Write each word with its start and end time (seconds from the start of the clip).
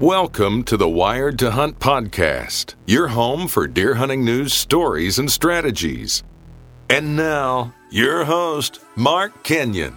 Welcome 0.00 0.62
to 0.64 0.76
the 0.76 0.88
Wired 0.88 1.40
to 1.40 1.50
Hunt 1.50 1.80
podcast, 1.80 2.76
your 2.86 3.08
home 3.08 3.48
for 3.48 3.66
deer 3.66 3.94
hunting 3.94 4.24
news, 4.24 4.54
stories, 4.54 5.18
and 5.18 5.28
strategies. 5.28 6.22
And 6.88 7.16
now, 7.16 7.74
your 7.90 8.24
host, 8.24 8.78
Mark 8.94 9.42
Kenyon. 9.42 9.96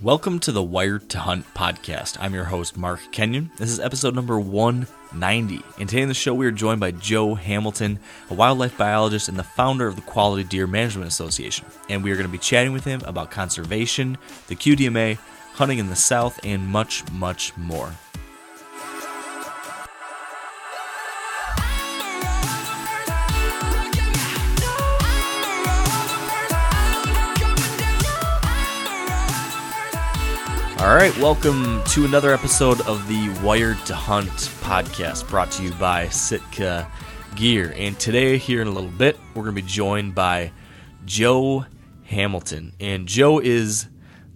Welcome 0.00 0.38
to 0.38 0.52
the 0.52 0.62
Wired 0.62 1.10
to 1.10 1.18
Hunt 1.18 1.44
podcast. 1.52 2.16
I'm 2.18 2.32
your 2.32 2.44
host, 2.44 2.78
Mark 2.78 3.00
Kenyon. 3.12 3.50
This 3.58 3.68
is 3.68 3.78
episode 3.78 4.14
number 4.14 4.40
190. 4.40 5.62
And 5.78 5.86
today 5.86 6.00
in 6.00 6.08
the 6.08 6.14
show, 6.14 6.32
we 6.32 6.46
are 6.46 6.50
joined 6.50 6.80
by 6.80 6.92
Joe 6.92 7.34
Hamilton, 7.34 7.98
a 8.30 8.34
wildlife 8.34 8.78
biologist 8.78 9.28
and 9.28 9.38
the 9.38 9.44
founder 9.44 9.86
of 9.86 9.96
the 9.96 10.02
Quality 10.02 10.44
Deer 10.44 10.66
Management 10.66 11.08
Association. 11.08 11.66
And 11.90 12.02
we 12.02 12.10
are 12.10 12.16
going 12.16 12.26
to 12.26 12.32
be 12.32 12.38
chatting 12.38 12.72
with 12.72 12.84
him 12.84 13.02
about 13.04 13.30
conservation, 13.30 14.16
the 14.48 14.56
QDMA, 14.56 15.18
hunting 15.52 15.76
in 15.76 15.90
the 15.90 15.96
South, 15.96 16.40
and 16.42 16.66
much, 16.66 17.04
much 17.12 17.54
more. 17.58 17.92
All 30.80 30.94
right, 30.94 31.14
welcome 31.18 31.84
to 31.88 32.06
another 32.06 32.32
episode 32.32 32.80
of 32.86 33.06
the 33.06 33.28
Wired 33.44 33.76
to 33.84 33.94
Hunt 33.94 34.30
podcast 34.30 35.28
brought 35.28 35.50
to 35.52 35.62
you 35.62 35.72
by 35.72 36.08
Sitka 36.08 36.90
Gear. 37.36 37.74
And 37.76 38.00
today, 38.00 38.38
here 38.38 38.62
in 38.62 38.66
a 38.66 38.70
little 38.70 38.88
bit, 38.88 39.18
we're 39.34 39.42
going 39.42 39.56
to 39.56 39.60
be 39.60 39.68
joined 39.68 40.14
by 40.14 40.52
Joe 41.04 41.66
Hamilton. 42.04 42.72
And 42.80 43.06
Joe 43.06 43.40
is 43.40 43.88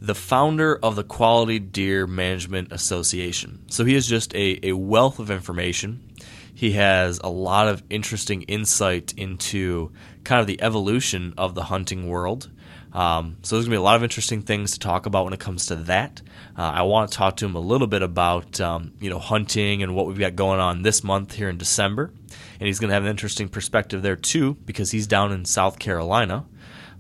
the 0.03 0.15
founder 0.15 0.79
of 0.83 0.97
the 0.97 1.03
Quality 1.03 1.61
Deer 1.61 2.07
Management 2.07 2.73
Association. 2.73 3.65
So 3.71 3.87
he 3.87 3.95
is 3.95 4.07
just 4.07 4.35
a, 4.35 4.69
a 4.69 4.73
wealth 4.75 5.21
of 5.21 5.31
information. 5.31 6.13
He 6.55 6.73
has 6.73 7.21
a 7.25 7.31
lot 7.31 7.69
of 7.69 7.83
interesting 7.89 8.43
insight 8.43 9.15
into 9.17 9.93
kind 10.25 10.43
of 10.43 10.47
the 10.47 10.61
evolution 10.61 11.33
of 11.39 11.55
the 11.55 11.65
hunting 11.65 12.07
world 12.07 12.51
um, 12.95 13.39
so 13.43 13.57
there's 13.57 13.67
gonna 13.67 13.75
be 13.75 13.79
a 13.79 13.83
lot 13.83 13.97
of 13.97 14.05
interesting 14.05 14.43
things 14.43 14.73
to 14.73 14.79
talk 14.79 15.07
about 15.07 15.25
when 15.25 15.35
it 15.35 15.41
comes 15.41 15.67
to 15.67 15.77
that. 15.77 16.23
Uh, 16.57 16.63
I 16.63 16.83
want 16.83 17.11
to 17.11 17.17
talk 17.17 17.37
to 17.39 17.45
him 17.45 17.57
a 17.57 17.61
little 17.61 17.89
bit 17.89 18.03
about 18.03 18.61
um, 18.61 18.93
you 19.01 19.11
know 19.11 19.19
hunting 19.19 19.83
and 19.83 19.97
what 19.97 20.07
we've 20.07 20.19
got 20.19 20.37
going 20.37 20.61
on 20.61 20.83
this 20.83 21.03
month 21.03 21.33
here 21.33 21.49
in 21.49 21.59
December, 21.59 22.13
and 22.61 22.67
he's 22.67 22.79
gonna 22.79 22.93
have 22.93 23.03
an 23.03 23.11
interesting 23.11 23.49
perspective 23.49 24.03
there 24.03 24.15
too 24.15 24.55
because 24.65 24.93
he's 24.93 25.09
down 25.09 25.33
in 25.33 25.45
South 25.45 25.81
Carolina. 25.81 26.47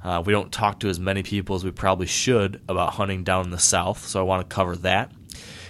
Uh, 0.02 0.22
we 0.26 0.32
don't 0.32 0.52
talk 0.52 0.80
to 0.80 0.88
as 0.88 0.98
many 0.98 1.22
people 1.22 1.56
as 1.56 1.64
we 1.64 1.70
probably 1.70 2.06
should 2.06 2.60
about 2.68 2.94
hunting 2.94 3.22
down 3.22 3.44
in 3.44 3.50
the 3.50 3.58
South, 3.58 4.04
so 4.04 4.18
I 4.18 4.22
want 4.24 4.48
to 4.48 4.54
cover 4.54 4.76
that. 4.76 5.12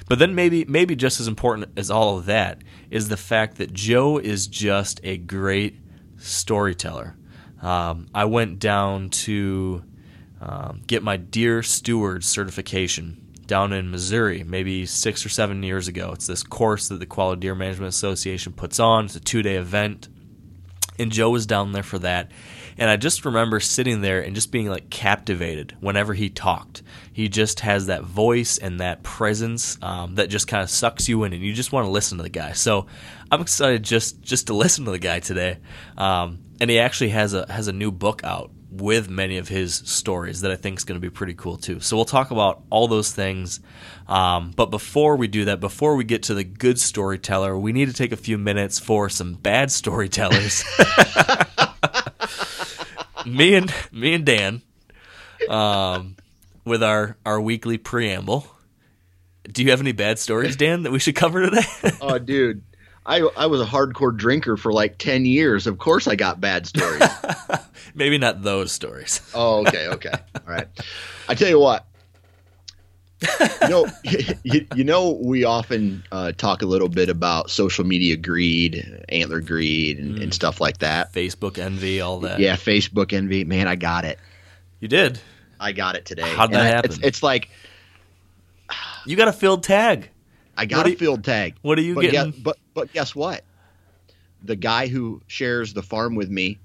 But 0.08 0.18
then 0.18 0.34
maybe 0.34 0.64
maybe 0.64 0.96
just 0.96 1.20
as 1.20 1.28
important 1.28 1.68
as 1.76 1.90
all 1.90 2.16
of 2.16 2.24
that 2.26 2.62
is 2.90 3.08
the 3.08 3.16
fact 3.18 3.58
that 3.58 3.74
Joe 3.74 4.16
is 4.16 4.46
just 4.46 5.00
a 5.04 5.18
great 5.18 5.78
storyteller. 6.16 7.14
Um, 7.60 8.06
I 8.14 8.24
went 8.24 8.58
down 8.58 9.10
to 9.10 9.82
um, 10.44 10.82
get 10.86 11.02
my 11.02 11.16
Deer 11.16 11.62
Steward 11.62 12.22
certification 12.22 13.32
down 13.46 13.72
in 13.72 13.90
Missouri, 13.90 14.44
maybe 14.44 14.84
six 14.84 15.24
or 15.24 15.30
seven 15.30 15.62
years 15.62 15.88
ago. 15.88 16.12
It's 16.12 16.26
this 16.26 16.42
course 16.42 16.88
that 16.88 17.00
the 17.00 17.06
Quality 17.06 17.40
Deer 17.40 17.54
Management 17.54 17.88
Association 17.88 18.52
puts 18.52 18.78
on. 18.78 19.06
It's 19.06 19.16
a 19.16 19.20
two 19.20 19.42
day 19.42 19.56
event. 19.56 20.08
And 20.98 21.10
Joe 21.10 21.30
was 21.30 21.46
down 21.46 21.72
there 21.72 21.82
for 21.82 21.98
that. 22.00 22.30
And 22.76 22.90
I 22.90 22.96
just 22.96 23.24
remember 23.24 23.58
sitting 23.58 24.00
there 24.00 24.20
and 24.20 24.34
just 24.34 24.52
being 24.52 24.68
like 24.68 24.90
captivated 24.90 25.76
whenever 25.80 26.12
he 26.12 26.28
talked. 26.28 26.82
He 27.12 27.28
just 27.28 27.60
has 27.60 27.86
that 27.86 28.04
voice 28.04 28.58
and 28.58 28.80
that 28.80 29.02
presence 29.02 29.78
um, 29.80 30.16
that 30.16 30.28
just 30.28 30.46
kind 30.46 30.62
of 30.62 30.70
sucks 30.70 31.08
you 31.08 31.24
in, 31.24 31.32
and 31.32 31.42
you 31.42 31.52
just 31.52 31.72
want 31.72 31.86
to 31.86 31.90
listen 31.90 32.18
to 32.18 32.22
the 32.22 32.28
guy. 32.28 32.52
So 32.52 32.86
I'm 33.30 33.40
excited 33.40 33.82
just 33.82 34.20
just 34.22 34.48
to 34.48 34.54
listen 34.54 34.84
to 34.84 34.90
the 34.90 34.98
guy 34.98 35.20
today. 35.20 35.58
Um, 35.96 36.40
and 36.60 36.70
he 36.70 36.78
actually 36.78 37.10
has 37.10 37.32
a 37.34 37.50
has 37.50 37.66
a 37.66 37.72
new 37.72 37.90
book 37.90 38.22
out 38.22 38.50
with 38.80 39.08
many 39.08 39.38
of 39.38 39.48
his 39.48 39.74
stories 39.74 40.40
that 40.40 40.50
I 40.50 40.56
think 40.56 40.78
is 40.78 40.84
going 40.84 41.00
to 41.00 41.00
be 41.00 41.10
pretty 41.10 41.34
cool 41.34 41.56
too. 41.56 41.80
So 41.80 41.96
we'll 41.96 42.04
talk 42.04 42.30
about 42.30 42.62
all 42.70 42.88
those 42.88 43.12
things. 43.12 43.60
Um, 44.08 44.52
but 44.54 44.66
before 44.66 45.16
we 45.16 45.28
do 45.28 45.46
that, 45.46 45.60
before 45.60 45.96
we 45.96 46.04
get 46.04 46.24
to 46.24 46.34
the 46.34 46.44
good 46.44 46.78
storyteller, 46.78 47.58
we 47.58 47.72
need 47.72 47.86
to 47.86 47.94
take 47.94 48.12
a 48.12 48.16
few 48.16 48.38
minutes 48.38 48.78
for 48.78 49.08
some 49.08 49.34
bad 49.34 49.70
storytellers. 49.70 50.64
me 53.26 53.54
and 53.54 53.72
me 53.92 54.14
and 54.14 54.24
Dan, 54.24 54.62
um, 55.48 56.16
with 56.64 56.82
our 56.82 57.16
our 57.24 57.40
weekly 57.40 57.78
preamble. 57.78 58.46
Do 59.50 59.62
you 59.62 59.70
have 59.70 59.80
any 59.80 59.92
bad 59.92 60.18
stories, 60.18 60.56
Dan, 60.56 60.84
that 60.84 60.90
we 60.90 60.98
should 60.98 61.14
cover 61.14 61.44
today? 61.44 61.66
oh, 62.00 62.18
dude. 62.18 62.62
I 63.06 63.20
I 63.36 63.46
was 63.46 63.60
a 63.60 63.66
hardcore 63.66 64.16
drinker 64.16 64.56
for 64.56 64.72
like 64.72 64.98
ten 64.98 65.26
years. 65.26 65.66
Of 65.66 65.78
course, 65.78 66.06
I 66.06 66.16
got 66.16 66.40
bad 66.40 66.66
stories. 66.66 67.02
Maybe 67.94 68.18
not 68.18 68.42
those 68.42 68.72
stories. 68.72 69.20
oh, 69.34 69.66
okay, 69.66 69.88
okay, 69.88 70.12
all 70.12 70.52
right. 70.52 70.68
I 71.28 71.34
tell 71.34 71.48
you 71.48 71.58
what. 71.58 71.86
you 73.62 73.68
know, 73.68 73.86
you, 74.42 74.66
you, 74.74 74.84
know, 74.84 75.12
we 75.12 75.44
often 75.44 76.04
uh, 76.12 76.32
talk 76.32 76.60
a 76.60 76.66
little 76.66 76.90
bit 76.90 77.08
about 77.08 77.48
social 77.48 77.84
media 77.84 78.16
greed, 78.16 79.02
antler 79.08 79.40
greed, 79.40 79.98
and, 79.98 80.18
mm. 80.18 80.22
and, 80.24 80.34
stuff 80.34 80.60
like 80.60 80.78
that. 80.78 81.14
Facebook 81.14 81.56
envy, 81.56 82.02
all 82.02 82.20
that. 82.20 82.38
Yeah, 82.38 82.56
Facebook 82.56 83.14
envy. 83.14 83.44
Man, 83.44 83.66
I 83.66 83.76
got 83.76 84.04
it. 84.04 84.18
You 84.80 84.88
did. 84.88 85.18
I 85.58 85.72
got 85.72 85.96
it 85.96 86.04
today. 86.04 86.22
How'd 86.22 86.52
that 86.52 86.66
happen? 86.66 86.90
It's, 86.90 87.00
it's 87.02 87.22
like 87.22 87.48
you 89.06 89.16
got 89.16 89.28
a 89.28 89.32
filled 89.32 89.62
tag. 89.62 90.10
I 90.56 90.66
got 90.66 90.86
a 90.86 90.94
field 90.94 91.24
tag. 91.24 91.56
What 91.62 91.78
are 91.78 91.82
you 91.82 91.94
but 91.94 92.02
getting? 92.02 92.32
Guess, 92.32 92.40
but 92.40 92.58
but 92.74 92.92
guess 92.92 93.14
what? 93.14 93.44
The 94.42 94.56
guy 94.56 94.88
who 94.88 95.22
shares 95.26 95.72
the 95.72 95.82
farm 95.82 96.14
with 96.14 96.28
me, 96.28 96.58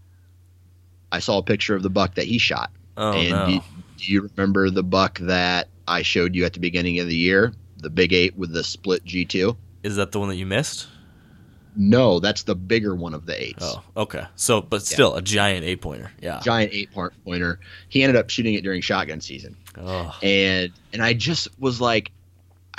I 1.12 1.20
saw 1.20 1.38
a 1.38 1.44
picture 1.44 1.76
of 1.76 1.84
the 1.84 1.90
buck 1.90 2.16
that 2.16 2.26
he 2.26 2.38
shot. 2.38 2.72
Oh 2.98 3.14
and 3.14 3.30
no! 3.32 3.46
Do, 3.48 3.62
do 3.98 4.12
you 4.12 4.30
remember 4.36 4.70
the 4.70 4.84
buck 4.84 5.20
that 5.20 5.70
I 5.88 6.02
showed 6.02 6.36
you 6.36 6.46
at 6.46 6.54
the 6.54 6.60
beginning 6.60 7.00
of 7.00 7.08
the 7.08 7.16
year? 7.16 7.54
The 7.78 7.90
big 7.90 8.14
eight 8.14 8.38
with 8.38 8.52
the 8.52 8.64
split 8.64 9.06
G 9.06 9.26
two. 9.26 9.58
Is 9.84 9.96
that 9.96 10.12
the 10.12 10.20
one 10.20 10.30
that 10.30 10.36
you 10.36 10.46
missed? 10.46 10.88
No, 11.76 12.20
that's 12.20 12.44
the 12.44 12.56
bigger 12.56 12.94
one 12.96 13.14
of 13.14 13.26
the 13.26 13.42
eights. 13.42 13.64
Oh, 13.64 13.82
okay. 13.96 14.26
So, 14.36 14.62
but 14.62 14.84
still, 14.84 15.14
yeah. 15.14 15.20
a 15.20 15.22
giant 15.22 15.66
eight 15.66 15.82
pointer. 15.82 16.12
Yeah, 16.20 16.42
giant 16.44 16.74
eight 16.74 16.90
pointer. 16.92 17.60
He 17.88 18.04
ended 18.04 18.18
up 18.18 18.30
shooting 18.30 18.56
it 18.56 18.64
during 18.64 18.82
shotgun 18.82 19.22
season, 19.22 19.56
oh. 19.78 20.18
and 20.22 20.72
and 20.92 21.02
I 21.02 21.14
just 21.14 21.48
was 21.60 21.80
like, 21.80 22.12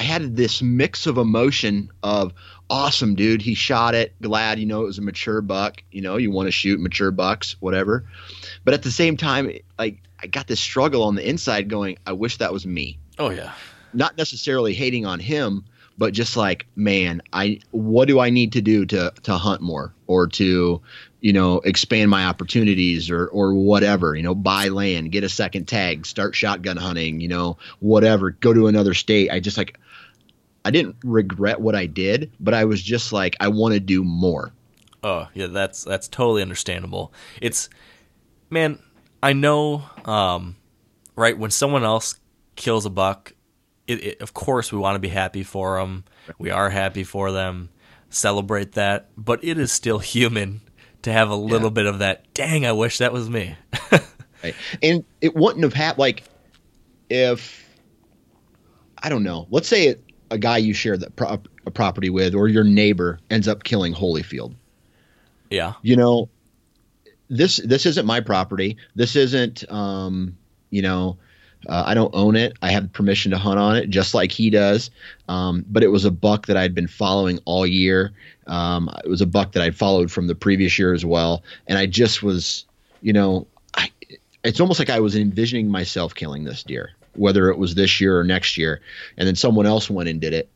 I 0.01 0.03
had 0.03 0.35
this 0.35 0.63
mix 0.63 1.07
of 1.07 1.19
emotion 1.19 1.91
of 2.03 2.33
awesome, 2.71 3.17
dude. 3.17 3.43
He 3.43 3.53
shot 3.53 3.95
it. 3.95 4.15
Glad, 4.23 4.59
you 4.59 4.65
know, 4.65 4.81
it 4.81 4.87
was 4.87 4.97
a 4.97 5.03
mature 5.03 5.43
buck. 5.43 5.83
You 5.93 6.01
know, 6.01 6.17
you 6.17 6.31
want 6.31 6.47
to 6.47 6.53
shoot 6.53 6.81
mature 6.81 7.11
bucks, 7.11 7.55
whatever. 7.61 8.07
But 8.65 8.73
at 8.73 8.83
the 8.83 8.91
same 8.91 9.19
time, 9.19 9.53
like 9.79 9.99
I 10.19 10.27
got 10.27 10.47
this 10.47 10.59
struggle 10.59 11.03
on 11.03 11.17
the 11.17 11.29
inside 11.29 11.69
going, 11.69 11.99
I 12.07 12.13
wish 12.13 12.39
that 12.39 12.51
was 12.51 12.65
me. 12.65 12.99
Oh 13.19 13.29
yeah. 13.29 13.53
Not 13.93 14.17
necessarily 14.17 14.73
hating 14.73 15.05
on 15.05 15.21
him, 15.21 15.67
but 15.99 16.15
just 16.15 16.35
like, 16.35 16.67
man, 16.77 17.21
I 17.35 17.61
what 17.71 18.09
do 18.09 18.21
I 18.21 18.31
need 18.31 18.53
to 18.53 18.63
do 18.63 18.87
to 18.87 19.13
to 19.25 19.35
hunt 19.35 19.61
more 19.61 19.93
or 20.07 20.29
to, 20.29 20.81
you 21.21 21.33
know, 21.35 21.59
expand 21.59 22.11
my 22.11 22.25
opportunities 22.25 23.11
or 23.11 23.27
or 23.27 23.53
whatever, 23.53 24.15
you 24.15 24.23
know, 24.23 24.35
buy 24.35 24.69
land, 24.69 25.13
get 25.13 25.25
a 25.25 25.29
second 25.29 25.67
tag, 25.67 26.07
start 26.07 26.35
shotgun 26.35 26.79
hunting, 26.79 27.21
you 27.21 27.29
know, 27.29 27.59
whatever, 27.81 28.31
go 28.31 28.55
to 28.55 28.67
another 28.67 28.95
state. 28.95 29.31
I 29.31 29.41
just 29.41 29.59
like 29.59 29.77
I 30.65 30.71
didn't 30.71 30.97
regret 31.05 31.61
what 31.61 31.75
I 31.75 31.87
did, 31.87 32.33
but 32.39 32.55
I 32.55 32.65
was 32.65 32.83
just 32.83 33.13
like 33.13 33.37
I 33.41 33.49
want 33.49 33.75
to 33.75 33.81
do 33.81 34.05
more. 34.05 34.53
Oh, 35.03 35.29
yeah, 35.35 35.47
that's 35.47 35.85
that's 35.85 36.09
totally 36.09 36.43
understandable. 36.43 37.13
It's 37.41 37.71
man, 38.51 38.79
I 39.23 39.33
know 39.33 39.85
um, 40.05 40.57
right 41.17 41.37
when 41.37 41.51
someone 41.51 41.85
else 41.85 42.17
kills 42.57 42.85
a 42.85 42.91
buck, 42.91 43.33
it, 43.87 44.05
it, 44.05 44.21
of 44.21 44.35
course 44.35 44.73
we 44.73 44.79
want 44.79 44.97
to 44.97 45.01
be 45.01 45.09
happy 45.09 45.43
for 45.43 45.79
them. 45.79 46.05
We 46.39 46.51
are 46.51 46.71
happy 46.71 47.05
for 47.05 47.33
them. 47.33 47.71
Celebrate 48.11 48.73
that, 48.73 49.11
but 49.17 49.43
it 49.43 49.59
is 49.59 49.73
still 49.73 50.01
human 50.01 50.61
to 51.03 51.13
have 51.13 51.31
a 51.31 51.35
little 51.35 51.69
yeah. 51.69 51.75
bit 51.75 51.87
of 51.87 52.01
that. 52.01 52.33
Dang, 52.35 52.67
I 52.67 52.73
wish 52.73 52.99
that 52.99 53.13
was 53.13 53.31
me. 53.31 53.57
right. 54.43 54.55
And 54.83 55.05
it 55.21 55.35
wouldn't 55.35 55.63
have 55.63 55.73
happened 55.73 56.01
like 56.01 56.25
if 57.09 57.67
I 58.99 59.09
don't 59.09 59.23
know. 59.23 59.47
Let's 59.51 59.69
say 59.69 59.87
it 59.87 60.03
a 60.31 60.39
guy 60.39 60.59
you 60.59 60.73
share 60.73 60.97
that 60.97 61.17
pro- 61.17 61.41
a 61.67 61.71
property 61.71 62.11
with 62.11 62.35
or 62.35 62.49
your 62.49 62.65
neighbor 62.65 63.19
ends 63.31 63.49
up 63.49 63.65
killing 63.65 63.95
Holyfield. 63.95 64.55
Yeah. 65.51 65.75
You 65.83 65.97
know, 65.97 66.29
this 67.29 67.57
this 67.65 67.87
isn't 67.87 68.07
my 68.07 68.21
property. 68.21 68.77
This 68.95 69.17
isn't 69.17 69.71
um, 69.71 70.37
you 70.71 70.83
know, 70.83 71.19
uh, 71.69 71.85
I 71.87 71.95
don't 71.95 72.15
own 72.15 72.37
it. 72.37 72.57
I 72.63 72.71
have 72.71 72.93
permission 72.93 73.31
to 73.33 73.39
hunt 73.39 73.59
on 73.59 73.77
it, 73.77 73.91
just 73.91 74.15
like 74.15 74.33
he 74.33 74.51
does. 74.51 74.91
Um, 75.29 75.65
but 75.69 75.83
it 75.83 75.89
was 75.89 76.05
a 76.05 76.11
buck 76.11 76.47
that 76.47 76.57
I'd 76.57 76.75
been 76.75 76.89
following 76.89 77.39
all 77.45 77.67
year. 77.67 78.13
Um, 78.47 78.91
it 79.05 79.09
was 79.09 79.21
a 79.21 79.27
buck 79.27 79.53
that 79.53 79.63
I'd 79.63 79.77
followed 79.77 80.11
from 80.11 80.27
the 80.27 80.35
previous 80.35 80.79
year 80.79 80.95
as 80.95 81.05
well, 81.05 81.43
and 81.67 81.79
I 81.79 81.87
just 81.87 82.23
was, 82.23 82.65
you 83.03 83.13
know, 83.13 83.47
I, 83.75 83.91
it's 84.43 84.61
almost 84.61 84.79
like 84.79 84.91
I 84.91 85.01
was 85.01 85.15
envisioning 85.15 85.69
myself 85.69 86.15
killing 86.15 86.45
this 86.45 86.63
deer 86.63 86.91
whether 87.15 87.51
it 87.51 87.59
was 87.59 87.75
this 87.75 88.01
year 88.01 88.19
or 88.19 88.25
next 88.25 88.57
year, 88.57 88.81
and 89.17 89.27
then 89.27 89.37
someone 89.37 89.67
else 89.67 89.91
went 89.91 90.09
and 90.09 90.21
did 90.21 90.33
it. 90.33 90.51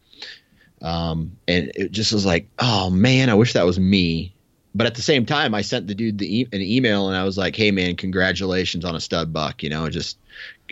Um, 0.83 1.37
and 1.49 1.73
it 1.75 1.93
just 1.93 2.13
was 2.13 2.27
like, 2.27 2.47
oh 2.59 2.91
man, 2.91 3.31
I 3.31 3.35
wish 3.35 3.55
that 3.55 3.65
was 3.65 3.81
me. 3.81 4.35
But 4.75 4.87
at 4.87 4.97
the 4.97 5.03
same 5.03 5.25
time, 5.25 5.55
I 5.55 5.63
sent 5.63 5.87
the 5.87 5.95
dude 5.95 6.19
the 6.19 6.41
e- 6.41 6.49
an 6.53 6.61
email 6.61 7.09
and 7.09 7.17
I 7.17 7.25
was 7.25 7.39
like, 7.39 7.57
hey 7.57 7.71
man, 7.71 7.97
congratulations 7.97 8.85
on 8.85 8.95
a 8.95 9.01
stud 9.01 9.33
buck. 9.33 9.63
You 9.63 9.71
know, 9.71 9.89
just 9.89 10.19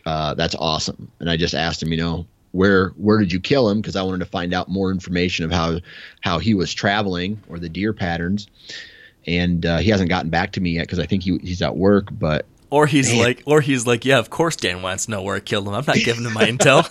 uh, 0.04 0.34
that's 0.34 0.54
awesome. 0.56 1.10
And 1.20 1.30
I 1.30 1.36
just 1.36 1.54
asked 1.54 1.82
him, 1.82 1.92
you 1.92 1.98
know, 1.98 2.26
where 2.50 2.88
where 2.90 3.18
did 3.18 3.32
you 3.32 3.40
kill 3.40 3.70
him? 3.70 3.80
Because 3.80 3.96
I 3.96 4.02
wanted 4.02 4.18
to 4.18 4.26
find 4.26 4.52
out 4.52 4.68
more 4.68 4.90
information 4.90 5.44
of 5.44 5.52
how 5.52 5.80
how 6.20 6.38
he 6.38 6.52
was 6.52 6.74
traveling 6.74 7.40
or 7.48 7.58
the 7.58 7.68
deer 7.68 7.92
patterns. 7.92 8.48
And 9.26 9.64
uh, 9.64 9.78
he 9.78 9.88
hasn't 9.88 10.10
gotten 10.10 10.30
back 10.30 10.52
to 10.52 10.60
me 10.60 10.70
yet 10.72 10.82
because 10.82 10.98
I 10.98 11.06
think 11.06 11.22
he, 11.22 11.38
he's 11.38 11.62
at 11.62 11.76
work. 11.76 12.08
But 12.10 12.44
Or 12.72 12.86
he's 12.86 13.10
Man. 13.12 13.18
like, 13.22 13.42
or 13.44 13.60
he's 13.60 13.86
like, 13.86 14.04
yeah, 14.06 14.18
of 14.18 14.30
course 14.30 14.56
Dan 14.56 14.80
wants 14.82 15.04
to 15.04 15.10
know 15.10 15.22
where 15.22 15.36
I 15.36 15.40
killed 15.40 15.68
him. 15.68 15.74
I'm 15.74 15.84
not 15.86 15.96
giving 15.96 16.24
him 16.24 16.32
my 16.32 16.46
intel. 16.46 16.88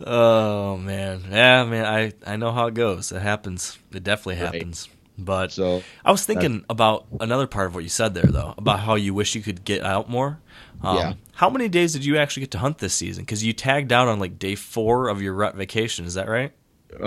oh 0.04 0.76
man, 0.78 1.22
yeah, 1.30 1.64
man, 1.64 1.84
I 1.84 2.12
I 2.26 2.36
know 2.36 2.52
how 2.52 2.66
it 2.66 2.74
goes. 2.74 3.12
It 3.12 3.22
happens. 3.22 3.78
It 3.92 4.02
definitely 4.02 4.42
Right. 4.42 4.52
happens. 4.54 4.88
But 5.16 5.52
so 5.52 5.82
I 6.04 6.10
was 6.10 6.26
thinking 6.26 6.64
about 6.68 7.06
another 7.20 7.46
part 7.46 7.68
of 7.68 7.74
what 7.76 7.84
you 7.84 7.88
said 7.88 8.14
there, 8.14 8.24
though, 8.24 8.52
about 8.58 8.80
how 8.80 8.96
you 8.96 9.14
wish 9.14 9.36
you 9.36 9.42
could 9.42 9.64
get 9.64 9.84
out 9.84 10.10
more. 10.10 10.40
Um, 10.82 10.96
Yeah. 10.96 11.12
How 11.34 11.48
many 11.50 11.68
days 11.68 11.92
did 11.92 12.04
you 12.04 12.16
actually 12.18 12.40
get 12.42 12.50
to 12.52 12.58
hunt 12.58 12.78
this 12.78 12.94
season? 12.94 13.22
Because 13.22 13.44
you 13.44 13.52
tagged 13.52 13.92
out 13.92 14.08
on 14.08 14.18
like 14.18 14.40
day 14.40 14.56
four 14.56 15.08
of 15.08 15.22
your 15.22 15.34
rut 15.34 15.54
vacation. 15.54 16.04
Is 16.04 16.14
that 16.14 16.28
right? 16.28 16.50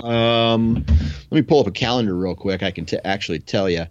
Um, 0.02 0.84
let 0.86 1.32
me 1.32 1.42
pull 1.42 1.60
up 1.60 1.66
a 1.66 1.70
calendar 1.70 2.14
real 2.14 2.34
quick. 2.34 2.62
I 2.62 2.70
can 2.70 2.86
t- 2.86 2.98
actually 3.04 3.40
tell 3.40 3.68
you. 3.68 3.84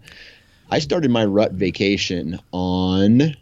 I 0.70 0.78
started 0.78 1.10
my 1.10 1.24
rut 1.24 1.52
vacation 1.52 2.38
on 2.52 3.34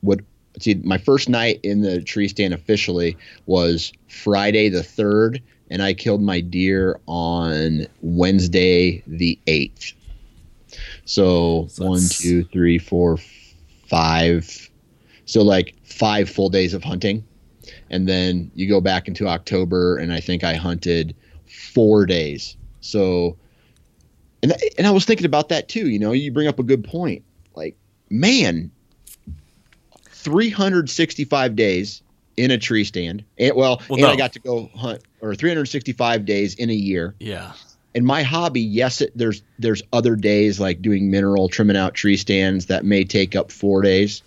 what? 0.00 0.20
See. 0.60 0.74
My 0.74 0.98
first 0.98 1.28
night 1.28 1.60
in 1.62 1.82
the 1.82 2.02
tree 2.02 2.28
stand 2.28 2.52
officially 2.52 3.16
was 3.46 3.92
Friday 4.08 4.68
the 4.68 4.82
third, 4.82 5.42
and 5.70 5.82
I 5.82 5.94
killed 5.94 6.22
my 6.22 6.40
deer 6.40 6.98
on 7.06 7.86
Wednesday 8.02 9.02
the 9.06 9.38
eighth. 9.46 9.92
So, 11.04 11.66
So 11.68 11.84
one, 11.84 12.02
two, 12.08 12.44
three, 12.44 12.78
four, 12.78 13.18
five. 13.86 14.70
So 15.26 15.42
like 15.42 15.74
five 15.84 16.28
full 16.28 16.48
days 16.48 16.74
of 16.74 16.82
hunting 16.82 17.24
and 17.90 18.08
then 18.08 18.50
you 18.54 18.68
go 18.68 18.80
back 18.80 19.08
into 19.08 19.26
October, 19.26 19.96
and 19.96 20.12
I 20.12 20.20
think 20.20 20.44
I 20.44 20.54
hunted 20.54 21.14
four 21.46 22.06
days. 22.06 22.56
So, 22.80 23.36
and 24.42 24.52
and 24.76 24.86
I 24.86 24.90
was 24.90 25.04
thinking 25.04 25.26
about 25.26 25.48
that 25.50 25.68
too. 25.68 25.88
You 25.88 25.98
know, 25.98 26.12
you 26.12 26.32
bring 26.32 26.48
up 26.48 26.58
a 26.58 26.62
good 26.62 26.84
point. 26.84 27.24
Like, 27.54 27.76
man, 28.10 28.70
365 30.12 31.56
days 31.56 32.02
in 32.36 32.50
a 32.50 32.58
tree 32.58 32.84
stand, 32.84 33.24
and 33.38 33.54
well, 33.56 33.82
Well, 33.88 33.98
and 33.98 34.02
no. 34.02 34.12
I 34.12 34.16
got 34.16 34.34
to 34.34 34.38
go 34.38 34.70
hunt, 34.74 35.02
or 35.20 35.34
365 35.34 36.24
days 36.24 36.54
in 36.54 36.70
a 36.70 36.74
year. 36.74 37.14
Yeah. 37.18 37.52
And 37.94 38.04
my 38.06 38.22
hobby, 38.22 38.60
yes, 38.60 39.00
it, 39.00 39.12
there's 39.16 39.42
there's 39.58 39.82
other 39.92 40.14
days 40.14 40.60
like 40.60 40.82
doing 40.82 41.10
mineral, 41.10 41.48
trimming 41.48 41.76
out 41.76 41.94
tree 41.94 42.16
stands 42.16 42.66
that 42.66 42.84
may 42.84 43.04
take 43.04 43.34
up 43.34 43.50
four 43.50 43.82
days. 43.82 44.22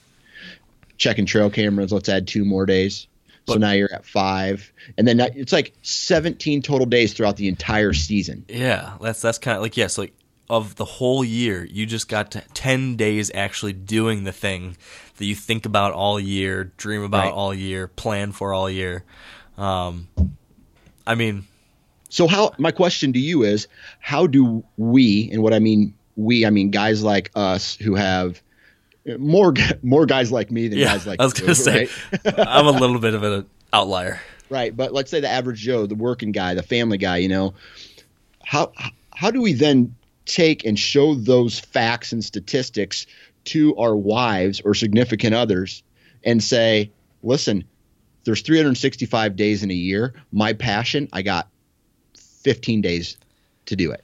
Checking 0.98 1.26
trail 1.26 1.50
cameras, 1.50 1.92
let's 1.92 2.10
add 2.10 2.28
two 2.28 2.44
more 2.44 2.66
days. 2.66 3.08
So 3.48 3.56
now 3.56 3.72
you're 3.72 3.94
at 3.94 4.06
five, 4.06 4.72
and 4.98 5.08
then 5.08 5.20
it's 5.20 5.52
like 5.52 5.74
17 5.82 6.62
total 6.62 6.86
days 6.86 7.14
throughout 7.14 7.38
the 7.38 7.48
entire 7.48 7.94
season. 7.94 8.46
Yeah, 8.48 8.98
that's 9.02 9.22
that's 9.22 9.38
kind 9.38 9.56
of 9.58 9.62
like 9.64 9.78
yes, 9.78 9.98
like 9.98 10.14
of 10.50 10.76
the 10.76 10.86
whole 10.86 11.24
year, 11.24 11.64
you 11.66 11.86
just 11.86 12.10
got 12.10 12.32
to 12.32 12.42
ten 12.54 12.96
days 12.98 13.32
actually 13.34 13.74
doing 13.74 14.24
the 14.26 14.32
thing 14.34 14.76
that 15.18 15.26
you 15.26 15.36
think 15.36 15.66
about 15.66 15.94
all 15.94 16.20
year, 16.20 16.66
dream 16.78 17.04
about 17.04 17.24
Right. 17.26 17.34
all 17.34 17.54
year, 17.54 17.88
plan 17.88 18.32
for 18.32 18.54
all 18.54 18.70
year. 18.70 19.04
Um, 19.58 20.08
I 21.08 21.16
mean, 21.16 21.46
So 22.10 22.28
how 22.28 22.52
my 22.58 22.72
question 22.72 23.14
to 23.14 23.20
you 23.20 23.44
is, 23.44 23.68
how 24.00 24.28
do 24.28 24.64
we, 24.78 25.30
and 25.32 25.42
what 25.42 25.54
I 25.54 25.60
mean 25.60 25.94
we, 26.18 26.46
I 26.46 26.50
mean 26.50 26.70
guys 26.72 27.02
like 27.04 27.32
us 27.36 27.76
who 27.76 27.96
have 27.96 28.42
more 29.18 29.54
more 29.82 30.06
guys 30.06 30.32
like 30.32 30.52
me 30.52 30.68
than 30.68 30.80
yeah, 30.80 30.86
guys 30.86 31.08
like 31.08 31.20
I 31.20 31.24
was 31.24 31.34
gonna 31.34 31.56
say 31.56 31.90
right? 32.12 32.34
I'm 32.48 32.68
a 32.68 32.72
little 32.72 33.00
bit 33.00 33.14
of 33.14 33.24
an 33.24 33.48
outlier. 33.74 34.22
Right, 34.50 34.76
but 34.76 34.92
let's 34.94 35.10
say 35.10 35.22
the 35.22 35.30
average 35.30 35.62
Joe, 35.62 35.86
the 35.86 35.96
working 35.96 36.34
guy, 36.34 36.54
the 36.54 36.64
family 36.64 36.98
guy, 36.98 37.18
you 37.18 37.30
know, 37.30 37.54
how 38.44 38.74
how 39.14 39.32
do 39.32 39.42
we 39.42 39.54
then 39.54 39.96
take 40.26 40.66
and 40.66 40.78
show 40.78 41.16
those 41.16 41.60
facts 41.60 42.12
and 42.12 42.24
statistics 42.24 43.06
to 43.46 43.76
our 43.78 43.96
wives 43.96 44.62
or 44.62 44.74
significant 44.74 45.34
others 45.34 45.84
and 46.24 46.44
say, 46.44 46.92
listen, 47.24 47.64
there's 48.24 48.42
365 48.42 49.36
days 49.36 49.64
in 49.64 49.72
a 49.72 49.76
year. 49.76 50.14
My 50.32 50.54
passion, 50.54 51.10
I 51.12 51.22
got 51.22 51.48
15 52.16 52.82
days 52.82 53.18
to 53.66 53.76
do 53.76 53.92
it. 53.92 54.04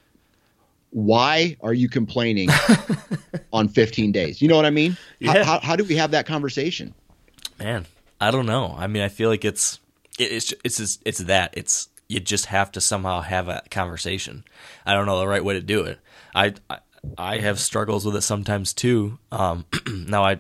Why 0.92 1.58
are 1.62 1.74
you 1.74 1.90
complaining 1.90 2.50
on 3.54 3.68
15 3.68 4.12
days? 4.12 4.42
You 4.42 4.48
know 4.48 4.56
what 4.56 4.66
I 4.66 4.70
mean? 4.70 4.92
How- 5.26 5.34
Yeah. 5.36 5.44
How, 5.44 5.60
how 5.60 5.76
do 5.76 5.84
we 5.84 5.96
have 5.98 6.12
that 6.12 6.26
conversation? 6.26 6.94
Man, 7.60 7.86
I 8.22 8.32
don't 8.32 8.46
know. 8.46 8.76
I 8.78 8.88
mean, 8.88 9.04
I 9.04 9.10
feel 9.10 9.30
like 9.30 9.44
it's 9.46 9.80
it, 10.20 10.32
it's 10.32 10.54
it's 10.64 10.80
it's, 10.80 11.00
it's 11.06 11.18
that. 11.20 11.54
It's 11.58 11.90
you 12.08 12.20
just 12.20 12.46
have 12.48 12.72
to 12.74 12.82
somehow 12.82 13.22
have 13.22 13.48
a 13.50 13.64
conversation. 13.72 14.44
I 14.86 14.94
don't 14.94 15.06
know 15.06 15.20
the 15.20 15.28
right 15.28 15.44
way 15.44 15.56
to 15.56 15.62
do 15.62 15.82
it. 15.84 16.00
I 16.36 16.54
I, 16.70 16.78
I 17.18 17.38
have 17.40 17.60
struggles 17.60 18.06
with 18.06 18.16
it 18.16 18.22
sometimes 18.22 18.74
too. 18.74 19.18
Um, 19.32 19.66
now 19.88 20.24
I 20.24 20.40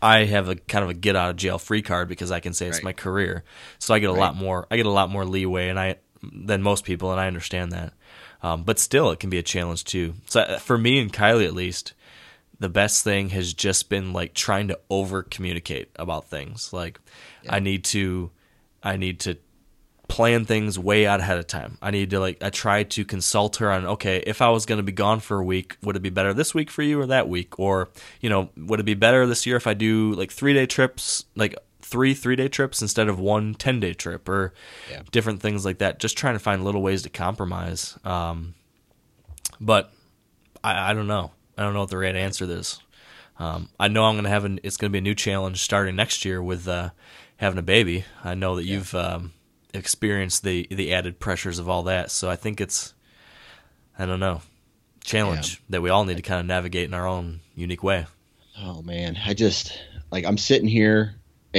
I 0.00 0.24
have 0.26 0.48
a 0.48 0.54
kind 0.56 0.84
of 0.84 0.90
a 0.90 0.94
get 0.94 1.16
out 1.16 1.30
of 1.30 1.36
jail 1.36 1.58
free 1.58 1.82
card 1.82 2.08
because 2.08 2.30
I 2.30 2.38
can 2.40 2.52
say 2.52 2.68
it's 2.68 2.78
Right. 2.78 2.84
my 2.84 2.92
career, 2.92 3.42
so 3.80 3.92
I 3.94 3.98
get 3.98 4.10
a 4.10 4.12
lot 4.12 4.36
more. 4.36 4.66
I 4.70 4.76
get 4.76 4.86
a 4.86 4.90
lot 4.90 5.10
more 5.10 5.24
leeway, 5.24 5.68
and 5.68 5.78
I 5.78 5.96
than 6.22 6.62
most 6.62 6.84
people, 6.84 7.10
and 7.12 7.20
I 7.20 7.26
understand 7.26 7.72
that. 7.72 7.92
Um, 8.42 8.62
but 8.62 8.78
still, 8.78 9.10
it 9.10 9.18
can 9.18 9.30
be 9.30 9.38
a 9.38 9.42
challenge 9.42 9.84
too. 9.84 10.14
So 10.26 10.40
uh, 10.40 10.58
for 10.58 10.78
me 10.78 11.00
and 11.00 11.12
Kylie, 11.12 11.46
at 11.46 11.54
least, 11.54 11.92
the 12.60 12.68
best 12.68 13.04
thing 13.04 13.30
has 13.30 13.52
just 13.52 13.88
been 13.88 14.12
like 14.12 14.34
trying 14.34 14.68
to 14.68 14.78
over 14.90 15.22
communicate 15.22 15.90
about 15.96 16.28
things. 16.28 16.72
Like 16.72 17.00
I 17.48 17.60
need 17.60 17.84
to 17.84 18.30
I 18.82 18.96
need 18.96 19.20
to 19.20 19.36
plan 20.08 20.44
things 20.46 20.78
way 20.78 21.06
out 21.06 21.20
ahead 21.20 21.38
of 21.38 21.46
time. 21.46 21.78
I 21.82 21.90
need 21.90 22.10
to 22.10 22.20
like 22.20 22.42
I 22.42 22.50
try 22.50 22.82
to 22.82 23.04
consult 23.04 23.56
her 23.56 23.70
on 23.70 23.86
okay, 23.86 24.22
if 24.26 24.42
I 24.42 24.48
was 24.48 24.66
going 24.66 24.78
to 24.78 24.82
be 24.82 24.92
gone 24.92 25.20
for 25.20 25.38
a 25.38 25.44
week, 25.44 25.76
would 25.82 25.96
it 25.96 26.00
be 26.00 26.10
better 26.10 26.32
this 26.34 26.54
week 26.54 26.70
for 26.70 26.82
you 26.82 27.00
or 27.00 27.06
that 27.06 27.28
week 27.28 27.58
or, 27.58 27.90
you 28.20 28.30
know, 28.30 28.50
would 28.56 28.80
it 28.80 28.84
be 28.84 28.94
better 28.94 29.26
this 29.26 29.46
year 29.46 29.56
if 29.56 29.66
I 29.66 29.74
do 29.74 30.12
like 30.14 30.30
3-day 30.30 30.66
trips, 30.66 31.26
like 31.36 31.54
three 31.88 32.14
3-day 32.14 32.48
trips 32.48 32.82
instead 32.82 33.08
of 33.08 33.18
one 33.18 33.54
10-day 33.54 33.94
trip 33.94 34.28
or 34.28 34.52
Yeah. 34.90 35.02
different 35.10 35.40
things 35.40 35.64
like 35.64 35.78
that. 35.78 35.98
Just 35.98 36.16
trying 36.18 36.34
to 36.34 36.38
find 36.38 36.64
little 36.64 36.82
ways 36.82 37.02
to 37.02 37.08
compromise. 37.10 37.98
Um 38.04 38.54
but 39.60 39.92
I, 40.62 40.90
I 40.90 40.94
don't 40.94 41.06
know. 41.06 41.32
I 41.56 41.62
don't 41.62 41.74
know 41.74 41.80
what 41.80 41.90
the 41.90 41.98
right 41.98 42.14
answer 42.14 42.44
is. 42.44 42.78
Um, 43.38 43.68
I 43.78 43.88
know 43.88 44.04
I'm 44.04 44.14
going 44.14 44.24
to 44.24 44.30
have 44.30 44.44
an. 44.44 44.58
It's 44.62 44.76
going 44.76 44.90
to 44.90 44.92
be 44.92 44.98
a 44.98 45.02
new 45.02 45.14
challenge 45.14 45.60
starting 45.60 45.94
next 45.96 46.24
year 46.24 46.42
with 46.42 46.66
uh, 46.66 46.90
having 47.36 47.58
a 47.58 47.62
baby. 47.62 48.04
I 48.24 48.34
know 48.34 48.56
that 48.56 48.64
you've 48.64 48.94
um, 48.94 49.32
experienced 49.72 50.42
the 50.42 50.66
the 50.70 50.92
added 50.92 51.20
pressures 51.20 51.58
of 51.60 51.68
all 51.68 51.84
that. 51.84 52.10
So 52.10 52.28
I 52.28 52.34
think 52.36 52.60
it's, 52.60 52.94
I 53.98 54.06
don't 54.06 54.18
know, 54.20 54.42
challenge 55.04 55.62
that 55.70 55.80
we 55.82 55.90
all 55.90 56.04
need 56.04 56.16
to 56.16 56.22
kind 56.22 56.40
of 56.40 56.46
navigate 56.46 56.88
in 56.88 56.94
our 56.94 57.06
own 57.06 57.40
unique 57.54 57.82
way. 57.84 58.06
Oh 58.60 58.82
man, 58.82 59.16
I 59.24 59.34
just 59.34 59.78
like 60.10 60.24
I'm 60.24 60.38
sitting 60.38 60.68
here 60.68 61.14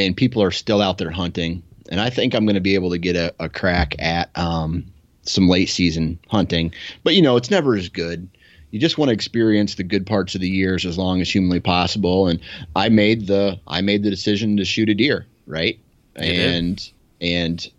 and 0.06 0.15
people 0.15 0.41
are 0.41 0.51
still 0.51 0.82
out 0.82 0.98
there 0.98 1.12
hunting, 1.12 1.63
and 1.89 2.00
I 2.00 2.10
think 2.10 2.34
I'm 2.34 2.46
going 2.46 2.56
to 2.56 2.62
be 2.62 2.75
able 2.75 2.91
to 2.91 2.98
get 2.98 3.15
a, 3.15 3.34
a 3.39 3.50
crack 3.50 3.96
at 4.00 4.29
um, 4.38 4.86
some 5.24 5.48
late 5.48 5.70
season 5.70 6.20
hunting. 6.27 6.74
But 7.03 7.15
you 7.15 7.22
know, 7.22 7.36
it's 7.38 7.51
never 7.51 7.75
as 7.75 7.89
good. 7.89 8.29
You 8.72 8.79
just 8.79 8.98
want 8.98 9.10
to 9.10 9.13
experience 9.13 9.75
the 9.75 9.84
good 9.84 10.06
parts 10.06 10.36
of 10.36 10.41
the 10.41 10.50
years 10.50 10.86
as 10.86 10.98
long 10.98 11.22
as 11.22 11.29
humanly 11.29 11.60
possible. 11.60 12.27
And 12.27 12.39
I 12.75 12.89
made 12.89 13.27
the 13.27 13.60
I 13.68 13.82
made 13.82 14.03
the 14.03 14.10
decision 14.10 14.58
to 14.58 14.65
shoot 14.65 14.89
a 14.89 14.94
deer, 14.94 15.25
right? 15.48 15.79
You 16.18 16.34
did. 16.34 16.53
and 16.56 16.91
and 17.22 17.72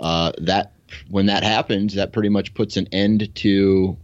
uh, 0.00 0.32
that 0.38 0.72
when 1.08 1.26
that 1.26 1.42
happens, 1.42 1.94
that 1.94 2.12
pretty 2.12 2.28
much 2.28 2.54
puts 2.54 2.76
an 2.76 2.88
end 2.92 3.34
to 3.36 3.96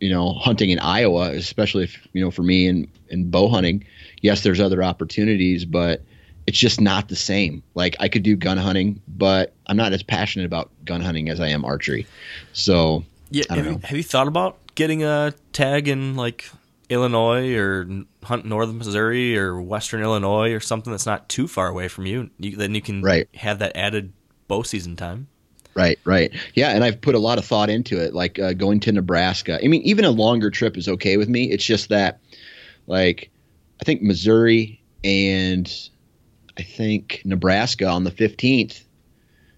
you 0.00 0.10
know 0.10 0.32
hunting 0.32 0.70
in 0.70 0.78
Iowa, 0.78 1.30
especially 1.32 1.84
if 1.84 2.08
you 2.12 2.22
know 2.22 2.30
for 2.30 2.42
me 2.42 2.66
and 2.66 2.88
and 3.10 3.30
bow 3.30 3.48
hunting. 3.48 3.84
Yes, 4.22 4.42
there's 4.42 4.60
other 4.60 4.82
opportunities, 4.82 5.64
but 5.64 6.02
it's 6.50 6.58
just 6.58 6.80
not 6.80 7.06
the 7.08 7.14
same. 7.14 7.62
Like 7.76 7.94
I 8.00 8.08
could 8.08 8.24
do 8.24 8.34
gun 8.34 8.58
hunting, 8.58 9.00
but 9.06 9.52
I'm 9.68 9.76
not 9.76 9.92
as 9.92 10.02
passionate 10.02 10.46
about 10.46 10.68
gun 10.84 11.00
hunting 11.00 11.28
as 11.28 11.38
I 11.38 11.46
am 11.46 11.64
archery. 11.64 12.08
So 12.52 13.04
Yeah, 13.30 13.44
have 13.50 13.66
you, 13.66 13.80
have 13.84 13.96
you 13.96 14.02
thought 14.02 14.26
about 14.26 14.58
getting 14.74 15.04
a 15.04 15.32
tag 15.52 15.86
in 15.86 16.16
like 16.16 16.50
Illinois 16.88 17.54
or 17.54 17.88
hunt 18.24 18.46
northern 18.46 18.78
Missouri 18.78 19.38
or 19.38 19.62
western 19.62 20.02
Illinois 20.02 20.50
or 20.50 20.58
something 20.58 20.90
that's 20.90 21.06
not 21.06 21.28
too 21.28 21.46
far 21.46 21.68
away 21.68 21.86
from 21.86 22.06
you? 22.06 22.30
you 22.40 22.56
then 22.56 22.74
you 22.74 22.80
can 22.82 23.00
Right. 23.00 23.28
have 23.36 23.60
that 23.60 23.76
added 23.76 24.12
bow 24.48 24.64
season 24.64 24.96
time. 24.96 25.28
Right, 25.74 26.00
right. 26.04 26.32
Yeah, 26.54 26.70
and 26.70 26.82
I've 26.82 27.00
put 27.00 27.14
a 27.14 27.20
lot 27.20 27.38
of 27.38 27.44
thought 27.44 27.70
into 27.70 27.96
it, 28.02 28.12
like 28.12 28.40
uh, 28.40 28.54
going 28.54 28.80
to 28.80 28.90
Nebraska. 28.90 29.60
I 29.64 29.68
mean, 29.68 29.82
even 29.82 30.04
a 30.04 30.10
longer 30.10 30.50
trip 30.50 30.76
is 30.76 30.88
okay 30.88 31.16
with 31.16 31.28
me. 31.28 31.44
It's 31.52 31.64
just 31.64 31.90
that, 31.90 32.18
like, 32.88 33.30
I 33.80 33.84
think 33.84 34.02
Missouri 34.02 34.82
and 35.04 35.72
I 36.60 36.62
think 36.62 37.22
Nebraska 37.24 37.86
on 37.86 38.04
the 38.04 38.10
15th, 38.10 38.84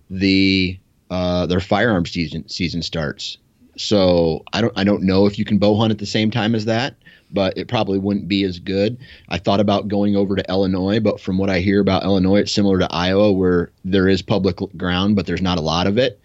the 0.08 0.78
uh, 1.10 1.46
their 1.46 1.58
firearm 1.58 2.06
season 2.06 2.48
season 2.48 2.80
starts. 2.80 3.38
So 3.76 4.44
I 4.52 4.60
don't 4.60 4.72
I 4.76 4.84
don't 4.84 5.02
know 5.02 5.26
if 5.26 5.36
you 5.36 5.44
can 5.44 5.58
bow 5.58 5.74
hunt 5.76 5.90
at 5.90 5.98
the 5.98 6.06
same 6.06 6.30
time 6.30 6.54
as 6.54 6.66
that, 6.66 6.94
but 7.32 7.58
it 7.58 7.66
probably 7.66 7.98
wouldn't 7.98 8.28
be 8.28 8.44
as 8.44 8.60
good. 8.60 8.98
I 9.28 9.38
thought 9.38 9.58
about 9.58 9.88
going 9.88 10.14
over 10.14 10.36
to 10.36 10.48
Illinois, 10.48 11.00
but 11.00 11.20
from 11.20 11.38
what 11.38 11.50
I 11.50 11.58
hear 11.58 11.80
about 11.80 12.04
Illinois, 12.04 12.42
it's 12.42 12.52
similar 12.52 12.78
to 12.78 12.94
Iowa 12.94 13.32
where 13.32 13.72
there 13.84 14.06
is 14.06 14.22
public 14.22 14.60
ground, 14.76 15.16
but 15.16 15.26
there's 15.26 15.42
not 15.42 15.58
a 15.58 15.62
lot 15.62 15.88
of 15.88 15.98
it. 15.98 16.20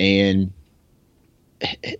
And 0.00 0.52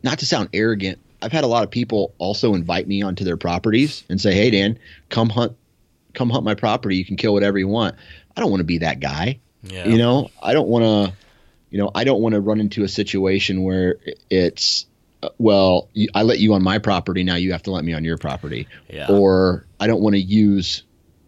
not 0.03 0.19
to 0.19 0.27
sound 0.27 0.49
arrogant, 0.53 0.99
I've 1.23 1.31
had 1.31 1.45
a 1.45 1.49
lot 1.49 1.63
of 1.63 1.71
people 1.71 2.15
also 2.19 2.55
invite 2.55 2.89
me 2.89 3.01
onto 3.01 3.23
their 3.23 3.37
properties 3.37 4.03
and 4.09 4.21
say, 4.21 4.35
"Hey 4.35 4.51
Dan, 4.51 4.77
come 5.09 5.29
hunt 5.29 5.57
come 6.19 6.31
hunt 6.31 6.45
my 6.45 6.55
property. 6.55 6.97
You 6.97 7.05
can 7.05 7.17
kill 7.17 7.33
whatever 7.33 7.59
you 7.59 7.69
want." 7.69 7.95
I 8.37 8.41
don't 8.41 8.51
want 8.51 8.61
to 8.61 8.65
be 8.65 8.79
that 8.79 9.01
guy. 9.01 9.41
Yeah. 9.63 9.89
You 9.89 9.99
know, 9.99 10.31
I 10.43 10.53
don't 10.53 10.69
want 10.69 10.85
to 10.85 11.17
you 11.71 11.79
know, 11.79 11.91
I 11.95 12.05
don't 12.05 12.21
want 12.21 12.35
to 12.35 12.41
run 12.41 12.61
into 12.61 12.83
a 12.85 12.89
situation 12.89 13.63
where 13.63 13.97
it's 14.31 14.87
uh, 15.23 15.29
well, 15.39 15.89
I 16.15 16.23
let 16.23 16.39
you 16.39 16.55
on 16.55 16.63
my 16.63 16.79
property, 16.79 17.25
now 17.25 17.35
you 17.35 17.53
have 17.53 17.63
to 17.65 17.73
let 17.73 17.85
me 17.85 17.93
on 17.93 18.05
your 18.05 18.19
property. 18.19 18.69
Yeah. 18.89 19.09
Or 19.09 19.67
I 19.81 19.87
don't 19.87 20.01
want 20.01 20.15
to 20.15 20.21
use 20.21 20.85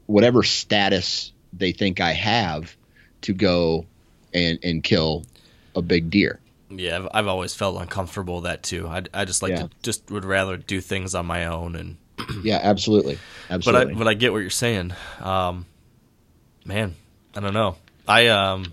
whatever 0.07 0.43
status 0.43 1.33
they 1.53 1.73
think 1.73 2.01
I 2.01 2.13
have 2.13 2.77
to 3.23 3.33
go 3.33 3.87
and 4.33 4.59
and 4.63 4.83
kill 4.83 5.25
a 5.75 5.83
big 5.83 6.11
deer. 6.11 6.41
Yeah, 6.71 6.99
I've, 6.99 7.09
I've 7.13 7.27
always 7.27 7.55
felt 7.55 7.81
uncomfortable 7.81 8.37
with 8.37 8.45
that 8.45 8.63
too. 8.63 8.87
I, 8.87 9.03
I 9.13 9.25
just 9.25 9.43
like 9.43 9.51
Yeah. 9.51 9.63
to 9.63 9.71
just 9.83 10.11
would 10.11 10.25
rather 10.25 10.57
do 10.57 10.81
things 10.81 11.15
on 11.15 11.27
my 11.27 11.47
own 11.47 11.75
and 11.75 11.97
Yeah, 12.43 12.61
absolutely. 12.63 13.19
but 13.49 13.77
I 13.77 13.85
but 13.87 14.09
I 14.09 14.15
get 14.15 14.33
what 14.33 14.39
you're 14.39 14.51
saying. 14.51 14.93
Um, 15.21 15.67
man, 16.65 16.95
I 17.35 17.41
don't 17.41 17.55
know. 17.55 17.77
I 18.09 18.29
um, 18.29 18.73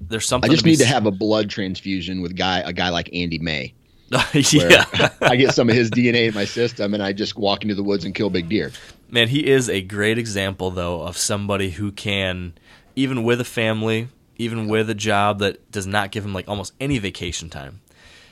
there's 0.00 0.26
something. 0.26 0.50
I 0.50 0.52
just 0.52 0.64
be 0.64 0.70
need 0.70 0.78
to 0.80 0.86
have 0.86 1.06
a 1.06 1.10
blood 1.10 1.50
transfusion 1.50 2.22
with 2.22 2.36
guy 2.36 2.60
a 2.60 2.72
guy 2.72 2.90
like 2.90 3.10
Andy 3.12 3.38
May. 3.38 3.74
Yeah, 4.52 4.84
I 5.20 5.34
get 5.36 5.52
some 5.54 5.68
of 5.68 5.74
his 5.74 5.90
DNA 5.90 6.28
in 6.28 6.34
my 6.34 6.44
system 6.44 6.94
and 6.94 7.02
I 7.02 7.12
just 7.12 7.36
walk 7.36 7.62
into 7.62 7.74
the 7.74 7.82
woods 7.82 8.04
and 8.04 8.14
kill 8.14 8.30
big 8.30 8.48
deer. 8.48 8.70
man, 9.10 9.26
he 9.28 9.46
is 9.50 9.68
a 9.68 9.82
great 9.82 10.16
example 10.18 10.70
though 10.70 11.02
of 11.02 11.16
somebody 11.16 11.70
who 11.70 11.90
can, 11.90 12.54
even 12.94 13.24
with 13.24 13.40
a 13.40 13.44
family, 13.44 14.08
even 14.36 14.68
with 14.68 14.88
a 14.90 14.94
job 14.94 15.40
that 15.40 15.70
does 15.72 15.86
not 15.88 16.12
give 16.12 16.24
him 16.24 16.32
like 16.32 16.48
almost 16.48 16.72
any 16.78 16.98
vacation 16.98 17.50
time. 17.50 17.80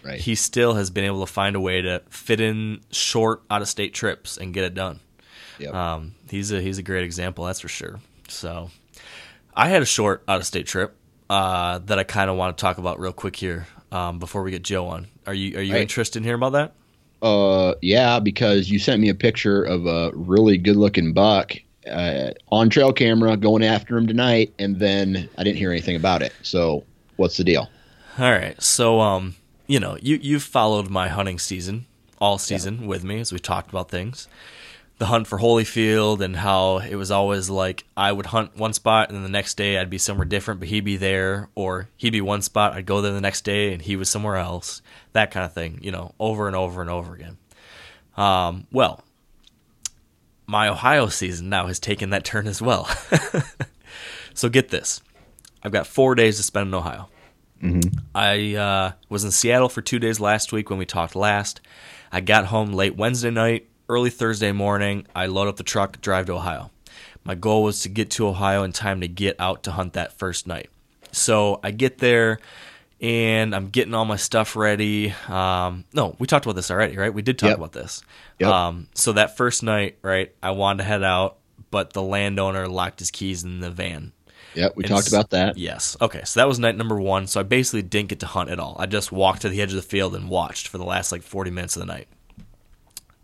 Right. 0.05 0.21
He 0.21 0.35
still 0.35 0.75
has 0.75 0.91
been 0.91 1.05
able 1.05 1.25
to 1.25 1.33
find 1.33 1.57
a 1.57 1.61
way 1.61 1.81
to 1.83 2.03
fit 2.11 2.41
in 2.41 2.81
short 2.91 3.43
out 3.51 3.63
of 3.63 3.69
state 3.69 3.95
trips 3.95 4.37
and 4.37 4.53
get 4.53 4.65
it 4.65 4.75
done. 4.75 5.01
Yep. 5.59 5.73
Um, 5.75 6.15
he's 6.31 6.53
a 6.53 6.61
he's 6.61 6.79
a 6.79 6.83
great 6.83 7.05
example, 7.05 7.45
that's 7.47 7.61
for 7.61 7.69
sure. 7.69 8.01
So, 8.29 8.71
I 9.55 9.69
had 9.69 9.83
a 9.83 9.87
short 9.87 10.23
out 10.29 10.41
of 10.41 10.47
state 10.47 10.67
trip 10.67 10.97
uh, 11.31 11.79
that 11.87 11.99
I 11.99 12.05
kind 12.05 12.29
of 12.29 12.37
want 12.37 12.57
to 12.57 12.61
talk 12.61 12.79
about 12.79 12.99
real 13.01 13.13
quick 13.13 13.37
here 13.37 13.67
um, 13.93 14.19
before 14.19 14.43
we 14.43 14.51
get 14.51 14.63
Joe 14.63 14.87
on. 14.89 15.07
Are 15.27 15.33
you 15.35 15.57
are 15.59 15.63
you 15.63 15.73
Right. 15.73 15.83
interested 15.83 16.19
in 16.19 16.25
hearing 16.25 16.41
about 16.43 16.53
that? 16.53 16.73
Uh, 17.27 17.75
yeah, 17.81 18.19
because 18.21 18.69
you 18.71 18.79
sent 18.79 19.01
me 19.01 19.09
a 19.09 19.15
picture 19.15 19.63
of 19.63 19.87
a 19.87 20.11
really 20.15 20.59
good 20.59 20.77
looking 20.77 21.15
buck 21.15 21.55
uh, 21.91 22.31
on 22.51 22.69
trail 22.69 22.93
camera 22.93 23.37
going 23.37 23.63
after 23.65 23.97
him 23.97 24.07
tonight, 24.07 24.53
and 24.59 24.79
then 24.79 25.31
I 25.39 25.45
didn't 25.45 25.57
hear 25.57 25.71
anything 25.71 25.97
about 25.97 26.21
it. 26.21 26.33
So, 26.43 26.85
what's 27.17 27.37
the 27.39 27.45
deal? 27.45 27.71
All 28.19 28.31
right, 28.31 28.61
so 28.63 29.01
um, 29.01 29.35
you 29.67 29.81
know, 29.81 29.97
you 30.01 30.19
you've 30.21 30.43
followed 30.43 30.91
my 30.91 31.09
hunting 31.09 31.39
season 31.39 31.87
all 32.21 32.39
season 32.39 32.87
with 32.87 33.05
me 33.05 33.21
as 33.21 33.33
we 33.33 33.39
talked 33.39 33.71
about 33.71 33.91
things. 33.91 34.29
The 34.99 35.07
hunt 35.07 35.27
for 35.27 35.39
Holyfield 35.39 36.21
and 36.21 36.37
how 36.37 36.79
it 36.79 36.95
was 36.95 37.11
always 37.11 37.51
like 37.51 37.85
I 37.97 38.13
would 38.13 38.27
hunt 38.27 38.57
one 38.57 38.73
spot 38.73 39.09
and 39.09 39.17
then 39.17 39.25
the 39.25 39.29
next 39.29 39.57
day 39.57 39.77
I'd 39.79 39.91
be 39.91 39.99
somewhere 39.99 40.25
different, 40.25 40.61
but 40.61 40.69
he'd 40.69 40.85
be 40.85 40.97
there, 40.97 41.49
or 41.57 41.89
he'd 41.97 42.11
be 42.11 42.21
one 42.21 42.43
spot, 42.43 42.75
I'd 42.75 42.87
go 42.87 43.01
there 43.01 43.13
the 43.13 43.21
next 43.21 43.43
day 43.43 43.73
and 43.73 43.83
he 43.83 43.97
was 43.97 44.09
somewhere 44.09 44.37
else. 44.37 44.83
That 45.13 45.33
kind 45.33 45.45
of 45.45 45.53
thing, 45.53 45.81
you 45.83 45.91
know, 45.91 46.15
over 46.21 46.47
and 46.47 46.55
over 46.55 46.81
and 46.81 46.91
over 46.91 47.15
again. 47.15 47.39
Um, 48.17 48.69
well, 48.71 49.03
my 50.47 50.69
Ohio 50.69 51.09
season 51.09 51.49
now 51.49 51.67
has 51.67 51.81
taken 51.81 52.11
that 52.11 52.25
turn 52.25 52.47
as 52.47 52.63
well. 52.63 52.89
so 54.35 54.49
get 54.49 54.69
this. 54.69 55.03
I've 55.63 55.73
got 55.73 55.87
four 55.87 56.15
days 56.15 56.37
to 56.37 56.43
spend 56.43 56.69
in 56.69 56.75
Ohio. 56.75 57.09
I 58.15 58.55
uh, 58.55 58.93
was 59.09 59.25
in 59.25 59.31
Seattle 59.31 59.69
for 59.69 59.81
two 59.83 59.99
days 59.99 60.21
last 60.21 60.53
week 60.53 60.71
when 60.71 60.79
we 60.79 60.87
talked 60.87 61.17
last. 61.17 61.61
I 62.13 62.21
got 62.21 62.47
home 62.47 62.73
late 62.73 62.97
Wednesday 62.97 63.31
night, 63.31 63.69
early 63.89 64.11
Thursday 64.11 64.53
morning. 64.53 65.07
I 65.15 65.27
load 65.27 65.49
up 65.49 65.57
the 65.57 65.63
truck, 65.65 66.01
drive 66.01 66.27
to 66.27 66.35
Ohio. 66.35 66.71
My 67.25 67.35
goal 67.35 67.63
was 67.63 67.81
to 67.83 67.89
get 67.89 68.11
to 68.13 68.29
Ohio 68.29 68.63
in 68.65 68.73
time 68.73 69.01
to 69.01 69.09
get 69.09 69.37
out 69.41 69.63
to 69.65 69.73
hunt 69.73 69.95
that 69.95 70.19
first 70.19 70.47
night. 70.47 70.69
So 71.13 71.61
I 71.65 71.71
get 71.71 71.99
there 71.99 72.39
and 73.01 73.55
I'm 73.55 73.71
getting 73.71 73.95
all 73.95 74.05
my 74.05 74.17
stuff 74.17 74.57
ready. 74.57 75.13
Um, 75.29 75.85
no, 75.93 76.17
we 76.19 76.27
talked 76.27 76.45
about 76.47 76.57
this 76.57 76.71
already, 76.71 76.97
right? 76.97 77.13
We 77.13 77.23
did 77.23 77.39
talk 77.39 77.49
Yep. 77.51 77.59
about 77.59 77.73
this. 77.73 78.03
Yep. 78.41 78.51
Um, 78.51 78.89
so 78.95 79.13
that 79.13 79.37
first 79.37 79.63
night, 79.63 79.99
right, 80.03 80.33
I 80.43 80.51
wanted 80.53 80.79
to 80.79 80.85
head 80.85 81.03
out, 81.03 81.37
but 81.71 81.93
the 81.93 82.03
landowner 82.03 82.69
locked 82.69 82.99
his 83.01 83.11
keys 83.11 83.43
in 83.43 83.61
the 83.61 83.71
van. 83.71 84.13
Yep, 84.55 84.77
we 84.77 84.85
And 84.85 84.91
talked 84.91 85.09
about 85.09 85.31
that. 85.31 85.57
Yes. 85.57 85.97
Okay. 86.01 86.23
So 86.25 86.41
that 86.41 86.49
was 86.49 86.59
night 86.59 86.77
number 86.77 87.01
one. 87.01 87.27
So 87.27 87.41
I 87.41 87.43
basically 87.43 87.83
didn't 87.83 88.09
get 88.09 88.21
to 88.21 88.27
hunt 88.27 88.51
at 88.51 88.59
all. 88.59 88.77
I 88.79 88.87
just 88.87 89.13
walked 89.13 89.43
to 89.43 89.49
the 89.49 89.61
edge 89.61 89.71
of 89.71 89.77
the 89.77 89.83
field 89.83 90.15
and 90.15 90.29
watched 90.29 90.69
for 90.69 90.79
the 90.79 90.85
last 90.85 91.13
like 91.13 91.23
40 91.23 91.51
minutes 91.51 91.77
of 91.77 91.81
the 91.81 91.87
night. 91.87 92.09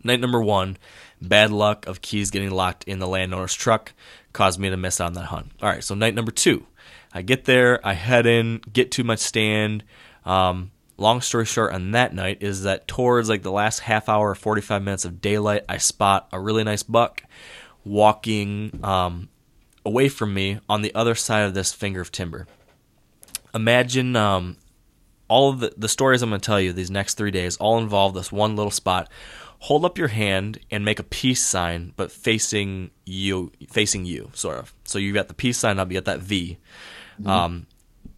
Night 0.03 0.19
number 0.19 0.41
one, 0.41 0.77
bad 1.21 1.51
luck 1.51 1.85
of 1.87 2.01
keys 2.01 2.31
getting 2.31 2.51
locked 2.51 2.83
in 2.85 2.99
the 2.99 3.07
landowner's 3.07 3.53
truck 3.53 3.93
caused 4.33 4.59
me 4.59 4.69
to 4.69 4.77
miss 4.77 4.99
out 4.99 5.07
on 5.07 5.13
that 5.13 5.25
hunt. 5.25 5.51
All 5.61 5.69
right. 5.69 5.83
So 5.83 5.95
night 5.95 6.15
number 6.15 6.31
two, 6.31 6.65
I 7.13 7.21
get 7.21 7.45
there, 7.45 7.85
I 7.85 7.93
head 7.93 8.25
in, 8.25 8.61
get 8.71 8.91
to 8.91 9.03
my 9.03 9.15
stand. 9.15 9.83
Um, 10.25 10.71
long 10.97 11.21
story 11.21 11.45
short, 11.45 11.73
on 11.73 11.91
that 11.91 12.13
night 12.13 12.41
is 12.41 12.63
that 12.63 12.87
towards 12.87 13.29
like 13.29 13.43
the 13.43 13.51
last 13.51 13.79
half 13.79 14.07
hour, 14.07 14.31
or 14.31 14.35
45 14.35 14.81
minutes 14.81 15.05
of 15.05 15.21
daylight, 15.21 15.65
I 15.67 15.77
spot 15.77 16.29
a 16.31 16.39
really 16.39 16.63
nice 16.63 16.83
buck 16.83 17.23
walking 17.83 18.79
um, 18.83 19.29
away 19.85 20.09
from 20.09 20.33
me 20.33 20.59
on 20.69 20.81
the 20.81 20.93
other 20.93 21.15
side 21.15 21.41
of 21.41 21.53
this 21.53 21.73
finger 21.73 22.01
of 22.01 22.11
timber. 22.11 22.47
Imagine 23.53 24.15
um, 24.15 24.57
all 25.27 25.49
of 25.49 25.59
the, 25.59 25.73
the 25.77 25.89
stories 25.89 26.21
I'm 26.21 26.29
going 26.29 26.41
to 26.41 26.45
tell 26.45 26.59
you 26.59 26.73
these 26.73 26.91
next 26.91 27.15
three 27.15 27.31
days 27.31 27.57
all 27.57 27.77
involve 27.77 28.13
this 28.13 28.31
one 28.31 28.55
little 28.55 28.71
spot. 28.71 29.09
Hold 29.59 29.85
up 29.85 29.97
your 29.97 30.07
hand 30.07 30.59
and 30.71 30.83
make 30.83 30.99
a 30.99 31.03
peace 31.03 31.43
sign, 31.43 31.93
but 31.95 32.11
facing 32.11 32.91
you, 33.05 33.51
facing 33.69 34.05
you, 34.05 34.31
sort 34.33 34.57
of. 34.57 34.73
So 34.85 34.97
you've 34.97 35.13
got 35.13 35.27
the 35.27 35.33
peace 35.33 35.57
sign 35.57 35.77
up, 35.77 35.89
you 35.91 36.01
got 36.01 36.05
that 36.05 36.19
V. 36.21 36.57
Um, 37.25 37.67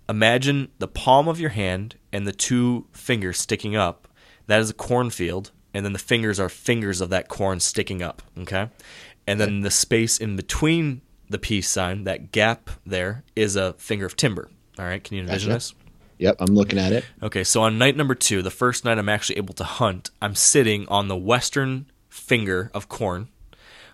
imagine 0.08 0.70
the 0.79 0.88
palm 0.88 1.27
of 1.27 1.39
your 1.39 1.50
hand 1.50 1.96
and 2.13 2.25
the 2.25 2.32
two 2.32 2.88
fingers 2.93 3.39
sticking 3.39 3.75
up. 3.75 4.08
That 4.48 4.62
is 4.62 4.70
a 4.70 4.74
cornfield, 4.74 5.51
and 5.74 5.84
then 5.84 5.93
the 5.93 6.00
fingers 6.00 6.39
are 6.39 6.50
fingers 6.50 7.01
of 7.01 7.10
that 7.10 7.27
corn 7.27 7.60
sticking 7.60 8.01
up. 8.01 8.22
Okay, 8.38 8.70
and 9.27 9.39
then 9.39 9.62
the 9.62 9.72
space 9.72 10.17
in 10.17 10.36
between 10.36 11.01
the 11.30 11.38
peace 11.39 11.70
sign, 11.70 12.03
that 12.06 12.32
gap 12.32 12.70
there, 12.86 13.24
is 13.36 13.56
a 13.56 13.74
finger 13.74 14.06
of 14.06 14.15
timber. 14.15 14.50
All 14.80 14.86
right, 14.86 15.03
can 15.03 15.15
you 15.18 15.24
envision 15.24 15.50
Gotcha. 15.50 15.56
this? 15.56 15.74
Yep, 16.20 16.36
I'm 16.39 16.53
looking 16.56 16.80
at 16.80 16.92
it. 16.92 17.06
Okay, 17.22 17.44
so 17.44 17.63
on 17.63 17.77
night 17.77 17.98
number 17.98 18.15
two, 18.15 18.42
the 18.42 18.51
first 18.51 18.86
night 18.86 18.98
I'm 18.98 19.10
actually 19.10 19.38
able 19.38 19.53
to 19.56 19.63
hunt, 19.63 20.10
I'm 20.22 20.36
sitting 20.36 20.88
on 20.88 21.08
the 21.08 21.18
western 21.18 21.88
finger 22.10 22.70
of 22.74 22.88
corn, 22.88 23.27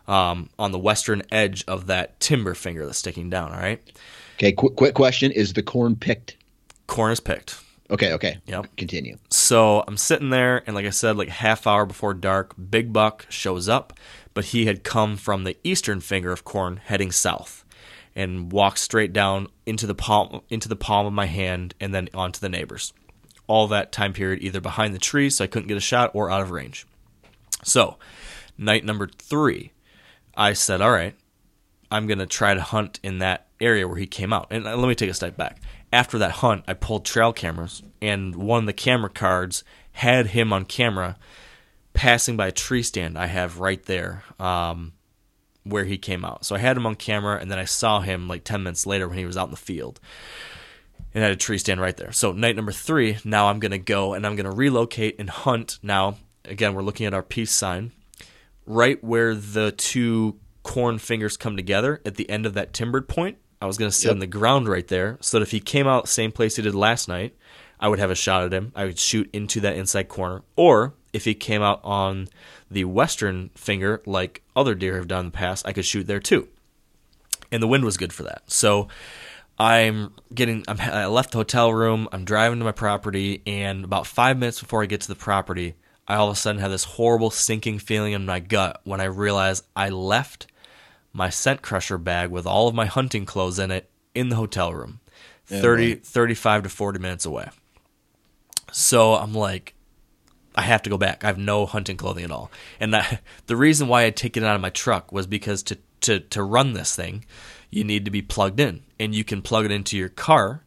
um, 0.08 0.50
on 0.60 0.72
the 0.72 0.80
western 0.80 1.24
edge 1.32 1.64
of 1.68 1.88
that 1.88 2.20
timber 2.20 2.54
finger 2.54 2.86
that's 2.86 2.98
sticking 2.98 3.30
down. 3.30 3.52
All 3.52 3.60
right, 3.60 3.82
Okay, 4.36 4.52
quick, 4.54 4.76
quick 4.76 4.94
question: 4.96 5.32
Is 5.32 5.54
the 5.54 5.64
corn 5.64 5.96
picked? 5.96 6.38
corn 6.88 7.12
is 7.12 7.20
picked. 7.20 7.60
Okay, 7.92 8.14
okay. 8.14 8.38
Yep. 8.46 8.68
Continue. 8.78 9.18
So 9.32 9.84
I'm 9.88 9.98
sitting 9.98 10.30
there, 10.30 10.62
and 10.68 10.76
like 10.76 10.86
I 10.86 10.92
said, 10.92 11.18
like 11.18 11.30
half 11.30 11.66
hour 11.68 11.86
before 11.86 12.14
dark, 12.14 12.54
Big 12.70 12.94
Buck 12.94 13.26
shows 13.30 13.68
up, 13.68 13.94
but 14.34 14.46
he 14.46 14.66
had 14.66 14.84
come 14.84 15.18
from 15.18 15.44
the 15.44 15.58
eastern 15.64 16.00
finger 16.00 16.32
of 16.32 16.44
corn, 16.44 16.78
heading 16.78 17.12
south, 17.12 17.66
and 18.16 18.52
walked 18.52 18.80
straight 18.80 19.14
down 19.14 19.48
into 19.66 19.88
the 19.88 19.96
palm 19.96 20.42
into 20.50 20.68
the 20.70 20.76
palm 20.76 21.06
of 21.06 21.14
my 21.14 21.26
hand, 21.26 21.74
and 21.80 21.94
then 21.94 22.10
onto 22.14 22.40
the 22.40 22.50
neighbors. 22.50 22.94
All 23.48 23.68
that 23.68 23.92
time 23.92 24.14
period, 24.14 24.44
either 24.44 24.62
behind 24.62 24.94
the 24.94 25.00
tree, 25.00 25.30
so 25.30 25.44
I 25.44 25.48
couldn't 25.48 25.68
get 25.68 25.78
a 25.78 25.82
shot, 25.82 26.12
or 26.14 26.30
out 26.30 26.42
of 26.42 26.52
range. 26.52 26.86
So, 27.64 27.98
night 28.58 28.86
number 28.86 29.08
three, 29.08 29.72
I 30.36 30.54
said, 30.54 30.82
"All 30.82 30.92
right, 30.92 31.16
I'm 31.92 32.08
going 32.08 32.20
to 32.20 32.26
try 32.26 32.54
to 32.54 32.62
hunt 32.62 33.00
in 33.04 33.20
that 33.20 33.48
area 33.60 33.88
where 33.88 33.98
he 33.98 34.08
came 34.08 34.34
out. 34.34 34.48
And 34.50 34.68
uh, 34.68 34.76
let 34.78 34.88
me 34.88 34.96
take 34.96 35.10
a 35.10 35.14
step 35.14 35.38
back. 35.38 35.62
After 35.92 36.18
that 36.20 36.32
hunt, 36.32 36.64
I 36.68 36.74
pulled 36.74 37.06
trail 37.06 37.34
cameras, 37.34 37.82
and 38.02 38.36
one 38.36 38.60
of 38.60 38.66
the 38.66 38.74
camera 38.74 39.10
cards 39.10 39.64
had 39.94 40.28
him 40.28 40.54
on 40.54 40.66
camera 40.66 41.18
passing 42.00 42.38
by 42.38 42.48
a 42.48 42.52
tree 42.54 42.82
stand 42.82 43.18
I 43.18 43.26
have 43.26 43.60
right 43.60 43.84
there 43.84 44.24
um, 44.40 44.94
where 45.66 45.84
he 45.84 45.98
came 45.98 46.24
out. 46.24 46.46
So 46.46 46.56
I 46.56 46.60
had 46.60 46.78
him 46.78 46.86
on 46.86 46.96
camera, 46.96 47.38
and 47.42 47.52
then 47.52 47.60
I 47.60 47.66
saw 47.66 48.00
him 48.00 48.30
like 48.30 48.46
10 48.46 48.64
minutes 48.64 48.86
later 48.86 49.06
when 49.10 49.18
he 49.18 49.26
was 49.26 49.36
out 49.36 49.50
in 49.50 49.52
the 49.52 49.58
field 49.58 50.00
and 51.14 51.22
had 51.22 51.34
a 51.34 51.36
tree 51.36 51.58
stand 51.58 51.82
right 51.82 51.98
there. 51.98 52.14
So 52.14 52.32
night 52.32 52.56
number 52.56 52.72
three, 52.72 53.18
now 53.26 53.48
I'm 53.50 53.60
going 53.60 53.74
to 53.74 53.78
go 53.78 54.14
and 54.14 54.26
I'm 54.26 54.38
going 54.38 54.46
to 54.50 54.56
relocate 54.56 55.18
and 55.20 55.30
hunt. 55.30 55.78
Now, 55.84 56.16
again, 56.46 56.74
we're 56.74 56.84
looking 56.84 57.06
at 57.06 57.14
our 57.14 57.22
peace 57.22 57.52
sign 57.52 57.92
right 58.66 59.04
where 59.04 59.36
the 59.36 59.74
two 59.74 60.40
corn 60.64 61.00
fingers 61.00 61.36
come 61.36 61.58
together 61.58 62.02
at 62.06 62.16
the 62.16 62.30
end 62.30 62.46
of 62.46 62.54
that 62.54 62.72
timbered 62.72 63.10
point 63.10 63.40
I 63.62 63.66
was 63.66 63.78
going 63.78 63.92
to 63.92 63.96
sit 63.96 64.08
Yep. 64.08 64.14
on 64.14 64.20
the 64.20 64.28
ground 64.28 64.70
right 64.70 64.88
there 64.88 65.18
so 65.20 65.38
that 65.38 65.44
if 65.44 65.52
he 65.52 65.60
came 65.60 65.86
out 65.86 66.08
same 66.08 66.32
place 66.32 66.56
he 66.56 66.62
did 66.62 66.76
last 66.76 67.10
night, 67.10 67.36
I 67.78 67.90
would 67.90 68.00
have 68.00 68.10
a 68.12 68.16
shot 68.16 68.44
at 68.44 68.54
him. 68.54 68.72
I 68.74 68.86
would 68.86 68.98
shoot 68.98 69.30
into 69.34 69.60
that 69.62 69.76
inside 69.76 70.08
corner. 70.08 70.44
Or 70.56 70.94
if 71.14 71.26
he 71.26 71.34
came 71.34 71.62
out 71.62 71.80
on 71.84 72.28
the 72.70 72.86
western 72.86 73.50
finger, 73.56 74.02
like 74.06 74.44
other 74.56 74.76
deer 74.76 74.98
have 74.98 75.08
done 75.08 75.22
in 75.22 75.32
the 75.32 75.38
past, 75.38 75.68
I 75.68 75.74
could 75.74 75.86
shoot 75.86 76.08
there 76.08 76.20
too. 76.20 76.48
And 77.52 77.64
the 77.64 77.68
wind 77.68 77.84
was 77.84 77.98
good 77.98 78.14
for 78.14 78.24
that. 78.24 78.44
So 78.48 78.88
I'm 79.58 80.14
getting, 80.34 80.64
I'm, 80.68 80.80
I 80.80 81.08
left 81.08 81.32
the 81.32 81.40
hotel 81.40 81.74
room, 81.74 82.08
I'm 82.12 82.26
driving 82.26 82.60
to 82.60 82.66
my 82.66 82.72
property, 82.72 83.42
and 83.48 83.84
about 83.84 84.08
five 84.08 84.38
minutes 84.38 84.60
before 84.60 84.84
I 84.84 84.86
get 84.86 85.02
to 85.02 85.08
the 85.08 85.16
property, 85.16 85.76
I 86.08 86.16
all 86.16 86.30
of 86.30 86.34
a 86.34 86.40
sudden 86.40 86.62
have 86.62 86.72
this 86.72 86.84
horrible 86.86 87.30
sinking 87.30 87.80
feeling 87.80 88.14
in 88.14 88.26
my 88.26 88.40
gut 88.40 88.82
when 88.84 89.02
I 89.02 89.06
realize 89.06 89.64
I 89.76 89.90
left 89.90 90.48
my 91.12 91.30
scent 91.30 91.62
crusher 91.62 91.98
bag 91.98 92.30
with 92.30 92.46
all 92.46 92.68
of 92.68 92.76
my 92.76 92.86
hunting 92.86 93.26
clothes 93.26 93.60
in 93.60 93.72
it 93.72 93.90
in 94.16 94.30
the 94.30 94.36
hotel 94.36 94.74
room, 94.74 95.00
Yeah, 95.50 95.62
30, 95.62 95.96
boy. 95.96 96.02
35 96.04 96.64
to 96.64 96.70
40 96.70 97.00
minutes 97.00 97.26
away. 97.26 97.50
So 98.72 99.16
I'm 99.16 99.34
like, 99.34 99.74
I 100.60 100.64
have 100.64 100.82
to 100.84 100.90
go 100.90 100.98
back. 100.98 101.24
I 101.24 101.28
have 101.28 101.38
no 101.38 101.66
hunting 101.66 101.96
clothing 101.96 102.26
at 102.26 102.32
all. 102.32 102.52
And 102.82 102.94
I, 102.94 103.22
the 103.48 103.56
reason 103.56 103.88
why 103.88 104.04
I'd 104.04 104.18
taken 104.18 104.44
it 104.44 104.48
out 104.48 104.56
of 104.56 104.62
my 104.62 104.70
truck 104.70 105.12
was 105.14 105.26
because 105.26 105.64
to, 105.64 105.78
to, 106.02 106.20
to 106.20 106.44
run 106.44 106.74
this 106.74 106.94
thing, 106.94 107.24
you 107.70 107.86
need 107.86 108.04
to 108.06 108.12
be 108.12 108.22
plugged 108.22 108.60
in. 108.60 108.82
And 109.00 109.16
you 109.16 109.24
can 109.24 109.42
plug 109.42 109.64
it 109.64 109.72
into 109.72 109.98
your 109.98 110.10
car 110.10 110.64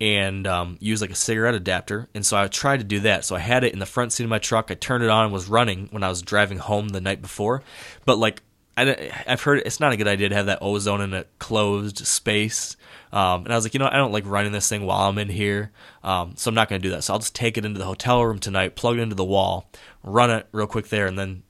and 0.00 0.48
um, 0.48 0.78
use 0.80 1.00
like 1.00 1.10
a 1.10 1.14
cigarette 1.14 1.54
adapter. 1.54 2.08
And 2.12 2.26
so 2.26 2.36
I 2.36 2.48
tried 2.48 2.78
to 2.78 2.84
do 2.84 3.00
that. 3.00 3.24
So 3.24 3.36
I 3.36 3.38
had 3.38 3.62
it 3.62 3.72
in 3.72 3.78
the 3.78 3.86
front 3.86 4.12
seat 4.12 4.24
of 4.24 4.30
my 4.30 4.40
truck. 4.40 4.70
I 4.70 4.74
turned 4.74 5.04
it 5.04 5.10
on 5.10 5.26
and 5.26 5.32
was 5.32 5.48
running 5.48 5.88
when 5.92 6.02
I 6.02 6.08
was 6.08 6.22
driving 6.22 6.58
home 6.58 6.88
the 6.88 7.00
night 7.00 7.22
before. 7.22 7.62
But 8.04 8.18
like, 8.18 8.42
I, 8.76 9.12
have 9.26 9.42
heard 9.42 9.62
it's 9.64 9.80
not 9.80 9.92
a 9.92 9.96
good 9.96 10.08
idea 10.08 10.28
to 10.28 10.34
have 10.34 10.46
that 10.46 10.58
ozone 10.60 11.00
in 11.00 11.14
a 11.14 11.24
closed 11.38 12.04
space. 12.06 12.75
Um, 13.12 13.44
and 13.44 13.52
I 13.52 13.56
was 13.56 13.64
like, 13.64 13.74
you 13.74 13.80
know, 13.80 13.88
I 13.90 13.96
don't 13.96 14.12
like 14.12 14.24
running 14.26 14.52
this 14.52 14.68
thing 14.68 14.84
while 14.84 15.08
I'm 15.08 15.18
in 15.18 15.28
here. 15.28 15.70
Um, 16.02 16.34
so 16.36 16.48
I'm 16.48 16.54
not 16.54 16.68
going 16.68 16.80
to 16.80 16.88
do 16.88 16.92
that. 16.94 17.02
So 17.04 17.12
I'll 17.12 17.18
just 17.20 17.34
take 17.34 17.56
it 17.56 17.64
into 17.64 17.78
the 17.78 17.84
hotel 17.84 18.24
room 18.24 18.38
tonight, 18.38 18.76
plug 18.76 18.98
it 18.98 19.02
into 19.02 19.14
the 19.14 19.24
wall, 19.24 19.70
run 20.02 20.30
it 20.30 20.46
real 20.52 20.66
quick 20.66 20.88
there, 20.88 21.06
and 21.06 21.18
then 21.18 21.42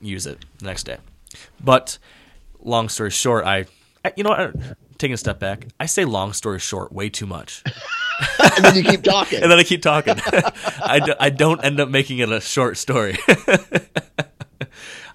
use 0.00 0.26
it 0.26 0.44
the 0.58 0.64
next 0.66 0.84
day. 0.84 0.98
But 1.62 1.98
long 2.60 2.88
story 2.88 3.10
short, 3.10 3.44
I, 3.44 3.66
I 4.04 4.12
you 4.16 4.24
know? 4.24 4.30
I- 4.32 4.52
Taking 4.96 5.14
a 5.14 5.18
step 5.18 5.40
back, 5.40 5.66
I 5.80 5.86
say 5.86 6.04
long 6.04 6.32
story 6.32 6.60
short 6.60 6.92
way 6.92 7.10
too 7.10 7.26
much. 7.26 7.64
and 8.54 8.64
then 8.64 8.76
you 8.76 8.84
keep 8.84 9.02
talking. 9.02 9.38
and 9.42 9.50
then 9.50 9.58
I 9.58 9.64
keep 9.64 9.82
talking. 9.82 10.14
I, 10.82 11.00
do, 11.04 11.14
I 11.18 11.30
don't 11.30 11.62
end 11.64 11.80
up 11.80 11.88
making 11.88 12.18
it 12.18 12.30
a 12.30 12.40
short 12.40 12.76
story. 12.78 13.18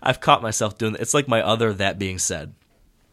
I've 0.04 0.20
caught 0.20 0.42
myself 0.42 0.78
doing 0.78 0.94
that. 0.94 1.02
It's 1.02 1.14
like 1.14 1.30
my 1.30 1.42
other 1.42 1.74
that 1.74 1.98
being 1.98 2.20
said. 2.20 2.54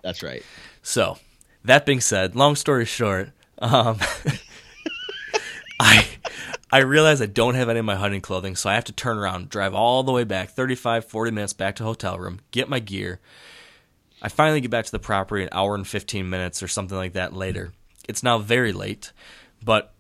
That's 0.02 0.25
right. 0.25 0.42
So, 0.82 1.18
that 1.66 1.87
being 1.87 2.00
said, 2.00 2.35
long 2.35 2.56
story 2.56 2.85
short, 2.85 3.30
um, 3.58 3.99
I 5.80 6.06
I 6.70 6.78
realize 6.78 7.23
I 7.23 7.26
don't 7.26 7.54
have 7.54 7.68
any 7.68 7.78
of 7.78 7.85
my 7.85 7.94
hunting 7.94 8.20
clothing, 8.20 8.56
so 8.56 8.68
I 8.68 8.75
have 8.75 8.85
to 8.85 8.92
turn 8.92 9.18
around, 9.18 9.49
drive 9.49 9.75
all 9.75 10.02
the 10.02 10.12
way 10.12 10.25
back, 10.25 10.50
35, 10.50 11.04
40 11.04 11.30
minutes 11.30 11.52
back 11.52 11.76
to 11.76 11.85
hotel 11.85 12.18
room, 12.18 12.40
get 12.50 12.68
my 12.68 12.80
gear. 12.80 13.20
I 14.20 14.28
finally 14.28 14.61
get 14.61 14.70
back 14.70 14.87
to 14.87 14.92
the 14.92 14.99
property 14.99 15.42
an 15.44 15.50
hour 15.52 15.75
and 15.75 15.87
15 15.87 16.28
minutes 16.28 16.62
or 16.62 16.68
something 16.68 16.96
like 16.96 17.12
that 17.12 17.32
later. 17.32 17.73
It's 18.08 18.23
now 18.23 18.38
very 18.38 18.73
late, 18.73 19.12
but 19.62 19.92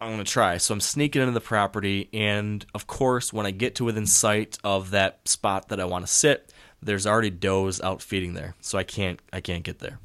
I'm 0.00 0.08
going 0.08 0.24
to 0.24 0.30
try. 0.30 0.58
So 0.58 0.74
I'm 0.74 0.80
sneaking 0.80 1.22
into 1.22 1.32
the 1.32 1.40
property, 1.40 2.08
and 2.12 2.66
of 2.74 2.86
course, 2.86 3.32
when 3.32 3.46
I 3.46 3.50
get 3.50 3.76
to 3.76 3.84
within 3.84 4.06
sight 4.06 4.58
of 4.64 4.90
that 4.90 5.26
spot 5.28 5.68
that 5.68 5.80
I 5.80 5.84
want 5.84 6.06
to 6.06 6.12
sit, 6.12 6.52
there's 6.82 7.06
already 7.06 7.30
does 7.30 7.80
out 7.80 8.02
feeding 8.02 8.34
there, 8.34 8.54
so 8.60 8.76
I 8.78 8.82
can't 8.82 9.20
I 9.32 9.40
can't 9.40 9.62
get 9.62 9.78
there. 9.78 9.98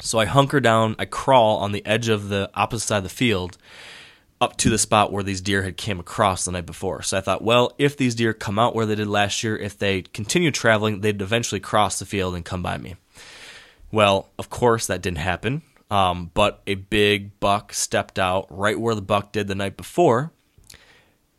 So 0.00 0.18
I 0.18 0.26
hunker 0.26 0.60
down, 0.60 0.96
I 0.98 1.04
crawl 1.04 1.58
on 1.58 1.72
the 1.72 1.84
edge 1.84 2.08
of 2.08 2.28
the 2.28 2.50
opposite 2.54 2.86
side 2.86 2.98
of 2.98 3.02
the 3.02 3.08
field 3.08 3.58
up 4.40 4.56
to 4.58 4.70
the 4.70 4.78
spot 4.78 5.12
where 5.12 5.24
these 5.24 5.40
deer 5.40 5.62
had 5.62 5.76
came 5.76 5.98
across 5.98 6.44
the 6.44 6.52
night 6.52 6.66
before. 6.66 7.02
So 7.02 7.18
I 7.18 7.20
thought, 7.20 7.42
well, 7.42 7.74
if 7.78 7.96
these 7.96 8.14
deer 8.14 8.32
come 8.32 8.58
out 8.58 8.74
where 8.74 8.86
they 8.86 8.94
did 8.94 9.08
last 9.08 9.42
year, 9.42 9.56
if 9.56 9.76
they 9.76 10.02
continue 10.02 10.52
traveling, 10.52 11.00
they'd 11.00 11.20
eventually 11.20 11.60
cross 11.60 11.98
the 11.98 12.06
field 12.06 12.36
and 12.36 12.44
come 12.44 12.62
by 12.62 12.78
me. 12.78 12.94
Well, 13.90 14.28
of 14.38 14.50
course 14.50 14.86
that 14.86 15.02
didn't 15.02 15.18
happen. 15.18 15.62
Um, 15.90 16.30
but 16.34 16.62
a 16.66 16.74
big 16.74 17.40
buck 17.40 17.72
stepped 17.72 18.18
out 18.18 18.46
right 18.50 18.78
where 18.78 18.94
the 18.94 19.02
buck 19.02 19.32
did 19.32 19.48
the 19.48 19.54
night 19.54 19.76
before, 19.76 20.32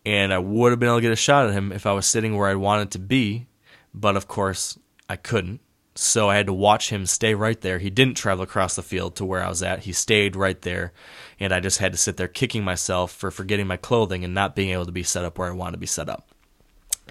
and 0.06 0.34
I 0.34 0.40
would 0.40 0.72
have 0.72 0.80
been 0.80 0.90
able 0.90 0.98
to 0.98 1.02
get 1.04 1.12
a 1.12 1.16
shot 1.16 1.48
at 1.48 1.54
him 1.54 1.72
if 1.72 1.86
I 1.86 1.94
was 1.94 2.08
sitting 2.08 2.36
where 2.36 2.50
I 2.50 2.56
wanted 2.56 2.92
to 2.92 3.00
be, 3.00 3.46
but 3.94 4.16
of 4.16 4.28
course 4.28 4.80
I 5.08 5.18
couldn't. 5.18 5.62
So 5.96 6.30
I 6.30 6.38
had 6.38 6.46
to 6.46 6.54
watch 6.54 6.90
him 6.90 7.06
stay 7.06 7.34
right 7.34 7.60
there. 7.60 7.80
He 7.80 7.90
didn't 7.90 8.16
travel 8.16 8.44
across 8.44 8.76
the 8.76 8.84
field 8.84 9.16
to 9.18 9.26
where 9.26 9.44
I 9.44 9.50
was 9.50 9.62
at. 9.62 9.80
He 9.80 9.92
stayed 9.92 10.36
right 10.36 10.62
there, 10.62 10.94
and 11.40 11.54
I 11.54 11.60
just 11.60 11.80
had 11.80 11.92
to 11.92 11.98
sit 11.98 12.16
there 12.16 12.28
kicking 12.28 12.64
myself 12.64 13.12
for 13.12 13.32
forgetting 13.32 13.68
my 13.68 13.78
clothing 13.78 14.24
and 14.24 14.34
not 14.34 14.56
being 14.56 14.70
able 14.70 14.86
to 14.86 14.92
be 14.92 15.04
set 15.04 15.26
up 15.26 15.38
where 15.38 15.50
I 15.50 15.54
wanted 15.54 15.74
to 15.74 15.78
be 15.80 15.86
set 15.86 16.08
up. 16.08 16.30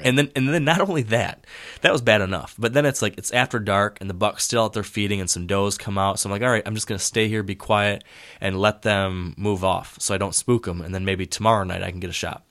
And 0.03 0.17
then 0.17 0.31
and 0.37 0.49
then 0.49 0.65
not 0.65 0.81
only 0.81 1.03
that, 1.05 1.45
that 1.81 1.93
was 1.93 2.03
bad 2.03 2.21
enough. 2.21 2.55
But 2.59 2.73
then 2.73 2.87
it's 2.87 3.03
like 3.03 3.19
it's 3.19 3.33
after 3.33 3.59
dark 3.59 3.99
and 4.01 4.09
the 4.09 4.15
buck's 4.15 4.45
still 4.45 4.65
out 4.65 4.73
there 4.73 4.83
feeding 4.83 5.21
and 5.21 5.29
some 5.29 5.47
does 5.47 5.77
come 5.77 5.99
out. 5.99 6.19
So 6.19 6.29
I'm 6.29 6.33
like, 6.33 6.43
all 6.43 6.51
right, 6.51 6.63
I'm 6.67 6.75
just 6.75 6.87
gonna 6.87 6.99
stay 6.99 7.29
here, 7.29 7.43
be 7.43 7.55
quiet, 7.55 8.05
and 8.41 8.61
let 8.61 8.83
them 8.83 9.35
move 9.37 9.65
off 9.65 9.97
so 10.01 10.15
I 10.15 10.19
don't 10.19 10.35
spook 10.35 10.65
them. 10.65 10.81
And 10.81 10.95
then 10.95 11.05
maybe 11.05 11.27
tomorrow 11.27 11.65
night 11.65 11.83
I 11.83 11.91
can 11.91 12.01
get 12.01 12.11
a 12.11 12.15
shot. 12.15 12.45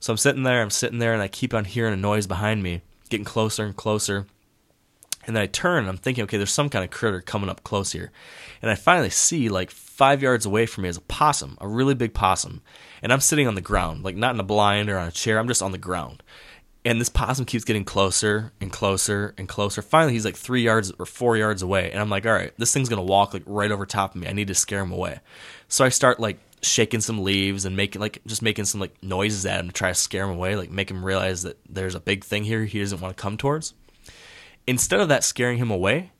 So 0.00 0.12
I'm 0.12 0.16
sitting 0.16 0.42
there, 0.42 0.62
I'm 0.62 0.70
sitting 0.70 0.98
there, 0.98 1.12
and 1.12 1.22
I 1.22 1.28
keep 1.28 1.54
on 1.54 1.64
hearing 1.64 1.94
a 1.94 1.98
noise 1.98 2.26
behind 2.26 2.62
me, 2.62 2.82
getting 3.10 3.24
closer 3.24 3.64
and 3.64 3.76
closer. 3.76 4.26
And 5.26 5.34
then 5.34 5.42
I 5.42 5.46
turn 5.46 5.80
and 5.80 5.88
I'm 5.88 5.96
thinking, 5.96 6.24
okay, 6.24 6.36
there's 6.36 6.52
some 6.52 6.68
kind 6.68 6.84
of 6.84 6.90
critter 6.90 7.20
coming 7.20 7.48
up 7.48 7.64
close 7.64 7.92
here. 7.92 8.12
And 8.62 8.70
I 8.70 8.74
finally 8.74 9.10
see 9.10 9.48
like 9.48 9.70
five 9.70 10.22
yards 10.22 10.46
away 10.46 10.66
from 10.66 10.82
me 10.82 10.88
is 10.88 10.96
a 10.96 11.02
possum, 11.02 11.56
a 11.60 11.68
really 11.68 11.94
big 11.94 12.14
possum. 12.14 12.62
And 13.02 13.12
I'm 13.12 13.20
sitting 13.20 13.46
on 13.46 13.54
the 13.54 13.60
ground, 13.60 14.04
like 14.04 14.16
not 14.16 14.34
in 14.34 14.40
a 14.40 14.44
blind 14.44 14.90
or 14.90 14.98
on 14.98 15.08
a 15.08 15.12
chair, 15.12 15.38
I'm 15.38 15.48
just 15.48 15.62
on 15.62 15.72
the 15.72 15.78
ground. 15.78 16.22
And 16.86 17.00
this 17.00 17.08
possum 17.08 17.46
keeps 17.46 17.64
getting 17.64 17.84
closer 17.84 18.52
and 18.60 18.70
closer 18.70 19.34
and 19.38 19.48
closer. 19.48 19.80
Finally, 19.80 20.12
he's 20.12 20.24
like 20.26 20.36
three 20.36 20.62
yards 20.62 20.92
or 20.98 21.06
four 21.06 21.36
yards 21.36 21.62
away. 21.62 21.90
And 21.90 21.98
I'm 21.98 22.10
like, 22.10 22.26
all 22.26 22.32
right, 22.32 22.52
this 22.58 22.74
thing's 22.74 22.90
going 22.90 23.04
to 23.04 23.10
walk 23.10 23.32
like 23.32 23.42
right 23.46 23.70
over 23.70 23.86
top 23.86 24.14
of 24.14 24.20
me. 24.20 24.26
I 24.26 24.34
need 24.34 24.48
to 24.48 24.54
scare 24.54 24.80
him 24.80 24.92
away. 24.92 25.20
So 25.68 25.84
I 25.84 25.88
start 25.88 26.20
like 26.20 26.38
shaking 26.60 27.00
some 27.00 27.22
leaves 27.22 27.64
and 27.64 27.76
making 27.76 28.00
like 28.00 28.20
just 28.26 28.42
making 28.42 28.64
some 28.64 28.80
like 28.80 29.02
noises 29.02 29.46
at 29.46 29.60
him 29.60 29.68
to 29.68 29.72
try 29.72 29.88
to 29.88 29.94
scare 29.94 30.24
him 30.24 30.30
away, 30.30 30.56
like 30.56 30.70
make 30.70 30.90
him 30.90 31.04
realize 31.04 31.42
that 31.42 31.58
there's 31.68 31.94
a 31.94 32.00
big 32.00 32.24
thing 32.24 32.44
here 32.44 32.64
he 32.64 32.80
doesn't 32.80 33.00
want 33.00 33.16
to 33.16 33.20
come 33.20 33.36
towards. 33.36 33.74
Instead 34.66 35.00
of 35.00 35.08
that 35.08 35.24
scaring 35.24 35.58
him 35.58 35.70
away, 35.70 36.12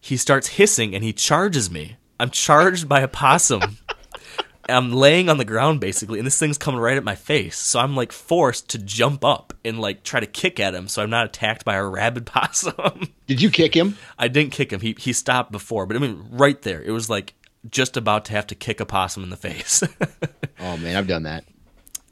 he 0.00 0.16
starts 0.16 0.48
hissing 0.48 0.94
and 0.94 1.02
he 1.02 1.12
charges 1.12 1.70
me. 1.70 1.96
I'm 2.20 2.30
charged 2.30 2.88
by 2.88 3.00
a 3.00 3.08
possum. 3.08 3.78
I'm 4.68 4.92
laying 4.92 5.28
on 5.28 5.36
the 5.36 5.44
ground 5.44 5.80
basically, 5.80 6.18
and 6.18 6.26
this 6.26 6.38
thing's 6.38 6.56
coming 6.58 6.80
right 6.80 6.96
at 6.96 7.04
my 7.04 7.14
face. 7.14 7.58
So 7.58 7.80
I'm 7.80 7.94
like 7.96 8.12
forced 8.12 8.70
to 8.70 8.78
jump 8.78 9.24
up 9.24 9.52
and 9.64 9.78
like 9.78 10.02
try 10.02 10.20
to 10.20 10.26
kick 10.26 10.58
at 10.58 10.74
him 10.74 10.88
so 10.88 11.02
I'm 11.02 11.10
not 11.10 11.26
attacked 11.26 11.64
by 11.64 11.74
a 11.74 11.84
rabid 11.84 12.26
possum. 12.26 13.12
Did 13.26 13.42
you 13.42 13.50
kick 13.50 13.74
him? 13.74 13.96
I 14.18 14.28
didn't 14.28 14.52
kick 14.52 14.72
him. 14.72 14.80
He 14.80 14.94
he 14.98 15.12
stopped 15.12 15.52
before, 15.52 15.86
but 15.86 15.96
I 15.96 16.00
mean 16.00 16.24
right 16.30 16.60
there. 16.62 16.82
It 16.82 16.92
was 16.92 17.10
like 17.10 17.34
just 17.70 17.96
about 17.96 18.26
to 18.26 18.32
have 18.32 18.46
to 18.48 18.54
kick 18.54 18.80
a 18.80 18.86
possum 18.86 19.22
in 19.22 19.30
the 19.30 19.36
face. 19.36 19.82
Oh 20.60 20.76
man, 20.78 20.96
I've 20.96 21.08
done 21.08 21.24
that. 21.24 21.44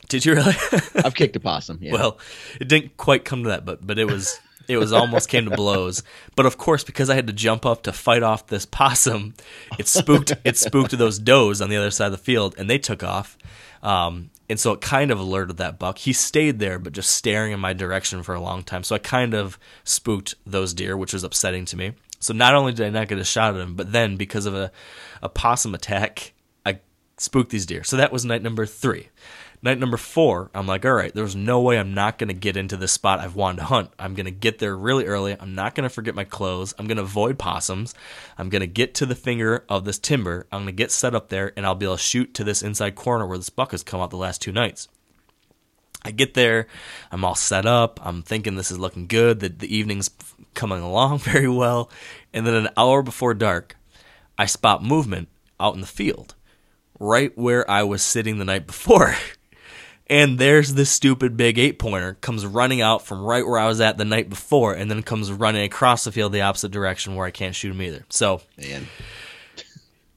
Did 0.08 0.26
you 0.26 0.34
really? 0.34 0.54
I've 0.96 1.14
kicked 1.14 1.36
a 1.36 1.40
possum. 1.40 1.78
Yeah. 1.80 1.92
Well, 1.92 2.18
it 2.60 2.68
didn't 2.68 2.96
quite 2.96 3.24
come 3.24 3.44
to 3.44 3.48
that, 3.50 3.64
but 3.64 3.86
but 3.86 3.98
it 3.98 4.04
was 4.04 4.38
it 4.72 4.78
was 4.78 4.92
almost 4.92 5.28
came 5.28 5.44
to 5.44 5.56
blows. 5.56 6.02
But 6.36 6.46
of 6.46 6.58
course, 6.58 6.84
because 6.84 7.10
I 7.10 7.14
had 7.14 7.26
to 7.26 7.32
jump 7.32 7.64
up 7.66 7.82
to 7.82 7.92
fight 7.92 8.22
off 8.22 8.46
this 8.46 8.66
possum, 8.66 9.34
it 9.78 9.88
spooked 9.88 10.32
it 10.44 10.56
spooked 10.56 10.96
those 10.96 11.18
does 11.18 11.60
on 11.60 11.70
the 11.70 11.76
other 11.76 11.90
side 11.90 12.06
of 12.06 12.12
the 12.12 12.18
field, 12.18 12.54
and 12.58 12.68
they 12.68 12.78
took 12.78 13.02
off. 13.02 13.36
Um, 13.82 14.30
and 14.48 14.60
so 14.60 14.72
it 14.72 14.80
kind 14.80 15.10
of 15.10 15.18
alerted 15.18 15.56
that 15.56 15.78
buck. 15.78 15.98
He 15.98 16.12
stayed 16.12 16.58
there, 16.58 16.78
but 16.78 16.92
just 16.92 17.10
staring 17.10 17.52
in 17.52 17.60
my 17.60 17.72
direction 17.72 18.22
for 18.22 18.34
a 18.34 18.40
long 18.40 18.62
time. 18.62 18.84
So 18.84 18.94
I 18.94 18.98
kind 18.98 19.34
of 19.34 19.58
spooked 19.82 20.34
those 20.44 20.74
deer, 20.74 20.96
which 20.96 21.12
was 21.12 21.24
upsetting 21.24 21.64
to 21.66 21.76
me. 21.76 21.92
So 22.20 22.32
not 22.32 22.54
only 22.54 22.72
did 22.72 22.86
I 22.86 22.90
not 22.90 23.08
get 23.08 23.18
a 23.18 23.24
shot 23.24 23.54
at 23.54 23.60
him, 23.60 23.74
but 23.74 23.92
then 23.92 24.16
because 24.16 24.46
of 24.46 24.54
a, 24.54 24.70
a 25.22 25.28
possum 25.28 25.74
attack, 25.74 26.34
I 26.64 26.78
spooked 27.16 27.50
these 27.50 27.66
deer. 27.66 27.82
So 27.82 27.96
that 27.96 28.12
was 28.12 28.24
night 28.24 28.42
number 28.42 28.66
three. 28.66 29.08
Night 29.64 29.78
number 29.78 29.96
four, 29.96 30.50
I'm 30.54 30.66
like, 30.66 30.84
all 30.84 30.92
right, 30.92 31.14
there's 31.14 31.36
no 31.36 31.60
way 31.60 31.78
I'm 31.78 31.94
not 31.94 32.18
going 32.18 32.26
to 32.26 32.34
get 32.34 32.56
into 32.56 32.76
this 32.76 32.90
spot 32.90 33.20
I've 33.20 33.36
wanted 33.36 33.58
to 33.58 33.66
hunt. 33.66 33.90
I'm 33.96 34.14
going 34.14 34.24
to 34.24 34.32
get 34.32 34.58
there 34.58 34.76
really 34.76 35.06
early. 35.06 35.36
I'm 35.38 35.54
not 35.54 35.76
going 35.76 35.84
to 35.84 35.94
forget 35.94 36.16
my 36.16 36.24
clothes. 36.24 36.74
I'm 36.80 36.88
going 36.88 36.96
to 36.96 37.04
avoid 37.04 37.38
possums. 37.38 37.94
I'm 38.36 38.48
going 38.48 38.62
to 38.62 38.66
get 38.66 38.92
to 38.94 39.06
the 39.06 39.14
finger 39.14 39.64
of 39.68 39.84
this 39.84 40.00
timber. 40.00 40.48
I'm 40.50 40.62
going 40.62 40.66
to 40.66 40.72
get 40.72 40.90
set 40.90 41.14
up 41.14 41.28
there, 41.28 41.52
and 41.56 41.64
I'll 41.64 41.76
be 41.76 41.86
able 41.86 41.96
to 41.96 42.02
shoot 42.02 42.34
to 42.34 42.44
this 42.44 42.60
inside 42.60 42.96
corner 42.96 43.24
where 43.24 43.38
this 43.38 43.50
buck 43.50 43.70
has 43.70 43.84
come 43.84 44.00
out 44.00 44.10
the 44.10 44.16
last 44.16 44.42
two 44.42 44.50
nights. 44.50 44.88
I 46.04 46.10
get 46.10 46.34
there, 46.34 46.66
I'm 47.12 47.24
all 47.24 47.36
set 47.36 47.64
up. 47.64 48.00
I'm 48.02 48.22
thinking 48.22 48.56
this 48.56 48.72
is 48.72 48.80
looking 48.80 49.06
good. 49.06 49.38
The, 49.38 49.48
the 49.48 49.72
evening's 49.72 50.10
coming 50.54 50.80
along 50.80 51.18
very 51.20 51.48
well. 51.48 51.88
And 52.32 52.44
then 52.44 52.54
an 52.54 52.68
hour 52.76 53.00
before 53.04 53.32
dark, 53.32 53.76
I 54.36 54.46
spot 54.46 54.82
movement 54.82 55.28
out 55.60 55.76
in 55.76 55.80
the 55.80 55.86
field, 55.86 56.34
right 56.98 57.30
where 57.38 57.70
I 57.70 57.84
was 57.84 58.02
sitting 58.02 58.38
the 58.38 58.44
night 58.44 58.66
before. 58.66 59.14
And 60.08 60.38
there's 60.38 60.74
this 60.74 60.90
stupid 60.90 61.36
big 61.36 61.58
eight 61.58 61.78
pointer 61.78 62.14
comes 62.14 62.44
running 62.44 62.80
out 62.82 63.06
from 63.06 63.22
right 63.22 63.46
where 63.46 63.58
I 63.58 63.66
was 63.66 63.80
at 63.80 63.96
the 63.98 64.04
night 64.04 64.28
before, 64.28 64.74
and 64.74 64.90
then 64.90 65.02
comes 65.02 65.32
running 65.32 65.62
across 65.64 66.04
the 66.04 66.12
field 66.12 66.32
the 66.32 66.42
opposite 66.42 66.70
direction 66.70 67.14
where 67.14 67.26
I 67.26 67.30
can't 67.30 67.54
shoot 67.54 67.70
him 67.70 67.80
either. 67.80 68.04
So 68.10 68.42
man. 68.58 68.88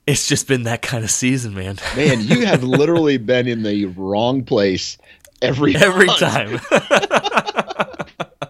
it's 0.06 0.28
just 0.28 0.48
been 0.48 0.64
that 0.64 0.82
kind 0.82 1.04
of 1.04 1.12
season, 1.12 1.54
man. 1.54 1.78
Man, 1.96 2.22
you 2.22 2.46
have 2.46 2.64
literally 2.66 3.18
been 3.18 3.48
in 3.48 3.64
the 3.64 3.86
wrong 3.86 4.44
place 4.44 4.98
every 5.42 5.76
Every 5.76 6.08
hunt. 6.08 6.20
time. 6.20 6.60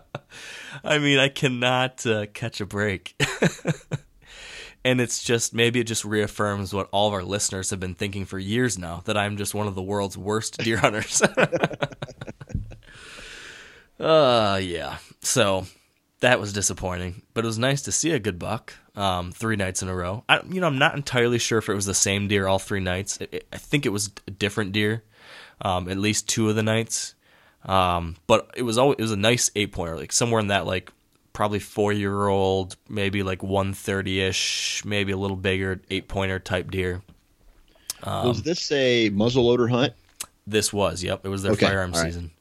I 0.83 0.99
mean, 0.99 1.19
I 1.19 1.29
cannot 1.29 2.05
uh, 2.05 2.27
catch 2.27 2.61
a 2.61 2.65
break. 2.65 3.15
And 4.85 5.01
it's 5.01 5.21
just 5.23 5.53
maybe 5.53 5.81
it 5.81 5.87
just 5.87 6.05
reaffirms 6.05 6.73
what 6.73 6.87
all 6.93 7.09
of 7.09 7.13
our 7.13 7.23
listeners 7.23 7.71
have 7.71 7.79
been 7.81 7.95
thinking 7.95 8.23
for 8.23 8.39
years 8.39 8.77
now 8.77 9.01
that 9.05 9.17
I'm 9.17 9.35
just 9.35 9.53
one 9.53 9.67
of 9.67 9.75
the 9.75 9.83
world's 9.83 10.17
worst 10.17 10.57
deer 10.59 10.77
hunters. 10.77 11.21
uh 13.99 14.59
yeah. 14.61 14.97
So 15.21 15.65
that 16.21 16.39
was 16.39 16.53
disappointing, 16.53 17.21
but 17.33 17.43
it 17.43 17.47
was 17.47 17.59
nice 17.59 17.81
to 17.83 17.91
see 17.91 18.11
a 18.11 18.19
good 18.19 18.39
buck 18.39 18.73
um, 18.95 19.31
three 19.31 19.55
nights 19.57 19.81
in 19.81 19.89
a 19.89 19.95
row. 19.95 20.23
I, 20.29 20.41
you 20.49 20.61
know, 20.61 20.67
I'm 20.67 20.77
not 20.79 20.95
entirely 20.95 21.39
sure 21.39 21.57
if 21.59 21.69
it 21.69 21.73
was 21.73 21.85
the 21.85 21.93
same 21.93 22.27
deer 22.27 22.47
all 22.47 22.59
three 22.59 22.79
nights. 22.79 23.17
It, 23.17 23.29
it- 23.33 23.47
I 23.51 23.57
think 23.57 23.85
it 23.85 23.89
was 23.89 24.11
a 24.27 24.31
different 24.31 24.71
deer, 24.71 25.03
um, 25.61 25.89
at 25.89 25.97
least 25.97 26.29
two 26.29 26.49
of 26.49 26.55
the 26.55 26.63
nights. 26.63 27.15
Um, 27.65 28.15
but 28.27 28.49
it 28.55 28.61
was 28.61 28.77
always 28.77 28.97
it 28.99 29.01
was 29.01 29.11
a 29.11 29.15
nice 29.17 29.49
eight 29.55 29.71
pointer, 29.71 29.97
like 29.97 30.11
somewhere 30.11 30.39
in 30.39 30.47
that 30.47 30.67
like 30.67 30.91
probably 31.35 31.59
four 31.59 31.93
year 31.93 32.27
old, 32.27 32.77
maybe 32.89 33.21
like 33.21 33.43
one 33.43 33.73
thirty 33.73 34.21
ish, 34.21 34.83
maybe 34.85 35.11
a 35.11 35.17
little 35.17 35.37
bigger 35.37 35.81
eight 35.91 36.07
pointer 36.07 36.39
type 36.39 36.71
deer. 36.71 37.03
Um, 38.03 38.27
Was 38.29 38.41
this 38.43 38.71
a 38.71 39.11
muzzleloader 39.11 39.69
hunt? 39.69 39.93
This 40.47 40.71
was, 40.73 41.03
yep, 41.03 41.25
it 41.25 41.29
was 41.29 41.43
their 41.43 41.53
Okay, 41.53 41.65
firearm 41.67 41.91
right. 41.91 42.05
season. 42.05 42.31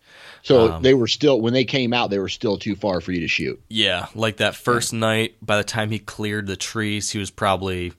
So 0.43 0.73
Um, 0.73 0.83
they 0.83 0.95
were 0.95 1.07
still 1.09 1.41
when 1.41 1.55
they 1.55 1.65
came 1.65 1.93
out, 1.93 2.11
they 2.11 2.19
were 2.19 2.29
still 2.29 2.59
too 2.59 2.77
far 2.77 3.01
for 3.01 3.13
you 3.13 3.21
to 3.21 3.29
shoot. 3.29 3.61
Yeah, 3.69 4.07
like 4.15 4.37
that 4.39 4.55
first 4.55 4.93
night, 4.93 5.37
by 5.43 5.57
the 5.57 5.65
time 5.65 5.91
he 5.91 5.99
cleared 5.99 6.47
the 6.47 6.57
trees, 6.57 7.11
he 7.11 7.19
was 7.19 7.31
probably 7.31 7.93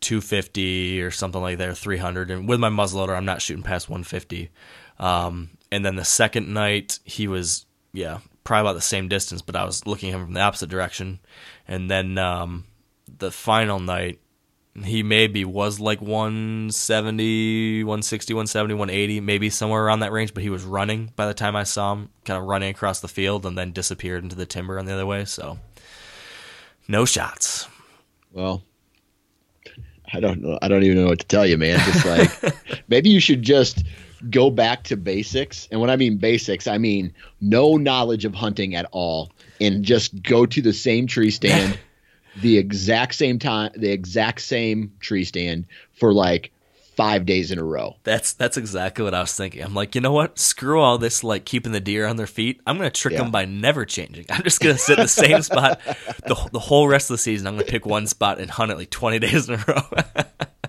250 0.00 1.02
or 1.02 1.10
something 1.10 1.40
like 1.40 1.58
that, 1.58 1.68
or 1.68 1.74
300. 1.74 2.30
And 2.30 2.48
with 2.48 2.60
my 2.60 2.70
muzzleloader, 2.70 3.16
I'm 3.16 3.24
not 3.24 3.42
shooting 3.42 3.62
past 3.64 3.88
150. 3.88 4.50
Um, 4.98 5.50
and 5.72 5.84
then 5.84 5.96
the 5.96 6.04
second 6.04 6.52
night, 6.52 7.00
he 7.04 7.26
was, 7.28 7.66
yeah, 7.92 8.18
probably 8.50 8.68
about 8.68 8.74
the 8.74 8.80
same 8.80 9.06
distance, 9.06 9.42
but 9.42 9.54
I 9.54 9.64
was 9.64 9.86
looking 9.86 10.08
at 10.08 10.16
him 10.16 10.24
from 10.24 10.34
the 10.34 10.40
opposite 10.40 10.68
direction. 10.68 11.20
And 11.68 11.88
then 11.88 12.18
um, 12.18 12.64
the 13.18 13.30
final 13.30 13.78
night, 13.78 14.18
he 14.82 15.04
maybe 15.04 15.44
was 15.44 15.78
like 15.78 16.02
170, 16.02 17.84
160, 17.84 18.34
170, 18.34 18.74
180, 18.74 19.20
maybe 19.20 19.50
somewhere 19.50 19.84
around 19.84 20.00
that 20.00 20.10
range, 20.10 20.34
but 20.34 20.42
he 20.42 20.50
was 20.50 20.64
running 20.64 21.12
by 21.14 21.28
the 21.28 21.34
time 21.34 21.54
I 21.54 21.62
saw 21.62 21.92
him, 21.92 22.08
kind 22.24 22.42
of 22.42 22.48
running 22.48 22.70
across 22.70 22.98
the 22.98 23.06
field 23.06 23.46
and 23.46 23.56
then 23.56 23.70
disappeared 23.70 24.24
into 24.24 24.34
the 24.34 24.46
timber 24.46 24.80
on 24.80 24.84
the 24.84 24.94
other 24.94 25.06
way. 25.06 25.26
So, 25.26 25.60
no 26.88 27.04
shots. 27.04 27.68
Well, 28.32 28.64
I 30.12 30.18
don't 30.18 30.42
know. 30.42 30.58
I 30.60 30.66
don't 30.66 30.82
even 30.82 30.96
know 30.96 31.06
what 31.06 31.20
to 31.20 31.26
tell 31.26 31.46
you, 31.46 31.56
man. 31.56 31.78
Just 31.78 32.04
like 32.04 32.84
maybe 32.88 33.10
you 33.10 33.20
should 33.20 33.42
just 33.42 33.84
go 34.28 34.50
back 34.50 34.84
to 34.84 34.96
basics. 34.96 35.68
And 35.70 35.80
when 35.80 35.88
I 35.90 35.96
mean 35.96 36.18
basics, 36.18 36.66
I 36.66 36.78
mean 36.78 37.14
no 37.40 37.76
knowledge 37.76 38.24
of 38.24 38.34
hunting 38.34 38.74
at 38.74 38.86
all, 38.92 39.30
and 39.60 39.84
just 39.84 40.22
go 40.22 40.44
to 40.46 40.60
the 40.60 40.72
same 40.72 41.06
tree 41.06 41.30
stand, 41.30 41.78
the 42.42 42.58
exact 42.58 43.14
same 43.14 43.38
time, 43.38 43.70
the 43.76 43.90
exact 43.90 44.40
same 44.42 44.92
tree 45.00 45.24
stand 45.24 45.66
for 45.94 46.12
like 46.12 46.52
five 46.96 47.24
days 47.24 47.50
in 47.50 47.58
a 47.58 47.64
row. 47.64 47.96
That's 48.04 48.34
that's 48.34 48.58
exactly 48.58 49.02
what 49.04 49.14
I 49.14 49.20
was 49.20 49.32
thinking. 49.34 49.62
I'm 49.62 49.74
like, 49.74 49.94
you 49.94 50.02
know 50.02 50.12
what? 50.12 50.38
Screw 50.38 50.80
all 50.80 50.98
this 50.98 51.24
like 51.24 51.46
keeping 51.46 51.72
the 51.72 51.80
deer 51.80 52.06
on 52.06 52.16
their 52.16 52.26
feet. 52.26 52.60
I'm 52.66 52.76
gonna 52.76 52.90
trick 52.90 53.12
Yeah. 53.14 53.22
them 53.22 53.30
by 53.30 53.46
never 53.46 53.86
changing. 53.86 54.26
I'm 54.28 54.42
just 54.42 54.60
gonna 54.60 54.76
sit 54.76 54.98
in 54.98 55.04
the 55.04 55.08
same 55.08 55.40
spot 55.40 55.80
the 56.26 56.34
the 56.52 56.58
whole 56.58 56.88
rest 56.88 57.08
of 57.10 57.14
the 57.14 57.18
season. 57.18 57.46
I'm 57.46 57.54
gonna 57.54 57.64
pick 57.64 57.86
one 57.86 58.06
spot 58.06 58.38
and 58.38 58.50
hunt 58.50 58.70
it 58.70 58.76
like 58.76 58.90
20 58.90 59.18
days 59.18 59.48
in 59.48 59.54
a 59.54 59.64
row. 59.66 60.02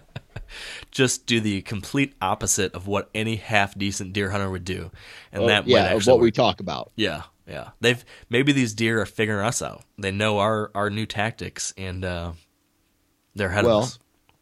just 0.92 1.26
do 1.26 1.40
the 1.40 1.62
complete 1.62 2.14
opposite 2.22 2.74
of 2.74 2.86
what 2.88 3.10
any 3.16 3.38
half 3.38 3.78
decent 3.78 4.14
deer 4.14 4.30
hunter 4.30 4.50
would 4.50 4.66
do, 4.66 4.92
and 5.32 5.48
that 5.50 5.64
Oh, 5.64 5.68
yeah, 5.68 5.86
of 5.92 5.98
actually 5.98 6.14
what 6.14 6.22
we 6.22 6.32
talk 6.32 6.60
about. 6.60 6.92
Yeah, 6.96 7.24
yeah. 7.48 7.70
They've 7.80 8.04
maybe 8.30 8.52
these 8.52 8.74
deer 8.74 9.02
are 9.02 9.06
figuring 9.06 9.46
us 9.46 9.62
out. 9.62 9.84
They 9.98 10.12
know 10.12 10.40
our 10.40 10.70
our 10.76 10.90
new 10.90 11.06
tactics, 11.06 11.74
and 11.78 12.04
uh, 12.06 12.34
they're 13.36 13.48
ahead 13.50 13.66
Well, 13.66 13.78
of 13.80 13.84
us. 13.86 14.00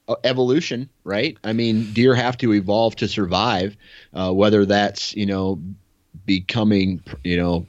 uh, 0.07 0.15
evolution, 0.23 0.89
right? 1.03 1.37
I 1.43 1.53
mean, 1.53 1.93
deer 1.93 2.15
have 2.15 2.37
to 2.39 2.53
evolve 2.53 2.95
to 2.97 3.07
survive, 3.07 3.77
uh, 4.13 4.31
whether 4.33 4.65
that's 4.65 5.15
you 5.15 5.25
know 5.27 5.61
becoming 6.25 7.01
you 7.23 7.37
know 7.37 7.65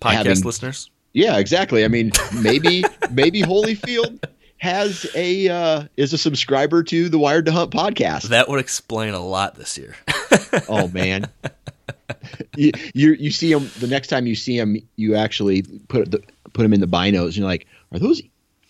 Podcast 0.00 0.12
having- 0.26 0.42
listeners, 0.42 0.90
yeah, 1.12 1.38
exactly. 1.38 1.84
I 1.84 1.88
mean, 1.88 2.10
maybe 2.42 2.84
maybe 3.10 3.42
Holyfield 3.42 4.22
has 4.60 5.06
a 5.14 5.48
uh, 5.48 5.84
is 5.96 6.12
a 6.12 6.18
subscriber 6.18 6.82
to 6.84 7.08
the 7.08 7.18
Wired 7.18 7.46
to 7.46 7.52
Hunt 7.52 7.70
podcast. 7.70 8.28
that 8.28 8.48
would 8.48 8.60
explain 8.60 9.14
a 9.14 9.20
lot 9.20 9.54
this 9.56 9.76
year. 9.78 9.96
oh 10.68 10.88
man. 10.88 11.28
You, 12.56 12.72
you 12.92 13.12
you 13.14 13.30
see 13.30 13.50
him 13.50 13.70
the 13.78 13.86
next 13.86 14.08
time 14.08 14.26
you 14.26 14.34
see 14.34 14.58
him, 14.58 14.76
you 14.96 15.14
actually 15.14 15.62
put 15.62 16.10
the 16.10 16.22
put 16.52 16.64
him 16.64 16.72
in 16.72 16.80
the 16.80 16.86
binos, 16.86 17.26
and 17.26 17.36
you're 17.36 17.46
like, 17.46 17.66
are 17.92 17.98
those 17.98 18.20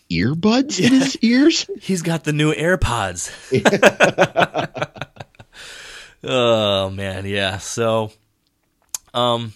earbuds 0.09 0.79
in 0.79 0.93
his 0.93 1.17
ears? 1.17 1.69
He's 1.81 2.01
got 2.01 2.23
the 2.23 2.33
new 2.33 2.53
AirPods. 2.53 3.31
oh 6.23 6.89
man, 6.91 7.25
yeah. 7.25 7.57
So, 7.57 8.11
um, 9.13 9.53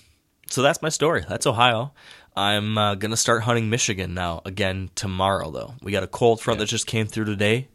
so 0.49 0.61
that's 0.61 0.81
my 0.81 0.89
story. 0.89 1.23
That's 1.27 1.47
Ohio. 1.47 1.93
I'm 2.35 2.77
uh, 2.77 2.95
gonna 2.95 3.17
start 3.17 3.43
hunting 3.43 3.69
Michigan 3.69 4.13
now 4.13 4.41
again 4.45 4.89
tomorrow. 4.95 5.51
Though 5.51 5.73
we 5.81 5.91
got 5.91 6.03
a 6.03 6.07
cold 6.07 6.41
front 6.41 6.59
that 6.59 6.65
just 6.67 6.87
came 6.87 7.07
through 7.07 7.25
today. 7.25 7.69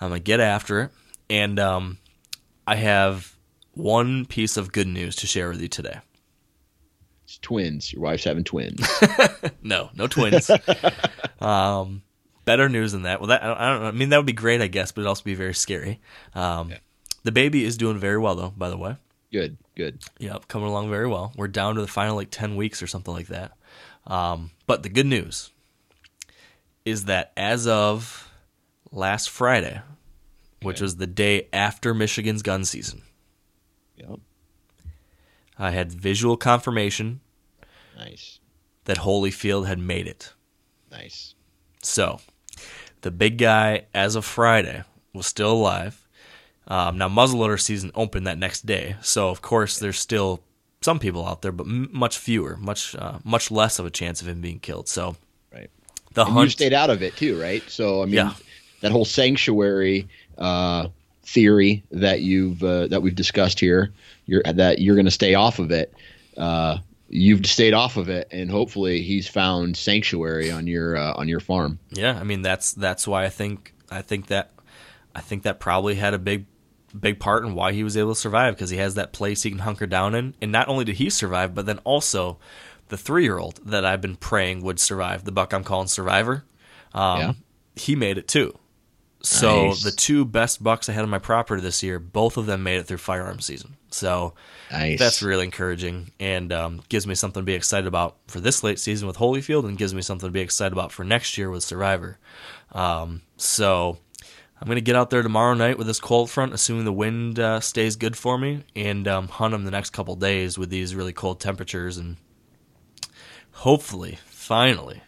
I'm 0.00 0.08
gonna 0.10 0.20
get 0.20 0.40
after 0.40 0.80
it, 0.82 0.90
and 1.30 1.58
um, 1.58 1.98
I 2.66 2.76
have 2.76 3.34
one 3.72 4.26
piece 4.26 4.56
of 4.56 4.72
good 4.72 4.86
news 4.88 5.16
to 5.16 5.26
share 5.26 5.48
with 5.48 5.60
you 5.62 5.68
today. 5.68 6.00
It's 7.24 7.38
twins. 7.38 7.92
Your 7.92 8.02
wife's 8.02 8.24
having 8.24 8.44
twins. 8.44 8.86
No, 9.62 9.88
no 9.94 10.06
twins. 10.06 10.50
um, 11.40 12.02
better 12.44 12.68
news 12.68 12.92
than 12.92 13.02
that. 13.02 13.18
Well, 13.20 13.28
that 13.28 13.42
I 13.42 13.46
don't, 13.46 13.56
I 13.58 13.70
don't 13.70 13.82
know. 13.82 13.88
I 13.88 13.92
mean, 13.92 14.10
that 14.10 14.18
would 14.18 14.26
be 14.26 14.34
great, 14.34 14.60
I 14.60 14.66
guess, 14.66 14.92
but 14.92 15.00
it'd 15.00 15.08
also 15.08 15.24
be 15.24 15.34
very 15.34 15.54
scary. 15.54 16.00
Um, 16.34 16.74
The 17.22 17.32
baby 17.32 17.64
is 17.64 17.78
doing 17.78 17.98
very 17.98 18.18
well, 18.18 18.34
though. 18.34 18.50
By 18.54 18.68
the 18.68 18.76
way, 18.76 18.96
good, 19.32 19.56
good. 19.74 20.02
yep, 20.18 20.48
coming 20.48 20.68
along 20.68 20.90
very 20.90 21.08
well. 21.08 21.32
We're 21.34 21.48
down 21.48 21.76
to 21.76 21.80
the 21.80 21.86
final 21.86 22.14
like 22.14 22.28
ten 22.30 22.56
weeks 22.56 22.82
or 22.82 22.86
something 22.86 23.14
like 23.14 23.28
that. 23.28 23.52
Um, 24.06 24.50
but 24.66 24.82
the 24.82 24.88
good 24.88 25.06
news 25.06 25.50
is 26.84 27.04
that 27.06 27.32
as 27.36 27.66
of 27.66 28.30
last 28.90 29.30
Friday, 29.30 29.80
which 30.62 30.76
Okay. 30.76 30.84
was 30.84 30.96
the 30.96 31.06
day 31.06 31.48
after 31.52 31.94
Michigan's 31.94 32.42
gun 32.42 32.64
season, 32.64 33.02
Yep. 33.96 34.18
I 35.58 35.70
had 35.70 35.92
visual 35.92 36.36
confirmation 36.36 37.20
Nice, 37.96 38.40
that 38.84 38.98
Holyfield 38.98 39.66
had 39.66 39.78
made 39.78 40.06
it. 40.06 40.32
nice. 40.90 41.34
So, 41.82 42.20
the 43.02 43.10
big 43.10 43.38
guy, 43.38 43.86
as 43.94 44.14
of 44.16 44.24
Friday, 44.24 44.84
was 45.12 45.26
still 45.26 45.52
alive. 45.52 46.06
Um, 46.66 46.96
now, 46.98 47.08
muzzleloader 47.08 47.60
season 47.60 47.90
opened 47.94 48.26
that 48.26 48.38
next 48.38 48.64
day, 48.66 48.96
so 49.02 49.28
of 49.28 49.42
course 49.42 49.78
there's 49.78 49.98
still 49.98 50.42
some 50.84 50.98
people 50.98 51.26
out 51.26 51.40
there, 51.42 51.52
but 51.52 51.66
m- 51.66 51.88
much 51.92 52.16
fewer, 52.18 52.56
much 52.58 52.94
uh, 52.94 53.18
much 53.24 53.50
less 53.50 53.78
of 53.78 53.86
a 53.86 53.90
chance 53.90 54.20
of 54.22 54.28
him 54.28 54.40
being 54.40 54.60
killed. 54.60 54.86
So, 54.88 55.16
Right. 55.52 55.70
the 56.14 56.22
And 56.22 56.30
you 56.30 56.34
hunt, 56.40 56.50
stayed 56.52 56.72
out 56.74 56.90
of 56.90 57.02
it 57.02 57.16
too, 57.16 57.40
right? 57.40 57.62
So 57.68 58.02
I 58.02 58.04
mean, 58.06 58.14
Yeah. 58.14 58.34
that 58.82 58.92
whole 58.92 59.04
sanctuary 59.06 60.06
uh, 60.38 60.88
theory 61.22 61.82
that 61.90 62.20
you've 62.20 62.62
uh, 62.62 62.86
that 62.88 63.00
we've 63.02 63.14
discussed 63.14 63.58
here, 63.60 63.92
you're 64.26 64.42
that 64.42 64.78
you're 64.80 64.96
going 64.96 65.06
to 65.12 65.18
stay 65.22 65.34
off 65.34 65.58
of 65.58 65.70
it. 65.70 65.92
Uh, 66.36 66.78
you've 67.08 67.46
stayed 67.46 67.74
off 67.74 67.96
of 67.96 68.08
it, 68.08 68.26
and 68.32 68.50
hopefully 68.50 69.00
he's 69.02 69.28
found 69.28 69.76
sanctuary 69.76 70.50
on 70.50 70.66
your 70.66 70.96
uh, 70.96 71.14
on 71.14 71.28
your 71.28 71.40
farm. 71.40 71.78
yeah, 71.90 72.18
I 72.20 72.24
mean 72.24 72.42
that's 72.42 72.72
that's 72.74 73.06
why 73.08 73.24
I 73.24 73.30
think 73.30 73.72
I 73.90 74.02
think 74.02 74.26
that 74.26 74.50
I 75.14 75.20
think 75.20 75.44
that 75.44 75.60
probably 75.60 75.94
had 75.94 76.12
a 76.14 76.18
big 76.18 76.44
big 76.98 77.18
part 77.20 77.44
in 77.44 77.54
why 77.54 77.72
he 77.72 77.82
was 77.84 77.96
able 77.96 78.14
to 78.14 78.20
survive 78.20 78.54
because 78.54 78.70
he 78.70 78.76
has 78.78 78.94
that 78.94 79.12
place 79.12 79.42
he 79.42 79.50
can 79.50 79.60
hunker 79.60 79.86
down 79.86 80.14
in, 80.14 80.34
and 80.40 80.52
not 80.52 80.68
only 80.68 80.84
did 80.84 80.96
he 80.96 81.10
survive, 81.10 81.54
but 81.54 81.66
then 81.66 81.78
also 81.84 82.38
the 82.88 82.96
three 82.96 83.24
year 83.24 83.38
old 83.38 83.60
that 83.64 83.84
I've 83.84 84.00
been 84.00 84.16
praying 84.16 84.62
would 84.62 84.78
survive, 84.78 85.24
the 85.24 85.32
buck 85.32 85.52
I'm 85.52 85.64
calling 85.64 85.88
Survivor. 85.88 86.44
Um, 86.92 87.20
Yeah. 87.20 87.32
he 87.76 87.96
made 87.96 88.18
it 88.18 88.28
too. 88.28 88.58
So 89.22 89.68
Nice. 89.68 89.82
the 89.82 89.90
two 89.90 90.26
best 90.26 90.62
bucks 90.62 90.88
I 90.88 90.92
had 90.92 91.02
on 91.02 91.08
my 91.08 91.18
property 91.18 91.62
this 91.62 91.82
year, 91.82 91.98
both 91.98 92.36
of 92.36 92.44
them 92.44 92.62
made 92.62 92.76
it 92.76 92.86
through 92.86 92.98
firearm 92.98 93.40
season. 93.40 93.76
So 93.90 94.34
Nice. 94.70 94.98
that's 94.98 95.22
really 95.22 95.44
encouraging 95.46 96.10
and 96.20 96.52
um, 96.52 96.82
gives 96.90 97.06
me 97.06 97.14
something 97.14 97.40
to 97.40 97.44
be 97.46 97.54
excited 97.54 97.86
about 97.86 98.16
for 98.26 98.40
this 98.40 98.62
late 98.62 98.78
season 98.78 99.06
with 99.08 99.16
Holyfield, 99.16 99.64
and 99.66 99.78
gives 99.78 99.94
me 99.94 100.02
something 100.02 100.28
to 100.28 100.32
be 100.32 100.40
excited 100.40 100.74
about 100.74 100.92
for 100.92 101.04
next 101.04 101.38
year 101.38 101.48
with 101.48 101.62
Survivor. 101.62 102.18
Um, 102.72 103.22
so 103.38 103.98
I'm 104.64 104.68
gonna 104.68 104.80
get 104.80 104.96
out 104.96 105.10
there 105.10 105.22
tomorrow 105.22 105.52
night 105.52 105.76
with 105.76 105.86
this 105.86 106.00
cold 106.00 106.30
front, 106.30 106.54
assuming 106.54 106.86
the 106.86 106.92
wind 106.92 107.38
uh, 107.38 107.60
stays 107.60 107.96
good 107.96 108.16
for 108.16 108.38
me, 108.38 108.64
and 108.74 109.06
um, 109.06 109.28
hunt 109.28 109.52
them 109.52 109.66
the 109.66 109.70
next 109.70 109.90
couple 109.90 110.16
days 110.16 110.56
with 110.56 110.70
these 110.70 110.94
really 110.94 111.12
cold 111.12 111.38
temperatures, 111.38 111.98
and 111.98 112.16
hopefully, 113.52 114.16
finally, 114.24 115.02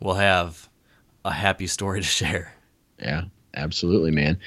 we'll 0.00 0.16
have 0.16 0.68
a 1.24 1.30
happy 1.30 1.68
story 1.68 2.00
to 2.00 2.06
share. 2.06 2.52
yeah. 3.00 3.26
absolutely, 3.54 4.10
man. 4.10 4.40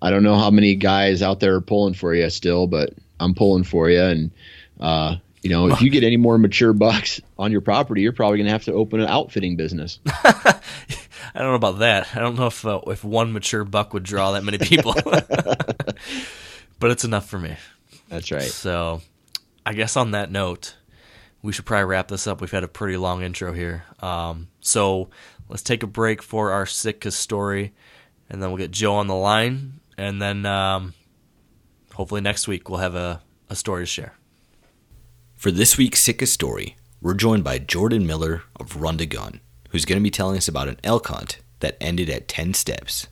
I 0.00 0.10
don't 0.10 0.22
know 0.22 0.36
how 0.36 0.52
many 0.52 0.76
guys 0.76 1.20
out 1.20 1.40
there 1.40 1.56
are 1.56 1.60
pulling 1.60 1.94
for 1.94 2.14
you 2.14 2.30
still, 2.30 2.68
but 2.68 2.94
I'm 3.18 3.34
pulling 3.34 3.64
for 3.64 3.90
you. 3.90 4.02
And 4.02 4.30
uh, 4.78 5.16
you 5.42 5.50
know, 5.50 5.66
if 5.68 5.82
you 5.82 5.90
get 5.90 6.04
any 6.04 6.16
more 6.16 6.38
mature 6.38 6.72
bucks 6.72 7.20
on 7.40 7.50
your 7.50 7.60
property, 7.60 8.02
you're 8.02 8.12
probably 8.12 8.38
going 8.38 8.46
to 8.46 8.52
have 8.52 8.66
to 8.66 8.72
open 8.72 9.00
an 9.00 9.08
outfitting 9.08 9.56
business. 9.56 9.98
I 11.34 11.38
don't 11.38 11.48
know 11.48 11.54
about 11.54 11.78
that. 11.78 12.08
I 12.14 12.20
don't 12.20 12.36
know 12.36 12.46
if 12.46 12.64
uh, 12.66 12.80
if 12.86 13.04
one 13.04 13.32
mature 13.32 13.64
buck 13.64 13.92
would 13.94 14.02
draw 14.02 14.32
that 14.32 14.44
many 14.44 14.58
people, 14.58 14.94
but 15.04 16.90
it's 16.90 17.04
enough 17.04 17.28
for 17.28 17.38
me. 17.38 17.56
That's 18.08 18.32
right. 18.32 18.42
So, 18.42 19.02
I 19.64 19.74
guess 19.74 19.96
on 19.96 20.10
that 20.12 20.30
note, 20.30 20.74
we 21.42 21.52
should 21.52 21.64
probably 21.64 21.84
wrap 21.84 22.08
this 22.08 22.26
up. 22.26 22.40
We've 22.40 22.50
had 22.50 22.64
a 22.64 22.68
pretty 22.68 22.96
long 22.96 23.22
intro 23.22 23.52
here. 23.52 23.84
Um, 24.00 24.48
so 24.60 25.10
let's 25.48 25.62
take 25.62 25.82
a 25.82 25.86
break 25.86 26.22
for 26.22 26.50
our 26.52 26.66
Sitka 26.66 27.10
story, 27.10 27.72
and 28.28 28.42
then 28.42 28.50
we'll 28.50 28.58
get 28.58 28.70
Joe 28.70 28.94
on 28.94 29.06
the 29.06 29.14
line, 29.14 29.80
and 29.96 30.20
then 30.20 30.44
um, 30.46 30.94
hopefully 31.94 32.20
next 32.20 32.48
week 32.48 32.68
we'll 32.68 32.80
have 32.80 32.94
a, 32.94 33.22
a 33.48 33.56
story 33.56 33.82
to 33.82 33.86
share. 33.86 34.14
For 35.36 35.50
this 35.50 35.78
week's 35.78 36.02
Sitka 36.02 36.26
story, 36.26 36.76
we're 37.00 37.14
joined 37.14 37.44
by 37.44 37.58
Jordan 37.58 38.06
Miller 38.06 38.42
of 38.56 38.76
Run 38.76 38.98
to 38.98 39.06
Gun, 39.06 39.40
who's 39.70 39.84
going 39.84 39.98
to 39.98 40.02
be 40.02 40.10
telling 40.10 40.36
us 40.36 40.48
about 40.48 40.68
an 40.68 40.78
elk 40.84 41.08
hunt 41.08 41.38
that 41.60 41.76
ended 41.80 42.08
at 42.10 42.28
10 42.28 42.54
steps. 42.54 43.08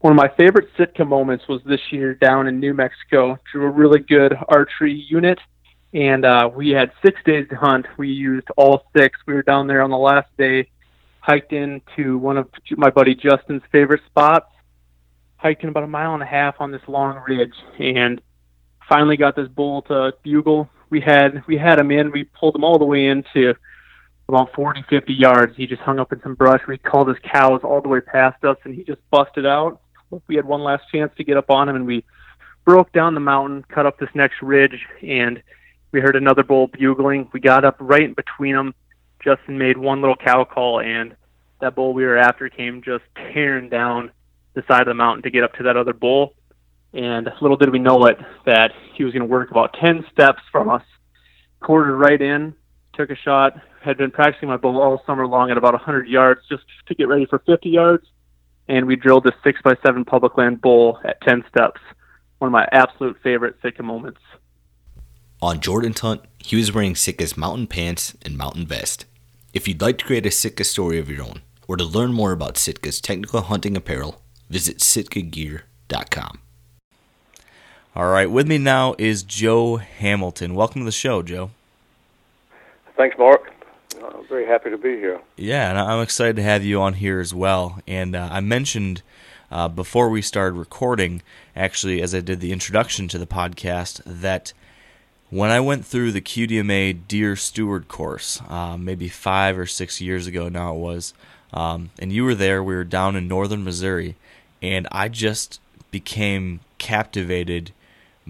One 0.00 0.12
of 0.12 0.16
my 0.16 0.28
favorite 0.36 0.68
Sitka 0.76 1.04
moments 1.04 1.46
was 1.48 1.60
this 1.64 1.80
year 1.90 2.14
down 2.14 2.46
in 2.46 2.58
New 2.58 2.72
Mexico. 2.72 3.38
Drew 3.52 3.66
a 3.66 3.70
really 3.70 4.00
good 4.00 4.34
archery 4.48 4.94
unit, 4.94 5.38
and 5.92 6.24
uh, 6.24 6.48
we 6.54 6.70
had 6.70 6.90
six 7.04 7.20
days 7.24 7.46
to 7.50 7.56
hunt. 7.56 7.86
We 7.98 8.08
used 8.08 8.48
all 8.56 8.84
six. 8.96 9.18
We 9.26 9.34
were 9.34 9.42
down 9.42 9.66
there 9.66 9.82
on 9.82 9.90
the 9.90 9.98
last 9.98 10.28
day, 10.38 10.70
hiked 11.20 11.52
into 11.52 12.16
one 12.16 12.38
of 12.38 12.48
my 12.76 12.88
buddy 12.88 13.14
Justin's 13.14 13.62
favorite 13.70 14.00
spots, 14.06 14.50
hiking 15.36 15.68
about 15.68 15.84
a 15.84 15.88
mile 15.88 16.14
and 16.14 16.22
a 16.22 16.26
half 16.26 16.56
on 16.60 16.70
this 16.70 16.82
long 16.88 17.22
ridge, 17.28 17.54
and 17.78 18.22
finally 18.88 19.18
got 19.18 19.36
this 19.36 19.48
bull 19.48 19.82
to 19.82 20.14
bugle 20.22 20.70
we 20.90 21.00
had 21.00 21.46
we 21.46 21.56
had 21.56 21.78
him 21.78 21.90
in. 21.90 22.10
We 22.10 22.24
pulled 22.24 22.56
him 22.56 22.64
all 22.64 22.78
the 22.78 22.84
way 22.84 23.06
into 23.06 23.54
about 24.34 24.54
40, 24.54 24.84
50 24.88 25.12
yards. 25.12 25.56
He 25.56 25.66
just 25.66 25.82
hung 25.82 25.98
up 25.98 26.12
in 26.12 26.20
some 26.22 26.34
brush. 26.34 26.60
We 26.66 26.78
called 26.78 27.08
his 27.08 27.18
cows 27.22 27.60
all 27.62 27.80
the 27.80 27.88
way 27.88 28.00
past 28.00 28.44
us, 28.44 28.56
and 28.64 28.74
he 28.74 28.84
just 28.84 29.00
busted 29.10 29.46
out. 29.46 29.80
We 30.26 30.36
had 30.36 30.44
one 30.44 30.62
last 30.62 30.84
chance 30.90 31.12
to 31.16 31.24
get 31.24 31.36
up 31.36 31.50
on 31.50 31.68
him, 31.68 31.76
and 31.76 31.86
we 31.86 32.04
broke 32.64 32.92
down 32.92 33.14
the 33.14 33.20
mountain, 33.20 33.64
cut 33.68 33.86
up 33.86 33.98
this 33.98 34.10
next 34.14 34.42
ridge, 34.42 34.86
and 35.02 35.42
we 35.92 36.00
heard 36.00 36.16
another 36.16 36.42
bull 36.42 36.68
bugling. 36.68 37.28
We 37.32 37.40
got 37.40 37.64
up 37.64 37.76
right 37.80 38.02
in 38.02 38.14
between 38.14 38.54
them. 38.54 38.74
Justin 39.22 39.58
made 39.58 39.76
one 39.76 40.00
little 40.00 40.16
cow 40.16 40.44
call, 40.44 40.80
and 40.80 41.14
that 41.60 41.74
bull 41.74 41.92
we 41.92 42.04
were 42.04 42.16
after 42.16 42.48
came 42.48 42.82
just 42.82 43.04
tearing 43.14 43.68
down 43.68 44.10
the 44.54 44.62
side 44.66 44.82
of 44.82 44.86
the 44.86 44.94
mountain 44.94 45.22
to 45.22 45.30
get 45.30 45.44
up 45.44 45.52
to 45.54 45.64
that 45.64 45.76
other 45.76 45.92
bull. 45.92 46.34
And 46.92 47.30
little 47.40 47.56
did 47.56 47.70
we 47.70 47.78
know 47.78 48.06
it 48.06 48.18
that 48.46 48.72
he 48.94 49.04
was 49.04 49.12
going 49.12 49.22
to 49.22 49.32
work 49.32 49.50
about 49.50 49.74
10 49.74 50.06
steps 50.12 50.42
from 50.50 50.68
us. 50.68 50.82
Quartered 51.60 51.98
right 51.98 52.20
in, 52.20 52.54
took 53.00 53.10
a 53.10 53.16
shot, 53.16 53.58
had 53.82 53.96
been 53.96 54.10
practicing 54.10 54.48
my 54.48 54.58
bow 54.58 54.80
all 54.80 55.02
summer 55.06 55.26
long 55.26 55.50
at 55.50 55.56
about 55.56 55.72
100 55.72 56.06
yards 56.06 56.40
just 56.48 56.64
to 56.86 56.94
get 56.94 57.08
ready 57.08 57.24
for 57.24 57.38
50 57.46 57.68
yards. 57.70 58.06
And 58.68 58.86
we 58.86 58.94
drilled 58.94 59.26
a 59.26 59.32
6 59.42 59.62
by 59.62 59.74
7 59.84 60.04
public 60.04 60.36
land 60.36 60.60
bull 60.60 60.98
at 61.04 61.20
10 61.22 61.44
steps. 61.48 61.80
One 62.38 62.48
of 62.48 62.52
my 62.52 62.68
absolute 62.72 63.16
favorite 63.22 63.56
Sitka 63.62 63.82
moments. 63.82 64.20
On 65.40 65.60
Jordan's 65.60 66.00
hunt, 66.00 66.20
he 66.38 66.56
was 66.56 66.72
wearing 66.72 66.94
Sitka's 66.94 67.36
mountain 67.36 67.66
pants 67.66 68.14
and 68.22 68.36
mountain 68.36 68.66
vest. 68.66 69.06
If 69.54 69.66
you'd 69.66 69.80
like 69.80 69.98
to 69.98 70.04
create 70.04 70.26
a 70.26 70.30
Sitka 70.30 70.64
story 70.64 70.98
of 70.98 71.08
your 71.08 71.22
own, 71.22 71.40
or 71.66 71.76
to 71.76 71.84
learn 71.84 72.12
more 72.12 72.32
about 72.32 72.54
Sitka's 72.56 73.00
technical 73.00 73.40
hunting 73.40 73.76
apparel, 73.76 74.20
visit 74.50 74.78
sitkagear.com. 74.78 76.38
All 77.96 78.10
right, 78.10 78.30
with 78.30 78.46
me 78.46 78.58
now 78.58 78.94
is 78.98 79.22
Joe 79.22 79.76
Hamilton. 79.76 80.54
Welcome 80.54 80.82
to 80.82 80.84
the 80.84 80.92
show, 80.92 81.22
Joe. 81.22 81.50
Thanks, 83.00 83.16
Mark. 83.16 83.50
I'm 84.04 84.26
very 84.28 84.44
happy 84.44 84.68
to 84.68 84.76
be 84.76 84.90
here. 84.90 85.22
Yeah, 85.34 85.70
and 85.70 85.78
I'm 85.78 86.02
excited 86.02 86.36
to 86.36 86.42
have 86.42 86.62
you 86.62 86.82
on 86.82 86.92
here 86.92 87.18
as 87.18 87.32
well. 87.32 87.80
And 87.88 88.14
uh, 88.14 88.28
I 88.30 88.40
mentioned 88.40 89.00
uh, 89.50 89.68
before 89.68 90.10
we 90.10 90.20
started 90.20 90.58
recording, 90.58 91.22
actually, 91.56 92.02
as 92.02 92.14
I 92.14 92.20
did 92.20 92.40
the 92.40 92.52
introduction 92.52 93.08
to 93.08 93.16
the 93.16 93.26
podcast, 93.26 94.02
that 94.04 94.52
when 95.30 95.48
I 95.48 95.60
went 95.60 95.86
through 95.86 96.12
the 96.12 96.20
QDMA 96.20 97.08
Deer 97.08 97.36
Steward 97.36 97.88
course, 97.88 98.42
uh, 98.50 98.76
maybe 98.76 99.08
five 99.08 99.58
or 99.58 99.64
six 99.64 100.02
years 100.02 100.26
ago 100.26 100.50
now 100.50 100.74
it 100.74 100.78
was, 100.78 101.14
um, 101.54 101.92
and 101.98 102.12
you 102.12 102.22
were 102.22 102.34
there, 102.34 102.62
we 102.62 102.74
were 102.74 102.84
down 102.84 103.16
in 103.16 103.26
northern 103.26 103.64
Missouri, 103.64 104.16
and 104.60 104.86
I 104.92 105.08
just 105.08 105.58
became 105.90 106.60
captivated 106.76 107.72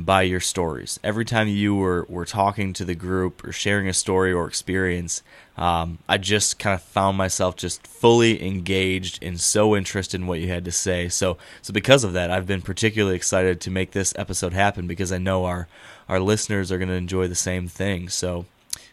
by 0.05 0.23
your 0.23 0.41
stories. 0.41 0.99
Every 1.03 1.25
time 1.25 1.49
you 1.49 1.75
were, 1.75 2.07
were 2.09 2.25
talking 2.25 2.73
to 2.75 2.85
the 2.85 2.95
group 2.95 3.45
or 3.45 3.53
sharing 3.53 3.89
a 3.89 3.93
story 3.93 4.33
or 4.33 4.47
experience, 4.47 5.23
um, 5.57 5.99
I 6.09 6.19
just 6.19 6.59
kind 6.59 6.75
of 6.75 6.83
found 6.83 7.17
myself 7.17 7.57
just 7.57 7.87
fully 7.87 8.45
engaged 8.47 9.23
and 9.23 9.41
so 9.41 9.77
interested 9.77 10.21
in 10.21 10.27
what 10.27 10.41
you 10.41 10.49
had 10.49 10.65
to 10.65 10.73
say. 10.73 11.09
So, 11.09 11.37
so 11.63 11.73
because 11.73 12.05
of 12.05 12.13
that, 12.15 12.31
I've 12.31 12.47
been 12.47 12.63
particularly 12.63 13.17
excited 13.17 13.61
to 13.61 13.71
make 13.71 13.93
this 13.93 14.15
episode 14.17 14.53
happen 14.53 14.87
because 14.87 15.13
I 15.13 15.19
know 15.19 15.45
our 15.45 15.69
our 16.09 16.19
listeners 16.19 16.73
are 16.73 16.79
going 16.79 16.89
to 16.89 16.95
enjoy 16.95 17.29
the 17.29 17.37
same 17.37 17.69
thing. 17.69 18.09
So, 18.09 18.47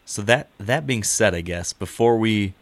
so 0.05 0.21
that 0.23 0.49
that 0.59 0.85
being 0.85 1.03
said, 1.03 1.33
I 1.33 1.41
guess 1.41 1.73
before 1.73 2.17
we 2.17 2.53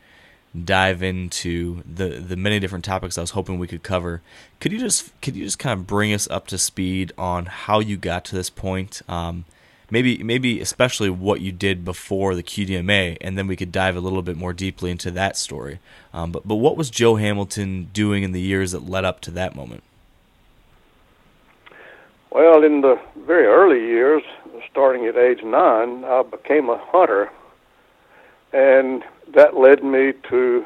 dive 0.64 1.04
into 1.04 1.84
the 1.84 2.20
the 2.20 2.36
many 2.36 2.60
different 2.60 2.86
topics 2.86 3.18
I 3.18 3.22
was 3.22 3.32
hoping 3.32 3.60
we 3.60 3.68
could 3.68 3.84
cover. 3.84 4.22
Could 4.60 4.72
you 4.72 4.80
just 4.80 5.20
could 5.22 5.36
you 5.36 5.44
just 5.44 5.60
kind 5.60 5.80
of 5.80 5.88
bring 5.88 6.14
us 6.14 6.28
up 6.30 6.48
to 6.48 6.58
speed 6.58 7.12
on 7.18 7.46
how 7.46 7.80
you 7.80 7.98
got 7.98 8.26
to 8.26 8.36
this 8.36 8.50
point? 8.50 9.02
Um, 9.08 9.46
maybe 9.92 10.24
maybe 10.24 10.62
especially 10.62 11.10
what 11.10 11.42
you 11.42 11.52
did 11.52 11.84
before 11.84 12.36
the 12.36 12.44
QDMA, 12.44 13.18
and 13.22 13.38
then 13.38 13.48
we 13.48 13.56
could 13.56 13.72
dive 13.72 13.96
a 13.96 14.00
little 14.00 14.22
bit 14.22 14.38
more 14.38 14.54
deeply 14.54 14.92
into 14.92 15.12
that 15.12 15.38
story. 15.38 15.80
Um, 16.14 16.32
but 16.32 16.48
but 16.48 16.56
what 16.56 16.78
was 16.78 16.90
Joe 16.90 17.16
Hamilton 17.16 17.90
doing 17.94 18.24
in 18.24 18.32
the 18.32 18.42
years 18.42 18.72
that 18.72 18.88
led 18.88 19.06
up 19.06 19.22
to 19.22 19.32
that 19.32 19.56
moment? 19.56 19.84
Well, 22.32 22.64
in 22.64 22.82
the 22.82 23.00
very 23.26 23.46
early 23.46 23.80
years, 23.80 24.22
starting 24.70 25.06
at 25.06 25.16
age 25.16 25.42
nine, 25.44 26.04
I 26.04 26.22
became 26.24 26.70
a 26.70 26.78
hunter, 26.78 27.32
and 28.52 29.04
that 29.36 29.58
led 29.58 29.84
me 29.84 30.14
to 30.30 30.66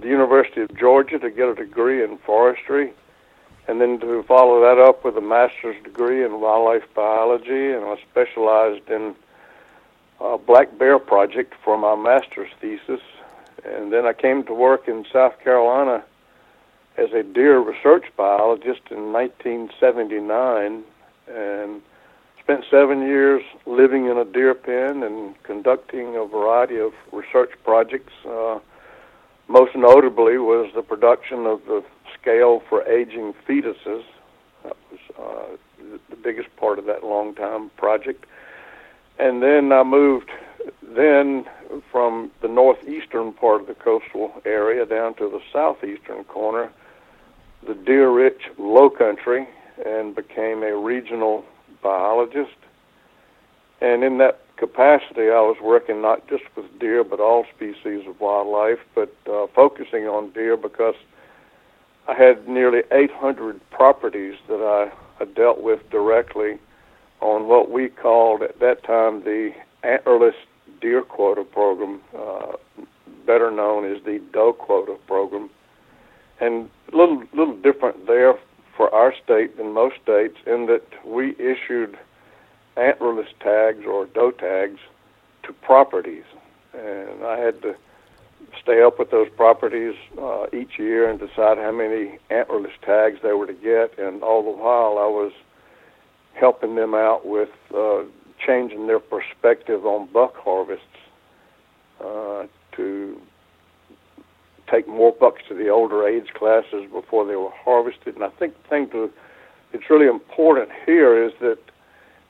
the 0.00 0.08
University 0.08 0.62
of 0.62 0.76
Georgia 0.76 1.18
to 1.18 1.30
get 1.30 1.48
a 1.48 1.54
degree 1.54 2.02
in 2.02 2.18
forestry, 2.18 2.92
and 3.68 3.80
then 3.80 4.00
to 4.00 4.22
follow 4.24 4.60
that 4.60 4.82
up 4.82 5.04
with 5.04 5.16
a 5.16 5.20
master's 5.20 5.80
degree 5.84 6.24
in 6.24 6.40
wildlife 6.40 6.82
biology, 6.94 7.70
and 7.70 7.84
I 7.84 7.96
specialized 8.10 8.88
in 8.88 9.14
a 10.20 10.38
black 10.38 10.76
bear 10.78 10.98
project 10.98 11.54
for 11.62 11.78
my 11.78 11.94
master's 11.94 12.50
thesis. 12.60 13.00
And 13.64 13.92
then 13.92 14.06
I 14.06 14.12
came 14.12 14.42
to 14.44 14.54
work 14.54 14.88
in 14.88 15.04
South 15.12 15.38
Carolina 15.38 16.02
as 16.96 17.12
a 17.12 17.22
deer 17.22 17.60
research 17.60 18.06
biologist 18.16 18.82
in 18.90 19.12
1979, 19.12 20.82
and 21.28 21.82
spent 22.42 22.64
seven 22.70 23.02
years 23.02 23.42
living 23.66 24.06
in 24.06 24.18
a 24.18 24.24
deer 24.24 24.54
pen 24.54 25.02
and 25.02 25.40
conducting 25.44 26.16
a 26.16 26.24
variety 26.24 26.78
of 26.78 26.92
research 27.12 27.50
projects. 27.64 28.12
Uh, 28.26 28.58
most 29.48 29.76
notably 29.76 30.38
was 30.38 30.70
the 30.74 30.82
production 30.82 31.46
of 31.46 31.64
the 31.66 31.84
scale 32.20 32.62
for 32.68 32.86
aging 32.88 33.34
fetuses. 33.46 34.04
That 34.64 34.76
was 34.90 35.00
uh, 35.18 35.56
the 36.10 36.16
biggest 36.16 36.54
part 36.56 36.78
of 36.78 36.86
that 36.86 37.04
long 37.04 37.34
time 37.34 37.70
project. 37.76 38.24
And 39.18 39.42
then 39.42 39.72
I 39.72 39.82
moved 39.82 40.30
then 40.82 41.44
from 41.90 42.30
the 42.40 42.48
northeastern 42.48 43.32
part 43.32 43.60
of 43.60 43.66
the 43.66 43.74
coastal 43.74 44.32
area 44.44 44.84
down 44.84 45.14
to 45.14 45.28
the 45.28 45.40
southeastern 45.52 46.24
corner, 46.24 46.70
the 47.66 47.74
deer-rich 47.74 48.42
low 48.58 48.90
country, 48.90 49.46
and 49.84 50.14
became 50.14 50.62
a 50.62 50.76
regional 50.76 51.44
biologist. 51.82 52.56
And 53.80 54.04
in 54.04 54.18
that 54.18 54.40
capacity, 54.56 55.22
I 55.22 55.42
was 55.42 55.56
working 55.60 56.00
not 56.00 56.28
just 56.28 56.44
with 56.56 56.66
deer, 56.78 57.02
but 57.02 57.20
all 57.20 57.44
species 57.54 58.06
of 58.06 58.20
wildlife, 58.20 58.78
but 58.94 59.12
uh, 59.30 59.46
focusing 59.54 60.04
on 60.04 60.30
deer 60.30 60.56
because 60.56 60.94
I 62.06 62.14
had 62.14 62.48
nearly 62.48 62.82
800 62.92 63.60
properties 63.70 64.34
that 64.48 64.60
I, 64.60 64.92
I 65.22 65.26
dealt 65.26 65.62
with 65.62 65.80
directly 65.90 66.58
on 67.20 67.46
what 67.46 67.70
we 67.70 67.88
called 67.88 68.42
at 68.42 68.58
that 68.60 68.84
time 68.84 69.22
the 69.24 69.52
antlerless 69.84 70.34
deer 70.80 71.02
quota 71.02 71.44
program, 71.44 72.00
uh, 72.16 72.52
better 73.26 73.50
known 73.50 73.84
as 73.84 74.02
the 74.04 74.20
doe 74.32 74.52
quota 74.52 74.96
program. 75.06 75.48
And 76.40 76.68
a 76.92 76.96
little, 76.96 77.22
little 77.32 77.56
different 77.56 78.06
there 78.06 78.34
for 78.76 78.92
our 78.94 79.14
state 79.22 79.56
than 79.56 79.72
most 79.72 79.96
states 80.02 80.36
in 80.46 80.66
that 80.66 80.86
we 81.04 81.32
issued 81.38 81.98
antlerless 82.76 83.28
tags 83.40 83.84
or 83.86 84.06
doe 84.06 84.30
tags 84.30 84.80
to 85.42 85.52
properties. 85.52 86.24
And 86.72 87.24
I 87.24 87.38
had 87.38 87.60
to 87.62 87.76
stay 88.60 88.82
up 88.82 88.98
with 88.98 89.10
those 89.10 89.28
properties 89.36 89.94
uh, 90.20 90.46
each 90.52 90.78
year 90.78 91.08
and 91.08 91.18
decide 91.18 91.58
how 91.58 91.72
many 91.72 92.18
antlerless 92.30 92.72
tags 92.84 93.18
they 93.22 93.32
were 93.32 93.46
to 93.46 93.52
get. 93.52 93.98
And 93.98 94.22
all 94.22 94.42
the 94.42 94.50
while, 94.50 94.98
I 94.98 95.08
was 95.08 95.32
helping 96.34 96.74
them 96.76 96.94
out 96.94 97.26
with 97.26 97.50
uh, 97.74 98.02
changing 98.44 98.86
their 98.86 99.00
perspective 99.00 99.84
on 99.84 100.08
buck 100.12 100.34
harvests 100.36 100.86
uh, 102.00 102.46
to 102.76 103.20
take 104.70 104.88
more 104.88 105.12
bucks 105.12 105.42
to 105.48 105.54
the 105.54 105.68
older 105.68 106.06
age 106.06 106.32
classes 106.34 106.90
before 106.90 107.26
they 107.26 107.36
were 107.36 107.50
harvested. 107.50 108.14
And 108.14 108.24
I 108.24 108.28
think 108.30 108.60
the 108.62 108.68
thing 108.68 108.90
to 108.90 109.12
it's 109.72 109.88
really 109.88 110.06
important 110.06 110.68
here 110.84 111.24
is 111.24 111.32
that 111.40 111.58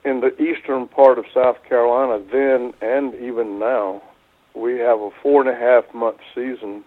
in 0.04 0.20
the 0.20 0.40
eastern 0.40 0.86
part 0.88 1.18
of 1.18 1.24
South 1.34 1.62
Carolina 1.64 2.22
then 2.30 2.72
and 2.80 3.14
even 3.14 3.58
now, 3.58 4.02
we 4.54 4.78
have 4.78 5.00
a 5.00 5.10
four 5.22 5.40
and 5.40 5.50
a 5.50 5.54
half 5.54 5.92
month 5.94 6.18
season 6.34 6.84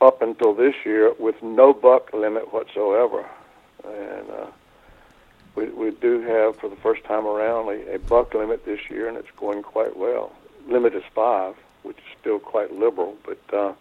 up 0.00 0.22
until 0.22 0.54
this 0.54 0.74
year 0.84 1.12
with 1.18 1.42
no 1.42 1.72
buck 1.72 2.12
limit 2.12 2.52
whatsoever. 2.52 3.26
And 3.84 4.30
uh, 4.30 4.46
we, 5.54 5.66
we 5.70 5.90
do 5.90 6.20
have, 6.22 6.56
for 6.56 6.68
the 6.68 6.76
first 6.76 7.04
time 7.04 7.26
around, 7.26 7.68
a, 7.68 7.94
a 7.94 7.98
buck 7.98 8.34
limit 8.34 8.64
this 8.64 8.80
year, 8.88 9.08
and 9.08 9.16
it's 9.16 9.30
going 9.36 9.62
quite 9.62 9.96
well. 9.96 10.32
Limit 10.68 10.94
is 10.94 11.02
five, 11.14 11.56
which 11.88 11.96
is 11.96 12.18
still 12.20 12.38
quite 12.38 12.72
liberal, 12.72 13.16
but 13.24 13.38
uh, 13.52 13.72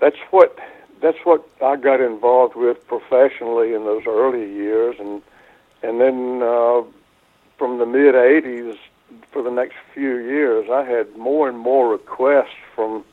that's 0.00 0.18
what 0.30 0.58
that's 1.00 1.18
what 1.24 1.48
I 1.62 1.76
got 1.76 2.00
involved 2.00 2.56
with 2.56 2.86
professionally 2.88 3.72
in 3.72 3.84
those 3.84 4.02
early 4.06 4.52
years, 4.52 4.96
and 4.98 5.22
and 5.82 6.00
then 6.00 6.42
uh, 6.42 6.82
from 7.56 7.78
the 7.78 7.86
mid 7.86 8.14
'80s 8.14 8.76
for 9.30 9.42
the 9.42 9.50
next 9.50 9.76
few 9.94 10.16
years, 10.16 10.68
I 10.70 10.82
had 10.82 11.16
more 11.16 11.48
and 11.48 11.56
more 11.56 11.88
requests 11.88 12.56
from 12.74 13.04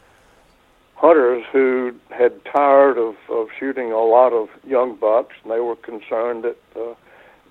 hunters 0.95 1.43
who 1.51 1.93
had 2.09 2.43
tired 2.45 2.97
of, 2.97 3.15
of 3.29 3.49
shooting 3.59 3.91
a 3.91 4.03
lot 4.03 4.33
of 4.33 4.49
young 4.65 4.95
bucks, 4.95 5.35
and 5.43 5.51
they 5.51 5.59
were 5.59 5.75
concerned 5.75 6.43
that 6.43 6.57
uh, 6.75 6.93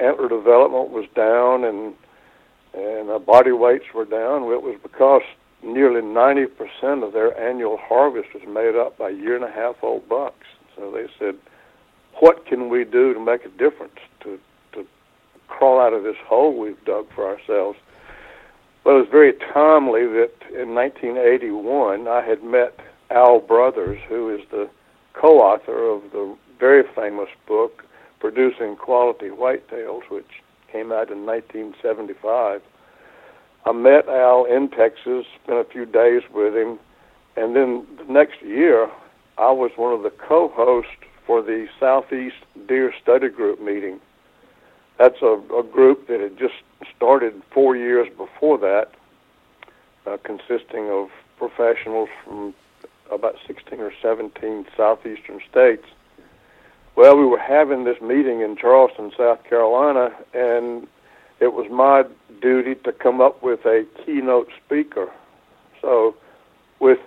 antler 0.02 0.28
development 0.28 0.90
was 0.90 1.06
down 1.14 1.64
and 1.64 1.94
and 2.72 3.10
uh, 3.10 3.18
body 3.18 3.50
weights 3.50 3.86
were 3.94 4.04
down. 4.04 4.42
It 4.44 4.62
was 4.62 4.78
because 4.82 5.22
nearly 5.62 6.00
90% 6.00 7.06
of 7.06 7.12
their 7.12 7.38
annual 7.38 7.76
harvest 7.76 8.28
was 8.34 8.42
made 8.46 8.76
up 8.76 8.96
by 8.98 9.10
year 9.10 9.36
and 9.36 9.44
a 9.44 9.50
half 9.50 9.76
old 9.82 10.08
bucks. 10.08 10.46
So 10.76 10.90
they 10.90 11.06
said, 11.18 11.36
what 12.20 12.46
can 12.46 12.68
we 12.68 12.84
do 12.84 13.14
to 13.14 13.20
make 13.20 13.44
a 13.44 13.48
difference 13.50 13.98
to 14.20 14.38
to 14.72 14.86
crawl 15.48 15.80
out 15.80 15.92
of 15.92 16.02
this 16.02 16.16
hole 16.26 16.56
we've 16.58 16.82
dug 16.84 17.06
for 17.14 17.26
ourselves? 17.26 17.78
Well, 18.84 18.96
it 18.96 19.00
was 19.00 19.08
very 19.10 19.32
timely 19.52 20.06
that 20.06 20.32
in 20.50 20.74
1981 20.74 22.08
I 22.08 22.22
had 22.22 22.42
met 22.42 22.78
Al 23.10 23.40
Brothers, 23.40 24.00
who 24.08 24.34
is 24.34 24.40
the 24.50 24.70
co-author 25.12 25.90
of 25.90 26.02
the 26.12 26.36
very 26.58 26.84
famous 26.94 27.28
book 27.46 27.84
Producing 28.20 28.76
Quality 28.76 29.28
Whitetails, 29.28 30.02
which 30.10 30.42
came 30.70 30.92
out 30.92 31.10
in 31.10 31.26
1975. 31.26 32.62
I 33.64 33.72
met 33.72 34.08
Al 34.08 34.44
in 34.44 34.68
Texas, 34.68 35.26
spent 35.42 35.58
a 35.58 35.64
few 35.64 35.84
days 35.84 36.22
with 36.32 36.56
him, 36.56 36.78
and 37.36 37.54
then 37.54 37.86
the 37.98 38.10
next 38.10 38.40
year 38.42 38.90
I 39.38 39.50
was 39.50 39.70
one 39.76 39.92
of 39.92 40.02
the 40.02 40.10
co-hosts 40.10 40.90
for 41.26 41.42
the 41.42 41.68
Southeast 41.78 42.36
Deer 42.66 42.92
Study 43.02 43.28
Group 43.28 43.60
meeting. 43.60 44.00
That's 44.98 45.20
a, 45.22 45.40
a 45.56 45.62
group 45.62 46.08
that 46.08 46.20
had 46.20 46.38
just 46.38 46.54
started 46.96 47.42
four 47.50 47.76
years 47.76 48.08
before 48.16 48.58
that, 48.58 48.90
uh, 50.06 50.16
consisting 50.24 50.90
of 50.90 51.08
professionals 51.38 52.08
from 52.24 52.54
about 53.10 53.36
16 53.46 53.80
or 53.80 53.92
17 54.02 54.66
southeastern 54.76 55.40
states. 55.50 55.86
Well, 56.96 57.16
we 57.16 57.24
were 57.24 57.38
having 57.38 57.84
this 57.84 58.00
meeting 58.00 58.40
in 58.40 58.56
Charleston, 58.56 59.12
South 59.16 59.42
Carolina, 59.44 60.14
and 60.34 60.86
it 61.40 61.54
was 61.54 61.66
my 61.70 62.04
duty 62.40 62.74
to 62.84 62.92
come 62.92 63.20
up 63.20 63.42
with 63.42 63.60
a 63.64 63.84
keynote 64.04 64.48
speaker. 64.64 65.10
So, 65.80 66.14
with 66.78 66.98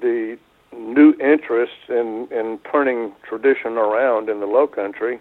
the 0.00 0.38
new 0.76 1.14
interest 1.20 1.72
in, 1.88 2.28
in 2.30 2.58
turning 2.70 3.12
tradition 3.28 3.72
around 3.72 4.28
in 4.28 4.40
the 4.40 4.46
low 4.46 4.66
country, 4.66 5.20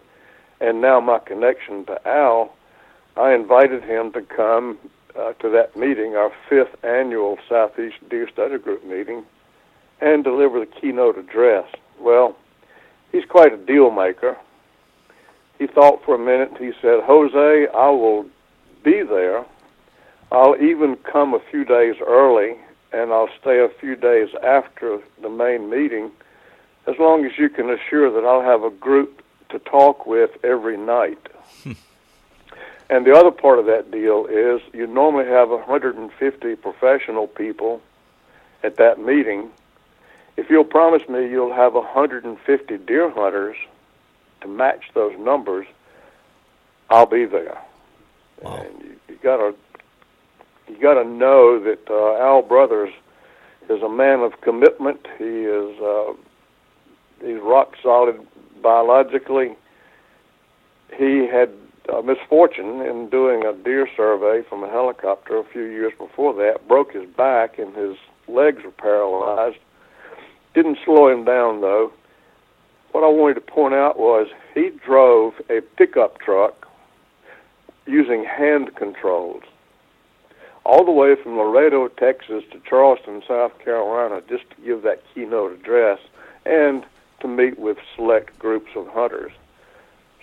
and 0.61 0.81
now 0.81 0.99
my 0.99 1.19
connection 1.19 1.85
to 1.85 2.07
Al, 2.07 2.53
I 3.17 3.33
invited 3.33 3.83
him 3.83 4.11
to 4.13 4.21
come 4.21 4.79
uh, 5.17 5.33
to 5.33 5.49
that 5.49 5.75
meeting, 5.77 6.15
our 6.15 6.31
fifth 6.49 6.83
annual 6.83 7.37
Southeast 7.47 7.97
Deer 8.09 8.27
Study 8.31 8.57
Group 8.57 8.85
meeting, 8.85 9.23
and 10.01 10.23
deliver 10.23 10.59
the 10.59 10.65
keynote 10.65 11.17
address. 11.17 11.65
Well, 11.99 12.35
he's 13.11 13.25
quite 13.25 13.53
a 13.53 13.57
deal 13.57 13.91
maker. 13.91 14.37
He 15.59 15.67
thought 15.67 16.03
for 16.03 16.15
a 16.15 16.19
minute. 16.19 16.57
He 16.59 16.71
said, 16.81 17.01
Jose, 17.03 17.67
I 17.73 17.89
will 17.89 18.25
be 18.83 19.03
there. 19.03 19.45
I'll 20.31 20.55
even 20.61 20.95
come 20.97 21.33
a 21.33 21.39
few 21.39 21.63
days 21.63 21.95
early, 22.05 22.55
and 22.91 23.11
I'll 23.11 23.29
stay 23.39 23.59
a 23.59 23.69
few 23.69 23.95
days 23.95 24.29
after 24.43 24.99
the 25.21 25.29
main 25.29 25.69
meeting, 25.69 26.11
as 26.87 26.97
long 26.99 27.25
as 27.25 27.37
you 27.37 27.49
can 27.49 27.69
assure 27.69 28.11
that 28.11 28.27
I'll 28.27 28.41
have 28.41 28.63
a 28.63 28.69
group 28.69 29.23
to 29.49 29.59
talk 29.59 30.05
with 30.05 30.31
every 30.43 30.77
night. 30.77 31.19
Hmm. 31.63 31.73
And 32.89 33.05
the 33.05 33.13
other 33.15 33.31
part 33.31 33.59
of 33.59 33.65
that 33.67 33.91
deal 33.91 34.25
is 34.25 34.61
you 34.73 34.85
normally 34.85 35.25
have 35.25 35.49
150 35.49 36.55
professional 36.57 37.27
people 37.27 37.81
at 38.63 38.77
that 38.77 38.99
meeting. 38.99 39.49
If 40.37 40.49
you'll 40.49 40.63
promise 40.63 41.07
me 41.07 41.29
you'll 41.29 41.53
have 41.53 41.73
150 41.73 42.77
deer 42.77 43.09
hunters 43.09 43.55
to 44.41 44.47
match 44.47 44.83
those 44.93 45.17
numbers, 45.17 45.65
I'll 46.89 47.05
be 47.05 47.25
there. 47.25 47.57
Wow. 48.43 48.57
And 48.57 48.81
you, 48.81 48.95
you 49.07 49.17
gotta 49.23 49.53
you 50.67 50.79
gotta 50.81 51.07
know 51.07 51.63
that 51.63 51.89
uh, 51.89 52.21
Al 52.21 52.41
Brothers 52.41 52.93
is 53.69 53.81
a 53.81 53.89
man 53.89 54.19
of 54.19 54.33
commitment. 54.41 55.07
He 55.17 55.23
is 55.23 55.79
uh, 55.81 56.13
he's 57.21 57.39
rock 57.41 57.73
solid 57.81 58.19
biologically. 58.61 59.55
He 60.97 61.27
had 61.31 61.49
uh, 61.91 62.01
misfortune 62.01 62.81
in 62.81 63.09
doing 63.09 63.43
a 63.45 63.53
deer 63.53 63.87
survey 63.95 64.47
from 64.47 64.63
a 64.63 64.69
helicopter 64.69 65.37
a 65.37 65.43
few 65.43 65.63
years 65.63 65.93
before 65.97 66.33
that, 66.35 66.67
broke 66.67 66.93
his 66.93 67.09
back 67.17 67.57
and 67.57 67.75
his 67.75 67.97
legs 68.27 68.63
were 68.63 68.71
paralyzed. 68.71 69.57
Didn't 70.53 70.77
slow 70.85 71.07
him 71.09 71.25
down 71.25 71.61
though. 71.61 71.91
What 72.91 73.03
I 73.03 73.07
wanted 73.07 73.35
to 73.35 73.41
point 73.41 73.73
out 73.73 73.97
was 73.97 74.27
he 74.53 74.69
drove 74.85 75.33
a 75.49 75.61
pickup 75.77 76.19
truck 76.19 76.62
using 77.85 78.23
hand 78.23 78.75
controls 78.75 79.43
all 80.65 80.85
the 80.85 80.91
way 80.91 81.15
from 81.15 81.37
Laredo, 81.37 81.87
Texas 81.89 82.43
to 82.51 82.59
Charleston, 82.67 83.21
South 83.27 83.57
Carolina, 83.59 84.21
just 84.29 84.49
to 84.51 84.55
give 84.63 84.83
that 84.83 85.03
keynote 85.13 85.51
address 85.51 85.99
and 86.45 86.85
to 87.19 87.27
meet 87.27 87.59
with 87.59 87.77
select 87.95 88.37
groups 88.39 88.71
of 88.75 88.87
hunters. 88.87 89.31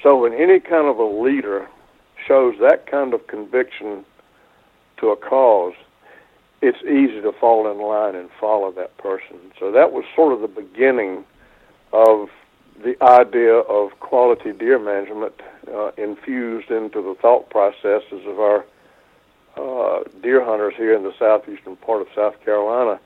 So 0.02 0.18
when 0.18 0.32
any 0.32 0.60
kind 0.60 0.86
of 0.86 0.98
a 0.98 1.04
leader 1.04 1.68
shows 2.26 2.54
that 2.60 2.86
kind 2.86 3.12
of 3.12 3.26
conviction 3.26 4.04
to 4.98 5.10
a 5.10 5.16
cause, 5.16 5.74
it's 6.62 6.82
easy 6.82 7.20
to 7.20 7.32
fall 7.32 7.70
in 7.70 7.78
line 7.78 8.14
and 8.14 8.30
follow 8.38 8.70
that 8.72 8.96
person. 8.98 9.38
So 9.58 9.70
that 9.72 9.92
was 9.92 10.04
sort 10.14 10.32
of 10.32 10.40
the 10.40 10.48
beginning 10.48 11.24
of 11.92 12.28
the 12.82 12.96
idea 13.02 13.54
of 13.54 13.98
quality 14.00 14.52
deer 14.52 14.78
management 14.78 15.34
uh, 15.72 15.90
infused 15.98 16.70
into 16.70 17.02
the 17.02 17.14
thought 17.20 17.50
processes 17.50 18.24
of 18.26 18.40
our 18.40 18.64
uh, 19.56 20.04
deer 20.22 20.44
hunters 20.44 20.74
here 20.76 20.94
in 20.94 21.02
the 21.02 21.12
southeastern 21.18 21.76
part 21.76 22.00
of 22.00 22.08
South 22.14 22.42
Carolina. 22.44 22.98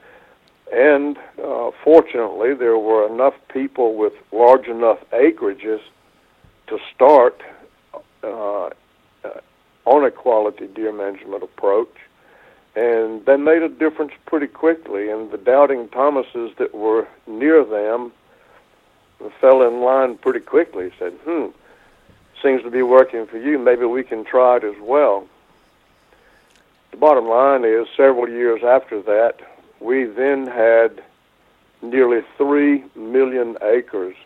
And 0.72 1.18
uh, 1.42 1.70
fortunately, 1.82 2.54
there 2.54 2.78
were 2.78 3.06
enough 3.12 3.34
people 3.52 3.96
with 3.96 4.12
large 4.32 4.66
enough 4.66 4.98
acreages 5.12 5.80
to 6.68 6.78
start 6.94 7.42
uh, 8.22 8.66
uh, 8.66 8.70
on 9.84 10.04
a 10.04 10.10
quality 10.10 10.66
deer 10.68 10.92
management 10.92 11.42
approach, 11.42 11.94
and 12.74 13.24
they 13.26 13.36
made 13.36 13.62
a 13.62 13.68
difference 13.68 14.12
pretty 14.26 14.46
quickly. 14.46 15.10
And 15.10 15.30
the 15.30 15.38
doubting 15.38 15.88
Thomases 15.88 16.52
that 16.58 16.74
were 16.74 17.06
near 17.26 17.64
them 17.64 18.12
fell 19.30 19.62
in 19.62 19.80
line 19.80 20.16
pretty 20.16 20.40
quickly. 20.40 20.92
Said, 20.98 21.12
"Hmm, 21.24 21.46
seems 22.42 22.62
to 22.62 22.70
be 22.70 22.82
working 22.82 23.26
for 23.26 23.38
you. 23.38 23.58
Maybe 23.58 23.84
we 23.84 24.02
can 24.02 24.24
try 24.24 24.56
it 24.56 24.64
as 24.64 24.78
well." 24.80 25.26
The 26.90 26.96
bottom 26.96 27.26
line 27.26 27.64
is, 27.64 27.88
several 27.96 28.28
years 28.28 28.62
after 28.62 29.00
that, 29.02 29.40
we 29.80 30.04
then 30.04 30.46
had 30.46 31.02
nearly 31.82 32.22
three 32.38 32.84
million 32.94 33.58
acres 33.62 34.16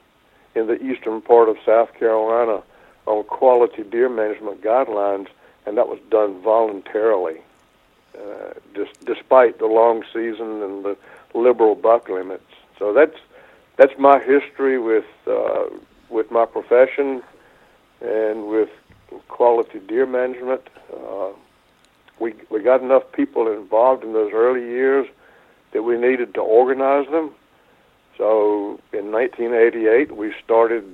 in 0.55 0.67
the 0.67 0.83
eastern 0.83 1.21
part 1.21 1.49
of 1.49 1.57
South 1.65 1.95
Carolina 1.95 2.63
on 3.07 3.25
quality 3.25 3.83
deer 3.83 4.09
management 4.09 4.61
guidelines, 4.63 5.29
and 5.65 5.77
that 5.79 5.89
was 5.89 5.99
done 6.11 6.41
voluntarily. 6.43 7.41
Uh, 8.17 8.53
just 8.75 8.93
despite 9.05 9.59
the 9.59 9.67
long 9.67 10.03
season 10.13 10.63
and 10.63 10.85
the 10.85 10.97
liberal 11.35 11.75
buck 11.75 12.09
limits. 12.09 12.51
So 12.79 12.93
that's 12.93 13.17
that's 13.79 13.93
my 13.99 14.19
history 14.19 14.79
with 14.79 15.07
uh, 15.27 15.67
with 16.11 16.31
my 16.31 16.45
profession 16.45 17.23
and 18.01 18.49
with 18.49 18.69
quality 19.29 19.79
deer 19.79 20.05
management. 20.05 20.63
Uh, 20.93 21.31
we 22.21 22.35
we 22.51 22.63
got 22.63 22.83
enough 22.83 23.05
people 23.13 23.51
involved 23.51 24.05
in 24.05 24.13
those 24.13 24.33
early 24.35 24.61
years 24.61 25.07
that 25.73 25.83
we 25.83 25.97
needed 25.97 26.35
to 26.35 26.41
organize 26.41 27.07
them. 27.11 27.33
So 28.17 28.81
in 28.93 29.13
1988, 29.13 30.17
we 30.17 30.35
started 30.45 30.85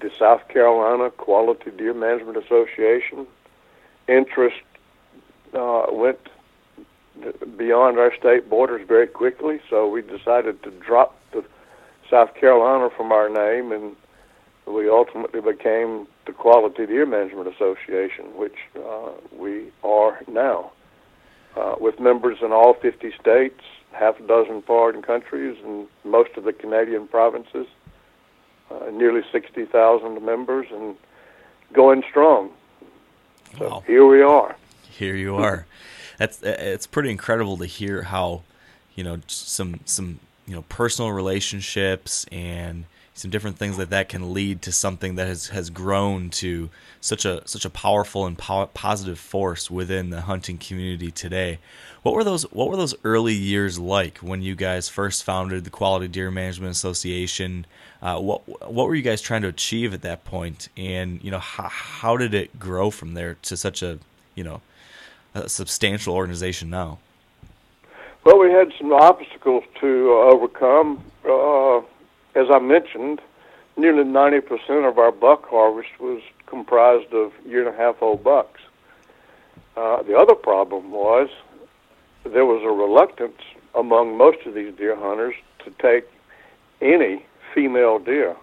the 0.00 0.10
South 0.18 0.48
Carolina 0.48 1.10
Quality 1.10 1.70
Deer 1.72 1.92
Management 1.92 2.38
Association. 2.38 3.26
Interest 4.08 4.56
uh, 5.52 5.86
went 5.90 6.18
beyond 7.58 7.98
our 7.98 8.14
state 8.18 8.48
borders 8.48 8.86
very 8.88 9.06
quickly, 9.06 9.60
so 9.68 9.86
we 9.86 10.00
decided 10.00 10.62
to 10.62 10.70
drop 10.70 11.19
South 12.10 12.34
Carolina 12.34 12.90
from 12.96 13.12
our 13.12 13.28
name, 13.28 13.72
and 13.72 13.96
we 14.66 14.88
ultimately 14.88 15.40
became 15.40 16.06
the 16.26 16.32
Quality 16.32 16.86
Deer 16.86 17.06
Management 17.06 17.48
Association, 17.48 18.36
which 18.36 18.56
uh, 18.76 19.10
we 19.32 19.70
are 19.82 20.20
now, 20.28 20.72
uh, 21.56 21.76
with 21.80 21.98
members 22.00 22.38
in 22.42 22.52
all 22.52 22.74
50 22.74 23.12
states, 23.20 23.60
half 23.92 24.18
a 24.20 24.26
dozen 24.26 24.62
foreign 24.62 25.02
countries, 25.02 25.56
and 25.64 25.86
most 26.04 26.30
of 26.36 26.44
the 26.44 26.52
Canadian 26.52 27.08
provinces. 27.08 27.66
Uh, 28.70 28.88
nearly 28.92 29.22
60,000 29.32 30.24
members, 30.24 30.68
and 30.70 30.94
going 31.72 32.04
strong. 32.08 32.50
So 33.58 33.68
Wow. 33.68 33.82
here 33.84 34.06
we 34.06 34.22
are. 34.22 34.54
Here 34.88 35.16
you 35.16 35.34
are. 35.34 35.66
That's 36.18 36.40
it's 36.42 36.86
pretty 36.86 37.10
incredible 37.10 37.56
to 37.56 37.66
hear 37.66 38.02
how, 38.02 38.42
you 38.94 39.02
know, 39.02 39.18
some 39.26 39.80
some 39.86 40.20
you 40.50 40.56
know 40.56 40.62
personal 40.62 41.12
relationships 41.12 42.26
and 42.32 42.84
some 43.14 43.30
different 43.30 43.56
things 43.56 43.78
like 43.78 43.90
that 43.90 44.08
can 44.08 44.34
lead 44.34 44.62
to 44.62 44.72
something 44.72 45.14
that 45.14 45.28
has 45.28 45.48
has 45.48 45.70
grown 45.70 46.28
to 46.30 46.70
such 47.00 47.24
a 47.24 47.46
such 47.46 47.64
a 47.64 47.70
powerful 47.70 48.26
and 48.26 48.36
po- 48.36 48.68
positive 48.74 49.18
force 49.18 49.70
within 49.70 50.10
the 50.10 50.22
hunting 50.22 50.58
community 50.58 51.12
today. 51.12 51.60
What 52.02 52.16
were 52.16 52.24
those 52.24 52.42
What 52.50 52.68
were 52.68 52.76
those 52.76 52.96
early 53.04 53.34
years 53.34 53.78
like 53.78 54.18
when 54.18 54.42
you 54.42 54.56
guys 54.56 54.88
first 54.88 55.22
founded 55.22 55.62
the 55.62 55.70
Quality 55.70 56.08
Deer 56.08 56.32
Management 56.32 56.72
Association? 56.72 57.64
Uh, 58.02 58.18
what 58.18 58.72
What 58.72 58.88
were 58.88 58.96
you 58.96 59.02
guys 59.02 59.20
trying 59.20 59.42
to 59.42 59.48
achieve 59.48 59.94
at 59.94 60.02
that 60.02 60.24
point, 60.24 60.68
and 60.76 61.22
you 61.22 61.30
know 61.30 61.38
how 61.38 61.68
how 61.68 62.16
did 62.16 62.34
it 62.34 62.58
grow 62.58 62.90
from 62.90 63.14
there 63.14 63.36
to 63.42 63.56
such 63.56 63.84
a 63.84 64.00
you 64.34 64.42
know 64.42 64.62
a 65.32 65.48
substantial 65.48 66.16
organization 66.16 66.70
now? 66.70 66.98
Well, 68.24 68.38
we 68.38 68.50
had 68.50 68.72
some 68.78 68.92
obstacles 68.92 69.64
to 69.80 70.12
uh, 70.12 70.34
overcome. 70.34 71.02
Uh, 71.24 71.78
as 72.38 72.50
I 72.50 72.58
mentioned, 72.58 73.20
nearly 73.78 74.04
90% 74.04 74.86
of 74.86 74.98
our 74.98 75.10
buck 75.10 75.48
harvest 75.48 75.88
was 75.98 76.20
comprised 76.46 77.14
of 77.14 77.32
year 77.46 77.66
and 77.66 77.74
a 77.74 77.78
half 77.78 78.02
old 78.02 78.22
bucks. 78.22 78.60
Uh, 79.74 80.02
the 80.02 80.16
other 80.16 80.34
problem 80.34 80.90
was 80.90 81.30
there 82.24 82.44
was 82.44 82.62
a 82.62 82.68
reluctance 82.68 83.40
among 83.74 84.18
most 84.18 84.44
of 84.44 84.54
these 84.54 84.74
deer 84.74 84.96
hunters 84.96 85.34
to 85.64 85.70
take 85.80 86.04
any 86.82 87.24
female 87.54 87.98
deer. 87.98 88.36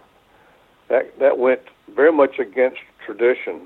That 0.90 1.20
that 1.20 1.38
went 1.38 1.62
very 1.94 2.12
much 2.12 2.40
against 2.40 2.80
tradition. 3.06 3.62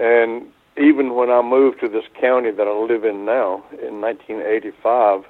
And 0.00 0.50
even 0.78 1.14
when 1.14 1.30
I 1.30 1.42
moved 1.42 1.80
to 1.80 1.88
this 1.88 2.04
county 2.20 2.50
that 2.50 2.66
I 2.66 2.72
live 2.72 3.04
in 3.04 3.24
now 3.24 3.64
in 3.82 4.00
1985, 4.00 5.24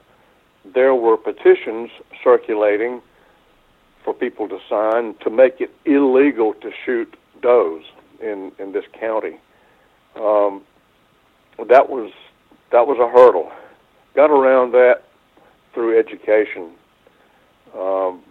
there 0.74 0.94
were 0.94 1.16
petitions 1.16 1.90
circulating 2.22 3.00
for 4.04 4.12
people 4.14 4.48
to 4.48 4.58
sign 4.68 5.14
to 5.22 5.30
make 5.30 5.60
it 5.60 5.70
illegal 5.84 6.54
to 6.54 6.70
shoot 6.84 7.16
does 7.42 7.82
in 8.20 8.52
in 8.58 8.72
this 8.72 8.84
county. 8.98 9.38
Um, 10.16 10.62
that 11.58 11.88
was 11.88 12.12
that 12.72 12.86
was 12.86 12.98
a 12.98 13.08
hurdle. 13.10 13.50
Got 14.14 14.30
around 14.30 14.72
that 14.72 15.02
through 15.74 15.98
education. 15.98 16.70
Um, 17.74 18.22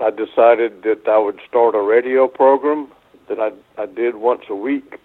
I 0.00 0.10
decided 0.10 0.82
that 0.82 1.02
I 1.06 1.18
would 1.18 1.38
start 1.48 1.74
a 1.74 1.82
radio 1.82 2.26
program 2.26 2.88
that 3.28 3.38
I 3.38 3.50
I 3.80 3.86
did 3.86 4.16
once 4.16 4.42
a 4.48 4.54
week. 4.54 4.98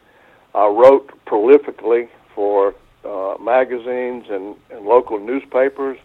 I 0.53 0.67
wrote 0.67 1.11
prolifically 1.25 2.09
for 2.33 2.75
uh, 3.05 3.35
magazines 3.39 4.25
and, 4.29 4.55
and 4.71 4.85
local 4.85 5.19
newspapers. 5.19 5.97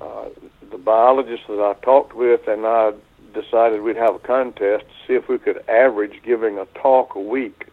Uh, 0.00 0.28
the 0.70 0.78
biologists 0.78 1.46
that 1.48 1.60
I 1.60 1.74
talked 1.84 2.14
with 2.14 2.48
and 2.48 2.66
I 2.66 2.92
decided 3.34 3.82
we'd 3.82 3.96
have 3.96 4.14
a 4.14 4.18
contest 4.18 4.84
to 4.84 5.06
see 5.06 5.14
if 5.14 5.28
we 5.28 5.38
could 5.38 5.66
average 5.68 6.22
giving 6.22 6.58
a 6.58 6.66
talk 6.66 7.14
a 7.14 7.20
week, 7.20 7.66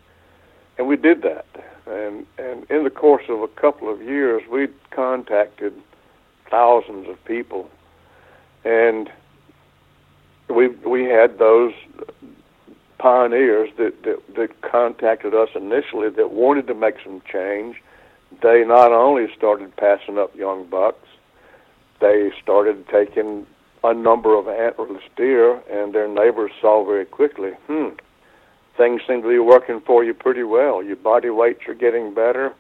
and 0.78 0.88
we 0.88 0.96
did 0.96 1.22
that. 1.24 1.46
And 1.86 2.26
and 2.38 2.70
in 2.70 2.84
the 2.84 2.90
course 2.90 3.24
of 3.30 3.42
a 3.42 3.48
couple 3.48 3.92
of 3.92 4.02
years, 4.02 4.44
we 4.50 4.68
contacted 4.92 5.74
thousands 6.50 7.08
of 7.08 7.24
people, 7.26 7.70
and 8.64 9.10
we 10.50 10.68
we 10.68 11.06
had 11.06 11.38
those 11.38 11.74
pioneers 13.00 13.70
that, 13.78 14.04
that 14.04 14.22
that 14.36 14.62
contacted 14.62 15.34
us 15.34 15.50
initially 15.56 16.10
that 16.10 16.32
wanted 16.32 16.68
to 16.68 16.76
make 16.76 16.96
some 17.04 17.22
change. 17.32 17.82
They 18.44 18.64
not 18.64 18.92
only 18.92 19.28
started 19.36 19.76
passing 19.76 20.20
up 20.20 20.36
young 20.36 20.70
bucks, 20.70 21.08
they 22.00 22.32
started 22.42 22.88
taking 22.90 23.48
a 23.84 23.94
number 23.94 24.38
of 24.38 24.46
antlerless 24.46 25.02
deer, 25.16 25.62
and 25.72 25.94
their 25.94 26.08
neighbors 26.08 26.52
saw 26.62 26.86
very 26.86 27.06
quickly, 27.06 27.52
hmm, 27.68 27.90
things 28.78 29.02
seem 29.08 29.22
to 29.22 29.30
be 29.30 29.40
working 29.40 29.82
for 29.82 30.04
you 30.04 30.14
pretty 30.14 30.44
well. 30.44 30.84
Your 30.84 30.98
body 30.98 31.30
weights 31.30 31.62
are 31.68 31.74
getting 31.74 32.14
better. 32.14 32.54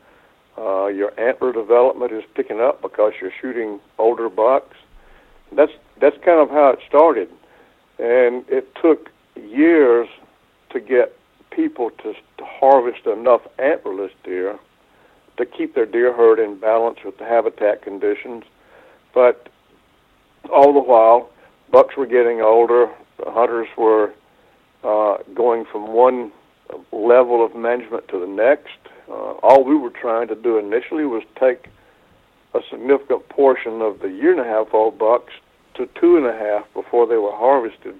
Uh, 0.57 0.87
your 0.87 1.17
antler 1.19 1.53
development 1.53 2.11
is 2.11 2.23
picking 2.35 2.59
up 2.59 2.81
because 2.81 3.13
you're 3.21 3.31
shooting 3.41 3.79
older 3.97 4.29
bucks. 4.29 4.75
That's 5.51 5.71
that's 5.99 6.17
kind 6.23 6.39
of 6.39 6.49
how 6.49 6.69
it 6.69 6.79
started, 6.87 7.29
and 7.97 8.45
it 8.49 8.73
took 8.81 9.09
years 9.35 10.07
to 10.71 10.79
get 10.79 11.15
people 11.51 11.89
to, 12.03 12.13
to 12.13 12.45
harvest 12.45 13.05
enough 13.05 13.41
antlerless 13.57 14.11
deer 14.23 14.59
to 15.39 15.45
keep 15.45 15.73
their 15.73 15.85
deer 15.85 16.13
herd 16.13 16.37
in 16.37 16.59
balance 16.59 16.99
with 17.03 17.17
the 17.17 17.25
habitat 17.25 17.81
conditions. 17.81 18.43
But 19.13 19.47
all 20.53 20.73
the 20.73 20.81
while, 20.81 21.31
bucks 21.71 21.95
were 21.97 22.05
getting 22.05 22.41
older. 22.41 22.89
The 23.17 23.31
hunters 23.31 23.67
were 23.77 24.13
uh, 24.83 25.17
going 25.33 25.65
from 25.71 25.93
one 25.93 26.31
level 26.91 27.43
of 27.43 27.55
management 27.55 28.07
to 28.09 28.19
the 28.19 28.27
next. 28.27 28.77
Uh, 29.09 29.33
all 29.41 29.63
we 29.63 29.75
were 29.75 29.89
trying 29.89 30.27
to 30.27 30.35
do 30.35 30.57
initially 30.57 31.05
was 31.05 31.23
take 31.39 31.67
a 32.53 32.59
significant 32.69 33.27
portion 33.29 33.81
of 33.81 33.99
the 33.99 34.09
year 34.09 34.31
and 34.31 34.41
a 34.41 34.43
half 34.43 34.73
old 34.73 34.97
bucks 34.97 35.33
to 35.75 35.87
two 35.99 36.17
and 36.17 36.25
a 36.25 36.33
half 36.33 36.65
before 36.73 37.07
they 37.07 37.17
were 37.17 37.35
harvested. 37.35 37.99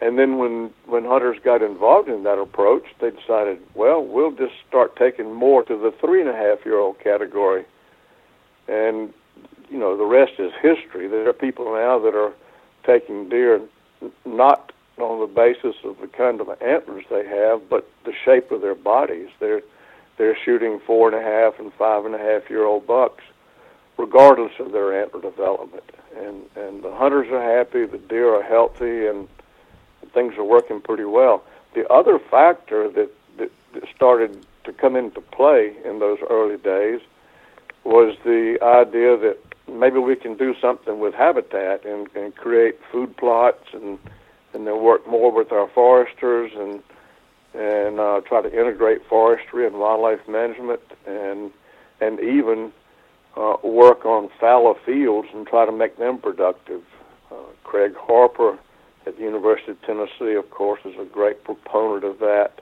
And 0.00 0.18
then 0.18 0.38
when 0.38 0.70
when 0.86 1.04
hunters 1.04 1.38
got 1.44 1.62
involved 1.62 2.08
in 2.08 2.22
that 2.22 2.38
approach, 2.38 2.84
they 3.00 3.10
decided, 3.10 3.58
well, 3.74 4.02
we'll 4.02 4.32
just 4.32 4.54
start 4.66 4.96
taking 4.96 5.32
more 5.32 5.62
to 5.64 5.76
the 5.76 5.92
three 6.00 6.20
and 6.20 6.30
a 6.30 6.34
half 6.34 6.64
year 6.64 6.78
old 6.78 6.98
category. 7.00 7.64
And 8.66 9.12
you 9.68 9.78
know, 9.78 9.96
the 9.96 10.04
rest 10.04 10.32
is 10.38 10.52
history. 10.60 11.06
There 11.06 11.28
are 11.28 11.32
people 11.32 11.66
now 11.66 11.98
that 11.98 12.14
are 12.14 12.32
taking 12.84 13.28
deer 13.28 13.60
not 14.24 14.72
on 14.98 15.20
the 15.20 15.26
basis 15.26 15.76
of 15.84 15.98
the 16.00 16.08
kind 16.08 16.40
of 16.40 16.48
antlers 16.60 17.04
they 17.10 17.26
have, 17.26 17.68
but 17.68 17.88
the 18.04 18.12
shape 18.24 18.50
of 18.50 18.60
their 18.60 18.74
bodies. 18.74 19.28
They're 19.38 19.62
they're 20.18 20.36
shooting 20.44 20.80
four 20.86 21.08
and 21.08 21.16
a 21.16 21.22
half 21.22 21.58
and 21.58 21.72
five 21.74 22.04
and 22.04 22.14
a 22.14 22.18
half 22.18 22.50
year 22.50 22.64
old 22.64 22.86
bucks, 22.86 23.24
regardless 23.96 24.52
of 24.58 24.72
their 24.72 24.98
antler 25.00 25.20
development. 25.20 25.84
And 26.16 26.44
and 26.56 26.82
the 26.82 26.94
hunters 26.94 27.28
are 27.30 27.42
happy, 27.42 27.86
the 27.86 27.98
deer 27.98 28.34
are 28.34 28.42
healthy, 28.42 29.06
and 29.06 29.28
things 30.12 30.34
are 30.36 30.44
working 30.44 30.80
pretty 30.80 31.04
well. 31.04 31.42
The 31.74 31.88
other 31.88 32.18
factor 32.18 32.88
that, 32.90 33.10
that, 33.38 33.50
that 33.74 33.84
started 33.94 34.44
to 34.64 34.72
come 34.72 34.96
into 34.96 35.20
play 35.20 35.74
in 35.84 35.98
those 35.98 36.18
early 36.28 36.56
days 36.56 37.00
was 37.84 38.16
the 38.24 38.58
idea 38.62 39.16
that 39.16 39.38
maybe 39.68 39.98
we 39.98 40.16
can 40.16 40.36
do 40.36 40.54
something 40.60 41.00
with 41.00 41.14
habitat 41.14 41.84
and, 41.84 42.08
and 42.14 42.34
create 42.34 42.78
food 42.90 43.16
plots 43.16 43.64
and 43.72 43.98
and 44.52 44.66
then 44.66 44.82
work 44.82 45.06
more 45.06 45.30
with 45.30 45.52
our 45.52 45.68
foresters 45.68 46.50
and 46.56 46.82
and 47.54 47.98
uh, 47.98 48.20
try 48.26 48.40
to 48.40 48.52
integrate 48.52 49.04
forestry 49.08 49.66
and 49.66 49.76
wildlife 49.76 50.26
management 50.28 50.80
and 51.06 51.50
and 52.00 52.20
even 52.20 52.72
uh, 53.36 53.56
work 53.62 54.04
on 54.04 54.28
fallow 54.40 54.76
fields 54.84 55.28
and 55.34 55.46
try 55.46 55.64
to 55.64 55.72
make 55.72 55.96
them 55.98 56.18
productive. 56.18 56.82
Uh, 57.30 57.36
Craig 57.62 57.94
Harper 57.96 58.58
at 59.10 59.16
the 59.16 59.24
University 59.24 59.72
of 59.72 59.82
Tennessee, 59.82 60.34
of 60.34 60.48
course, 60.50 60.80
is 60.84 60.94
a 60.98 61.04
great 61.04 61.42
proponent 61.42 62.04
of 62.04 62.20
that, 62.20 62.60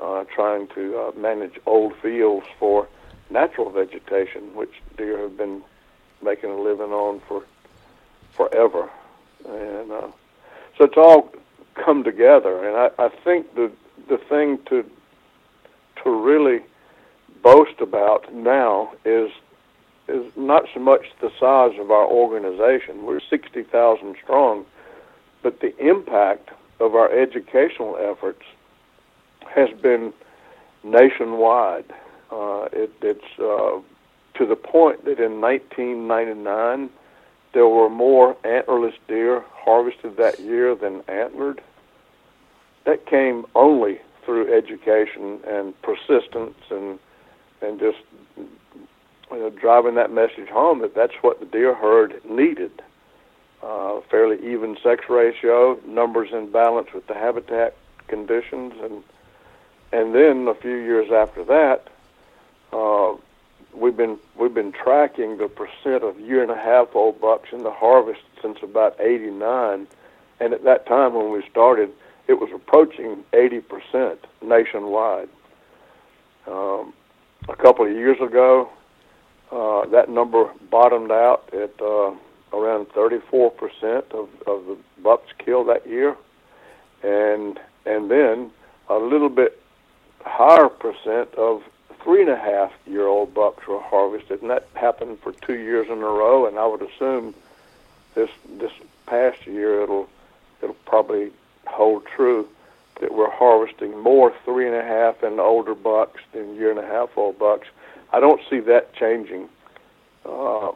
uh, 0.00 0.24
trying 0.24 0.66
to 0.74 0.98
uh, 0.98 1.12
manage 1.18 1.60
old 1.64 1.94
fields 2.02 2.46
for 2.58 2.88
natural 3.30 3.70
vegetation, 3.70 4.54
which 4.54 4.72
deer 4.96 5.18
have 5.22 5.36
been 5.36 5.62
making 6.22 6.50
a 6.50 6.60
living 6.60 6.92
on 6.92 7.20
for 7.28 7.44
forever, 8.32 8.90
and 9.48 9.92
uh, 9.92 10.08
so 10.76 10.84
it's 10.84 10.96
all 10.96 11.32
come 11.74 12.02
together. 12.02 12.66
And 12.66 12.76
I, 12.76 13.04
I 13.06 13.08
think 13.24 13.54
the 13.54 13.70
the 14.08 14.18
thing 14.18 14.58
to 14.66 14.84
to 16.02 16.10
really 16.10 16.60
boast 17.42 17.80
about 17.80 18.34
now 18.34 18.92
is 19.04 19.30
is 20.08 20.24
not 20.36 20.64
so 20.74 20.80
much 20.80 21.06
the 21.20 21.30
size 21.38 21.78
of 21.78 21.90
our 21.90 22.06
organization. 22.06 23.04
We're 23.04 23.20
60,000 23.20 24.16
strong, 24.22 24.64
but 25.46 25.60
the 25.60 25.76
impact 25.78 26.50
of 26.80 26.96
our 26.96 27.08
educational 27.08 27.96
efforts 28.00 28.42
has 29.48 29.68
been 29.80 30.12
nationwide. 30.82 31.84
Uh, 32.32 32.66
it, 32.72 32.90
it's 33.00 33.38
uh, 33.38 33.78
to 34.36 34.44
the 34.44 34.56
point 34.56 35.04
that 35.04 35.20
in 35.20 35.40
1999 35.40 36.90
there 37.54 37.68
were 37.68 37.88
more 37.88 38.34
antlerless 38.42 38.94
deer 39.06 39.44
harvested 39.54 40.16
that 40.16 40.40
year 40.40 40.74
than 40.74 41.02
antlered. 41.08 41.62
That 42.84 43.06
came 43.06 43.46
only 43.54 44.00
through 44.24 44.52
education 44.52 45.38
and 45.46 45.80
persistence 45.82 46.58
and 46.72 46.98
and 47.62 47.78
just 47.78 47.98
you 48.36 48.48
know, 49.30 49.50
driving 49.50 49.94
that 49.94 50.10
message 50.10 50.48
home 50.48 50.80
that 50.80 50.96
that's 50.96 51.14
what 51.20 51.38
the 51.38 51.46
deer 51.46 51.72
herd 51.72 52.20
needed. 52.28 52.82
Uh, 53.62 54.00
fairly 54.10 54.36
even 54.52 54.76
sex 54.82 55.04
ratio, 55.08 55.80
numbers 55.86 56.28
in 56.32 56.50
balance 56.50 56.88
with 56.94 57.06
the 57.06 57.14
habitat 57.14 57.74
conditions, 58.06 58.74
and 58.82 59.02
and 59.92 60.14
then 60.14 60.46
a 60.48 60.54
few 60.54 60.76
years 60.76 61.10
after 61.10 61.42
that, 61.44 61.88
uh, 62.72 63.14
we've 63.74 63.96
been 63.96 64.18
we've 64.38 64.54
been 64.54 64.72
tracking 64.72 65.38
the 65.38 65.48
percent 65.48 66.04
of 66.04 66.20
year 66.20 66.42
and 66.42 66.50
a 66.50 66.56
half 66.56 66.94
old 66.94 67.20
bucks 67.20 67.48
in 67.52 67.62
the 67.62 67.70
harvest 67.70 68.20
since 68.42 68.58
about 68.62 69.00
'89, 69.00 69.86
and 70.40 70.52
at 70.52 70.64
that 70.64 70.86
time 70.86 71.14
when 71.14 71.32
we 71.32 71.42
started, 71.50 71.90
it 72.28 72.34
was 72.34 72.50
approaching 72.54 73.24
80 73.32 73.60
percent 73.60 74.24
nationwide. 74.42 75.28
Um, 76.46 76.92
a 77.48 77.56
couple 77.56 77.86
of 77.86 77.92
years 77.92 78.20
ago, 78.20 78.68
uh, 79.50 79.86
that 79.86 80.08
number 80.08 80.50
bottomed 80.70 81.10
out 81.10 81.48
at 81.52 81.80
uh, 81.80 82.12
around 82.52 82.88
34% 82.90 84.12
of, 84.12 84.28
of 84.46 84.66
the 84.66 84.76
bucks 85.02 85.32
killed 85.38 85.68
that 85.68 85.86
year, 85.86 86.16
and 87.02 87.58
and 87.84 88.10
then 88.10 88.50
a 88.88 88.96
little 88.96 89.28
bit 89.28 89.60
higher 90.24 90.68
percent 90.68 91.32
of 91.34 91.62
three 92.02 92.20
and 92.20 92.30
a 92.30 92.36
half 92.36 92.72
year 92.86 93.06
old 93.06 93.34
bucks 93.34 93.66
were 93.66 93.80
harvested, 93.80 94.40
and 94.40 94.50
that 94.50 94.66
happened 94.74 95.18
for 95.20 95.32
two 95.32 95.56
years 95.56 95.86
in 95.88 95.98
a 95.98 96.06
row. 96.06 96.46
And 96.46 96.58
I 96.58 96.66
would 96.66 96.82
assume 96.82 97.34
this 98.14 98.30
this 98.58 98.72
past 99.06 99.46
year 99.46 99.82
it'll 99.82 100.08
it'll 100.62 100.76
probably 100.86 101.30
hold 101.66 102.06
true 102.06 102.48
that 103.00 103.12
we're 103.12 103.30
harvesting 103.30 103.98
more 103.98 104.34
three 104.44 104.66
and 104.66 104.74
a 104.74 104.82
half 104.82 105.22
and 105.22 105.38
older 105.38 105.74
bucks 105.74 106.20
than 106.32 106.54
year 106.54 106.70
and 106.70 106.78
a 106.78 106.86
half 106.86 107.10
old 107.16 107.38
bucks. 107.38 107.68
I 108.12 108.20
don't 108.20 108.40
see 108.48 108.60
that 108.60 108.94
changing 108.94 109.48
uh, 110.24 110.72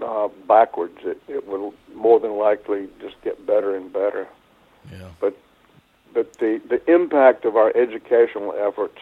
uh, 0.00 0.28
backwards. 0.46 0.98
It, 1.04 1.22
it 1.28 1.46
will 1.46 1.74
more 1.94 2.20
than 2.20 2.32
likely 2.32 2.88
just 3.00 3.20
get 3.22 3.46
better 3.46 3.76
and 3.76 3.92
better. 3.92 4.28
Yeah. 4.90 5.08
But 5.20 5.36
but 6.12 6.34
the 6.38 6.60
the 6.68 6.92
impact 6.92 7.44
of 7.44 7.56
our 7.56 7.74
educational 7.76 8.52
efforts 8.52 8.98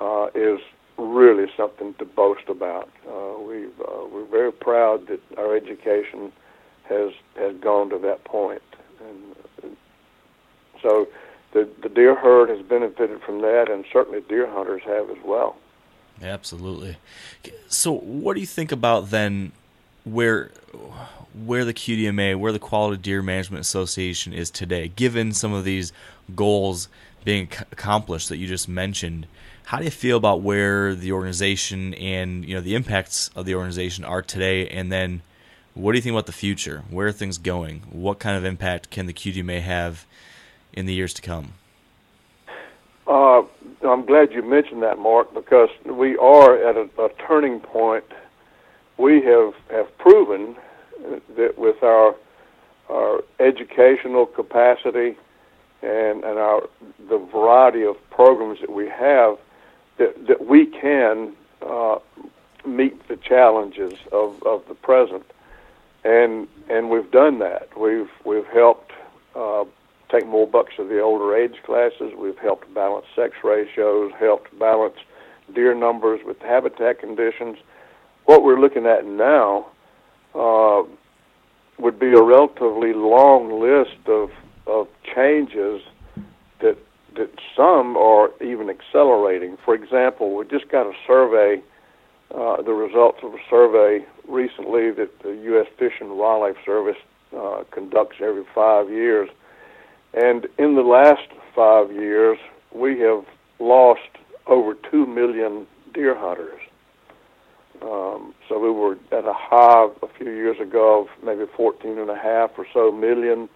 uh, 0.00 0.28
is 0.34 0.60
really 0.98 1.46
something 1.56 1.94
to 1.94 2.04
boast 2.04 2.48
about. 2.48 2.88
Uh, 3.06 3.38
we 3.40 3.66
uh, 3.66 4.06
we're 4.10 4.26
very 4.26 4.52
proud 4.52 5.06
that 5.08 5.20
our 5.38 5.56
education 5.56 6.32
has 6.88 7.12
has 7.36 7.56
gone 7.56 7.90
to 7.90 7.98
that 7.98 8.24
point, 8.24 8.62
and 9.00 9.36
uh, 9.62 9.74
so 10.82 11.08
the 11.52 11.68
the 11.82 11.88
deer 11.88 12.14
herd 12.14 12.48
has 12.48 12.62
benefited 12.62 13.20
from 13.22 13.42
that, 13.42 13.70
and 13.70 13.84
certainly 13.92 14.20
deer 14.22 14.50
hunters 14.50 14.82
have 14.84 15.10
as 15.10 15.18
well. 15.24 15.56
Absolutely. 16.22 16.96
So, 17.68 17.92
what 17.92 18.34
do 18.34 18.40
you 18.40 18.46
think 18.46 18.72
about 18.72 19.10
then 19.10 19.52
where 20.06 20.50
where 21.44 21.66
the 21.66 21.74
QDMA, 21.74 22.38
where 22.38 22.52
the 22.52 22.58
Quality 22.58 23.02
Deer 23.02 23.20
Management 23.20 23.60
Association 23.60 24.32
is 24.32 24.50
today, 24.50 24.88
given 24.88 25.32
some 25.32 25.52
of 25.52 25.64
these 25.64 25.92
goals 26.34 26.88
being 27.24 27.48
accomplished 27.72 28.30
that 28.30 28.38
you 28.38 28.46
just 28.46 28.68
mentioned? 28.68 29.26
How 29.64 29.78
do 29.78 29.84
you 29.84 29.90
feel 29.90 30.16
about 30.16 30.42
where 30.42 30.94
the 30.94 31.12
organization 31.12 31.92
and 31.94 32.44
you 32.44 32.54
know 32.54 32.60
the 32.60 32.74
impacts 32.74 33.30
of 33.34 33.44
the 33.44 33.54
organization 33.54 34.04
are 34.04 34.22
today, 34.22 34.68
and 34.68 34.90
then 34.90 35.22
what 35.74 35.92
do 35.92 35.98
you 35.98 36.02
think 36.02 36.14
about 36.14 36.26
the 36.26 36.32
future? 36.32 36.84
Where 36.88 37.08
are 37.08 37.12
things 37.12 37.36
going? 37.36 37.82
What 37.90 38.18
kind 38.18 38.36
of 38.36 38.44
impact 38.44 38.90
can 38.90 39.06
the 39.06 39.12
QDMA 39.12 39.60
have 39.60 40.06
in 40.72 40.86
the 40.86 40.94
years 40.94 41.12
to 41.14 41.22
come? 41.22 41.52
Uh, 43.06 43.42
I'm 43.86 44.04
glad 44.06 44.32
you 44.32 44.42
mentioned 44.42 44.82
that, 44.82 44.98
Mark, 44.98 45.34
because 45.34 45.68
we 45.84 46.16
are 46.16 46.56
at 46.56 46.76
a, 46.76 46.88
a 47.02 47.08
turning 47.26 47.60
point. 47.60 48.04
We 48.98 49.22
have, 49.22 49.54
have 49.70 49.96
proven 49.98 50.56
that 51.36 51.58
with 51.58 51.82
our 51.82 52.14
our 52.88 53.22
educational 53.40 54.26
capacity 54.26 55.16
and, 55.82 56.24
and 56.24 56.38
our 56.38 56.68
the 57.08 57.18
variety 57.18 57.84
of 57.84 57.96
programs 58.10 58.60
that 58.60 58.72
we 58.72 58.88
have, 58.88 59.38
that, 59.98 60.26
that 60.28 60.46
we 60.46 60.66
can 60.66 61.34
uh, 61.62 61.98
meet 62.64 63.08
the 63.08 63.16
challenges 63.16 63.94
of, 64.12 64.42
of 64.44 64.62
the 64.68 64.74
present, 64.74 65.24
and 66.04 66.48
and 66.68 66.90
we've 66.90 67.10
done 67.10 67.38
that. 67.40 67.68
We've 67.78 68.10
we've 68.24 68.46
helped 68.46 68.92
uh, 69.34 69.64
take 70.08 70.26
more 70.26 70.46
bucks 70.46 70.74
of 70.78 70.88
the 70.88 71.00
older 71.00 71.36
age 71.36 71.56
classes. 71.64 72.12
We've 72.16 72.38
helped 72.38 72.72
balance 72.72 73.06
sex 73.14 73.34
ratios, 73.42 74.12
helped 74.18 74.56
balance 74.58 74.96
deer 75.54 75.74
numbers 75.74 76.20
with 76.24 76.40
habitat 76.40 77.00
conditions. 77.00 77.58
What 78.26 78.42
we're 78.42 78.60
looking 78.60 78.86
at 78.86 79.06
now 79.06 79.66
uh, 80.34 80.82
would 81.78 81.98
be 81.98 82.12
a 82.12 82.22
relatively 82.22 82.92
long 82.92 83.60
list 83.60 84.08
of, 84.08 84.30
of 84.66 84.88
changes 85.14 85.82
that 86.60 86.76
that 87.16 87.30
some 87.56 87.96
are 87.96 88.28
even 88.42 88.68
accelerating. 88.68 89.56
For 89.64 89.74
example, 89.74 90.36
we 90.36 90.44
just 90.48 90.68
got 90.68 90.86
a 90.86 90.92
survey, 91.06 91.62
uh, 92.30 92.60
the 92.60 92.74
results 92.74 93.20
of 93.22 93.32
a 93.32 93.38
survey 93.48 94.04
recently 94.28 94.90
that 94.90 95.08
the 95.22 95.30
U.S. 95.44 95.66
Fish 95.78 95.94
and 95.98 96.18
Wildlife 96.18 96.56
Service 96.66 96.98
uh, 97.34 97.64
conducts 97.70 98.16
every 98.20 98.44
five 98.54 98.90
years 98.90 99.30
and 100.16 100.46
in 100.58 100.74
the 100.74 100.82
last 100.82 101.28
five 101.54 101.92
years, 101.92 102.38
we 102.72 102.98
have 103.00 103.24
lost 103.58 104.00
over 104.46 104.74
2 104.90 105.06
million 105.06 105.66
deer 105.92 106.16
hunters. 106.18 106.60
Um, 107.82 108.34
so 108.48 108.58
we 108.58 108.70
were 108.70 108.98
at 109.12 109.24
a 109.24 109.32
high 109.32 109.88
a 110.02 110.08
few 110.18 110.30
years 110.30 110.58
ago 110.60 111.02
of 111.02 111.24
maybe 111.24 111.46
14 111.56 111.98
and 111.98 112.10
a 112.10 112.16
half 112.16 112.58
or 112.58 112.66
so 112.72 112.90
million, 112.90 113.48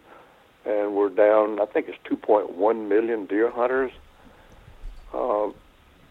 and 0.64 0.94
we're 0.94 1.08
down, 1.08 1.60
I 1.60 1.66
think 1.66 1.88
it's 1.88 1.98
2.1 2.04 2.88
million 2.88 3.26
deer 3.26 3.50
hunters. 3.50 3.92
Uh, 5.12 5.50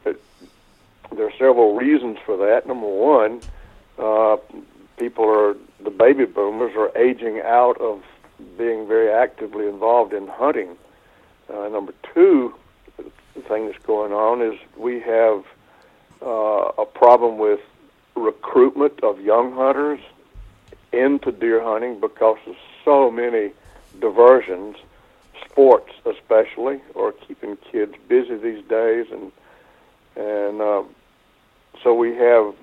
there 0.03 1.25
are 1.25 1.31
several 1.31 1.75
reasons 1.75 2.17
for 2.25 2.37
that. 2.37 2.67
Number 2.67 2.87
one, 2.87 3.41
uh, 3.97 4.37
people 4.97 5.25
are, 5.25 5.55
the 5.83 5.89
baby 5.89 6.25
boomers 6.25 6.73
are 6.75 6.95
aging 6.97 7.41
out 7.41 7.79
of 7.81 8.03
being 8.57 8.87
very 8.87 9.11
actively 9.11 9.67
involved 9.67 10.13
in 10.13 10.27
hunting. 10.27 10.77
Uh, 11.51 11.67
number 11.69 11.93
two, 12.13 12.53
the 12.97 13.41
thing 13.41 13.65
that's 13.65 13.83
going 13.85 14.11
on 14.11 14.41
is 14.41 14.59
we 14.77 14.99
have 14.99 15.43
uh, 16.21 16.71
a 16.77 16.85
problem 16.85 17.37
with 17.37 17.59
recruitment 18.19 19.03
of 19.03 19.19
young 19.19 19.53
hunters 19.53 19.99
into 20.91 21.31
deer 21.31 21.63
hunting 21.63 21.99
because 21.99 22.37
of 22.47 22.55
so 22.83 23.11
many 23.11 23.51
diversions, 23.99 24.75
sports 25.45 25.91
especially, 26.05 26.81
or 26.95 27.11
keeping 27.11 27.57
kids 27.71 27.93
busy 28.07 28.35
these 28.37 28.63
days, 28.65 29.07
and 29.11 29.31
and 30.15 30.61
uh, 30.61 30.83
so 31.83 31.93
we 31.93 32.15
have 32.15 32.53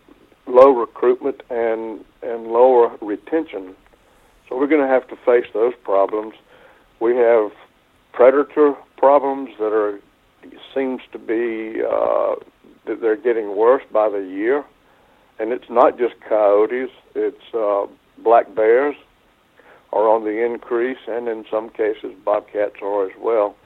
low 0.46 0.70
recruitment 0.70 1.42
and 1.50 2.04
and 2.22 2.48
lower 2.48 2.96
retention. 3.00 3.74
So 4.48 4.56
we're 4.56 4.68
going 4.68 4.82
to 4.82 4.88
have 4.88 5.08
to 5.08 5.16
face 5.16 5.46
those 5.52 5.74
problems. 5.82 6.34
We 7.00 7.16
have 7.16 7.50
predator 8.12 8.74
problems 8.96 9.50
that 9.58 9.72
are 9.72 10.00
seems 10.74 11.00
to 11.12 11.18
be 11.18 11.82
uh, 11.82 12.36
that 12.86 13.00
they're 13.00 13.16
getting 13.16 13.56
worse 13.56 13.82
by 13.90 14.08
the 14.08 14.18
year, 14.18 14.64
and 15.38 15.52
it's 15.52 15.68
not 15.70 15.98
just 15.98 16.14
coyotes; 16.20 16.90
it's 17.14 17.54
uh, 17.54 17.86
black 18.18 18.54
bears 18.54 18.96
are 19.92 20.08
on 20.08 20.24
the 20.24 20.44
increase, 20.44 20.98
and 21.06 21.28
in 21.28 21.44
some 21.50 21.70
cases 21.70 22.12
bobcats 22.24 22.76
are 22.82 23.06
as 23.06 23.16
well. 23.18 23.56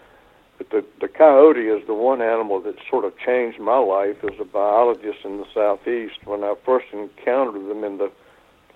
But 0.58 0.70
the 0.70 0.84
the 1.00 1.08
coyote 1.08 1.68
is 1.68 1.86
the 1.86 1.94
one 1.94 2.20
animal 2.20 2.60
that 2.60 2.76
sort 2.88 3.04
of 3.04 3.16
changed 3.18 3.58
my 3.58 3.78
life 3.78 4.22
as 4.24 4.38
a 4.38 4.44
biologist 4.44 5.24
in 5.24 5.38
the 5.38 5.46
southeast. 5.54 6.18
When 6.24 6.44
I 6.44 6.54
first 6.64 6.86
encountered 6.92 7.66
them 7.68 7.82
in 7.82 7.98
the 7.98 8.10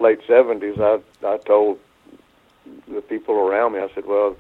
late 0.00 0.20
70s, 0.26 0.80
I 0.80 1.26
I 1.26 1.36
told 1.38 1.78
the 2.88 3.02
people 3.02 3.34
around 3.34 3.74
me. 3.74 3.80
I 3.80 3.88
said, 3.94 4.06
well, 4.06 4.36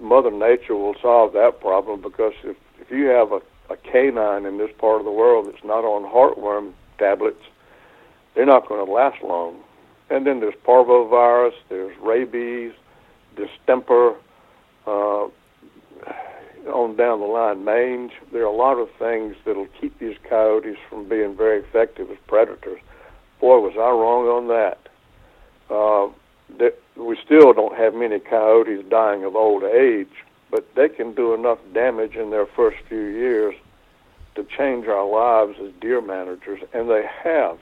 Mother 0.00 0.30
Nature 0.30 0.76
will 0.76 0.94
solve 1.00 1.32
that 1.32 1.60
problem 1.60 2.02
because 2.02 2.34
if 2.44 2.56
if 2.80 2.90
you 2.90 3.06
have 3.06 3.32
a, 3.32 3.40
a 3.70 3.76
canine 3.76 4.44
in 4.44 4.58
this 4.58 4.70
part 4.78 4.98
of 4.98 5.04
the 5.04 5.12
world 5.12 5.46
that's 5.46 5.64
not 5.64 5.84
on 5.84 6.04
heartworm 6.04 6.72
tablets, 6.98 7.42
they're 8.34 8.46
not 8.46 8.68
going 8.68 8.84
to 8.84 8.90
last 8.90 9.22
long. 9.22 9.56
And 10.10 10.26
then 10.26 10.40
there's 10.40 10.54
parvovirus, 10.66 11.54
there's 11.68 11.96
rabies, 11.98 12.72
distemper, 13.36 14.16
uh, 14.86 15.28
on 16.72 16.96
down 16.96 17.20
the 17.20 17.26
line, 17.26 17.64
mange. 17.64 18.12
There 18.32 18.42
are 18.42 18.52
a 18.52 18.56
lot 18.56 18.78
of 18.78 18.88
things 18.98 19.36
that'll 19.44 19.68
keep 19.80 19.98
these 19.98 20.16
coyotes 20.28 20.76
from 20.88 21.08
being 21.08 21.36
very 21.36 21.60
effective 21.60 22.10
as 22.10 22.18
predators. 22.26 22.80
Boy, 23.40 23.58
was 23.58 23.74
I 23.74 23.90
wrong 23.90 24.26
on 24.28 24.48
that. 24.48 24.78
Uh, 25.68 26.12
that 26.58 26.78
we 26.96 27.16
still 27.24 27.52
don't 27.52 27.76
have 27.76 27.94
many 27.94 28.20
coyotes 28.20 28.84
dying 28.88 29.24
of 29.24 29.34
old 29.34 29.64
age, 29.64 30.12
but 30.50 30.66
they 30.74 30.88
can 30.88 31.14
do 31.14 31.34
enough 31.34 31.58
damage 31.72 32.14
in 32.14 32.30
their 32.30 32.46
first 32.46 32.76
few 32.88 33.04
years 33.06 33.54
to 34.34 34.44
change 34.44 34.86
our 34.86 35.06
lives 35.06 35.58
as 35.62 35.72
deer 35.80 36.00
managers, 36.00 36.60
and 36.72 36.90
they 36.90 37.04
have. 37.24 37.58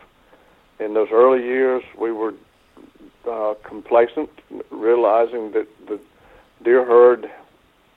In 0.80 0.94
those 0.94 1.08
early 1.12 1.42
years, 1.42 1.82
we 1.98 2.10
were 2.10 2.34
uh, 3.30 3.54
complacent, 3.62 4.30
realizing 4.70 5.52
that 5.52 5.68
the 5.86 6.00
deer 6.64 6.84
herd, 6.84 7.26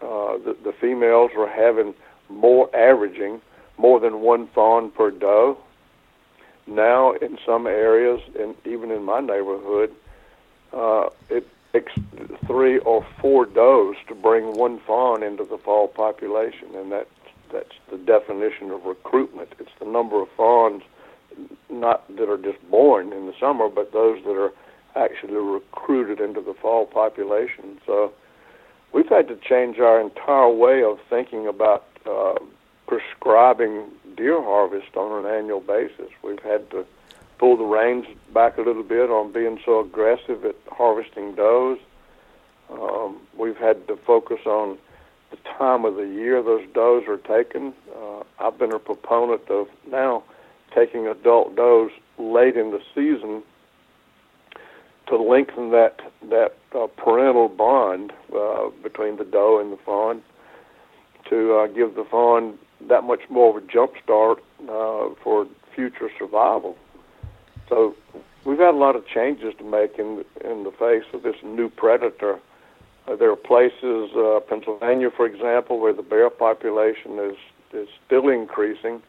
uh, 0.02 0.38
the, 0.38 0.56
the 0.64 0.74
females 0.74 1.32
were 1.36 1.48
having 1.48 1.94
more 2.30 2.70
averaging, 2.76 3.42
more 3.78 4.00
than 4.02 4.20
one 4.20 4.48
fawn 4.48 4.92
per 4.92 5.12
doe. 5.12 5.58
Now, 6.68 7.14
in 7.14 7.38
some 7.46 7.68
areas, 7.68 8.22
and 8.38 8.56
even 8.66 8.92
in 8.92 9.04
my 9.04 9.22
neighborhood, 9.22 9.94
uh, 10.74 11.10
it 11.30 11.48
takes 11.72 11.94
three 12.46 12.80
or 12.80 13.06
four 13.20 13.46
does 13.46 13.96
to 14.08 14.16
bring 14.16 14.54
one 14.58 14.80
fawn 14.80 15.24
into 15.24 15.46
the 15.46 15.58
fall 15.58 15.88
population, 15.88 16.68
and 16.76 16.92
that 16.92 17.08
that's 17.52 17.76
the 17.90 17.98
definition 17.98 18.72
of 18.72 18.86
recruitment. 18.86 19.54
It's 19.60 19.72
the 19.80 19.86
number 19.86 20.22
of 20.22 20.30
fawns, 20.32 20.84
not 21.70 22.08
that 22.16 22.30
are 22.30 22.38
just 22.38 22.60
born 22.70 23.14
in 23.14 23.26
the 23.26 23.34
summer, 23.40 23.70
but 23.70 23.92
those 23.92 24.24
that 24.24 24.36
are 24.36 24.52
actually 24.96 25.36
recruited 25.36 26.20
into 26.20 26.42
the 26.42 26.54
fall 26.54 26.86
population. 26.86 27.80
So 27.86 28.14
we've 28.92 29.10
had 29.10 29.28
to 29.28 29.36
change 29.36 29.80
our 29.80 30.00
entire 30.00 30.50
way 30.50 30.84
of 30.84 31.00
thinking 31.10 31.48
about 31.48 31.86
uh, 32.06 32.36
prescribing 32.88 33.86
deer 34.16 34.42
harvest 34.42 34.96
on 34.96 35.26
an 35.26 35.32
annual 35.32 35.62
basis. 35.62 36.10
We've 36.24 36.44
had 36.44 36.70
to 36.72 36.86
pull 37.40 37.58
the 37.58 37.64
reins 37.64 38.06
back 38.34 38.58
a 38.58 38.62
little 38.62 38.84
bit 38.84 39.10
on 39.10 39.32
being 39.32 39.60
so 39.66 39.80
aggressive 39.80 40.46
at 40.46 40.56
harvesting 40.72 41.36
does. 41.36 41.78
Um, 42.70 43.20
we've 43.38 43.58
had 43.58 43.88
to 43.88 43.98
focus 43.98 44.40
on 44.46 44.78
the 45.32 45.38
time 45.58 45.86
of 45.86 45.96
the 45.96 46.08
year 46.08 46.42
those 46.44 46.66
does 46.74 47.04
are 47.08 47.18
taken. 47.18 47.74
Uh, 47.96 48.24
I've 48.40 48.58
been 48.58 48.74
a 48.74 48.80
proponent 48.80 49.50
of 49.50 49.68
now 49.90 50.24
taking 50.76 51.08
adult 51.08 51.56
does 51.56 51.90
late 52.18 52.56
in 52.58 52.72
the 52.72 52.80
season 52.94 53.44
to 55.08 55.18
lengthen 55.18 55.72
that 55.72 56.00
that 56.30 56.56
uh, 56.76 56.88
parental 56.98 57.50
bond 57.50 58.14
uh, 58.36 58.70
between 58.82 59.18
the 59.18 59.26
doe 59.26 59.60
and 59.60 59.72
the 59.72 59.78
fawn, 59.84 60.22
to 61.30 61.56
uh, 61.56 61.68
give 61.68 61.96
the 61.96 62.06
fawn 62.10 62.58
that 62.88 63.04
much 63.04 63.22
more 63.30 63.56
of 63.56 63.64
a 63.64 63.68
jump 63.68 63.94
start 64.04 64.40
uh, 64.64 65.10
for 65.24 65.48
future 65.76 66.10
survival. 66.18 66.76
So 67.70 67.96
we've 68.46 68.60
had 68.60 68.74
a 68.74 68.78
lot 68.78 68.96
of 68.96 69.08
changes 69.08 69.54
to 69.58 69.64
make 69.64 69.98
in 69.98 70.24
in 70.44 70.64
the 70.64 70.72
face 70.72 71.06
of 71.14 71.24
this 71.24 71.36
new 71.44 71.70
predator. 71.70 72.40
Uh, 73.06 73.18
there 73.18 73.30
are 73.30 73.36
places, 73.36 74.16
uh, 74.16 74.40
Pennsylvania, 74.48 75.10
for 75.12 75.26
example, 75.26 75.80
where 75.80 75.94
the 75.94 76.04
bear 76.04 76.30
population 76.30 77.20
is 77.20 77.38
is 77.74 77.90
still 78.06 78.30
increasing, 78.30 79.02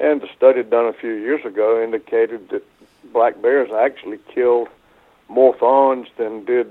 and 0.00 0.22
a 0.22 0.32
study 0.34 0.62
done 0.62 0.86
a 0.86 0.92
few 0.92 1.12
years 1.12 1.44
ago 1.44 1.82
indicated 1.82 2.48
that 2.48 2.64
black 3.12 3.40
bears 3.42 3.70
actually 3.70 4.18
killed 4.32 4.68
more 5.28 5.54
fawns 5.54 6.08
than 6.16 6.44
did 6.44 6.66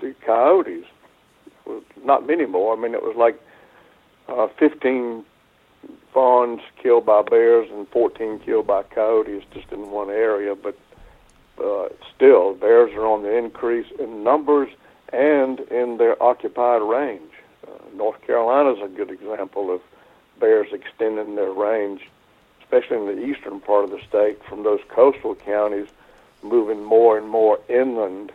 the 0.00 0.14
coyotes. 0.24 0.86
Not 2.04 2.26
many 2.26 2.46
more. 2.46 2.76
I 2.76 2.80
mean, 2.80 2.94
it 2.94 3.02
was 3.02 3.16
like 3.16 3.40
uh, 4.28 4.48
15 4.58 5.24
fawns 6.12 6.60
killed 6.80 7.06
by 7.06 7.22
bears 7.22 7.68
and 7.70 7.88
14 7.88 8.38
killed 8.40 8.66
by 8.66 8.82
coyotes 8.84 9.44
just 9.52 9.70
in 9.72 9.90
one 9.90 10.10
area. 10.10 10.54
But 10.54 10.78
uh, 11.62 11.88
still, 12.14 12.54
bears 12.54 12.92
are 12.94 13.06
on 13.06 13.22
the 13.22 13.36
increase 13.36 13.86
in 13.98 14.22
numbers 14.22 14.68
and 15.12 15.60
in 15.60 15.98
their 15.98 16.20
occupied 16.22 16.82
range. 16.82 17.32
Uh, 17.66 17.72
North 17.94 18.20
Carolina 18.26 18.72
is 18.72 18.82
a 18.82 18.88
good 18.88 19.10
example 19.10 19.74
of 19.74 19.80
bears 20.40 20.68
extending 20.72 21.36
their 21.36 21.52
range, 21.52 22.08
especially 22.72 22.96
in 22.96 23.06
the 23.06 23.24
eastern 23.24 23.60
part 23.60 23.84
of 23.84 23.90
the 23.90 24.00
state 24.08 24.42
from 24.48 24.62
those 24.62 24.80
coastal 24.88 25.34
counties, 25.34 25.88
moving 26.42 26.82
more 26.82 27.18
and 27.18 27.28
more 27.28 27.58
inland. 27.68 28.32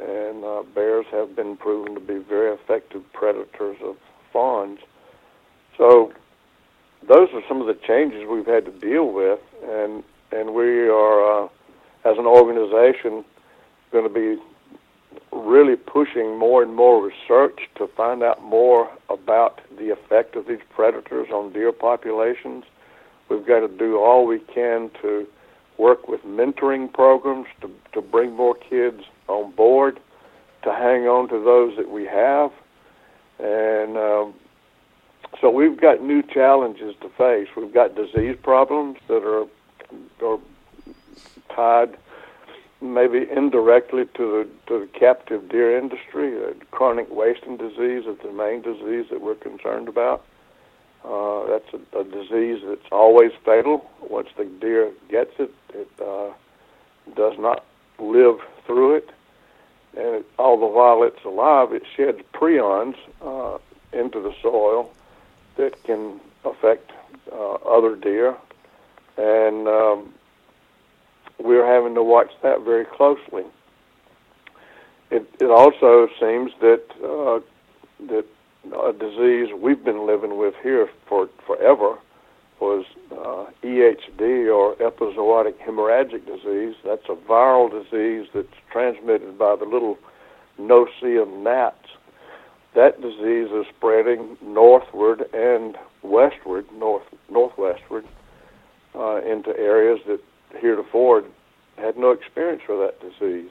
And 0.00 0.44
uh, 0.44 0.62
bears 0.74 1.06
have 1.12 1.36
been 1.36 1.56
proven 1.56 1.94
to 1.94 2.00
be 2.00 2.18
very 2.18 2.52
effective 2.52 3.02
predators 3.12 3.76
of 3.82 3.96
fawns. 4.32 4.80
So 5.76 6.12
those 7.06 7.28
are 7.34 7.42
some 7.46 7.60
of 7.60 7.66
the 7.66 7.74
changes 7.74 8.26
we've 8.28 8.46
had 8.46 8.64
to 8.64 8.72
deal 8.72 9.12
with, 9.12 9.40
and 9.62 10.02
and 10.32 10.54
we 10.54 10.88
are, 10.88 11.44
uh, 11.44 11.48
as 12.06 12.16
an 12.16 12.24
organization, 12.24 13.22
going 13.90 14.04
to 14.04 14.12
be 14.12 14.42
really 15.30 15.76
pushing 15.76 16.38
more 16.38 16.62
and 16.62 16.74
more 16.74 17.04
research 17.04 17.68
to 17.74 17.86
find 17.86 18.22
out 18.22 18.42
more 18.42 18.90
about 19.10 19.60
the 19.78 19.90
effect 19.90 20.36
of 20.36 20.46
these 20.46 20.60
predators 20.74 21.28
on 21.30 21.52
deer 21.52 21.70
populations. 21.70 22.64
We've 23.32 23.46
got 23.46 23.60
to 23.60 23.68
do 23.68 23.98
all 23.98 24.26
we 24.26 24.38
can 24.38 24.90
to 25.00 25.26
work 25.78 26.06
with 26.08 26.22
mentoring 26.22 26.92
programs 26.92 27.46
to, 27.62 27.70
to 27.94 28.02
bring 28.02 28.32
more 28.32 28.54
kids 28.54 29.02
on 29.28 29.52
board, 29.52 29.98
to 30.64 30.72
hang 30.72 31.08
on 31.08 31.28
to 31.28 31.42
those 31.42 31.76
that 31.76 31.90
we 31.90 32.04
have, 32.04 32.52
and 33.38 33.96
um, 33.96 34.34
so 35.40 35.50
we've 35.50 35.80
got 35.80 36.02
new 36.02 36.22
challenges 36.22 36.94
to 37.00 37.08
face. 37.10 37.48
We've 37.56 37.72
got 37.72 37.94
disease 37.94 38.36
problems 38.42 38.98
that 39.08 39.24
are 39.24 39.46
are 40.24 40.38
tied 41.54 41.96
maybe 42.80 43.26
indirectly 43.30 44.04
to 44.14 44.18
the 44.18 44.48
to 44.66 44.80
the 44.80 44.98
captive 44.98 45.48
deer 45.48 45.76
industry. 45.76 46.36
Uh, 46.44 46.52
chronic 46.70 47.08
wasting 47.10 47.56
disease 47.56 48.04
is 48.06 48.18
the 48.22 48.32
main 48.32 48.62
disease 48.62 49.06
that 49.10 49.20
we're 49.20 49.34
concerned 49.34 49.88
about. 49.88 50.24
Uh, 51.04 51.46
that's 51.46 51.74
a, 51.74 51.98
a 51.98 52.04
disease 52.04 52.62
that's 52.64 52.86
always 52.92 53.32
fatal. 53.44 53.88
Once 54.00 54.28
the 54.36 54.44
deer 54.44 54.92
gets 55.08 55.32
it, 55.38 55.52
it 55.74 55.88
uh, 56.00 56.32
does 57.16 57.36
not 57.38 57.64
live 57.98 58.38
through 58.66 58.96
it, 58.96 59.10
and 59.96 60.16
it, 60.16 60.26
all 60.38 60.58
the 60.58 60.66
while 60.66 61.02
it's 61.02 61.24
alive, 61.24 61.72
it 61.72 61.82
sheds 61.96 62.20
prions 62.32 62.94
uh, 63.20 63.58
into 63.92 64.20
the 64.20 64.32
soil 64.40 64.92
that 65.56 65.82
can 65.84 66.20
affect 66.44 66.92
uh, 67.32 67.54
other 67.54 67.96
deer, 67.96 68.36
and 69.16 69.66
um, 69.66 70.14
we're 71.38 71.66
having 71.66 71.94
to 71.94 72.02
watch 72.02 72.30
that 72.42 72.62
very 72.62 72.84
closely. 72.84 73.44
It, 75.10 75.28
it 75.40 75.50
also 75.50 76.08
seems 76.20 76.52
that 76.60 76.82
uh, 77.04 77.40
that 78.06 78.24
a 78.64 78.92
disease 78.92 79.48
we've 79.56 79.84
been 79.84 80.06
living 80.06 80.38
with 80.38 80.54
here 80.62 80.88
for 81.08 81.28
forever 81.46 81.98
was 82.60 82.84
uh, 83.10 83.46
EHD 83.64 84.54
or 84.54 84.76
epizootic 84.76 85.58
hemorrhagic 85.58 86.24
disease. 86.26 86.76
That's 86.84 87.08
a 87.08 87.16
viral 87.28 87.70
disease 87.70 88.28
that's 88.32 88.54
transmitted 88.70 89.36
by 89.36 89.56
the 89.56 89.64
little 89.64 89.98
no-see-um 90.58 91.42
gnats 91.42 91.88
that 92.74 93.00
disease 93.02 93.48
is 93.52 93.66
spreading 93.76 94.36
northward 94.42 95.24
and 95.34 95.76
westward, 96.02 96.66
north 96.72 97.04
northwestward, 97.30 98.04
uh, 98.94 99.20
into 99.22 99.50
areas 99.58 100.00
that 100.06 100.20
heretofore 100.58 101.24
had 101.76 101.96
no 101.96 102.12
experience 102.12 102.62
for 102.64 102.76
that 102.78 103.00
disease. 103.00 103.50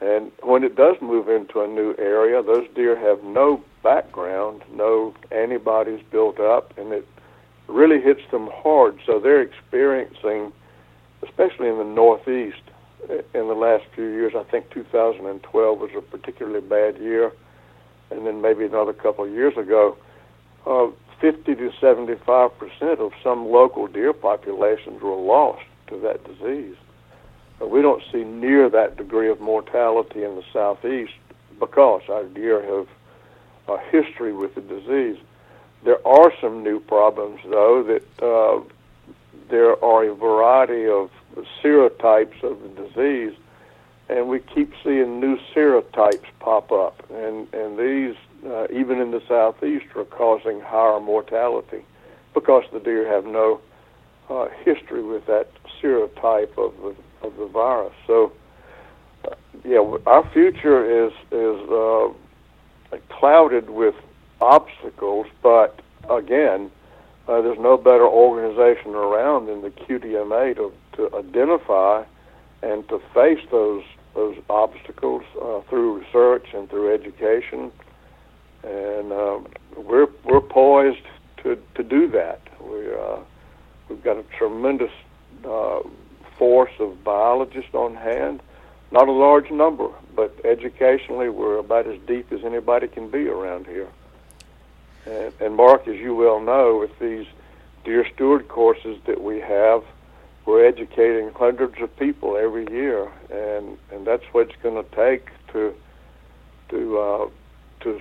And 0.00 0.30
when 0.42 0.62
it 0.62 0.76
does 0.76 0.96
move 1.00 1.28
into 1.28 1.60
a 1.62 1.66
new 1.66 1.94
area, 1.98 2.42
those 2.42 2.66
deer 2.74 2.98
have 2.98 3.24
no 3.24 3.62
background, 3.82 4.62
no 4.72 5.14
antibodies 5.30 6.00
built 6.10 6.38
up, 6.38 6.76
and 6.76 6.92
it 6.92 7.06
really 7.66 8.00
hits 8.00 8.20
them 8.30 8.50
hard. 8.52 8.98
So 9.06 9.18
they're 9.18 9.40
experiencing, 9.40 10.52
especially 11.22 11.68
in 11.68 11.78
the 11.78 11.84
Northeast, 11.84 12.60
in 13.08 13.48
the 13.48 13.54
last 13.54 13.84
few 13.94 14.04
years. 14.04 14.34
I 14.36 14.42
think 14.44 14.70
2012 14.70 15.78
was 15.78 15.90
a 15.96 16.02
particularly 16.02 16.60
bad 16.60 16.98
year 16.98 17.32
and 18.10 18.26
then 18.26 18.40
maybe 18.40 18.64
another 18.64 18.92
couple 18.92 19.24
of 19.24 19.30
years 19.30 19.56
ago, 19.56 19.96
uh, 20.66 20.88
50 21.20 21.54
to 21.54 21.72
75 21.80 22.50
percent 22.58 23.00
of 23.00 23.12
some 23.22 23.46
local 23.46 23.86
deer 23.86 24.12
populations 24.12 25.00
were 25.02 25.16
lost 25.16 25.64
to 25.88 25.98
that 26.00 26.24
disease. 26.24 26.76
But 27.58 27.70
we 27.70 27.82
don't 27.82 28.02
see 28.12 28.24
near 28.24 28.68
that 28.68 28.96
degree 28.96 29.30
of 29.30 29.40
mortality 29.40 30.24
in 30.24 30.36
the 30.36 30.44
southeast 30.52 31.14
because 31.58 32.02
our 32.08 32.24
deer 32.24 32.62
have 32.62 32.88
a 33.68 33.80
history 33.90 34.32
with 34.32 34.54
the 34.54 34.60
disease. 34.60 35.16
There 35.84 36.06
are 36.06 36.32
some 36.40 36.62
new 36.62 36.80
problems, 36.80 37.40
though, 37.48 37.82
that 37.84 38.22
uh, 38.22 38.60
there 39.48 39.82
are 39.84 40.04
a 40.04 40.14
variety 40.14 40.86
of 40.88 41.10
serotypes 41.62 42.42
of 42.42 42.60
the 42.62 42.82
disease, 42.82 43.36
and 44.08 44.28
we 44.28 44.40
keep 44.40 44.72
seeing 44.82 45.20
new 45.20 45.38
serotypes 45.54 46.26
pop 46.40 46.72
up, 46.72 47.08
and 47.10 47.52
and 47.52 47.78
these 47.78 48.16
uh, 48.46 48.66
even 48.72 49.00
in 49.00 49.10
the 49.10 49.22
southeast 49.26 49.86
are 49.96 50.04
causing 50.04 50.60
higher 50.60 51.00
mortality 51.00 51.84
because 52.34 52.64
the 52.72 52.80
deer 52.80 53.06
have 53.08 53.24
no 53.24 53.60
uh, 54.28 54.48
history 54.64 55.02
with 55.02 55.26
that 55.26 55.48
serotype 55.80 56.56
of 56.58 56.74
the 56.82 56.94
of 57.26 57.36
the 57.36 57.46
virus. 57.46 57.92
So, 58.06 58.32
uh, 59.24 59.34
yeah, 59.64 59.96
our 60.06 60.28
future 60.32 61.06
is 61.06 61.12
is 61.30 61.70
uh, 61.70 62.08
clouded 63.08 63.70
with 63.70 63.94
obstacles, 64.40 65.26
but 65.42 65.80
again, 66.08 66.70
uh, 67.28 67.40
there's 67.42 67.58
no 67.58 67.76
better 67.76 68.06
organization 68.06 68.94
around 68.94 69.46
than 69.46 69.62
the 69.62 69.70
QDMA 69.70 70.54
to, 70.56 70.72
to 70.96 71.16
identify 71.16 72.04
and 72.62 72.88
to 72.88 73.00
face 73.14 73.40
those 73.50 73.82
those 74.14 74.36
obstacles 74.48 75.22
uh, 75.42 75.60
through 75.68 75.98
research 75.98 76.46
and 76.54 76.70
through 76.70 76.94
education, 76.94 77.70
and 78.62 79.12
uh, 79.12 79.38
we're 79.76 80.08
we're 80.24 80.40
poised 80.40 81.06
to 81.42 81.58
to 81.74 81.82
do 81.82 82.08
that. 82.08 82.40
We 82.60 82.94
uh, 82.94 83.18
we've 83.88 84.02
got 84.02 84.16
a 84.16 84.24
tremendous 84.38 84.92
uh, 85.44 85.80
force 86.38 86.72
of 86.78 87.02
biologists 87.04 87.74
on 87.74 87.94
hand. 87.94 88.40
Not 88.92 89.08
a 89.08 89.12
large 89.12 89.50
number, 89.50 89.88
but 90.14 90.34
educationally, 90.44 91.28
we're 91.28 91.58
about 91.58 91.86
as 91.86 91.98
deep 92.06 92.32
as 92.32 92.44
anybody 92.44 92.86
can 92.86 93.10
be 93.10 93.26
around 93.26 93.66
here. 93.66 93.88
And, 95.06 95.32
and 95.40 95.56
Mark, 95.56 95.88
as 95.88 95.96
you 95.96 96.14
well 96.14 96.40
know, 96.40 96.78
with 96.78 96.96
these 96.98 97.26
deer 97.84 98.06
steward 98.14 98.48
courses 98.48 98.98
that 99.06 99.22
we 99.22 99.40
have, 99.40 99.82
we're 100.44 100.64
educating 100.64 101.32
hundreds 101.32 101.80
of 101.80 101.96
people 101.96 102.36
every 102.36 102.70
year, 102.70 103.10
and 103.30 103.76
and 103.90 104.06
that's 104.06 104.22
what 104.30 104.48
it's 104.48 104.62
going 104.62 104.82
to 104.82 104.88
take 104.94 105.30
to 105.52 105.74
to 106.68 106.98
uh, 106.98 107.28
to 107.80 108.00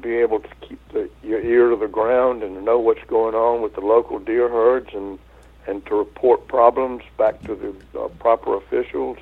be 0.00 0.16
able 0.16 0.40
to 0.40 0.48
keep 0.60 0.80
the, 0.92 1.08
your 1.22 1.40
ear 1.40 1.70
to 1.70 1.76
the 1.76 1.86
ground 1.86 2.42
and 2.42 2.64
know 2.64 2.78
what's 2.78 3.04
going 3.04 3.34
on 3.34 3.62
with 3.62 3.74
the 3.74 3.80
local 3.80 4.18
deer 4.18 4.48
herds 4.48 4.88
and 4.94 5.18
and 5.66 5.84
to 5.86 5.94
report 5.94 6.48
problems 6.48 7.02
back 7.16 7.40
to 7.42 7.54
the 7.54 8.00
uh, 8.00 8.08
proper 8.08 8.56
officials. 8.56 9.18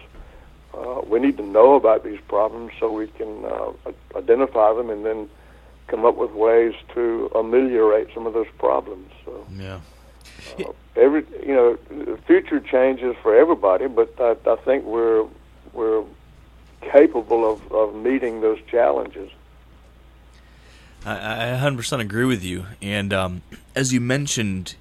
Uh, 0.73 1.03
we 1.07 1.19
need 1.19 1.37
to 1.37 1.43
know 1.43 1.75
about 1.75 2.05
these 2.05 2.21
problems 2.29 2.73
so 2.79 2.91
we 2.91 3.09
can 3.09 3.45
uh, 3.45 3.73
identify 4.17 4.73
them 4.73 4.89
and 4.89 5.05
then 5.05 5.29
come 5.89 6.05
up 6.05 6.17
with 6.17 6.31
ways 6.31 6.75
to 6.95 7.31
ameliorate 7.35 8.09
some 8.15 8.27
of 8.27 8.33
those 8.33 8.47
problems. 8.59 9.11
So, 9.25 9.47
yeah. 9.57 9.81
Uh, 10.59 10.73
every 10.97 11.25
you 11.45 11.55
know, 11.55 11.77
the 11.91 12.17
future 12.27 12.61
changes 12.61 13.17
for 13.23 13.35
everybody, 13.37 13.89
but 13.89 14.15
I, 14.21 14.37
I 14.51 14.57
think 14.57 14.85
we're 14.85 15.27
we're 15.73 16.05
capable 16.81 17.51
of, 17.51 17.73
of 17.73 17.95
meeting 17.95 18.41
those 18.41 18.59
challenges. 18.71 19.31
I, 21.05 21.55
I 21.55 21.59
100% 21.59 22.01
agree 22.01 22.25
with 22.25 22.43
you. 22.45 22.67
And 22.83 23.13
um, 23.13 23.43
as 23.75 23.93
you 23.93 24.01
mentioned, 24.01 24.75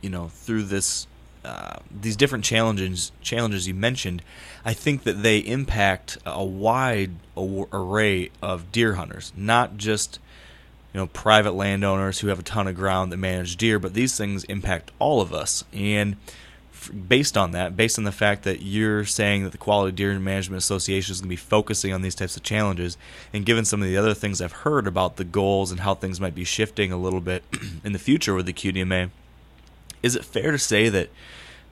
you 0.00 0.10
know, 0.10 0.28
through 0.28 0.64
this 0.64 1.06
uh, 1.44 1.78
these 2.00 2.16
different 2.16 2.44
challenges 2.44 3.12
challenges 3.20 3.68
you 3.68 3.74
mentioned, 3.74 4.20
I 4.64 4.72
think 4.72 5.04
that 5.04 5.22
they 5.22 5.38
impact 5.38 6.18
a 6.26 6.44
wide 6.44 7.12
array 7.36 8.30
of 8.42 8.72
deer 8.72 8.94
hunters, 8.94 9.32
not 9.36 9.76
just 9.76 10.18
you 10.92 10.98
know 10.98 11.06
private 11.06 11.52
landowners 11.52 12.18
who 12.18 12.28
have 12.28 12.40
a 12.40 12.42
ton 12.42 12.66
of 12.66 12.74
ground 12.74 13.12
that 13.12 13.18
manage 13.18 13.56
deer, 13.56 13.78
but 13.78 13.94
these 13.94 14.16
things 14.16 14.42
impact 14.44 14.90
all 14.98 15.20
of 15.20 15.32
us. 15.32 15.62
And 15.72 16.16
based 16.90 17.36
on 17.36 17.52
that, 17.52 17.76
based 17.76 17.98
on 17.98 18.04
the 18.04 18.12
fact 18.12 18.42
that 18.42 18.62
you're 18.62 19.04
saying 19.04 19.44
that 19.44 19.52
the 19.52 19.58
Quality 19.58 19.94
Deer 19.94 20.18
Management 20.18 20.58
Association 20.58 21.12
is 21.12 21.20
going 21.20 21.28
to 21.28 21.30
be 21.30 21.36
focusing 21.36 21.92
on 21.92 22.02
these 22.02 22.14
types 22.14 22.36
of 22.36 22.42
challenges, 22.42 22.96
and 23.32 23.46
given 23.46 23.64
some 23.64 23.82
of 23.82 23.88
the 23.88 23.96
other 23.96 24.14
things 24.14 24.40
I've 24.40 24.52
heard 24.52 24.86
about 24.86 25.16
the 25.16 25.24
goals 25.24 25.70
and 25.70 25.80
how 25.80 25.94
things 25.94 26.20
might 26.20 26.34
be 26.34 26.44
shifting 26.44 26.92
a 26.92 26.96
little 26.96 27.20
bit 27.20 27.44
in 27.84 27.92
the 27.92 27.98
future 27.98 28.34
with 28.34 28.46
the 28.46 28.52
QDMA, 28.52 29.10
is 30.06 30.16
it 30.16 30.24
fair 30.24 30.50
to 30.52 30.58
say 30.58 30.88
that 30.88 31.10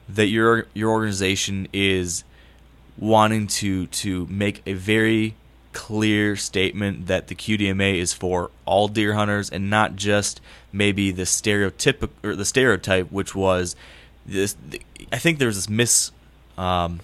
that 0.07 0.27
your 0.27 0.67
your 0.73 0.91
organization 0.91 1.67
is 1.73 2.23
wanting 2.97 3.47
to 3.47 3.87
to 3.87 4.27
make 4.27 4.61
a 4.65 4.73
very 4.73 5.35
clear 5.73 6.37
statement 6.37 7.07
that 7.07 7.27
the 7.27 7.35
QDMA 7.35 7.95
is 7.95 8.13
for 8.13 8.49
all 8.63 8.87
deer 8.87 9.13
hunters 9.13 9.49
and 9.49 9.69
not 9.69 9.95
just 9.95 10.39
maybe 10.71 11.11
the 11.11 11.23
stereotypic 11.23 12.09
or 12.23 12.35
the 12.35 12.45
stereotype, 12.45 13.11
which 13.11 13.35
was 13.35 13.75
this 14.25 14.55
I 15.11 15.17
think 15.17 15.39
there 15.39 15.47
was 15.47 15.57
this 15.57 15.69
mis 15.69 16.11
um, 16.57 17.01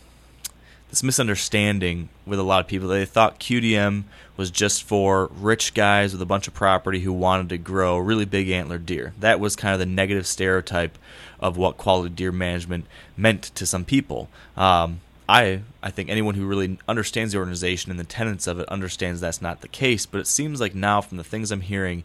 this 0.91 1.01
misunderstanding 1.01 2.09
with 2.25 2.37
a 2.37 2.43
lot 2.43 2.59
of 2.59 2.67
people. 2.67 2.89
They 2.89 3.05
thought 3.05 3.39
QDM 3.39 4.03
was 4.35 4.51
just 4.51 4.83
for 4.83 5.27
rich 5.33 5.73
guys 5.73 6.11
with 6.11 6.21
a 6.21 6.25
bunch 6.25 6.47
of 6.47 6.53
property 6.53 6.99
who 6.99 7.13
wanted 7.13 7.49
to 7.49 7.57
grow 7.57 7.97
really 7.97 8.25
big 8.25 8.49
antler 8.49 8.77
deer. 8.77 9.13
That 9.19 9.39
was 9.39 9.55
kind 9.55 9.73
of 9.73 9.79
the 9.79 9.85
negative 9.85 10.27
stereotype 10.27 10.97
of 11.39 11.57
what 11.57 11.77
quality 11.77 12.13
deer 12.13 12.33
management 12.33 12.85
meant 13.15 13.43
to 13.55 13.65
some 13.65 13.85
people. 13.85 14.29
Um, 14.57 14.99
I 15.29 15.61
I 15.81 15.91
think 15.91 16.09
anyone 16.09 16.35
who 16.35 16.45
really 16.45 16.77
understands 16.89 17.31
the 17.31 17.39
organization 17.39 17.89
and 17.89 17.99
the 17.99 18.03
tenets 18.03 18.45
of 18.45 18.59
it 18.59 18.67
understands 18.67 19.21
that's 19.21 19.41
not 19.41 19.61
the 19.61 19.69
case. 19.69 20.05
But 20.05 20.19
it 20.19 20.27
seems 20.27 20.59
like 20.59 20.75
now, 20.75 20.99
from 20.99 21.17
the 21.17 21.23
things 21.23 21.51
I'm 21.51 21.61
hearing, 21.61 22.03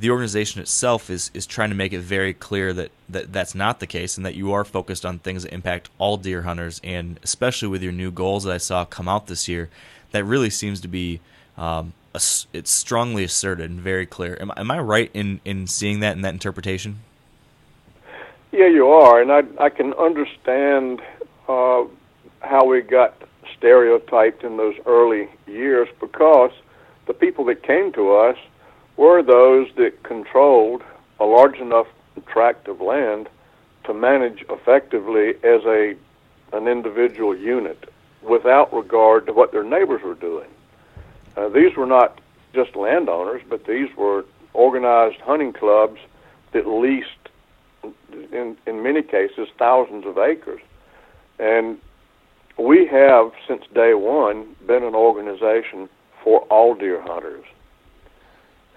the 0.00 0.10
organization 0.10 0.62
itself 0.62 1.10
is 1.10 1.30
is 1.34 1.46
trying 1.46 1.68
to 1.68 1.76
make 1.76 1.92
it 1.92 2.00
very 2.00 2.32
clear 2.32 2.72
that, 2.72 2.90
that 3.08 3.32
that's 3.32 3.54
not 3.54 3.80
the 3.80 3.86
case 3.86 4.16
and 4.16 4.24
that 4.24 4.34
you 4.34 4.52
are 4.52 4.64
focused 4.64 5.04
on 5.04 5.18
things 5.18 5.42
that 5.42 5.52
impact 5.52 5.90
all 5.98 6.16
deer 6.16 6.42
hunters. 6.42 6.80
And 6.82 7.20
especially 7.22 7.68
with 7.68 7.82
your 7.82 7.92
new 7.92 8.10
goals 8.10 8.44
that 8.44 8.52
I 8.52 8.58
saw 8.58 8.84
come 8.84 9.08
out 9.08 9.26
this 9.26 9.46
year 9.46 9.68
that 10.12 10.24
really 10.24 10.50
seems 10.50 10.80
to 10.80 10.88
be 10.88 11.20
um, 11.56 11.92
a, 12.14 12.20
it's 12.52 12.70
strongly 12.70 13.24
asserted 13.24 13.70
and 13.70 13.80
very 13.80 14.06
clear. 14.06 14.36
Am, 14.40 14.50
am 14.56 14.70
I 14.70 14.80
right 14.80 15.10
in, 15.12 15.40
in 15.44 15.66
seeing 15.66 16.00
that 16.00 16.16
in 16.16 16.22
that 16.22 16.32
interpretation? 16.32 17.00
Yeah 18.52 18.68
you 18.68 18.88
are. 18.88 19.20
And 19.20 19.30
I, 19.30 19.42
I 19.62 19.68
can 19.68 19.92
understand 19.94 21.02
uh, 21.46 21.84
how 22.40 22.64
we 22.64 22.80
got 22.80 23.14
stereotyped 23.56 24.44
in 24.44 24.56
those 24.56 24.76
early 24.86 25.28
years 25.46 25.88
because 26.00 26.52
the 27.06 27.12
people 27.12 27.44
that 27.44 27.62
came 27.62 27.92
to 27.92 28.16
us 28.16 28.38
were 29.00 29.22
those 29.22 29.66
that 29.76 30.02
controlled 30.02 30.82
a 31.20 31.24
large 31.24 31.56
enough 31.56 31.86
tract 32.26 32.68
of 32.68 32.82
land 32.82 33.30
to 33.84 33.94
manage 33.94 34.44
effectively 34.50 35.30
as 35.42 35.64
a 35.64 35.96
an 36.52 36.68
individual 36.68 37.34
unit 37.34 37.90
without 38.20 38.70
regard 38.74 39.24
to 39.24 39.32
what 39.32 39.52
their 39.52 39.64
neighbors 39.64 40.02
were 40.02 40.16
doing. 40.16 40.50
Uh, 41.34 41.48
these 41.48 41.74
were 41.76 41.86
not 41.86 42.20
just 42.52 42.76
landowners, 42.76 43.40
but 43.48 43.64
these 43.64 43.88
were 43.96 44.26
organized 44.52 45.20
hunting 45.20 45.54
clubs 45.54 45.98
that 46.52 46.66
leased, 46.66 47.30
in, 48.32 48.54
in 48.66 48.82
many 48.82 49.00
cases, 49.00 49.48
thousands 49.58 50.04
of 50.04 50.18
acres. 50.18 50.60
And 51.38 51.78
we 52.58 52.84
have, 52.88 53.32
since 53.48 53.62
day 53.72 53.94
one, 53.94 54.56
been 54.66 54.82
an 54.82 54.94
organization 54.94 55.88
for 56.22 56.40
all 56.50 56.74
deer 56.74 57.00
hunters 57.00 57.46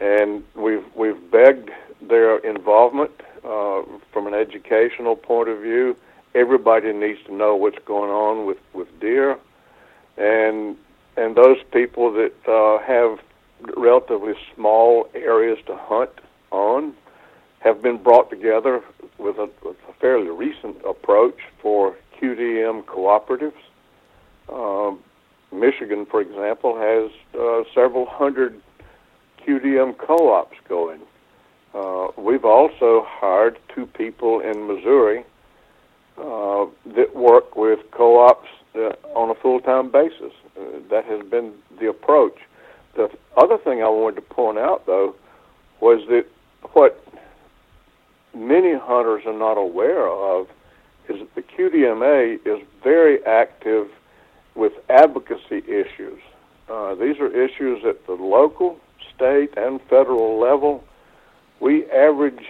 and 0.04 0.44
we've 0.56 0.84
we've 0.96 1.32
begged 1.32 1.70
their 2.02 2.38
involvement 2.40 3.12
uh, 3.46 3.82
from 4.12 4.28
an 4.28 4.34
educational 4.34 5.16
point 5.16 5.48
of 5.48 5.62
view. 5.62 5.96
Everybody 6.36 6.92
needs 6.92 7.20
to 7.28 7.34
know 7.34 7.56
what's 7.56 7.80
going 7.86 8.12
on 8.12 8.46
with 8.46 8.58
with 8.74 8.88
deer, 9.00 9.38
and 10.18 10.76
and 11.16 11.36
those 11.36 11.58
people 11.72 12.12
that 12.14 12.34
uh, 12.48 12.84
have 12.86 13.20
relatively 13.78 14.34
small 14.54 15.08
areas 15.16 15.58
to 15.68 15.78
hunt 15.78 16.12
on 16.52 16.94
have 17.60 17.82
been 17.82 17.96
brought 17.96 18.30
together 18.30 18.82
with 19.18 19.38
a, 19.38 19.50
with 19.64 19.78
a 19.88 19.94
fairly 20.02 20.30
recent 20.30 20.76
approach 20.86 21.38
for 21.62 21.96
QDM 22.20 22.84
cooperatives. 22.84 23.54
Um, 24.52 25.00
Michigan, 25.54 26.06
for 26.06 26.20
example, 26.20 26.76
has 26.78 27.10
uh, 27.40 27.64
several 27.74 28.06
hundred 28.06 28.60
QDM 29.46 29.98
co-ops 29.98 30.58
going. 30.68 31.02
Uh, 31.74 32.08
we've 32.18 32.46
also 32.46 33.06
hired 33.08 33.58
two 33.74 33.86
people 33.86 34.40
in 34.40 34.68
Missouri 34.68 35.24
uh, 36.18 36.66
that 36.96 37.16
work 37.16 37.56
with 37.56 37.80
co-ops 37.92 38.48
uh, 38.76 38.94
on 39.16 39.30
a 39.30 39.36
full-time 39.36 39.92
basis. 39.92 40.34
Uh, 40.56 40.80
that 40.90 41.06
has 41.06 41.24
been 41.30 41.54
the 41.80 41.90
approach. 41.90 42.38
The 42.96 43.10
other 43.38 43.58
thing 43.58 43.82
I 43.82 43.90
wanted 43.90 44.18
to 44.18 44.22
point 44.22 44.60
out, 44.60 44.86
though, 44.86 45.16
was 45.82 46.08
that 46.10 46.26
what 46.74 47.04
many 48.36 48.74
hunters 48.78 49.24
are 49.26 49.38
not 49.38 49.58
aware 49.58 50.08
of 50.08 50.48
is 51.10 51.20
that 51.20 51.36
the 51.36 51.42
QDMA 51.42 52.36
is 52.46 52.66
very 52.84 53.24
active 53.26 53.90
with 54.56 54.74
advocacy 54.90 55.64
issues. 55.68 56.20
Uh, 56.70 56.96
these 56.96 57.20
are 57.20 57.28
issues 57.28 57.84
at 57.86 58.06
the 58.06 58.14
local, 58.14 58.80
state, 59.24 59.58
and 59.58 59.80
federal 59.90 60.40
level. 60.40 60.84
We 61.60 61.86
average 61.90 62.46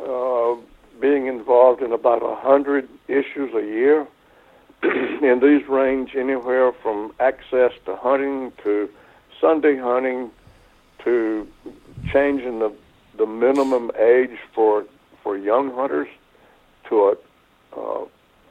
uh, 0.00 0.54
being 1.00 1.26
involved 1.26 1.82
in 1.82 1.92
about 1.92 2.22
a 2.22 2.36
hundred 2.36 2.88
issues 3.08 3.52
a 3.54 3.64
year, 3.64 4.06
and 4.82 5.42
these 5.42 5.68
range 5.68 6.14
anywhere 6.16 6.72
from 6.72 7.12
access 7.18 7.72
to 7.86 7.96
hunting 7.96 8.52
to 8.62 8.88
Sunday 9.40 9.76
hunting 9.76 10.30
to 11.04 11.46
changing 12.12 12.60
the 12.60 12.72
the 13.18 13.26
minimum 13.26 13.90
age 13.98 14.38
for 14.54 14.84
for 15.22 15.36
young 15.36 15.72
hunters 15.74 16.08
to 16.88 16.96
a 16.96 17.16
uh, 17.76 18.04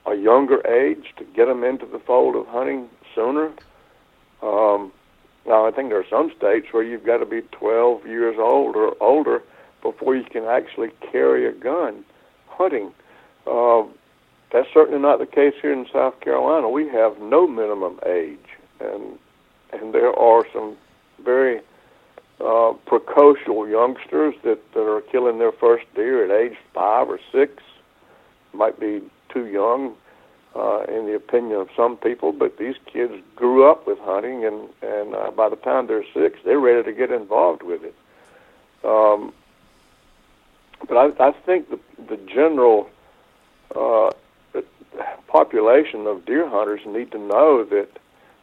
a 0.07 0.15
younger 0.15 0.65
age 0.67 1.13
to 1.17 1.23
get 1.23 1.45
them 1.45 1.63
into 1.63 1.85
the 1.85 1.99
fold 1.99 2.35
of 2.35 2.47
hunting 2.47 2.89
sooner. 3.15 3.51
Um, 4.43 4.91
now, 5.47 5.67
I 5.67 5.71
think 5.71 5.89
there 5.89 5.99
are 5.99 6.09
some 6.09 6.31
states 6.35 6.67
where 6.71 6.83
you've 6.83 7.05
got 7.05 7.17
to 7.17 7.25
be 7.25 7.41
12 7.41 8.07
years 8.07 8.35
old 8.39 8.75
or 8.75 8.95
older 9.01 9.43
before 9.81 10.15
you 10.15 10.23
can 10.23 10.45
actually 10.45 10.89
carry 11.11 11.45
a 11.45 11.51
gun 11.51 12.03
hunting. 12.47 12.91
Uh, 13.45 13.83
that's 14.51 14.67
certainly 14.73 14.99
not 14.99 15.19
the 15.19 15.27
case 15.27 15.53
here 15.61 15.71
in 15.73 15.85
South 15.93 16.19
Carolina. 16.21 16.69
We 16.69 16.87
have 16.89 17.19
no 17.19 17.47
minimum 17.47 17.99
age, 18.05 18.39
and 18.79 19.19
and 19.71 19.93
there 19.93 20.17
are 20.17 20.45
some 20.53 20.77
very 21.23 21.59
uh, 22.39 22.73
precocious 22.85 23.45
youngsters 23.47 24.35
that, 24.43 24.59
that 24.73 24.81
are 24.81 25.01
killing 25.11 25.39
their 25.39 25.51
first 25.51 25.85
deer 25.95 26.23
at 26.23 26.31
age 26.31 26.57
five 26.73 27.09
or 27.09 27.19
six. 27.31 27.61
Might 28.53 28.79
be 28.79 29.01
too 29.29 29.47
young, 29.47 29.95
uh, 30.55 30.83
in 30.87 31.05
the 31.05 31.15
opinion 31.15 31.59
of 31.59 31.69
some 31.75 31.97
people, 31.97 32.31
but 32.31 32.57
these 32.57 32.75
kids 32.91 33.13
grew 33.35 33.69
up 33.69 33.85
with 33.85 33.99
hunting, 33.99 34.45
and 34.45 34.69
and 34.81 35.15
uh, 35.15 35.31
by 35.31 35.49
the 35.49 35.57
time 35.57 35.87
they're 35.87 36.05
six, 36.13 36.39
they're 36.45 36.59
ready 36.59 36.83
to 36.83 36.93
get 36.93 37.11
involved 37.11 37.63
with 37.63 37.83
it. 37.83 37.95
Um, 38.83 39.33
but 40.87 40.97
I, 40.97 41.29
I 41.29 41.31
think 41.45 41.69
the 41.69 41.79
the 42.07 42.17
general 42.17 42.89
uh, 43.75 44.11
population 45.27 46.07
of 46.07 46.25
deer 46.25 46.47
hunters 46.47 46.81
need 46.85 47.11
to 47.11 47.17
know 47.19 47.65
that 47.65 47.89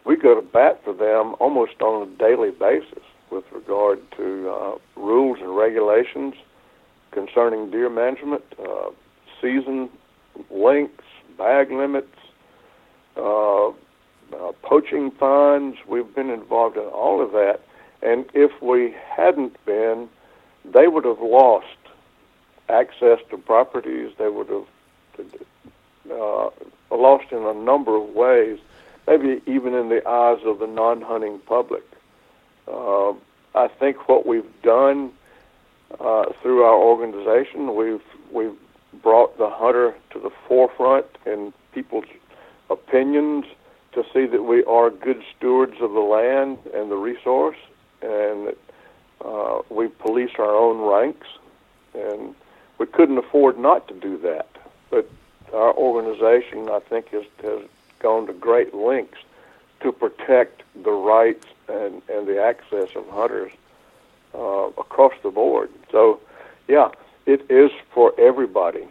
we 0.05 0.17
go 0.17 0.35
to 0.35 0.43
bat 0.43 0.83
for 0.85 0.93
them 0.93 1.35
almost 1.39 1.81
on 1.81 2.07
a 2.07 2.19
daily 2.19 2.51
basis 2.51 3.05
with 3.31 3.45
regard 3.53 3.99
to 4.17 4.51
uh, 4.51 4.79
rules 4.97 5.39
and 5.41 5.57
regulations 5.57 6.35
concerning 7.13 7.71
deer 7.71 7.89
management, 7.89 8.43
uh, 8.59 8.91
season 9.41 9.89
lengths, 10.51 11.05
bag 11.43 11.73
limits, 11.73 12.17
uh, 13.17 13.69
uh, 13.69 13.73
poaching 14.63 15.11
fines. 15.11 15.77
We've 15.89 16.15
been 16.15 16.31
involved 16.31 16.77
in 16.77 16.85
all 16.85 17.21
of 17.21 17.33
that. 17.33 17.61
And 18.01 18.27
if 18.33 18.53
we 18.63 18.95
hadn't 19.17 19.57
been, 19.65 20.09
they 20.65 20.87
would 20.87 21.05
have 21.05 21.21
lost 21.21 21.67
access 22.69 23.19
to 23.31 23.37
properties. 23.39 24.13
They 24.19 24.29
would 24.29 24.49
have 24.49 24.69
uh, 26.11 26.51
lost 26.93 27.33
in 27.33 27.43
a 27.43 27.55
number 27.55 27.97
of 27.97 28.11
ways, 28.11 28.59
maybe 29.09 29.43
even 29.47 29.75
in 29.75 29.89
the 29.89 30.07
eyes 30.09 30.39
of 30.45 30.61
the 30.61 30.69
non-hunting 30.69 31.41
public. 31.47 31.83
Uh, 32.69 33.11
I 33.55 33.67
think 33.81 34.09
what 34.09 34.27
we've 34.27 34.63
done 34.63 35.11
uh, 35.99 36.27
through 36.41 36.63
our 36.63 36.79
organization, 36.79 37.75
we've 37.75 38.07
we've 38.31 38.57
brought 39.03 39.39
the 39.39 39.49
hunter 39.49 39.95
to 40.11 40.19
the 40.19 40.31
forefront 40.47 41.07
in 41.27 41.53
people's 41.73 42.05
opinions 42.71 43.45
to 43.93 44.05
see 44.13 44.27
that 44.27 44.43
we 44.43 44.65
are 44.65 44.91
good 44.91 45.23
stewards 45.37 45.77
of 45.81 45.93
the 45.93 46.01
land 46.01 46.59
and 46.75 46.91
the 46.91 46.97
resource, 46.97 47.57
and 48.01 48.49
that 48.49 48.59
uh, 49.25 49.63
we 49.69 49.89
police 49.89 50.31
our 50.39 50.55
own 50.55 50.81
ranks, 50.81 51.27
and 51.95 52.35
we 52.79 52.87
couldn't 52.87 53.19
afford 53.19 53.59
not 53.59 53.87
to 53.89 53.95
do 53.95 54.17
that. 54.19 54.49
But 54.91 55.09
our 55.53 55.75
organization, 55.75 56.69
I 56.71 56.81
think, 56.81 57.09
has, 57.09 57.25
has 57.43 57.63
gone 57.99 58.27
to 58.27 58.33
great 58.33 58.75
lengths 58.75 59.19
to 59.81 59.93
protect 59.93 60.63
the 60.83 60.91
rights 60.91 61.47
and, 61.69 62.03
and 62.09 62.27
the 62.27 62.43
access 62.43 62.89
of 62.97 63.07
hunters 63.09 63.53
uh, 64.35 64.71
across 64.79 65.13
the 65.23 65.31
board. 65.31 65.71
So, 65.91 66.21
yeah, 66.69 66.89
it 67.27 67.51
is 67.51 67.71
for 67.95 68.13
everybody. 68.19 68.87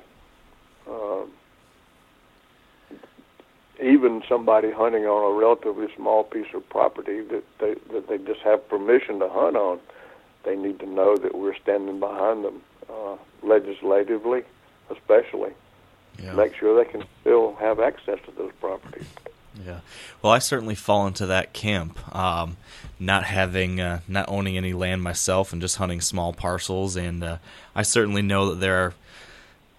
Um, 0.88 1.32
even 3.82 4.22
somebody 4.30 4.72
hunting 4.72 5.06
on 5.06 5.34
a 5.34 5.38
relatively 5.38 5.88
small 5.96 6.24
piece 6.24 6.54
of 6.54 6.68
property 6.70 7.22
that 7.22 7.44
they 7.60 7.76
that 7.92 8.08
they 8.08 8.18
just 8.20 8.42
have 8.42 8.68
permission 8.70 9.20
to 9.20 9.30
hunt 9.30 9.56
on, 9.56 9.80
they 10.44 10.56
need 10.56 10.80
to 10.80 10.86
know 10.86 11.18
that 11.18 11.36
we're 11.36 11.56
standing 11.56 12.00
behind 12.00 12.46
them 12.46 12.62
uh, 12.90 13.16
legislatively, 13.42 14.44
especially. 14.90 15.52
Yeah. 16.22 16.34
Make 16.34 16.56
sure 16.56 16.84
they 16.84 16.90
can 16.90 17.04
still 17.22 17.56
have 17.56 17.80
access 17.80 18.20
to 18.26 18.32
those 18.32 18.52
properties. 18.60 19.08
Yeah, 19.66 19.80
well, 20.22 20.32
I 20.32 20.40
certainly 20.40 20.76
fall 20.76 21.08
into 21.08 21.26
that 21.26 21.54
camp. 21.54 22.16
Um, 22.16 22.58
not 23.00 23.26
having, 23.26 23.82
uh, 23.82 24.00
not 24.08 24.30
owning 24.30 24.58
any 24.58 24.74
land 24.74 25.04
myself, 25.04 25.52
and 25.52 25.62
just 25.62 25.78
hunting 25.78 26.02
small 26.02 26.34
parcels. 26.34 26.96
And 26.96 27.24
uh, 27.24 27.38
I 27.76 27.82
certainly 27.82 28.22
know 28.22 28.52
that 28.52 28.60
there 28.60 28.78
are 28.78 28.94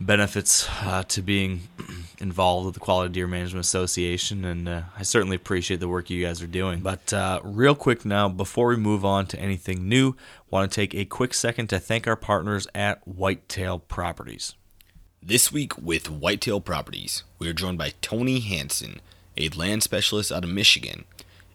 benefits 0.06 0.68
uh, 0.82 1.04
to 1.04 1.22
being 1.22 1.62
involved 2.18 2.66
with 2.66 2.74
the 2.74 2.80
Quality 2.80 3.12
Deer 3.12 3.26
Management 3.26 3.64
Association, 3.64 4.44
and 4.44 4.68
uh, 4.68 4.82
I 4.98 5.02
certainly 5.02 5.36
appreciate 5.36 5.80
the 5.80 5.88
work 5.88 6.10
you 6.10 6.24
guys 6.24 6.42
are 6.42 6.46
doing. 6.46 6.80
But 6.80 7.12
uh, 7.12 7.40
real 7.42 7.74
quick 7.74 8.04
now, 8.04 8.28
before 8.28 8.68
we 8.68 8.76
move 8.76 9.04
on 9.04 9.26
to 9.28 9.38
anything 9.38 9.88
new, 9.88 10.16
want 10.50 10.70
to 10.70 10.74
take 10.74 10.94
a 10.94 11.04
quick 11.04 11.34
second 11.34 11.68
to 11.68 11.78
thank 11.78 12.06
our 12.06 12.16
partners 12.16 12.66
at 12.74 13.06
Whitetail 13.06 13.78
Properties. 13.78 14.54
This 15.22 15.52
week 15.52 15.78
with 15.78 16.10
Whitetail 16.10 16.60
Properties, 16.60 17.22
we 17.38 17.48
are 17.48 17.52
joined 17.52 17.78
by 17.78 17.92
Tony 18.00 18.40
Hansen, 18.40 19.00
a 19.36 19.48
land 19.50 19.82
specialist 19.82 20.32
out 20.32 20.44
of 20.44 20.50
Michigan, 20.50 21.04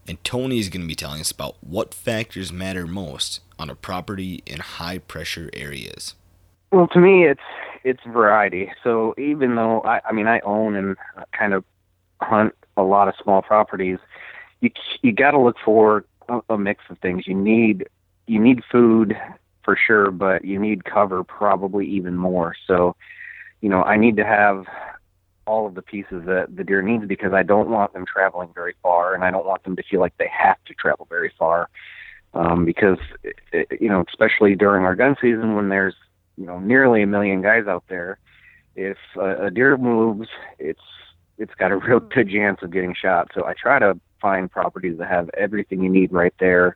and 0.08 0.24
Tony 0.24 0.60
is 0.60 0.70
going 0.70 0.82
to 0.82 0.88
be 0.88 0.96
telling 0.96 1.22
us 1.22 1.32
about 1.32 1.56
what 1.62 1.94
factors 1.94 2.52
matter 2.52 2.88
most 2.88 3.42
on 3.60 3.70
a 3.70 3.76
property 3.76 4.42
in 4.46 4.60
high 4.60 5.00
pressure 5.00 5.50
areas. 5.54 6.16
Well, 6.72 6.88
to 6.90 7.00
me, 7.00 7.26
it's 7.26 7.40
it's 7.84 8.04
variety. 8.06 8.72
So 8.84 9.14
even 9.18 9.56
though 9.56 9.82
I, 9.82 10.02
I 10.06 10.12
mean, 10.12 10.28
I 10.28 10.40
own 10.42 10.76
and 10.76 10.98
kind 11.38 11.54
of 11.54 11.64
hunt 12.22 12.54
a 12.76 12.84
lot 12.84 13.08
of 13.08 13.16
small 13.22 13.42
properties, 13.42 14.00
you 14.62 14.72
you 15.02 15.12
got 15.12 15.32
to 15.32 15.40
look 15.40 15.58
for 15.64 16.06
a, 16.30 16.42
a 16.50 16.58
mix 16.58 16.84
of 16.90 16.98
things. 17.00 17.28
You 17.28 17.36
need 17.36 17.88
you 18.28 18.40
need 18.40 18.64
food 18.70 19.18
for 19.64 19.78
sure, 19.78 20.12
but 20.12 20.46
you 20.46 20.60
need 20.60 20.86
cover 20.86 21.24
probably 21.24 21.86
even 21.88 22.16
more. 22.16 22.56
So, 22.68 22.96
you 23.62 23.70
know, 23.70 23.84
I 23.84 23.98
need 23.98 24.16
to 24.18 24.26
have 24.26 24.66
all 25.48 25.66
of 25.66 25.76
the 25.76 25.82
pieces 25.82 26.26
that 26.26 26.56
the 26.56 26.64
deer 26.64 26.82
needs 26.82 27.06
because 27.06 27.34
I 27.34 27.42
don't 27.42 27.70
want 27.70 27.94
them 27.94 28.06
traveling 28.06 28.50
very 28.54 28.76
far, 28.84 29.16
and 29.16 29.24
I 29.24 29.32
don't 29.32 29.46
want 29.46 29.64
them 29.64 29.76
to 29.78 29.84
feel 29.84 30.00
like 30.00 30.16
they 30.18 30.30
have 30.30 30.58
to 30.66 30.74
travel 30.74 31.08
very 31.10 31.32
far. 31.40 31.70
Um, 32.34 32.66
because 32.66 33.00
you 33.80 33.90
know, 33.90 34.04
especially 34.08 34.54
during 34.56 34.84
our 34.84 34.96
gun 34.96 35.16
season 35.20 35.56
when 35.56 35.70
there's 35.70 35.96
you 36.38 36.46
know 36.46 36.60
nearly 36.60 37.02
a 37.02 37.08
million 37.08 37.42
guys 37.42 37.66
out 37.68 37.86
there. 37.88 38.20
If 38.76 38.98
a, 39.16 39.46
a 39.46 39.52
deer 39.52 39.78
moves, 39.78 40.28
it's 40.60 40.82
it's 41.38 41.56
got 41.56 41.72
a 41.72 41.78
real 41.88 42.00
good 42.00 42.30
chance 42.30 42.60
of 42.62 42.72
getting 42.72 42.94
shot. 42.94 43.32
So 43.34 43.46
I 43.46 43.54
try 43.54 43.80
to 43.80 44.00
find 44.22 44.52
properties 44.52 44.98
that 44.98 45.08
have 45.08 45.30
everything 45.36 45.82
you 45.82 45.90
need 45.90 46.12
right 46.12 46.34
there. 46.40 46.76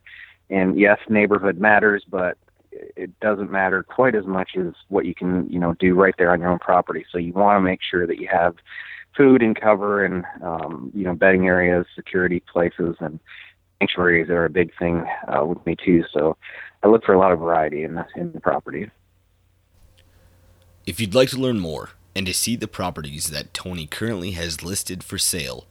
And 0.50 0.78
yes, 0.78 0.98
neighborhood 1.08 1.58
matters, 1.58 2.04
but 2.08 2.36
it 2.72 3.18
doesn't 3.20 3.50
matter 3.50 3.82
quite 3.82 4.14
as 4.14 4.26
much 4.26 4.50
as 4.56 4.72
what 4.88 5.04
you 5.04 5.14
can, 5.14 5.48
you 5.48 5.58
know, 5.58 5.74
do 5.74 5.94
right 5.94 6.14
there 6.18 6.32
on 6.32 6.40
your 6.40 6.50
own 6.50 6.58
property. 6.58 7.04
So 7.10 7.18
you 7.18 7.32
want 7.32 7.58
to 7.58 7.60
make 7.60 7.80
sure 7.82 8.06
that 8.06 8.18
you 8.18 8.28
have 8.30 8.56
food 9.16 9.42
and 9.42 9.58
cover 9.58 10.04
and, 10.04 10.24
um, 10.42 10.90
you 10.94 11.04
know, 11.04 11.14
bedding 11.14 11.46
areas, 11.46 11.86
security 11.94 12.40
places, 12.40 12.96
and 13.00 13.20
sanctuaries 13.78 14.30
are 14.30 14.44
a 14.44 14.50
big 14.50 14.72
thing 14.78 15.04
uh, 15.28 15.44
with 15.44 15.64
me 15.66 15.76
too. 15.76 16.04
So 16.12 16.36
I 16.82 16.88
look 16.88 17.04
for 17.04 17.12
a 17.12 17.18
lot 17.18 17.32
of 17.32 17.40
variety 17.40 17.84
in 17.84 17.94
the, 17.94 18.06
in 18.16 18.32
the 18.32 18.40
property. 18.40 18.90
If 20.86 20.98
you'd 20.98 21.14
like 21.14 21.28
to 21.30 21.38
learn 21.38 21.60
more 21.60 21.90
and 22.16 22.26
to 22.26 22.34
see 22.34 22.56
the 22.56 22.68
properties 22.68 23.30
that 23.30 23.54
Tony 23.54 23.86
currently 23.86 24.32
has 24.32 24.62
listed 24.62 25.04
for 25.04 25.18
sale, 25.18 25.66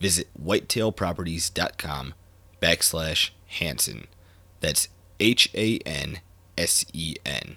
visit 0.00 0.28
whitetailproperties.com 0.42 2.14
backslash 2.60 3.30
Hansen. 3.46 4.06
That's 4.60 4.88
H 5.20 5.50
A 5.54 5.78
N 5.86 6.20
S 6.56 6.84
E 6.92 7.16
N. 7.24 7.56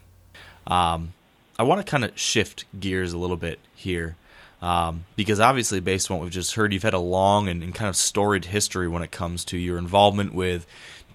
Um, 0.68 1.14
I 1.58 1.64
want 1.64 1.86
to 1.86 1.90
kind 1.90 2.04
of 2.04 2.18
shift 2.18 2.66
gears 2.80 3.14
a 3.14 3.18
little 3.18 3.38
bit 3.38 3.60
here 3.76 4.16
um, 4.62 5.06
because 5.16 5.40
obviously, 5.40 5.80
based 5.80 6.10
on 6.10 6.18
what 6.18 6.24
we've 6.24 6.34
just 6.34 6.56
heard, 6.56 6.74
you've 6.74 6.84
had 6.84 6.94
a 6.94 7.00
long 7.00 7.48
and, 7.48 7.64
and, 7.64 7.74
kind 7.74 7.90
of 7.90 7.96
storied 7.96 8.46
history 8.46 8.88
when 8.88 9.04
it 9.04 9.12
comes 9.12 9.46
to 9.46 9.58
your 9.58 9.78
involvement 9.78 10.34
with 10.34 10.66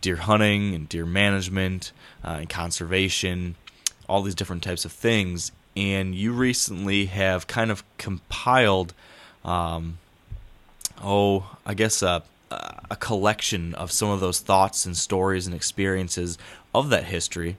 deer 0.01 0.17
hunting 0.17 0.75
and 0.75 0.89
deer 0.89 1.07
management 1.07 1.93
uh, 2.25 2.39
and 2.41 2.49
conservation, 2.49 3.55
all 4.09 4.23
these 4.23 4.35
different 4.35 4.63
types 4.63 4.85
of 4.85 4.93
things 4.93 5.53
and 5.77 6.15
you 6.15 6.33
recently 6.33 7.07
have 7.07 7.47
kind 7.47 7.71
of 7.71 7.83
compiled, 7.99 8.95
um, 9.45 9.99
oh, 11.03 11.57
I 11.67 11.75
guess 11.75 12.03
a, 12.03 12.23
a 12.51 12.97
collection 12.97 13.75
of 13.75 13.91
some 13.91 14.11
of 14.11 14.21
those 14.21 14.41
thoughts 14.41 14.87
and 14.87 14.97
stories 14.97 15.47
and 15.47 15.55
experiences 15.55 16.39
of 16.75 16.91
that 16.91 17.05
history 17.05 17.57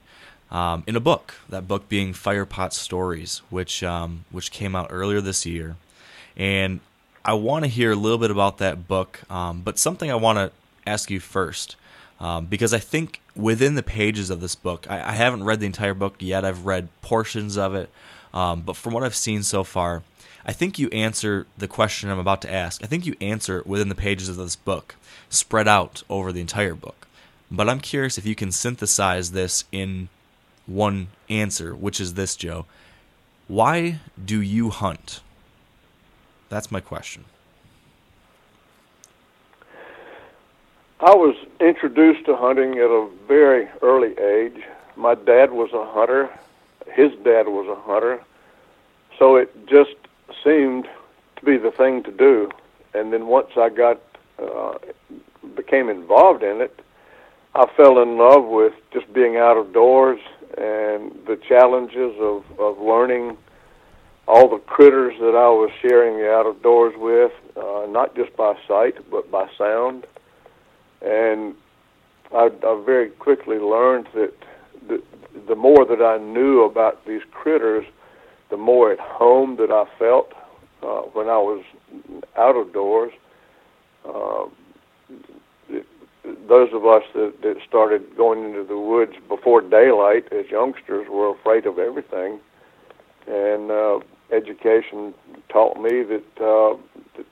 um, 0.50 0.84
in 0.86 0.96
a 0.96 1.00
book. 1.00 1.34
That 1.48 1.68
book 1.68 1.88
being 1.88 2.12
Firepot 2.12 2.72
Stories, 2.72 3.42
which 3.50 3.82
um, 3.82 4.24
which 4.30 4.50
came 4.50 4.74
out 4.74 4.88
earlier 4.90 5.20
this 5.20 5.46
year, 5.46 5.76
and 6.36 6.80
I 7.24 7.34
want 7.34 7.64
to 7.64 7.68
hear 7.68 7.92
a 7.92 7.96
little 7.96 8.18
bit 8.18 8.30
about 8.30 8.58
that 8.58 8.86
book. 8.86 9.20
Um, 9.30 9.62
but 9.62 9.78
something 9.78 10.10
I 10.10 10.14
want 10.14 10.38
to 10.38 10.52
ask 10.88 11.10
you 11.10 11.20
first, 11.20 11.76
um, 12.20 12.46
because 12.46 12.72
I 12.72 12.78
think 12.78 13.20
within 13.34 13.74
the 13.74 13.82
pages 13.82 14.30
of 14.30 14.40
this 14.40 14.54
book, 14.54 14.86
I, 14.88 15.10
I, 15.10 15.12
haven't 15.12 15.44
read 15.44 15.60
the 15.60 15.66
entire 15.66 15.94
book 15.94 16.16
yet. 16.20 16.44
I've 16.44 16.64
read 16.64 16.88
portions 17.02 17.58
of 17.58 17.74
it, 17.74 17.90
um, 18.32 18.62
but 18.62 18.76
from 18.76 18.92
what 18.92 19.02
I've 19.02 19.16
seen 19.16 19.42
so 19.42 19.64
far. 19.64 20.02
I 20.48 20.52
think 20.52 20.78
you 20.78 20.88
answer 20.90 21.48
the 21.58 21.66
question 21.66 22.08
I'm 22.08 22.20
about 22.20 22.40
to 22.42 22.52
ask. 22.52 22.82
I 22.84 22.86
think 22.86 23.04
you 23.04 23.16
answer 23.20 23.58
it 23.58 23.66
within 23.66 23.88
the 23.88 23.96
pages 23.96 24.28
of 24.28 24.36
this 24.36 24.54
book, 24.54 24.94
spread 25.28 25.66
out 25.66 26.04
over 26.08 26.30
the 26.30 26.40
entire 26.40 26.76
book. 26.76 27.08
But 27.50 27.68
I'm 27.68 27.80
curious 27.80 28.16
if 28.16 28.26
you 28.26 28.36
can 28.36 28.52
synthesize 28.52 29.32
this 29.32 29.64
in 29.72 30.08
one 30.66 31.08
answer, 31.28 31.74
which 31.74 32.00
is 32.00 32.14
this, 32.14 32.36
Joe. 32.36 32.66
Why 33.48 34.00
do 34.22 34.40
you 34.40 34.70
hunt? 34.70 35.20
That's 36.48 36.70
my 36.70 36.80
question. 36.80 37.24
I 41.00 41.14
was 41.14 41.36
introduced 41.60 42.24
to 42.26 42.36
hunting 42.36 42.78
at 42.78 42.90
a 42.90 43.08
very 43.28 43.68
early 43.82 44.18
age. 44.18 44.62
My 44.96 45.14
dad 45.14 45.52
was 45.52 45.70
a 45.72 45.84
hunter. 45.84 46.30
His 46.92 47.12
dad 47.22 47.48
was 47.48 47.68
a 47.68 47.80
hunter. 47.82 48.22
So 49.18 49.36
it 49.36 49.66
just 49.66 49.94
seemed 50.42 50.88
to 51.36 51.44
be 51.44 51.58
the 51.58 51.70
thing 51.70 52.02
to 52.04 52.10
do. 52.10 52.50
And 52.94 53.12
then 53.12 53.26
once 53.26 53.50
I 53.56 53.68
got 53.68 54.00
uh, 54.38 54.78
became 55.54 55.88
involved 55.88 56.42
in 56.42 56.60
it, 56.60 56.80
I 57.54 57.66
fell 57.76 58.02
in 58.02 58.16
love 58.16 58.44
with 58.44 58.72
just 58.92 59.12
being 59.12 59.36
out 59.36 59.56
of 59.56 59.72
doors 59.72 60.20
and 60.56 61.12
the 61.26 61.38
challenges 61.48 62.14
of, 62.18 62.44
of 62.58 62.78
learning 62.78 63.36
all 64.28 64.48
the 64.48 64.58
critters 64.58 65.14
that 65.20 65.36
I 65.36 65.48
was 65.48 65.70
sharing 65.80 66.18
the 66.18 66.30
out 66.30 66.46
of 66.46 66.62
doors 66.62 66.94
with, 66.96 67.32
uh, 67.56 67.86
not 67.88 68.16
just 68.16 68.36
by 68.36 68.54
sight, 68.66 68.94
but 69.10 69.30
by 69.30 69.48
sound. 69.56 70.06
And 71.02 71.54
I, 72.34 72.50
I 72.66 72.82
very 72.84 73.10
quickly 73.10 73.58
learned 73.58 74.08
that 74.14 74.32
the, 74.88 75.02
the 75.46 75.54
more 75.54 75.84
that 75.84 76.02
I 76.02 76.18
knew 76.18 76.64
about 76.64 77.06
these 77.06 77.22
critters, 77.30 77.86
the 78.50 78.56
more 78.56 78.92
at 78.92 78.98
home 78.98 79.56
that 79.56 79.70
I 79.70 79.84
felt 79.98 80.32
uh, 80.82 81.02
when 81.12 81.28
I 81.28 81.38
was 81.38 81.64
out 82.36 82.56
of 82.56 82.72
doors. 82.72 83.12
Uh, 84.04 84.46
those 86.48 86.72
of 86.72 86.86
us 86.86 87.02
that, 87.14 87.42
that 87.42 87.56
started 87.66 88.16
going 88.16 88.44
into 88.44 88.64
the 88.64 88.78
woods 88.78 89.12
before 89.28 89.60
daylight 89.60 90.32
as 90.32 90.46
youngsters 90.50 91.08
were 91.08 91.30
afraid 91.30 91.66
of 91.66 91.78
everything, 91.78 92.40
and 93.26 93.70
uh, 93.70 94.00
education 94.32 95.14
taught 95.48 95.80
me 95.80 96.02
that, 96.02 96.40
uh, 96.40 96.76
that 97.16 97.26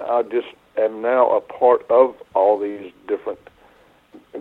I 0.00 0.22
just 0.22 0.48
am 0.76 1.02
now 1.02 1.30
a 1.30 1.40
part 1.40 1.84
of 1.90 2.14
all 2.34 2.58
these 2.58 2.92
different 3.08 3.38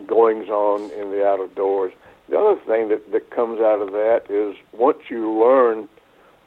goings 0.07 0.49
on 0.49 0.91
in 0.91 1.11
the 1.11 1.25
out 1.25 1.39
of 1.39 1.55
doors. 1.55 1.93
The 2.29 2.37
other 2.37 2.59
thing 2.65 2.89
that, 2.89 3.11
that 3.11 3.29
comes 3.29 3.59
out 3.59 3.81
of 3.81 3.91
that 3.91 4.23
is 4.29 4.55
once 4.73 4.99
you 5.09 5.31
learn 5.31 5.89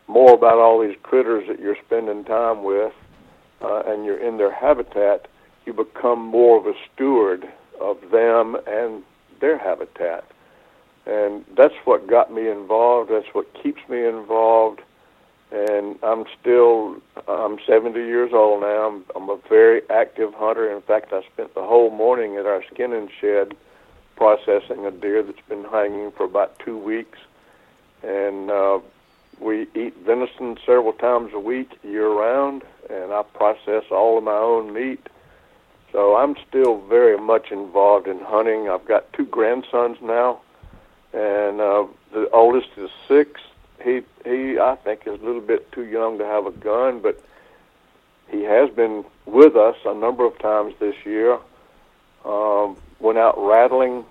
more 0.06 0.34
about 0.34 0.58
all 0.58 0.80
these 0.80 0.96
critters 1.02 1.46
that 1.48 1.58
you're 1.58 1.76
spending 1.84 2.24
time 2.24 2.62
with 2.62 2.92
uh, 3.60 3.82
and 3.86 4.04
you're 4.04 4.18
in 4.18 4.36
their 4.36 4.52
habitat, 4.52 5.28
you 5.66 5.72
become 5.72 6.20
more 6.20 6.58
of 6.58 6.66
a 6.66 6.74
steward 6.92 7.48
of 7.80 8.10
them 8.10 8.56
and 8.66 9.02
their 9.40 9.58
habitat. 9.58 10.24
And 11.06 11.44
that's 11.56 11.74
what 11.84 12.06
got 12.06 12.32
me 12.32 12.48
involved. 12.48 13.10
That's 13.10 13.34
what 13.34 13.52
keeps 13.54 13.80
me 13.88 14.06
involved. 14.06 14.80
And 15.52 15.98
I'm 16.02 16.24
still, 16.40 16.96
I'm 17.28 17.58
70 17.66 17.98
years 18.00 18.32
old 18.32 18.62
now. 18.62 18.88
I'm, 18.88 19.04
I'm 19.14 19.28
a 19.28 19.38
very 19.48 19.82
active 19.90 20.32
hunter. 20.34 20.74
In 20.74 20.82
fact, 20.82 21.12
I 21.12 21.22
spent 21.32 21.54
the 21.54 21.62
whole 21.62 21.90
morning 21.90 22.36
at 22.36 22.46
our 22.46 22.64
skinning 22.72 23.10
shed 23.20 23.54
processing 24.16 24.86
a 24.86 24.90
deer 24.90 25.22
that's 25.22 25.46
been 25.48 25.64
hanging 25.64 26.10
for 26.12 26.24
about 26.24 26.58
two 26.58 26.78
weeks. 26.78 27.18
And 28.02 28.50
uh, 28.50 28.80
we 29.40 29.66
eat 29.74 29.94
venison 30.04 30.56
several 30.64 30.92
times 30.92 31.32
a 31.34 31.38
week 31.38 31.78
year 31.82 32.08
round, 32.08 32.62
and 32.88 33.12
I 33.12 33.22
process 33.22 33.84
all 33.90 34.18
of 34.18 34.24
my 34.24 34.32
own 34.32 34.72
meat 34.72 35.06
so 35.94 36.16
I'm 36.16 36.34
still 36.48 36.80
very 36.88 37.16
much 37.16 37.52
involved 37.52 38.08
in 38.08 38.18
hunting. 38.18 38.68
I've 38.68 38.84
got 38.84 39.10
two 39.12 39.26
grandsons 39.26 39.96
now, 40.02 40.40
and 41.12 41.60
uh, 41.60 41.86
the 42.12 42.28
oldest 42.32 42.70
is 42.76 42.90
six. 43.06 43.40
He 43.82 44.02
he 44.24 44.58
I 44.58 44.76
think 44.82 45.02
is 45.06 45.20
a 45.20 45.24
little 45.24 45.40
bit 45.40 45.70
too 45.70 45.84
young 45.84 46.18
to 46.18 46.24
have 46.26 46.46
a 46.46 46.50
gun, 46.50 47.00
but 47.00 47.22
he 48.28 48.42
has 48.42 48.70
been 48.70 49.04
with 49.24 49.54
us 49.54 49.76
a 49.86 49.94
number 49.94 50.26
of 50.26 50.36
times 50.40 50.74
this 50.80 50.96
year. 51.04 51.38
Um, 52.24 52.76
went 52.98 53.18
out 53.18 53.36
rattling 53.38 54.04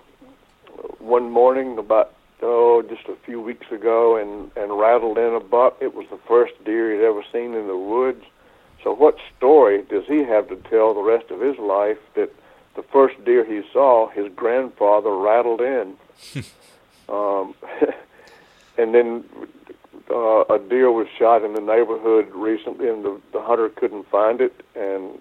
one 0.99 1.29
morning 1.31 1.77
about 1.77 2.13
oh 2.41 2.81
just 2.81 3.09
a 3.09 3.15
few 3.25 3.41
weeks 3.41 3.69
ago 3.73 4.15
and 4.15 4.51
and 4.55 4.79
rattled 4.79 5.17
in 5.17 5.33
a 5.33 5.41
buck. 5.41 5.75
It 5.81 5.93
was 5.93 6.07
the 6.09 6.19
first 6.29 6.53
deer 6.63 6.93
he'd 6.95 7.05
ever 7.05 7.25
seen 7.33 7.53
in 7.55 7.67
the 7.67 7.77
woods 7.77 8.23
so, 8.83 8.93
what 8.93 9.17
story 9.37 9.83
does 9.83 10.03
he 10.07 10.23
have 10.23 10.49
to 10.49 10.55
tell 10.69 10.93
the 10.93 11.01
rest 11.01 11.31
of 11.31 11.39
his 11.39 11.57
life 11.57 11.97
that 12.15 12.31
the 12.75 12.83
first 12.83 13.23
deer 13.23 13.45
he 13.45 13.61
saw, 13.71 14.09
his 14.09 14.31
grandfather 14.35 15.15
rattled 15.15 15.61
in? 15.61 15.95
um, 17.09 17.55
and 18.77 18.93
then 18.93 19.23
uh, 20.09 20.43
a 20.49 20.59
deer 20.69 20.91
was 20.91 21.07
shot 21.17 21.43
in 21.43 21.53
the 21.53 21.61
neighborhood 21.61 22.29
recently, 22.33 22.89
and 22.89 23.05
the, 23.05 23.21
the 23.31 23.41
hunter 23.41 23.69
couldn't 23.69 24.09
find 24.09 24.41
it. 24.41 24.53
And 24.75 25.17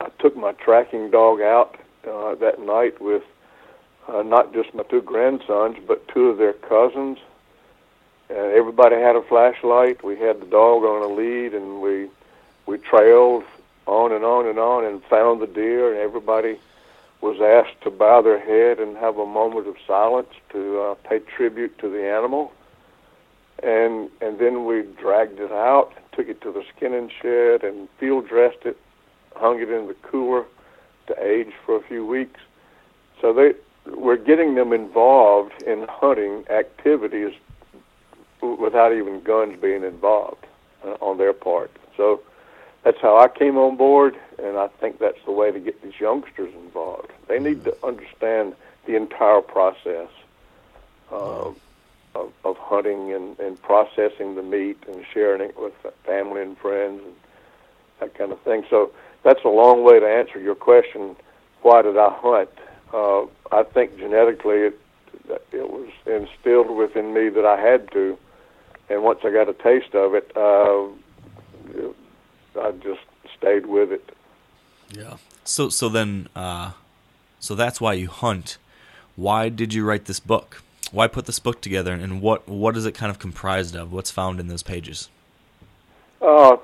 I 0.00 0.08
took 0.18 0.36
my 0.36 0.52
tracking 0.52 1.10
dog 1.10 1.40
out 1.40 1.78
uh, 2.06 2.34
that 2.34 2.60
night 2.60 3.00
with 3.00 3.22
uh, 4.08 4.22
not 4.22 4.52
just 4.52 4.74
my 4.74 4.82
two 4.84 5.00
grandsons, 5.00 5.76
but 5.86 6.06
two 6.08 6.26
of 6.26 6.36
their 6.36 6.52
cousins 6.52 7.18
and 8.30 8.52
everybody 8.52 8.96
had 8.96 9.16
a 9.16 9.22
flashlight. 9.22 10.04
We 10.04 10.16
had 10.16 10.40
the 10.40 10.46
dog 10.46 10.84
on 10.84 11.02
a 11.02 11.12
lead, 11.12 11.52
and 11.52 11.82
we 11.82 12.08
we 12.66 12.78
trailed 12.78 13.44
on 13.86 14.12
and 14.12 14.24
on 14.24 14.46
and 14.46 14.58
on 14.58 14.84
and 14.84 15.02
found 15.04 15.40
the 15.40 15.46
deer. 15.46 15.92
And 15.92 15.98
everybody 16.00 16.58
was 17.20 17.40
asked 17.40 17.82
to 17.82 17.90
bow 17.90 18.22
their 18.22 18.38
head 18.38 18.78
and 18.78 18.96
have 18.96 19.18
a 19.18 19.26
moment 19.26 19.66
of 19.66 19.76
silence 19.86 20.32
to 20.50 20.80
uh, 20.80 20.94
pay 21.08 21.18
tribute 21.18 21.76
to 21.78 21.90
the 21.90 22.04
animal. 22.04 22.52
And 23.62 24.10
and 24.20 24.38
then 24.38 24.64
we 24.64 24.82
dragged 24.82 25.40
it 25.40 25.52
out, 25.52 25.92
took 26.12 26.28
it 26.28 26.40
to 26.42 26.52
the 26.52 26.64
skinning 26.76 27.10
shed, 27.20 27.64
and 27.64 27.88
field 27.98 28.28
dressed 28.28 28.64
it, 28.64 28.78
hung 29.34 29.60
it 29.60 29.70
in 29.70 29.88
the 29.88 29.96
cooler 30.02 30.44
to 31.08 31.22
age 31.22 31.52
for 31.66 31.76
a 31.76 31.82
few 31.82 32.06
weeks. 32.06 32.40
So 33.20 33.32
they 33.32 33.54
we're 33.86 34.16
getting 34.16 34.54
them 34.54 34.72
involved 34.72 35.62
in 35.64 35.86
hunting 35.88 36.44
activities 36.48 37.34
without 38.42 38.92
even 38.92 39.20
guns 39.20 39.60
being 39.60 39.84
involved 39.84 40.46
uh, 40.84 40.96
on 41.00 41.18
their 41.18 41.32
part. 41.32 41.70
So 41.96 42.22
that's 42.82 43.00
how 43.00 43.18
I 43.18 43.28
came 43.28 43.56
on 43.58 43.76
board, 43.76 44.16
and 44.42 44.56
I 44.56 44.68
think 44.68 44.98
that's 44.98 45.22
the 45.24 45.32
way 45.32 45.50
to 45.50 45.60
get 45.60 45.82
these 45.82 45.98
youngsters 46.00 46.52
involved. 46.54 47.12
They 47.28 47.38
need 47.38 47.64
to 47.64 47.76
understand 47.84 48.54
the 48.86 48.96
entire 48.96 49.42
process 49.42 50.08
uh, 51.12 51.50
of, 52.14 52.32
of 52.44 52.56
hunting 52.56 53.12
and, 53.12 53.38
and 53.38 53.60
processing 53.62 54.34
the 54.34 54.42
meat 54.42 54.78
and 54.88 55.04
sharing 55.12 55.42
it 55.42 55.58
with 55.58 55.74
family 56.04 56.42
and 56.42 56.56
friends 56.58 57.02
and 57.04 57.14
that 58.00 58.14
kind 58.14 58.32
of 58.32 58.40
thing. 58.40 58.64
So 58.70 58.92
that's 59.22 59.44
a 59.44 59.48
long 59.48 59.84
way 59.84 60.00
to 60.00 60.06
answer 60.06 60.40
your 60.40 60.54
question. 60.54 61.16
Why 61.62 61.82
did 61.82 61.98
I 61.98 62.08
hunt? 62.10 62.50
Uh, 62.92 63.26
I 63.52 63.62
think 63.62 63.98
genetically 63.98 64.58
it 64.58 64.80
it 65.52 65.70
was 65.70 65.88
instilled 66.06 66.70
within 66.70 67.14
me 67.14 67.28
that 67.28 67.44
I 67.44 67.60
had 67.60 67.90
to 67.92 68.18
and 68.90 69.02
once 69.04 69.20
I 69.24 69.30
got 69.30 69.48
a 69.48 69.54
taste 69.54 69.94
of 69.94 70.14
it, 70.14 70.30
uh, 70.36 70.88
I 72.60 72.72
just 72.72 73.00
stayed 73.38 73.66
with 73.66 73.92
it. 73.92 74.14
Yeah. 74.90 75.16
So 75.44 75.68
so 75.68 75.88
then, 75.88 76.28
uh, 76.34 76.72
so 77.38 77.54
that's 77.54 77.80
why 77.80 77.94
you 77.94 78.08
hunt. 78.08 78.58
Why 79.16 79.48
did 79.48 79.72
you 79.72 79.84
write 79.84 80.06
this 80.06 80.20
book? 80.20 80.62
Why 80.90 81.06
put 81.06 81.26
this 81.26 81.38
book 81.38 81.62
together, 81.62 81.92
and 81.92 82.20
what 82.20 82.48
what 82.48 82.76
is 82.76 82.84
it 82.84 82.92
kind 82.92 83.10
of 83.10 83.18
comprised 83.18 83.76
of? 83.76 83.92
What's 83.92 84.10
found 84.10 84.40
in 84.40 84.48
those 84.48 84.64
pages? 84.64 85.08
Uh, 86.20 86.56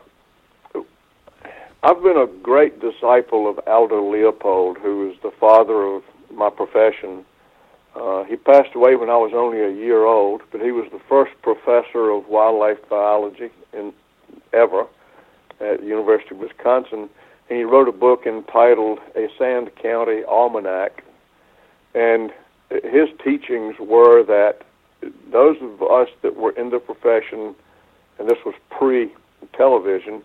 I've 1.82 2.02
been 2.02 2.16
a 2.16 2.26
great 2.26 2.80
disciple 2.80 3.48
of 3.48 3.60
Aldo 3.68 4.10
Leopold, 4.10 4.78
who 4.78 5.08
is 5.10 5.16
the 5.22 5.30
father 5.30 5.84
of 5.84 6.02
my 6.32 6.50
profession 6.50 7.24
uh, 7.98 8.24
he 8.24 8.36
passed 8.36 8.74
away 8.74 8.94
when 8.96 9.08
I 9.08 9.16
was 9.16 9.32
only 9.34 9.60
a 9.60 9.70
year 9.70 10.04
old, 10.04 10.42
but 10.52 10.60
he 10.60 10.70
was 10.70 10.86
the 10.92 11.00
first 11.08 11.32
professor 11.42 12.10
of 12.10 12.28
wildlife 12.28 12.78
biology 12.88 13.50
in 13.72 13.92
ever, 14.52 14.86
at 15.60 15.80
the 15.80 15.86
University 15.86 16.34
of 16.34 16.40
Wisconsin, 16.40 17.08
and 17.48 17.58
he 17.58 17.64
wrote 17.64 17.88
a 17.88 17.92
book 17.92 18.26
entitled 18.26 18.98
A 19.14 19.28
Sand 19.38 19.70
County 19.80 20.22
Almanac. 20.24 21.02
And 21.94 22.32
his 22.70 23.08
teachings 23.24 23.76
were 23.78 24.22
that 24.24 24.62
those 25.30 25.56
of 25.62 25.82
us 25.82 26.08
that 26.22 26.36
were 26.36 26.50
in 26.52 26.70
the 26.70 26.78
profession, 26.78 27.54
and 28.18 28.28
this 28.28 28.38
was 28.44 28.54
pre 28.70 29.12
television, 29.54 30.22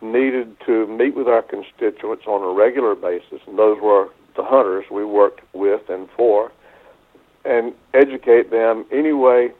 needed 0.00 0.56
to 0.64 0.86
meet 0.86 1.14
with 1.14 1.28
our 1.28 1.42
constituents 1.42 2.24
on 2.26 2.42
a 2.42 2.52
regular 2.58 2.94
basis, 2.94 3.40
and 3.46 3.58
those 3.58 3.78
were 3.82 4.08
the 4.36 4.44
hunters 4.44 4.84
we 4.90 5.04
worked 5.04 5.40
with 5.52 5.82
and 5.90 6.08
for, 6.16 6.50
and 7.44 7.72
educate 7.94 8.50
them 8.50 8.84
any 8.92 9.12
way 9.12 9.50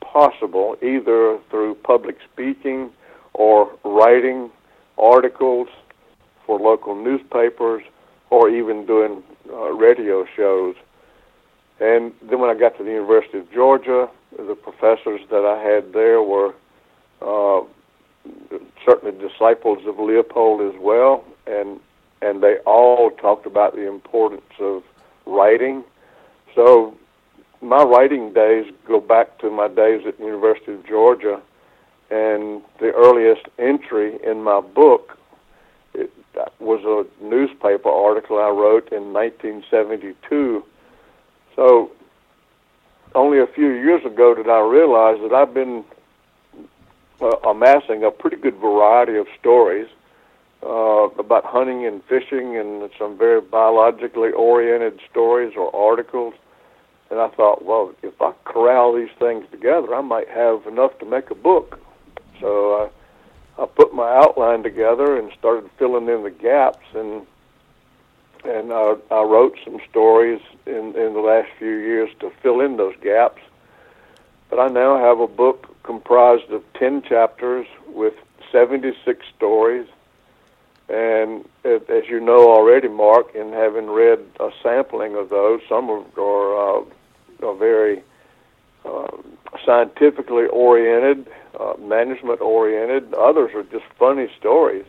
possible, 0.00 0.76
either 0.82 1.38
through 1.50 1.74
public 1.76 2.16
speaking 2.32 2.90
or 3.34 3.70
writing 3.84 4.50
articles 4.96 5.68
for 6.46 6.58
local 6.58 6.94
newspapers 6.94 7.82
or 8.30 8.48
even 8.48 8.86
doing 8.86 9.22
uh, 9.50 9.70
radio 9.72 10.26
shows. 10.36 10.74
And 11.80 12.12
then 12.22 12.40
when 12.40 12.50
I 12.50 12.58
got 12.58 12.76
to 12.78 12.84
the 12.84 12.90
University 12.90 13.38
of 13.38 13.50
Georgia, 13.52 14.08
the 14.36 14.54
professors 14.54 15.20
that 15.30 15.44
I 15.44 15.62
had 15.62 15.92
there 15.92 16.22
were 16.22 16.54
uh, 17.22 17.62
certainly 18.84 19.16
disciples 19.18 19.86
of 19.86 19.98
Leopold 19.98 20.60
as 20.74 20.78
well, 20.80 21.24
and 21.46 21.80
and 22.20 22.42
they 22.42 22.56
all 22.66 23.10
talked 23.12 23.46
about 23.46 23.76
the 23.76 23.86
importance 23.86 24.42
of 24.58 24.82
writing. 25.24 25.84
So 26.54 26.96
my 27.60 27.82
writing 27.82 28.32
days 28.32 28.72
go 28.86 29.00
back 29.00 29.38
to 29.38 29.50
my 29.50 29.68
days 29.68 30.06
at 30.06 30.18
the 30.18 30.24
University 30.24 30.72
of 30.72 30.86
Georgia, 30.86 31.40
and 32.10 32.62
the 32.80 32.92
earliest 32.94 33.42
entry 33.58 34.18
in 34.24 34.42
my 34.42 34.60
book 34.60 35.18
it 35.94 36.10
was 36.60 36.80
a 36.84 37.24
newspaper 37.24 37.88
article 37.88 38.38
I 38.38 38.50
wrote 38.50 38.92
in 38.92 39.12
1972. 39.12 40.64
So 41.56 41.90
only 43.14 43.40
a 43.40 43.46
few 43.46 43.68
years 43.68 44.04
ago 44.04 44.34
did 44.34 44.48
I 44.48 44.60
realize 44.60 45.18
that 45.22 45.32
I've 45.34 45.52
been 45.52 45.84
uh, 47.20 47.36
amassing 47.48 48.04
a 48.04 48.10
pretty 48.10 48.36
good 48.36 48.56
variety 48.56 49.16
of 49.16 49.26
stories 49.38 49.88
uh, 50.62 51.08
about 51.18 51.44
hunting 51.44 51.86
and 51.86 52.02
fishing 52.04 52.56
and 52.56 52.88
some 52.98 53.18
very 53.18 53.40
biologically 53.40 54.30
oriented 54.30 55.00
stories 55.10 55.54
or 55.56 55.74
articles. 55.74 56.34
And 57.10 57.20
I 57.20 57.28
thought, 57.28 57.64
well, 57.64 57.94
if 58.02 58.20
I 58.20 58.32
corral 58.44 58.94
these 58.94 59.10
things 59.18 59.46
together, 59.50 59.94
I 59.94 60.02
might 60.02 60.28
have 60.28 60.66
enough 60.66 60.98
to 60.98 61.06
make 61.06 61.30
a 61.30 61.34
book. 61.34 61.80
So 62.40 62.90
uh, 63.58 63.62
I 63.62 63.66
put 63.66 63.94
my 63.94 64.14
outline 64.14 64.62
together 64.62 65.18
and 65.18 65.32
started 65.38 65.70
filling 65.78 66.08
in 66.08 66.22
the 66.22 66.30
gaps, 66.30 66.86
and 66.94 67.26
and 68.44 68.70
uh, 68.70 68.96
I 69.10 69.22
wrote 69.22 69.58
some 69.64 69.78
stories 69.90 70.40
in 70.66 70.94
in 70.96 71.14
the 71.14 71.22
last 71.24 71.48
few 71.58 71.76
years 71.76 72.10
to 72.20 72.30
fill 72.42 72.60
in 72.60 72.76
those 72.76 72.94
gaps. 73.02 73.42
But 74.50 74.60
I 74.60 74.68
now 74.68 74.98
have 74.98 75.18
a 75.20 75.26
book 75.26 75.74
comprised 75.82 76.50
of 76.50 76.62
ten 76.74 77.02
chapters 77.02 77.66
with 77.88 78.14
76 78.52 79.26
stories 79.36 79.88
and 80.88 81.44
as 81.64 82.08
you 82.08 82.18
know 82.20 82.50
already, 82.50 82.88
Mark, 82.88 83.34
in 83.34 83.52
having 83.52 83.88
read 83.88 84.20
a 84.40 84.50
sampling 84.62 85.16
of 85.16 85.28
those, 85.28 85.60
some 85.68 85.90
are, 85.90 86.04
are, 86.18 86.80
uh, 86.80 86.84
are 87.42 87.56
very 87.56 88.02
uh, 88.84 89.08
scientifically 89.64 90.46
oriented, 90.46 91.26
uh, 91.58 91.74
management 91.78 92.40
oriented. 92.40 93.12
Others 93.14 93.50
are 93.54 93.64
just 93.64 93.84
funny 93.98 94.28
stories 94.38 94.84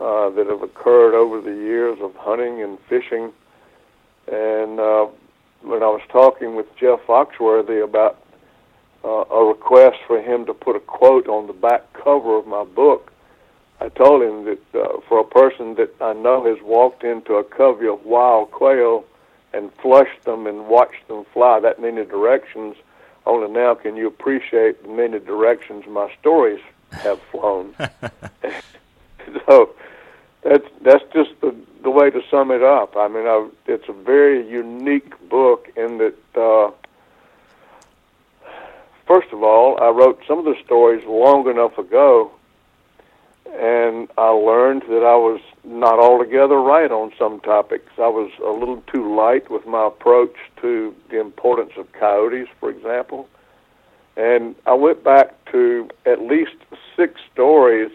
uh, 0.00 0.30
that 0.30 0.46
have 0.46 0.62
occurred 0.62 1.14
over 1.14 1.40
the 1.40 1.56
years 1.56 1.98
of 2.00 2.14
hunting 2.16 2.62
and 2.62 2.78
fishing. 2.88 3.32
And 4.28 4.80
uh, 4.80 5.06
when 5.62 5.82
I 5.82 5.86
was 5.86 6.02
talking 6.10 6.56
with 6.56 6.66
Jeff 6.78 7.00
Foxworthy 7.06 7.82
about 7.82 8.22
uh, 9.04 9.24
a 9.30 9.44
request 9.44 9.98
for 10.06 10.20
him 10.20 10.46
to 10.46 10.54
put 10.54 10.76
a 10.76 10.80
quote 10.80 11.28
on 11.28 11.46
the 11.46 11.52
back 11.52 11.92
cover 11.92 12.36
of 12.36 12.46
my 12.46 12.64
book, 12.64 13.12
I 13.80 13.88
told 13.90 14.22
him 14.22 14.44
that 14.44 14.80
uh, 14.80 15.00
for 15.08 15.20
a 15.20 15.24
person 15.24 15.74
that 15.74 15.94
I 16.00 16.12
know 16.14 16.44
has 16.44 16.58
walked 16.62 17.04
into 17.04 17.34
a 17.34 17.44
covey 17.44 17.86
of 17.88 18.04
wild 18.04 18.50
quail 18.50 19.04
and 19.56 19.72
flushed 19.74 20.22
them 20.24 20.46
and 20.46 20.68
watched 20.68 21.08
them 21.08 21.24
fly 21.32 21.58
that 21.60 21.80
many 21.80 22.04
directions, 22.04 22.76
only 23.24 23.50
now 23.50 23.74
can 23.74 23.96
you 23.96 24.06
appreciate 24.06 24.82
the 24.82 24.88
many 24.88 25.18
directions 25.18 25.84
my 25.86 26.12
stories 26.20 26.60
have 26.92 27.20
flown. 27.32 27.74
so 29.46 29.70
that's 30.42 30.66
that's 30.82 31.04
just 31.12 31.30
the 31.40 31.54
the 31.82 31.90
way 31.90 32.10
to 32.10 32.20
sum 32.30 32.50
it 32.50 32.62
up. 32.62 32.96
I 32.96 33.08
mean, 33.08 33.26
I, 33.26 33.48
it's 33.66 33.88
a 33.88 33.92
very 33.92 34.48
unique 34.48 35.12
book 35.28 35.68
in 35.76 35.98
that. 35.98 36.14
Uh, 36.34 36.70
first 39.06 39.28
of 39.32 39.42
all, 39.42 39.80
I 39.80 39.88
wrote 39.88 40.20
some 40.26 40.38
of 40.38 40.44
the 40.44 40.56
stories 40.64 41.04
long 41.06 41.48
enough 41.48 41.78
ago 41.78 42.30
and 43.54 44.08
I 44.18 44.28
learned 44.28 44.82
that 44.88 45.04
I 45.04 45.16
was 45.16 45.40
not 45.64 45.98
altogether 45.98 46.56
right 46.56 46.90
on 46.90 47.12
some 47.18 47.40
topics. 47.40 47.90
I 47.98 48.08
was 48.08 48.30
a 48.44 48.50
little 48.50 48.82
too 48.92 49.14
light 49.14 49.50
with 49.50 49.66
my 49.66 49.86
approach 49.86 50.34
to 50.62 50.94
the 51.10 51.20
importance 51.20 51.72
of 51.76 51.90
coyotes, 51.92 52.48
for 52.60 52.70
example. 52.70 53.28
And 54.16 54.54
I 54.66 54.74
went 54.74 55.04
back 55.04 55.32
to 55.52 55.88
at 56.06 56.22
least 56.22 56.56
six 56.96 57.20
stories 57.32 57.90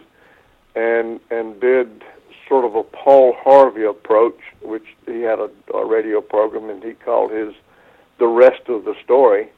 and 0.75 1.19
and 1.29 1.59
did 1.59 2.03
sort 2.47 2.65
of 2.65 2.75
a 2.75 2.83
Paul 2.83 3.35
Harvey 3.37 3.83
approach, 3.83 4.39
which 4.61 4.85
he 5.05 5.21
had 5.21 5.39
a, 5.39 5.49
a 5.73 5.85
radio 5.85 6.21
program 6.21 6.69
and 6.69 6.83
he 6.83 6.93
called 6.93 7.31
his 7.31 7.53
the 8.19 8.27
rest 8.27 8.67
of 8.67 8.85
the 8.85 8.95
story. 9.03 9.49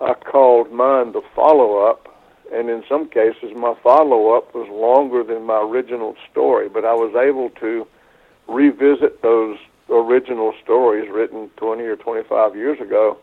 I 0.00 0.14
called 0.14 0.72
mine 0.72 1.12
the 1.12 1.22
follow 1.34 1.78
up 1.78 2.13
and 2.52 2.68
in 2.68 2.82
some 2.88 3.08
cases 3.08 3.52
my 3.56 3.74
follow-up 3.82 4.54
was 4.54 4.68
longer 4.70 5.22
than 5.24 5.44
my 5.44 5.60
original 5.60 6.14
story 6.30 6.68
but 6.68 6.84
i 6.84 6.92
was 6.92 7.14
able 7.14 7.50
to 7.50 7.86
revisit 8.48 9.22
those 9.22 9.58
original 9.90 10.54
stories 10.62 11.10
written 11.10 11.50
20 11.56 11.82
or 11.82 11.96
25 11.96 12.56
years 12.56 12.80
ago 12.80 13.18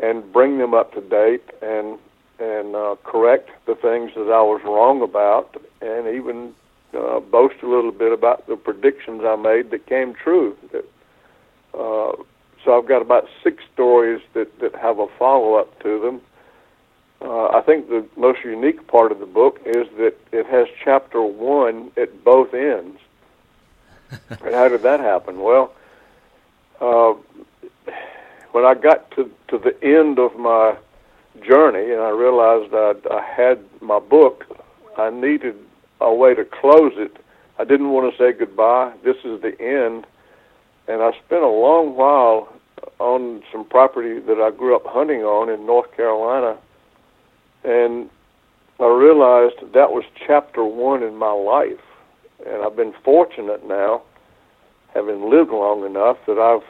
and 0.00 0.32
bring 0.32 0.58
them 0.58 0.74
up 0.74 0.92
to 0.94 1.00
date 1.00 1.44
and 1.62 1.98
and 2.38 2.74
uh, 2.74 2.96
correct 3.04 3.50
the 3.66 3.74
things 3.74 4.12
that 4.14 4.32
I 4.32 4.40
was 4.40 4.62
wrong 4.64 5.02
about 5.02 5.62
and 5.82 6.08
even 6.08 6.54
uh, 6.94 7.20
boast 7.20 7.56
a 7.62 7.68
little 7.68 7.92
bit 7.92 8.12
about 8.12 8.46
the 8.46 8.56
predictions 8.56 9.22
I 9.24 9.36
made 9.36 9.70
that 9.70 9.86
came 9.86 10.14
true 10.14 10.56
that 10.72 10.84
uh, 11.74 12.12
so 12.64 12.78
I've 12.78 12.88
got 12.88 13.02
about 13.02 13.26
six 13.44 13.62
stories 13.72 14.20
that, 14.34 14.58
that 14.60 14.74
have 14.74 14.98
a 14.98 15.06
follow 15.18 15.54
up 15.54 15.78
to 15.82 16.00
them 16.00 16.20
uh, 17.22 17.48
I 17.48 17.60
think 17.60 17.88
the 17.88 18.06
most 18.16 18.42
unique 18.44 18.86
part 18.86 19.12
of 19.12 19.20
the 19.20 19.26
book 19.26 19.60
is 19.66 19.86
that 19.98 20.14
it 20.32 20.46
has 20.46 20.68
chapter 20.82 21.22
one 21.22 21.90
at 21.96 22.24
both 22.24 22.54
ends. 22.54 22.98
and 24.30 24.54
how 24.54 24.68
did 24.68 24.82
that 24.82 25.00
happen? 25.00 25.40
Well, 25.40 25.72
uh, 26.80 27.14
when 28.52 28.64
I 28.64 28.74
got 28.74 29.10
to 29.12 29.30
to 29.48 29.58
the 29.58 29.76
end 29.84 30.18
of 30.18 30.36
my 30.36 30.76
journey 31.42 31.92
and 31.92 32.00
I 32.00 32.10
realized 32.10 32.74
I'd, 32.74 33.06
I 33.10 33.22
had 33.22 33.64
my 33.80 33.98
book, 33.98 34.46
I 34.96 35.10
needed 35.10 35.56
a 36.00 36.12
way 36.12 36.34
to 36.34 36.44
close 36.44 36.92
it. 36.96 37.16
I 37.58 37.64
didn't 37.64 37.90
want 37.90 38.12
to 38.12 38.18
say 38.18 38.36
goodbye. 38.36 38.92
This 39.04 39.16
is 39.24 39.40
the 39.42 39.54
end. 39.60 40.06
And 40.88 41.02
I 41.02 41.12
spent 41.24 41.42
a 41.42 41.48
long 41.48 41.94
while 41.94 42.48
on 42.98 43.42
some 43.52 43.64
property 43.64 44.18
that 44.20 44.40
I 44.40 44.50
grew 44.50 44.74
up 44.74 44.86
hunting 44.86 45.20
on 45.20 45.50
in 45.50 45.66
North 45.66 45.94
Carolina 45.94 46.56
and 47.64 48.08
I 48.78 48.86
realized 48.86 49.56
that 49.72 49.92
was 49.92 50.04
chapter 50.26 50.64
one 50.64 51.02
in 51.02 51.16
my 51.16 51.32
life. 51.32 51.80
And 52.46 52.62
I've 52.62 52.76
been 52.76 52.94
fortunate 53.04 53.66
now, 53.66 54.02
having 54.94 55.28
lived 55.28 55.50
long 55.50 55.84
enough, 55.84 56.16
that 56.26 56.38
I've 56.38 56.64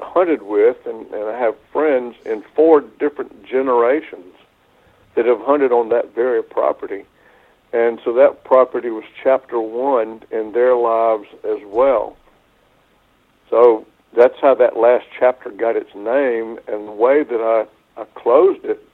hunted 0.00 0.42
with 0.42 0.86
and, 0.86 1.06
and 1.12 1.24
I 1.24 1.38
have 1.38 1.56
friends 1.72 2.14
in 2.24 2.44
four 2.54 2.80
different 2.80 3.44
generations 3.44 4.34
that 5.16 5.26
have 5.26 5.40
hunted 5.40 5.72
on 5.72 5.88
that 5.88 6.14
very 6.14 6.42
property. 6.42 7.04
And 7.72 8.00
so 8.04 8.12
that 8.12 8.44
property 8.44 8.90
was 8.90 9.04
chapter 9.22 9.58
one 9.58 10.22
in 10.30 10.52
their 10.52 10.76
lives 10.76 11.26
as 11.42 11.58
well. 11.64 12.16
So 13.50 13.86
that's 14.14 14.38
how 14.40 14.54
that 14.54 14.76
last 14.76 15.06
chapter 15.18 15.50
got 15.50 15.74
its 15.74 15.94
name. 15.94 16.60
And 16.68 16.86
the 16.86 16.92
way 16.92 17.24
that 17.24 17.40
I, 17.40 18.00
I 18.00 18.04
closed 18.14 18.64
it 18.64 18.86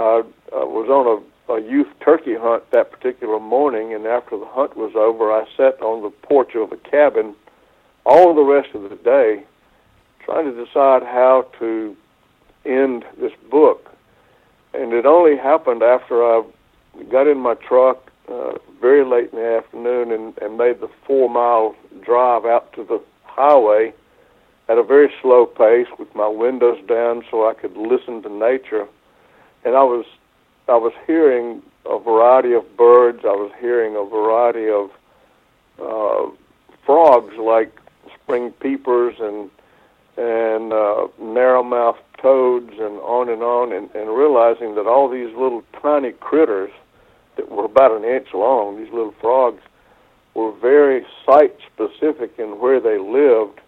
uh, 0.00 0.22
uh, 0.56 0.64
was 0.64 0.88
on 0.88 1.04
a, 1.06 1.52
a 1.52 1.60
youth 1.60 1.88
turkey 2.02 2.34
hunt 2.34 2.62
that 2.70 2.90
particular 2.90 3.38
morning, 3.38 3.92
and 3.92 4.06
after 4.06 4.38
the 4.38 4.46
hunt 4.46 4.74
was 4.76 4.92
over, 4.96 5.30
I 5.30 5.44
sat 5.58 5.80
on 5.82 6.02
the 6.02 6.10
porch 6.26 6.54
of 6.54 6.72
a 6.72 6.76
cabin 6.78 7.34
all 8.06 8.34
the 8.34 8.42
rest 8.42 8.74
of 8.74 8.88
the 8.88 8.96
day 8.96 9.44
trying 10.24 10.46
to 10.46 10.64
decide 10.64 11.02
how 11.02 11.46
to 11.58 11.94
end 12.64 13.04
this 13.20 13.32
book. 13.50 13.90
And 14.72 14.94
it 14.94 15.04
only 15.04 15.36
happened 15.36 15.82
after 15.82 16.24
I 16.24 16.44
got 17.10 17.26
in 17.26 17.38
my 17.38 17.54
truck 17.54 18.10
uh, 18.30 18.52
very 18.80 19.04
late 19.04 19.32
in 19.32 19.38
the 19.38 19.56
afternoon 19.56 20.12
and, 20.12 20.38
and 20.38 20.56
made 20.56 20.80
the 20.80 20.88
four 21.06 21.28
mile 21.28 21.74
drive 22.00 22.46
out 22.46 22.72
to 22.74 22.84
the 22.84 23.02
highway 23.24 23.92
at 24.68 24.78
a 24.78 24.82
very 24.82 25.12
slow 25.20 25.44
pace 25.44 25.88
with 25.98 26.14
my 26.14 26.28
windows 26.28 26.78
down 26.88 27.22
so 27.30 27.46
I 27.46 27.54
could 27.54 27.76
listen 27.76 28.22
to 28.22 28.28
nature. 28.30 28.86
And 29.64 29.76
I 29.76 29.82
was 29.82 30.06
I 30.68 30.76
was 30.76 30.92
hearing 31.06 31.62
a 31.86 31.98
variety 31.98 32.52
of 32.52 32.76
birds. 32.76 33.20
I 33.24 33.34
was 33.34 33.50
hearing 33.60 33.96
a 33.96 34.04
variety 34.04 34.68
of 34.68 34.90
uh, 35.80 36.30
frogs 36.84 37.34
like 37.36 37.72
spring 38.14 38.52
peepers 38.52 39.16
and 39.18 39.50
and 40.16 40.72
uh, 40.72 41.06
narrow-mouthed 41.18 41.98
toads 42.20 42.72
and 42.72 42.98
on 43.00 43.30
and 43.30 43.42
on, 43.42 43.72
and, 43.72 43.88
and 43.94 44.10
realizing 44.10 44.74
that 44.74 44.86
all 44.86 45.08
these 45.08 45.34
little 45.34 45.62
tiny 45.80 46.12
critters 46.12 46.70
that 47.36 47.50
were 47.50 47.64
about 47.64 47.92
an 47.92 48.04
inch 48.04 48.28
long, 48.34 48.76
these 48.76 48.92
little 48.92 49.14
frogs, 49.20 49.62
were 50.34 50.52
very 50.52 51.06
site-specific 51.24 52.38
in 52.38 52.60
where 52.60 52.80
they 52.80 52.98
lived, 52.98 53.60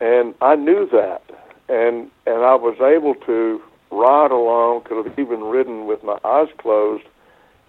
and 0.00 0.34
I 0.40 0.56
knew 0.56 0.88
that, 0.90 1.22
and 1.68 2.10
and 2.26 2.44
I 2.44 2.54
was 2.54 2.76
able 2.80 3.14
to 3.26 3.62
ride 3.90 4.30
along. 4.30 4.82
Could 4.84 5.06
have 5.06 5.18
even 5.18 5.44
ridden 5.44 5.86
with 5.86 6.02
my 6.02 6.18
eyes 6.24 6.48
closed, 6.58 7.04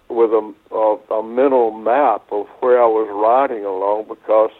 with 0.08 0.30
a, 0.30 0.54
a, 0.72 1.14
a 1.14 1.22
mental 1.22 1.70
map 1.70 2.22
of 2.30 2.46
where 2.60 2.82
I 2.82 2.86
was 2.86 3.08
riding 3.10 3.64
along 3.64 4.06
because 4.08 4.50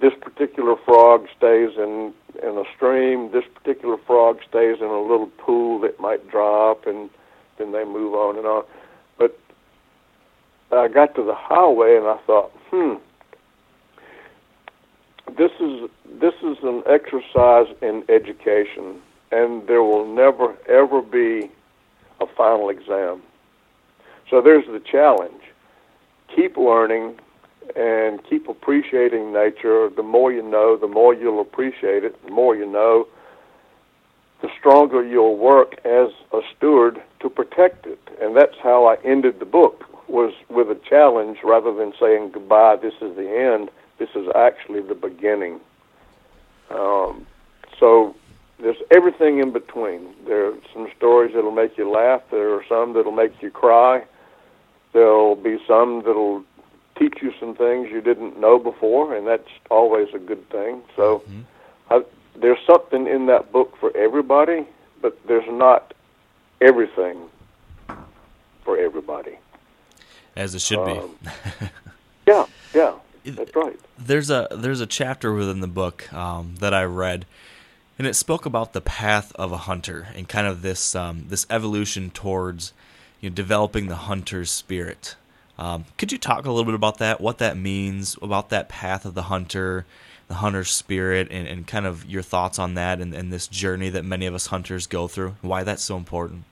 this 0.00 0.12
particular 0.20 0.76
frog 0.84 1.26
stays 1.36 1.70
in 1.76 2.12
in 2.42 2.58
a 2.58 2.64
stream. 2.74 3.30
This 3.32 3.44
particular 3.54 3.96
frog 4.06 4.38
stays 4.48 4.78
in 4.80 4.86
a 4.86 5.00
little 5.00 5.30
pool 5.38 5.80
that 5.80 6.00
might 6.00 6.28
drop, 6.28 6.86
and 6.86 7.10
then 7.58 7.72
they 7.72 7.84
move 7.84 8.14
on 8.14 8.36
and 8.36 8.46
on. 8.46 8.64
But 9.18 9.38
I 10.72 10.88
got 10.88 11.14
to 11.14 11.22
the 11.22 11.34
highway, 11.34 11.96
and 11.96 12.06
I 12.06 12.18
thought, 12.26 12.50
hmm, 12.70 12.94
this 15.36 15.52
is 15.60 15.88
this 16.20 16.34
is 16.42 16.58
an 16.62 16.82
exercise 16.86 17.66
in 17.82 18.04
education, 18.08 19.00
and 19.34 19.66
there 19.66 19.82
will 19.82 20.06
never 20.06 20.56
ever 20.68 21.02
be 21.02 21.50
a 22.20 22.26
final 22.26 22.68
exam. 22.68 23.22
So 24.30 24.40
there's 24.40 24.66
the 24.66 24.80
challenge. 24.80 25.42
Keep 26.34 26.56
learning 26.56 27.18
and 27.76 28.22
keep 28.24 28.48
appreciating 28.48 29.32
nature. 29.32 29.88
The 29.88 30.02
more 30.02 30.32
you 30.32 30.42
know, 30.42 30.76
the 30.76 30.88
more 30.88 31.14
you'll 31.14 31.40
appreciate 31.40 32.04
it. 32.04 32.22
The 32.24 32.30
more 32.30 32.54
you 32.54 32.66
know, 32.66 33.06
the 34.40 34.48
stronger 34.58 35.04
you'll 35.04 35.36
work 35.36 35.74
as 35.84 36.10
a 36.32 36.40
steward 36.56 37.02
to 37.20 37.28
protect 37.28 37.86
it. 37.86 38.00
And 38.20 38.36
that's 38.36 38.56
how 38.62 38.86
I 38.86 38.96
ended 39.04 39.40
the 39.40 39.46
book 39.46 39.84
was 40.08 40.32
with 40.48 40.70
a 40.70 40.78
challenge 40.88 41.38
rather 41.42 41.74
than 41.74 41.92
saying 41.98 42.30
goodbye. 42.32 42.76
This 42.76 42.94
is 43.00 43.16
the 43.16 43.28
end. 43.28 43.70
This 43.98 44.10
is 44.14 44.28
actually 44.34 44.82
the 44.82 44.94
beginning. 44.94 45.60
Um, 46.70 47.26
so 47.78 48.14
there's 48.60 48.76
everything 48.90 49.40
in 49.40 49.52
between. 49.52 50.14
There 50.26 50.48
are 50.48 50.54
some 50.72 50.88
stories 50.96 51.34
that'll 51.34 51.50
make 51.50 51.76
you 51.76 51.90
laugh. 51.90 52.22
There 52.30 52.54
are 52.54 52.64
some 52.68 52.92
that'll 52.92 53.12
make 53.12 53.42
you 53.42 53.50
cry. 53.50 54.04
There'll 54.92 55.36
be 55.36 55.58
some 55.66 56.02
that'll 56.04 56.44
teach 56.98 57.18
you 57.20 57.32
some 57.40 57.54
things 57.54 57.88
you 57.90 58.00
didn't 58.00 58.38
know 58.38 58.58
before, 58.58 59.14
and 59.14 59.26
that's 59.26 59.48
always 59.70 60.08
a 60.14 60.18
good 60.18 60.48
thing. 60.50 60.82
So 60.96 61.22
mm-hmm. 61.28 61.40
I, 61.90 62.02
there's 62.36 62.58
something 62.66 63.06
in 63.06 63.26
that 63.26 63.52
book 63.52 63.76
for 63.78 63.94
everybody, 63.96 64.66
but 65.02 65.18
there's 65.26 65.48
not 65.48 65.94
everything 66.60 67.28
for 68.64 68.78
everybody. 68.78 69.38
As 70.36 70.54
it 70.54 70.60
should 70.60 70.78
um, 70.78 71.16
be. 71.20 71.68
yeah, 72.26 72.46
yeah, 72.74 72.94
that's 73.24 73.54
right. 73.54 73.78
There's 73.98 74.30
a 74.30 74.48
there's 74.50 74.80
a 74.80 74.86
chapter 74.86 75.32
within 75.32 75.60
the 75.60 75.68
book 75.68 76.12
um, 76.12 76.56
that 76.56 76.74
I 76.74 76.84
read, 76.84 77.26
and 77.98 78.06
it 78.06 78.14
spoke 78.14 78.46
about 78.46 78.72
the 78.72 78.80
path 78.80 79.32
of 79.36 79.52
a 79.52 79.58
hunter 79.58 80.08
and 80.14 80.28
kind 80.28 80.46
of 80.46 80.62
this 80.62 80.94
um, 80.94 81.26
this 81.28 81.46
evolution 81.50 82.10
towards 82.10 82.72
you 83.20 83.30
know, 83.30 83.34
developing 83.34 83.86
the 83.86 83.96
hunter's 83.96 84.50
spirit. 84.50 85.16
Um, 85.58 85.84
could 85.98 86.10
you 86.10 86.18
talk 86.18 86.44
a 86.44 86.50
little 86.50 86.64
bit 86.64 86.74
about 86.74 86.98
that, 86.98 87.20
what 87.20 87.38
that 87.38 87.56
means, 87.56 88.16
about 88.20 88.50
that 88.50 88.68
path 88.68 89.04
of 89.04 89.14
the 89.14 89.22
hunter, 89.22 89.86
the 90.26 90.34
hunter's 90.34 90.70
spirit, 90.70 91.28
and, 91.30 91.46
and 91.46 91.66
kind 91.66 91.86
of 91.86 92.04
your 92.06 92.22
thoughts 92.22 92.58
on 92.58 92.74
that 92.74 93.00
and, 93.00 93.14
and 93.14 93.32
this 93.32 93.46
journey 93.46 93.88
that 93.90 94.04
many 94.04 94.26
of 94.26 94.34
us 94.34 94.46
hunters 94.46 94.86
go 94.86 95.06
through, 95.06 95.36
why 95.42 95.62
that's 95.62 95.84
so 95.84 95.96
important? 95.96 96.44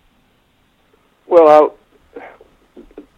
Well, 1.26 1.72
I, 2.16 2.22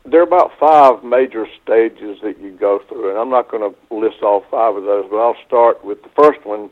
there 0.06 0.20
are 0.20 0.24
about 0.24 0.52
five 0.58 1.04
major 1.04 1.46
stages 1.62 2.18
that 2.22 2.40
you 2.40 2.52
go 2.52 2.80
through, 2.88 3.10
and 3.10 3.18
I'm 3.18 3.30
not 3.30 3.50
going 3.50 3.62
to 3.70 3.94
list 3.94 4.22
all 4.22 4.44
five 4.50 4.76
of 4.76 4.84
those, 4.84 5.06
but 5.10 5.16
I'll 5.16 5.36
start 5.46 5.84
with 5.84 6.02
the 6.02 6.10
first 6.10 6.44
one, 6.46 6.70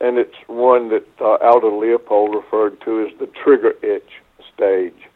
and 0.00 0.18
it's 0.18 0.36
one 0.46 0.90
that 0.90 1.06
uh, 1.20 1.36
Aldo 1.36 1.80
Leopold 1.80 2.34
referred 2.34 2.80
to 2.82 3.06
as 3.06 3.18
the 3.18 3.26
trigger 3.26 3.72
itch 3.82 4.10
stage 4.54 5.08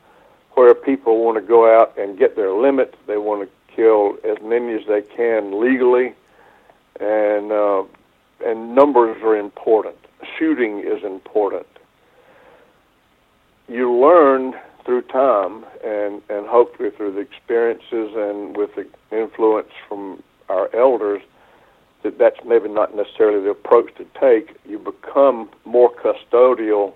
where 0.54 0.74
people 0.74 1.22
want 1.24 1.36
to 1.36 1.46
go 1.46 1.74
out 1.74 1.96
and 1.98 2.18
get 2.18 2.36
their 2.36 2.52
limit. 2.52 2.94
They 3.06 3.16
want 3.16 3.48
to 3.48 3.74
kill 3.74 4.16
as 4.28 4.38
many 4.42 4.74
as 4.74 4.82
they 4.88 5.02
can 5.02 5.60
legally, 5.60 6.14
and 6.98 7.52
uh, 7.52 7.84
and 8.44 8.74
numbers 8.74 9.16
are 9.22 9.36
important. 9.36 9.96
Shooting 10.38 10.80
is 10.80 11.04
important. 11.04 11.66
You 13.68 13.92
learn 13.92 14.54
through 14.84 15.02
time 15.02 15.64
and 15.84 16.22
and 16.30 16.46
hopefully 16.46 16.90
through 16.96 17.12
the 17.12 17.20
experiences 17.20 18.14
and 18.16 18.56
with 18.56 18.70
the 18.74 18.86
influence 19.16 19.70
from 19.88 20.22
our 20.48 20.74
elders 20.74 21.22
that 22.02 22.18
that's 22.18 22.38
maybe 22.46 22.68
not 22.68 22.94
necessarily 22.96 23.42
the 23.42 23.50
approach 23.50 23.94
to 23.96 24.06
take. 24.18 24.56
You 24.66 24.78
become 24.78 25.50
more 25.64 25.92
custodial 25.94 26.94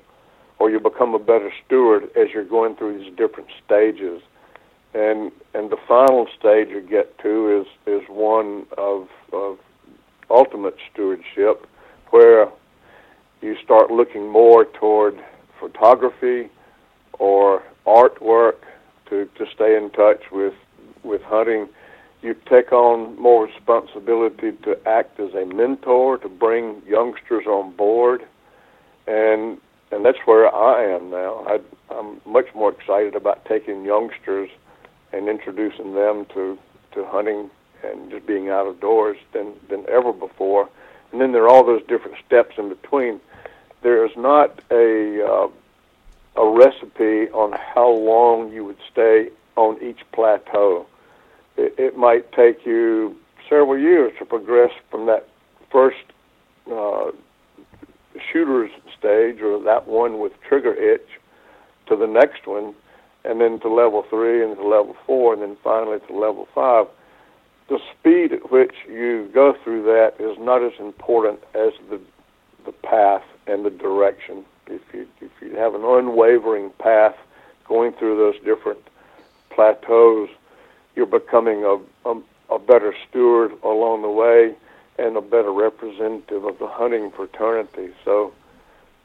or 0.58 0.70
you 0.70 0.80
become 0.80 1.14
a 1.14 1.18
better 1.18 1.52
steward 1.64 2.04
as 2.16 2.28
you're 2.32 2.44
going 2.44 2.76
through 2.76 2.98
these 2.98 3.14
different 3.16 3.48
stages. 3.64 4.22
And 4.94 5.32
and 5.54 5.70
the 5.70 5.76
final 5.88 6.28
stage 6.38 6.68
you 6.68 6.80
get 6.80 7.18
to 7.18 7.60
is 7.60 7.66
is 7.86 8.08
one 8.08 8.66
of 8.78 9.08
of 9.32 9.58
ultimate 10.30 10.76
stewardship, 10.92 11.66
where 12.10 12.48
you 13.42 13.56
start 13.62 13.90
looking 13.90 14.28
more 14.28 14.64
toward 14.64 15.22
photography 15.60 16.48
or 17.18 17.62
artwork 17.86 18.56
to, 19.08 19.28
to 19.36 19.46
stay 19.54 19.76
in 19.76 19.90
touch 19.90 20.22
with 20.32 20.54
with 21.02 21.22
hunting. 21.22 21.68
You 22.24 22.34
take 22.48 22.72
on 22.72 23.20
more 23.20 23.44
responsibility 23.44 24.52
to 24.62 24.78
act 24.88 25.20
as 25.20 25.34
a 25.34 25.44
mentor, 25.44 26.16
to 26.16 26.28
bring 26.30 26.80
youngsters 26.86 27.44
on 27.46 27.72
board, 27.76 28.24
and 29.06 29.60
and 29.92 30.06
that's 30.06 30.16
where 30.24 30.52
I 30.52 30.84
am 30.84 31.10
now. 31.10 31.44
I, 31.46 31.60
I'm 31.94 32.22
much 32.24 32.46
more 32.54 32.72
excited 32.72 33.14
about 33.14 33.44
taking 33.44 33.84
youngsters 33.84 34.48
and 35.12 35.28
introducing 35.28 35.92
them 35.94 36.24
to 36.32 36.58
to 36.92 37.04
hunting 37.04 37.50
and 37.82 38.10
just 38.10 38.24
being 38.26 38.48
out 38.48 38.66
of 38.66 38.80
doors 38.80 39.18
than 39.34 39.52
than 39.68 39.84
ever 39.90 40.10
before. 40.14 40.70
And 41.12 41.20
then 41.20 41.32
there 41.32 41.42
are 41.42 41.50
all 41.50 41.66
those 41.66 41.84
different 41.86 42.16
steps 42.24 42.54
in 42.56 42.70
between. 42.70 43.20
There 43.82 44.02
is 44.06 44.16
not 44.16 44.62
a 44.70 45.22
uh, 45.30 45.48
a 46.36 46.48
recipe 46.48 47.30
on 47.32 47.52
how 47.52 47.90
long 47.90 48.50
you 48.50 48.64
would 48.64 48.80
stay 48.90 49.28
on 49.56 49.76
each 49.82 50.00
plateau. 50.12 50.86
It, 51.56 51.74
it 51.78 51.96
might 51.96 52.30
take 52.32 52.66
you 52.66 53.16
several 53.48 53.78
years 53.78 54.12
to 54.18 54.24
progress 54.24 54.70
from 54.90 55.06
that 55.06 55.28
first 55.70 56.04
uh, 56.70 57.10
shooter's 58.32 58.70
stage 58.98 59.40
or 59.40 59.62
that 59.62 59.86
one 59.86 60.18
with 60.18 60.32
trigger 60.48 60.74
itch 60.74 61.08
to 61.86 61.96
the 61.96 62.06
next 62.06 62.46
one, 62.46 62.74
and 63.24 63.40
then 63.40 63.60
to 63.60 63.68
level 63.68 64.04
three 64.08 64.42
and 64.42 64.56
to 64.56 64.66
level 64.66 64.96
four, 65.06 65.34
and 65.34 65.42
then 65.42 65.56
finally 65.62 65.98
to 66.08 66.16
level 66.16 66.48
five. 66.54 66.86
The 67.68 67.78
speed 67.92 68.32
at 68.32 68.50
which 68.50 68.74
you 68.86 69.30
go 69.32 69.54
through 69.62 69.84
that 69.84 70.14
is 70.18 70.36
not 70.38 70.62
as 70.62 70.72
important 70.78 71.40
as 71.54 71.72
the 71.90 72.00
the 72.64 72.72
path 72.72 73.22
and 73.46 73.64
the 73.64 73.70
direction. 73.70 74.44
If 74.66 74.82
you 74.92 75.06
if 75.20 75.30
you 75.40 75.56
have 75.56 75.74
an 75.74 75.84
unwavering 75.84 76.70
path 76.78 77.16
going 77.66 77.92
through 77.92 78.16
those 78.16 78.42
different 78.44 78.80
plateaus, 79.50 80.28
you're 80.94 81.06
becoming 81.06 81.64
a, 81.64 82.08
a, 82.08 82.20
a 82.50 82.58
better 82.58 82.94
steward 83.08 83.52
along 83.62 84.02
the 84.02 84.10
way 84.10 84.54
and 84.98 85.16
a 85.16 85.20
better 85.20 85.52
representative 85.52 86.44
of 86.44 86.58
the 86.58 86.68
hunting 86.68 87.10
fraternity. 87.10 87.90
So 88.04 88.32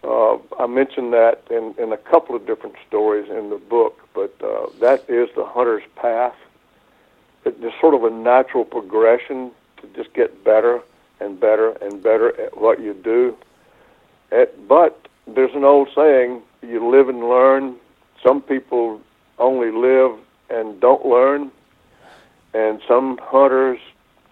uh, 0.03 0.37
I 0.61 0.67
mentioned 0.67 1.13
that 1.13 1.43
in, 1.49 1.73
in 1.77 1.91
a 1.91 1.97
couple 1.97 2.35
of 2.35 2.45
different 2.45 2.75
stories 2.87 3.29
in 3.29 3.49
the 3.49 3.57
book, 3.57 3.99
but 4.13 4.33
uh, 4.41 4.67
that 4.79 5.09
is 5.09 5.29
the 5.35 5.45
hunter's 5.45 5.83
path. 5.95 6.35
It's 7.45 7.79
sort 7.79 7.93
of 7.93 8.03
a 8.03 8.09
natural 8.09 8.65
progression 8.65 9.51
to 9.77 9.87
just 9.95 10.13
get 10.13 10.43
better 10.43 10.81
and 11.19 11.39
better 11.39 11.71
and 11.81 12.03
better 12.03 12.39
at 12.39 12.57
what 12.57 12.79
you 12.79 12.93
do. 12.93 13.35
At, 14.31 14.67
but 14.67 15.07
there's 15.27 15.55
an 15.55 15.63
old 15.63 15.89
saying, 15.95 16.41
you 16.61 16.89
live 16.89 17.09
and 17.09 17.27
learn. 17.27 17.75
Some 18.23 18.41
people 18.41 19.01
only 19.37 19.71
live 19.71 20.17
and 20.49 20.79
don't 20.79 21.05
learn. 21.05 21.51
And 22.53 22.81
some 22.87 23.19
hunters 23.21 23.79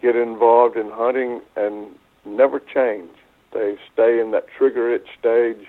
get 0.02 0.16
involved 0.16 0.78
in 0.78 0.90
hunting 0.90 1.42
and 1.56 1.88
never 2.26 2.60
change. 2.60 3.10
They 3.52 3.78
stay 3.94 4.20
in 4.20 4.32
that 4.32 4.48
trigger 4.48 4.94
it 4.94 5.06
stage 5.20 5.68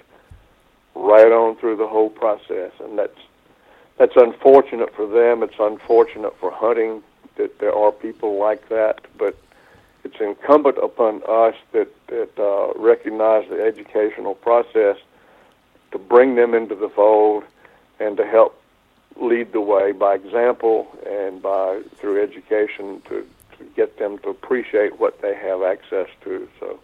right 0.95 1.31
on 1.31 1.57
through 1.57 1.77
the 1.77 1.87
whole 1.87 2.11
process, 2.11 2.73
and 2.81 2.99
that's 2.99 3.19
that's 3.99 4.17
unfortunate 4.17 4.95
for 4.95 5.07
them. 5.07 5.43
It's 5.43 5.59
unfortunate 5.59 6.37
for 6.39 6.51
hunting 6.51 7.03
that 7.37 7.59
there 7.59 7.75
are 7.75 7.93
people 7.93 8.39
like 8.39 8.69
that, 8.69 9.01
but 9.17 9.37
it's 10.05 10.21
incumbent 10.21 10.79
upon 10.79 11.23
us 11.29 11.55
that 11.73 11.89
that 12.09 12.31
uh, 12.39 12.73
recognize 12.79 13.49
the 13.49 13.63
educational 13.63 14.35
process 14.35 14.97
to 15.93 15.99
bring 15.99 16.35
them 16.35 16.55
into 16.55 16.75
the 16.75 16.89
fold 16.89 17.45
and 18.01 18.17
to 18.17 18.27
help 18.27 18.58
lead 19.21 19.53
the 19.53 19.61
way 19.61 19.93
by 19.93 20.15
example 20.15 20.87
and 21.09 21.43
by 21.43 21.83
through 21.97 22.23
education 22.23 23.03
to, 23.09 23.27
to 23.59 23.65
get 23.77 23.99
them 23.99 24.19
to 24.19 24.29
appreciate 24.29 24.99
what 25.01 25.21
they 25.21 25.35
have 25.35 25.63
access 25.63 26.09
to. 26.25 26.49
So 26.61 26.79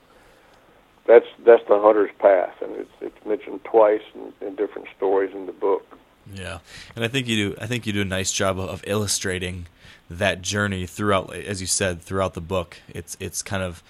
that's 1.06 1.26
that's 1.44 1.66
the 1.68 1.80
hunter's 1.80 2.10
path, 2.18 2.54
and 2.62 2.76
it's 2.76 2.90
it's 3.00 3.26
mentioned 3.26 3.62
twice 3.64 4.02
in, 4.14 4.46
in 4.46 4.54
different 4.56 4.88
stories 4.96 5.34
in 5.34 5.46
the 5.46 5.52
book. 5.52 5.86
Yeah, 6.32 6.58
and 6.96 7.04
I 7.04 7.08
think 7.08 7.26
you 7.28 7.50
do. 7.50 7.56
I 7.60 7.66
think 7.66 7.86
you 7.86 7.92
do 7.92 8.02
a 8.02 8.06
nice 8.06 8.32
job 8.32 8.58
of 8.58 8.82
illustrating 8.86 9.66
that 10.08 10.42
journey 10.42 10.86
throughout, 10.86 11.34
as 11.34 11.60
you 11.60 11.66
said, 11.66 12.00
throughout 12.00 12.34
the 12.34 12.40
book. 12.40 12.78
It's 12.88 13.16
it's 13.20 13.42
kind 13.42 13.62
of 13.62 13.82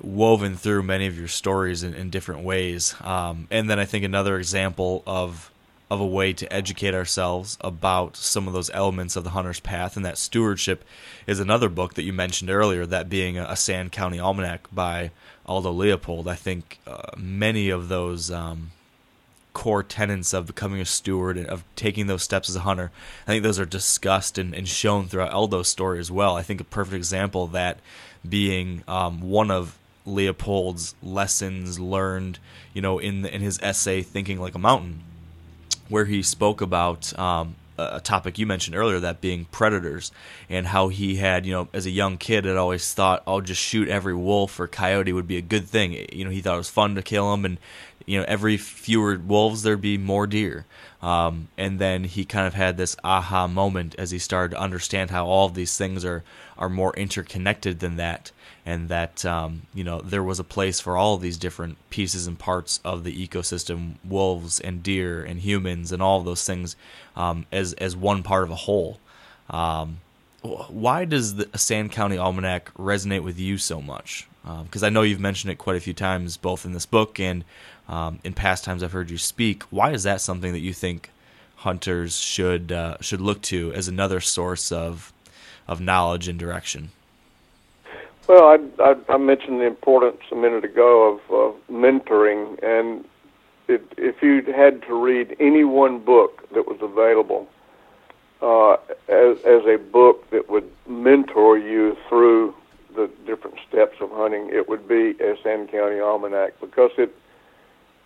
woven 0.00 0.56
through 0.56 0.82
many 0.82 1.06
of 1.06 1.18
your 1.18 1.28
stories 1.28 1.82
in, 1.82 1.94
in 1.94 2.10
different 2.10 2.42
ways. 2.42 2.94
Um, 3.00 3.48
and 3.50 3.68
then 3.70 3.78
I 3.78 3.84
think 3.84 4.04
another 4.04 4.38
example 4.38 5.02
of 5.06 5.50
of 5.94 6.00
a 6.00 6.06
way 6.06 6.32
to 6.32 6.52
educate 6.52 6.94
ourselves 6.94 7.56
about 7.60 8.16
some 8.16 8.46
of 8.46 8.52
those 8.52 8.70
elements 8.74 9.16
of 9.16 9.24
the 9.24 9.30
hunter's 9.30 9.60
path 9.60 9.96
and 9.96 10.04
that 10.04 10.18
stewardship 10.18 10.84
is 11.26 11.40
another 11.40 11.68
book 11.68 11.94
that 11.94 12.02
you 12.02 12.12
mentioned 12.12 12.50
earlier 12.50 12.84
that 12.84 13.08
being 13.08 13.38
a, 13.38 13.56
sand 13.56 13.92
county 13.92 14.18
almanac 14.18 14.68
by 14.72 15.10
aldo 15.46 15.70
leopold. 15.70 16.28
I 16.28 16.34
think 16.34 16.78
uh, 16.86 17.12
many 17.16 17.70
of 17.70 17.88
those 17.88 18.30
um, 18.30 18.72
core 19.54 19.82
tenets 19.82 20.34
of 20.34 20.46
becoming 20.46 20.80
a 20.80 20.84
steward 20.84 21.38
and 21.38 21.46
of 21.46 21.64
taking 21.76 22.08
those 22.08 22.22
steps 22.24 22.48
as 22.48 22.56
a 22.56 22.60
hunter 22.60 22.90
i 23.22 23.30
think 23.30 23.44
those 23.44 23.60
are 23.60 23.64
discussed 23.64 24.36
and, 24.36 24.52
and 24.52 24.66
shown 24.68 25.06
throughout 25.06 25.30
aldo's 25.30 25.68
story 25.68 26.00
as 26.00 26.10
well. 26.10 26.36
I 26.36 26.42
think 26.42 26.60
a 26.60 26.64
perfect 26.64 26.96
example 26.96 27.44
of 27.44 27.52
that 27.52 27.78
being 28.28 28.82
um, 28.88 29.20
one 29.20 29.52
of 29.52 29.78
leopold's 30.04 30.94
lessons 31.02 31.78
learned 31.78 32.38
you 32.74 32.82
know 32.82 32.98
in 32.98 33.24
in 33.24 33.40
his 33.40 33.58
essay 33.62 34.02
thinking 34.02 34.38
like 34.38 34.54
a 34.54 34.58
mountain 34.58 35.02
where 35.88 36.04
he 36.04 36.22
spoke 36.22 36.60
about 36.60 37.16
um, 37.18 37.56
a 37.76 38.00
topic 38.00 38.38
you 38.38 38.46
mentioned 38.46 38.76
earlier, 38.76 39.00
that 39.00 39.20
being 39.20 39.46
predators, 39.46 40.12
and 40.48 40.66
how 40.66 40.88
he 40.88 41.16
had, 41.16 41.44
you 41.44 41.52
know, 41.52 41.68
as 41.72 41.86
a 41.86 41.90
young 41.90 42.16
kid, 42.16 42.44
had 42.44 42.56
always 42.56 42.92
thought, 42.94 43.22
"I'll 43.26 43.40
just 43.40 43.60
shoot 43.60 43.88
every 43.88 44.14
wolf 44.14 44.58
or 44.60 44.68
coyote 44.68 45.12
would 45.12 45.26
be 45.26 45.36
a 45.36 45.42
good 45.42 45.68
thing." 45.68 46.06
You 46.12 46.24
know, 46.24 46.30
he 46.30 46.40
thought 46.40 46.54
it 46.54 46.58
was 46.58 46.70
fun 46.70 46.94
to 46.94 47.02
kill 47.02 47.30
them, 47.30 47.44
and 47.44 47.58
you 48.06 48.18
know, 48.18 48.24
every 48.28 48.56
fewer 48.56 49.18
wolves 49.18 49.62
there'd 49.62 49.80
be 49.80 49.98
more 49.98 50.26
deer. 50.26 50.66
Um, 51.02 51.48
and 51.58 51.78
then 51.78 52.04
he 52.04 52.24
kind 52.24 52.46
of 52.46 52.54
had 52.54 52.76
this 52.76 52.96
aha 53.04 53.46
moment 53.46 53.94
as 53.98 54.10
he 54.10 54.18
started 54.18 54.54
to 54.54 54.60
understand 54.60 55.10
how 55.10 55.26
all 55.26 55.46
of 55.46 55.54
these 55.54 55.76
things 55.76 56.04
are 56.04 56.22
are 56.56 56.70
more 56.70 56.94
interconnected 56.96 57.80
than 57.80 57.96
that 57.96 58.30
and 58.66 58.88
that 58.88 59.24
um, 59.24 59.62
you 59.74 59.84
know 59.84 60.00
there 60.00 60.22
was 60.22 60.38
a 60.38 60.44
place 60.44 60.80
for 60.80 60.96
all 60.96 61.16
these 61.16 61.36
different 61.36 61.76
pieces 61.90 62.26
and 62.26 62.38
parts 62.38 62.80
of 62.84 63.04
the 63.04 63.28
ecosystem, 63.28 63.94
wolves 64.04 64.60
and 64.60 64.82
deer 64.82 65.22
and 65.22 65.40
humans 65.40 65.92
and 65.92 66.02
all 66.02 66.22
those 66.22 66.44
things 66.44 66.76
um, 67.16 67.46
as 67.52 67.72
as 67.74 67.96
one 67.96 68.22
part 68.22 68.44
of 68.44 68.50
a 68.50 68.56
whole. 68.56 68.98
Um, 69.50 69.98
why 70.42 71.04
does 71.06 71.36
the 71.36 71.48
Sand 71.58 71.92
County 71.92 72.18
Almanac 72.18 72.72
resonate 72.74 73.22
with 73.22 73.38
you 73.38 73.56
so 73.56 73.80
much? 73.80 74.26
Because 74.42 74.82
um, 74.82 74.86
I 74.86 74.90
know 74.90 75.02
you've 75.02 75.20
mentioned 75.20 75.50
it 75.50 75.56
quite 75.56 75.76
a 75.76 75.80
few 75.80 75.94
times, 75.94 76.36
both 76.36 76.66
in 76.66 76.72
this 76.72 76.84
book 76.84 77.18
and 77.18 77.44
um, 77.88 78.18
in 78.24 78.34
past 78.34 78.64
times 78.64 78.82
I've 78.82 78.92
heard 78.92 79.10
you 79.10 79.18
speak. 79.18 79.62
Why 79.64 79.92
is 79.92 80.02
that 80.02 80.20
something 80.20 80.52
that 80.52 80.60
you 80.60 80.72
think 80.72 81.10
hunters 81.56 82.18
should 82.18 82.72
uh, 82.72 82.96
should 83.00 83.20
look 83.20 83.40
to 83.42 83.72
as 83.72 83.88
another 83.88 84.20
source 84.20 84.70
of 84.72 85.12
of 85.66 85.80
knowledge 85.80 86.28
and 86.28 86.38
direction? 86.38 86.90
Well, 88.26 88.44
I, 88.44 88.82
I, 88.82 88.94
I 89.10 89.16
mentioned 89.18 89.60
the 89.60 89.66
importance 89.66 90.20
a 90.32 90.34
minute 90.34 90.64
ago 90.64 91.20
of 91.28 91.30
uh, 91.30 91.72
mentoring, 91.72 92.62
and 92.62 93.04
it, 93.68 93.82
if 93.98 94.22
you 94.22 94.42
had 94.54 94.82
to 94.82 94.94
read 94.94 95.36
any 95.40 95.64
one 95.64 95.98
book 95.98 96.48
that 96.54 96.66
was 96.66 96.78
available 96.80 97.46
uh, 98.40 98.74
as, 99.08 99.36
as 99.44 99.66
a 99.66 99.76
book 99.76 100.30
that 100.30 100.48
would 100.48 100.70
mentor 100.86 101.58
you 101.58 101.96
through 102.08 102.54
the 102.96 103.10
different 103.26 103.58
steps 103.68 103.96
of 104.00 104.10
hunting, 104.10 104.48
it 104.50 104.68
would 104.68 104.88
be 104.88 105.14
Sand 105.42 105.70
County 105.70 106.00
Almanac 106.00 106.58
because 106.60 106.92
it 106.96 107.14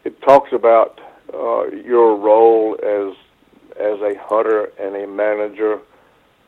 it 0.04 0.20
talks 0.22 0.52
about 0.52 1.00
uh, 1.34 1.66
your 1.66 2.16
role 2.16 2.76
as 2.82 3.14
as 3.78 4.00
a 4.00 4.14
hunter 4.20 4.72
and 4.80 4.96
a 4.96 5.06
manager, 5.06 5.78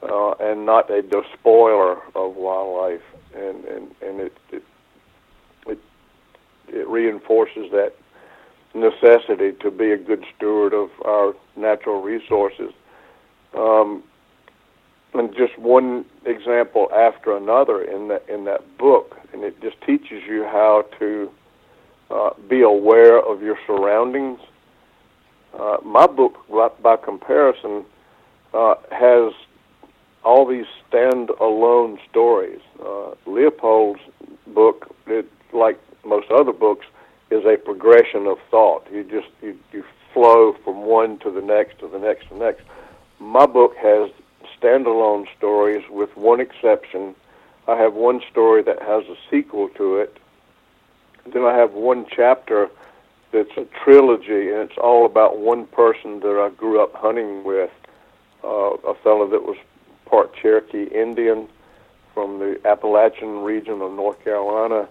uh, 0.02 0.30
and 0.40 0.64
not 0.64 0.90
a 0.90 1.02
despoiler 1.02 1.98
of 2.14 2.34
wildlife 2.34 3.02
and 3.34 3.64
and 3.64 3.94
and 4.02 4.20
it 4.20 4.32
it 4.50 4.62
it, 5.66 5.78
it 6.68 6.88
reinforces 6.88 7.70
that 7.72 7.94
necessity 8.74 9.52
to 9.60 9.70
be 9.70 9.90
a 9.90 9.96
good 9.96 10.24
steward 10.36 10.72
of 10.72 10.90
our 11.04 11.34
natural 11.56 12.00
resources. 12.02 12.72
Um, 13.56 14.04
and 15.12 15.34
just 15.34 15.58
one 15.58 16.04
example 16.24 16.88
after 16.94 17.36
another 17.36 17.82
in 17.82 18.08
that 18.08 18.28
in 18.28 18.44
that 18.44 18.78
book, 18.78 19.16
and 19.32 19.42
it 19.42 19.60
just 19.60 19.80
teaches 19.82 20.22
you 20.28 20.44
how 20.44 20.84
to 21.00 21.30
uh, 22.10 22.30
be 22.48 22.62
aware 22.62 23.18
of 23.18 23.42
your 23.42 23.58
surroundings. 23.66 24.38
Uh, 25.58 25.78
my 25.84 26.06
book, 26.06 26.38
by 26.80 26.96
comparison, 26.96 27.84
uh, 28.54 28.74
has 28.92 29.32
all 30.24 30.46
these 30.46 30.66
stand-alone 30.88 31.98
stories. 32.10 32.60
Uh, 32.84 33.14
Leopold's 33.26 34.00
book, 34.48 34.94
it, 35.06 35.26
like 35.52 35.78
most 36.04 36.30
other 36.30 36.52
books, 36.52 36.86
is 37.30 37.44
a 37.44 37.56
progression 37.56 38.26
of 38.26 38.38
thought. 38.50 38.86
You 38.92 39.04
just 39.04 39.28
you, 39.42 39.58
you 39.72 39.84
flow 40.12 40.56
from 40.64 40.82
one 40.82 41.18
to 41.20 41.30
the 41.30 41.40
next 41.40 41.78
to 41.80 41.88
the 41.88 41.98
next 41.98 42.28
to 42.28 42.34
the 42.34 42.40
next. 42.40 42.62
My 43.18 43.46
book 43.46 43.76
has 43.76 44.10
standalone 44.60 45.26
stories 45.36 45.84
with 45.90 46.14
one 46.16 46.40
exception. 46.40 47.14
I 47.68 47.76
have 47.76 47.94
one 47.94 48.20
story 48.30 48.62
that 48.62 48.82
has 48.82 49.04
a 49.06 49.16
sequel 49.30 49.68
to 49.70 49.98
it. 49.98 50.16
Then 51.32 51.44
I 51.44 51.54
have 51.56 51.72
one 51.72 52.06
chapter 52.10 52.68
that's 53.32 53.56
a 53.56 53.66
trilogy, 53.84 54.50
and 54.50 54.58
it's 54.68 54.78
all 54.78 55.06
about 55.06 55.38
one 55.38 55.66
person 55.66 56.20
that 56.20 56.40
I 56.40 56.50
grew 56.56 56.82
up 56.82 56.94
hunting 56.94 57.44
with, 57.44 57.70
uh, 58.42 58.48
a 58.48 58.94
fellow 59.04 59.28
that 59.28 59.44
was 59.44 59.56
part 60.10 60.34
Cherokee 60.34 60.88
Indian 60.92 61.48
from 62.12 62.38
the 62.38 62.60
Appalachian 62.64 63.44
region 63.44 63.80
of 63.80 63.92
North 63.92 64.22
Carolina, 64.24 64.88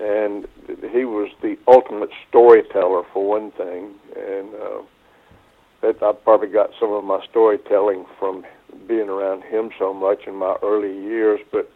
and 0.00 0.48
he 0.90 1.04
was 1.04 1.30
the 1.42 1.56
ultimate 1.68 2.10
storyteller 2.28 3.02
for 3.12 3.28
one 3.28 3.52
thing, 3.52 3.94
and 4.16 4.54
uh, 4.54 4.82
that 5.82 6.02
I 6.02 6.12
probably 6.12 6.48
got 6.48 6.70
some 6.80 6.92
of 6.92 7.04
my 7.04 7.24
storytelling 7.30 8.06
from 8.18 8.44
being 8.88 9.08
around 9.08 9.42
him 9.42 9.70
so 9.78 9.92
much 9.92 10.26
in 10.26 10.34
my 10.34 10.56
early 10.62 10.92
years. 11.02 11.40
But 11.52 11.70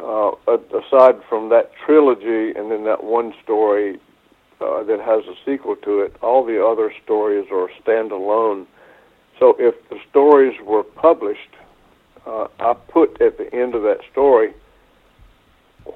uh, 0.00 0.32
aside 0.48 1.20
from 1.28 1.50
that 1.50 1.70
trilogy 1.84 2.58
and 2.58 2.70
then 2.70 2.84
that 2.84 3.04
one 3.04 3.34
story 3.42 4.00
uh, 4.60 4.82
that 4.84 5.00
has 5.00 5.24
a 5.26 5.34
sequel 5.44 5.76
to 5.76 6.00
it, 6.00 6.16
all 6.22 6.44
the 6.44 6.64
other 6.64 6.92
stories 7.04 7.46
are 7.52 7.68
standalone. 7.84 8.66
So 9.38 9.56
if 9.58 9.74
the 9.90 9.98
stories 10.10 10.54
were 10.64 10.82
published 10.82 11.54
uh, 12.26 12.46
I 12.60 12.74
put 12.74 13.20
at 13.20 13.38
the 13.38 13.52
end 13.54 13.74
of 13.74 13.82
that 13.82 13.98
story 14.10 14.52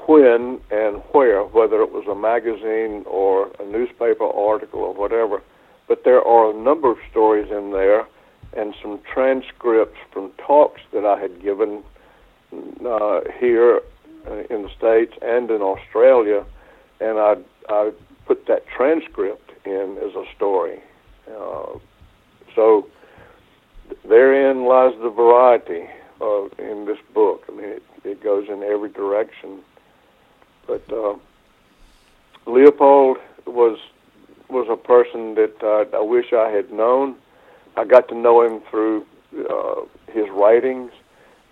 when 0.09 0.61
and 0.71 1.03
where, 1.13 1.43
whether 1.45 1.81
it 1.83 1.93
was 1.93 2.07
a 2.11 2.15
magazine 2.15 3.05
or 3.07 3.51
a 3.61 3.65
newspaper 3.65 4.27
article 4.27 4.81
or 4.81 4.95
whatever. 4.95 5.43
But 5.89 6.03
there 6.05 6.23
are 6.23 6.51
a 6.51 6.55
number 6.55 6.91
of 6.91 6.99
stories 7.11 7.51
in 7.51 7.71
there 7.71 8.07
and 8.57 8.75
some 8.83 9.01
transcripts 9.13 9.99
from 10.13 10.33
talks 10.39 10.81
that 10.93 11.05
I 11.05 11.21
had 11.21 11.43
given 11.43 11.83
uh, 12.85 13.21
here 13.39 13.81
uh, 14.27 14.43
in 14.51 14.63
the 14.63 14.71
States 14.77 15.13
and 15.23 15.51
in 15.51 15.61
Australia, 15.63 16.45
and 17.01 17.19
I, 17.19 17.37
I 17.69 17.93
put 18.27 18.47
that 18.47 18.65
transcript 18.67 19.53
in 19.65 19.99
as 20.03 20.15
a 20.15 20.25
story. 20.35 20.81
Uh, 21.29 21.79
so 22.55 22.89
therein 24.09 24.65
lies 24.65 24.95
the 25.03 25.11
variety 25.11 25.87
uh, 26.21 26.45
in 26.59 26.85
this 26.87 26.99
book. 27.15 27.45
I 27.49 27.53
mean, 27.53 27.65
it, 27.65 27.83
it 28.05 28.23
goes 28.23 28.49
in 28.49 28.63
every 28.63 28.91
direction. 28.91 29.61
But 30.67 30.91
uh, 30.93 31.17
Leopold 32.47 33.19
was 33.47 33.79
was 34.49 34.69
a 34.71 34.77
person 34.77 35.35
that 35.35 35.63
uh, 35.63 35.97
I 35.97 36.01
wish 36.01 36.33
I 36.33 36.51
had 36.51 36.73
known. 36.73 37.17
I 37.77 37.85
got 37.85 38.09
to 38.09 38.15
know 38.15 38.43
him 38.43 38.61
through 38.71 39.05
uh, 39.51 39.83
his 40.13 40.29
writings, 40.31 40.93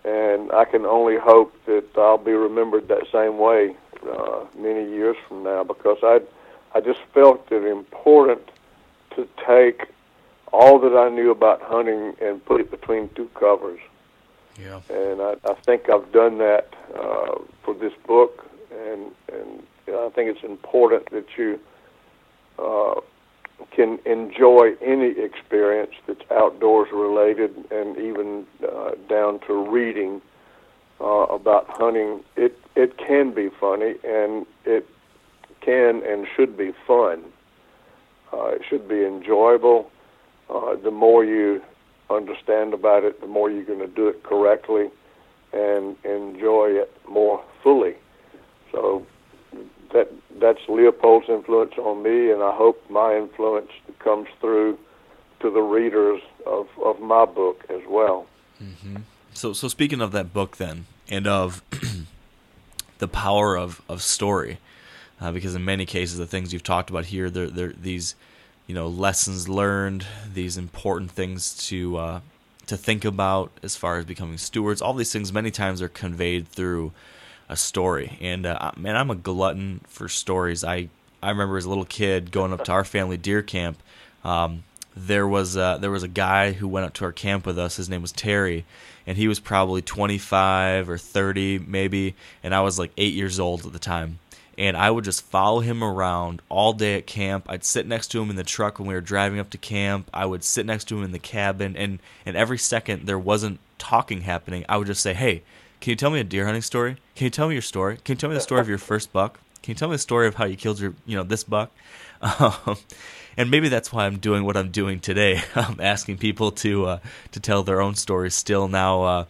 and 0.04 0.52
I 0.52 0.64
can 0.64 0.86
only 0.86 1.16
hope 1.18 1.52
that 1.66 1.84
I'll 1.96 2.18
be 2.18 2.32
remembered 2.32 2.88
that 2.88 3.06
same 3.12 3.38
way 3.38 3.76
uh, 4.08 4.44
many 4.56 4.88
years 4.88 5.16
from 5.28 5.42
now 5.42 5.64
because 5.64 5.98
I 6.02 6.20
I 6.74 6.80
just 6.80 7.00
felt 7.12 7.50
it 7.50 7.64
important 7.64 8.50
to 9.16 9.28
take 9.46 9.86
all 10.52 10.78
that 10.80 10.96
I 10.96 11.08
knew 11.08 11.30
about 11.30 11.62
hunting 11.62 12.14
and 12.20 12.44
put 12.44 12.60
it 12.60 12.70
between 12.70 13.08
two 13.10 13.28
covers. 13.34 13.80
Yeah. 14.58 14.80
And 14.88 15.20
I, 15.20 15.34
I 15.44 15.54
think 15.64 15.88
I've 15.90 16.10
done 16.12 16.38
that 16.38 16.74
uh, 16.94 17.38
for 17.64 17.74
this 17.74 17.92
book, 18.06 18.44
and 18.70 19.12
and 19.32 19.62
you 19.86 19.92
know, 19.92 20.06
I 20.06 20.10
think 20.10 20.30
it's 20.30 20.44
important 20.44 21.10
that 21.10 21.26
you 21.36 21.58
uh, 22.58 23.00
can 23.70 23.98
enjoy 24.06 24.74
any 24.80 25.10
experience 25.18 25.92
that's 26.06 26.22
outdoors 26.30 26.88
related, 26.92 27.52
and 27.70 27.96
even 27.98 28.46
uh, 28.66 28.92
down 29.08 29.40
to 29.46 29.68
reading 29.68 30.22
uh, 31.00 31.04
about 31.04 31.66
hunting. 31.68 32.22
It 32.36 32.58
it 32.76 32.96
can 32.98 33.34
be 33.34 33.50
funny, 33.60 33.94
and 34.04 34.46
it 34.64 34.86
can 35.60 36.02
and 36.04 36.26
should 36.36 36.56
be 36.56 36.72
fun. 36.86 37.24
Uh, 38.32 38.46
it 38.48 38.62
should 38.68 38.88
be 38.88 39.04
enjoyable. 39.04 39.90
Uh, 40.50 40.76
the 40.76 40.90
more 40.90 41.24
you 41.24 41.62
understand 42.10 42.74
about 42.74 43.04
it, 43.04 43.20
the 43.20 43.26
more 43.26 43.50
you're 43.50 43.64
going 43.64 43.80
to 43.80 43.86
do 43.86 44.08
it 44.08 44.22
correctly 44.22 44.90
and 45.52 45.96
enjoy 46.04 46.68
it 46.70 46.94
more 47.08 47.42
fully. 47.62 47.94
So 48.72 49.06
that 49.92 50.10
that's 50.40 50.58
Leopold's 50.68 51.28
influence 51.28 51.74
on 51.78 52.02
me, 52.02 52.30
and 52.30 52.42
I 52.42 52.54
hope 52.54 52.82
my 52.90 53.16
influence 53.16 53.70
comes 54.00 54.28
through 54.40 54.78
to 55.40 55.50
the 55.50 55.60
readers 55.60 56.20
of, 56.46 56.66
of 56.82 57.00
my 57.00 57.24
book 57.24 57.64
as 57.68 57.80
well. 57.88 58.26
Mm-hmm. 58.62 58.96
So, 59.32 59.52
so 59.52 59.68
speaking 59.68 60.00
of 60.00 60.12
that 60.12 60.32
book, 60.32 60.56
then, 60.56 60.86
and 61.08 61.26
of 61.26 61.62
the 62.98 63.08
power 63.08 63.56
of 63.56 63.80
of 63.88 64.02
story, 64.02 64.58
uh, 65.20 65.30
because 65.32 65.54
in 65.54 65.64
many 65.64 65.86
cases, 65.86 66.18
the 66.18 66.26
things 66.26 66.52
you've 66.52 66.62
talked 66.62 66.90
about 66.90 67.06
here, 67.06 67.30
they're, 67.30 67.48
they're 67.48 67.72
these, 67.72 68.14
you 68.66 68.74
know, 68.74 68.88
lessons 68.88 69.48
learned, 69.48 70.06
these 70.32 70.56
important 70.56 71.10
things 71.10 71.54
to 71.68 71.96
uh, 71.96 72.20
to 72.66 72.76
think 72.76 73.04
about 73.04 73.52
as 73.62 73.76
far 73.76 73.98
as 73.98 74.04
becoming 74.04 74.38
stewards. 74.38 74.80
All 74.80 74.94
these 74.94 75.12
things, 75.12 75.32
many 75.32 75.50
times, 75.50 75.82
are 75.82 75.88
conveyed 75.88 76.48
through 76.48 76.92
a 77.48 77.56
story. 77.56 78.18
And 78.20 78.46
uh, 78.46 78.72
man, 78.76 78.96
I'm 78.96 79.10
a 79.10 79.14
glutton 79.14 79.80
for 79.86 80.08
stories. 80.08 80.64
I 80.64 80.88
I 81.22 81.30
remember 81.30 81.56
as 81.56 81.64
a 81.64 81.68
little 81.68 81.84
kid 81.84 82.30
going 82.30 82.52
up 82.52 82.64
to 82.64 82.72
our 82.72 82.84
family 82.84 83.16
deer 83.16 83.42
camp. 83.42 83.82
Um, 84.24 84.64
there 84.96 85.26
was 85.26 85.54
there 85.54 85.90
was 85.90 86.02
a 86.02 86.08
guy 86.08 86.52
who 86.52 86.68
went 86.68 86.86
up 86.86 86.94
to 86.94 87.04
our 87.04 87.12
camp 87.12 87.46
with 87.46 87.58
us. 87.58 87.76
His 87.76 87.88
name 87.88 88.02
was 88.02 88.12
Terry, 88.12 88.64
and 89.06 89.18
he 89.18 89.28
was 89.28 89.40
probably 89.40 89.82
25 89.82 90.88
or 90.88 90.98
30 90.98 91.58
maybe, 91.58 92.14
and 92.42 92.54
I 92.54 92.60
was 92.60 92.78
like 92.78 92.92
eight 92.96 93.14
years 93.14 93.40
old 93.40 93.66
at 93.66 93.72
the 93.72 93.78
time. 93.78 94.18
And 94.56 94.76
I 94.76 94.90
would 94.90 95.04
just 95.04 95.22
follow 95.22 95.60
him 95.60 95.82
around 95.82 96.42
all 96.48 96.72
day 96.72 96.96
at 96.96 97.06
camp. 97.06 97.46
I'd 97.48 97.64
sit 97.64 97.86
next 97.86 98.08
to 98.08 98.22
him 98.22 98.30
in 98.30 98.36
the 98.36 98.44
truck 98.44 98.78
when 98.78 98.88
we 98.88 98.94
were 98.94 99.00
driving 99.00 99.38
up 99.38 99.50
to 99.50 99.58
camp. 99.58 100.08
I 100.14 100.26
would 100.26 100.44
sit 100.44 100.66
next 100.66 100.84
to 100.88 100.98
him 100.98 101.04
in 101.04 101.12
the 101.12 101.18
cabin, 101.18 101.76
and 101.76 101.98
and 102.24 102.36
every 102.36 102.58
second 102.58 103.06
there 103.06 103.18
wasn't 103.18 103.60
talking 103.78 104.22
happening. 104.22 104.64
I 104.68 104.76
would 104.76 104.86
just 104.86 105.02
say, 105.02 105.14
"Hey, 105.14 105.42
can 105.80 105.90
you 105.90 105.96
tell 105.96 106.10
me 106.10 106.20
a 106.20 106.24
deer 106.24 106.44
hunting 106.44 106.62
story? 106.62 106.96
Can 107.16 107.24
you 107.24 107.30
tell 107.30 107.48
me 107.48 107.54
your 107.54 107.62
story? 107.62 107.98
Can 108.04 108.14
you 108.14 108.18
tell 108.18 108.30
me 108.30 108.34
the 108.34 108.40
story 108.40 108.60
of 108.60 108.68
your 108.68 108.78
first 108.78 109.12
buck? 109.12 109.40
Can 109.62 109.72
you 109.72 109.76
tell 109.76 109.88
me 109.88 109.94
the 109.94 109.98
story 109.98 110.26
of 110.26 110.36
how 110.36 110.44
you 110.44 110.56
killed 110.56 110.78
your, 110.80 110.94
you 111.06 111.16
know, 111.16 111.24
this 111.24 111.44
buck?" 111.44 111.70
Um, 112.40 112.78
and 113.36 113.50
maybe 113.50 113.68
that's 113.68 113.92
why 113.92 114.06
I'm 114.06 114.18
doing 114.18 114.44
what 114.44 114.56
I'm 114.56 114.70
doing 114.70 115.00
today. 115.00 115.42
I'm 115.54 115.80
asking 115.80 116.18
people 116.18 116.52
to 116.52 116.86
uh, 116.86 116.98
to 117.32 117.40
tell 117.40 117.62
their 117.62 117.80
own 117.80 117.94
stories 117.94 118.34
still 118.34 118.68
now, 118.68 119.02
uh, 119.02 119.24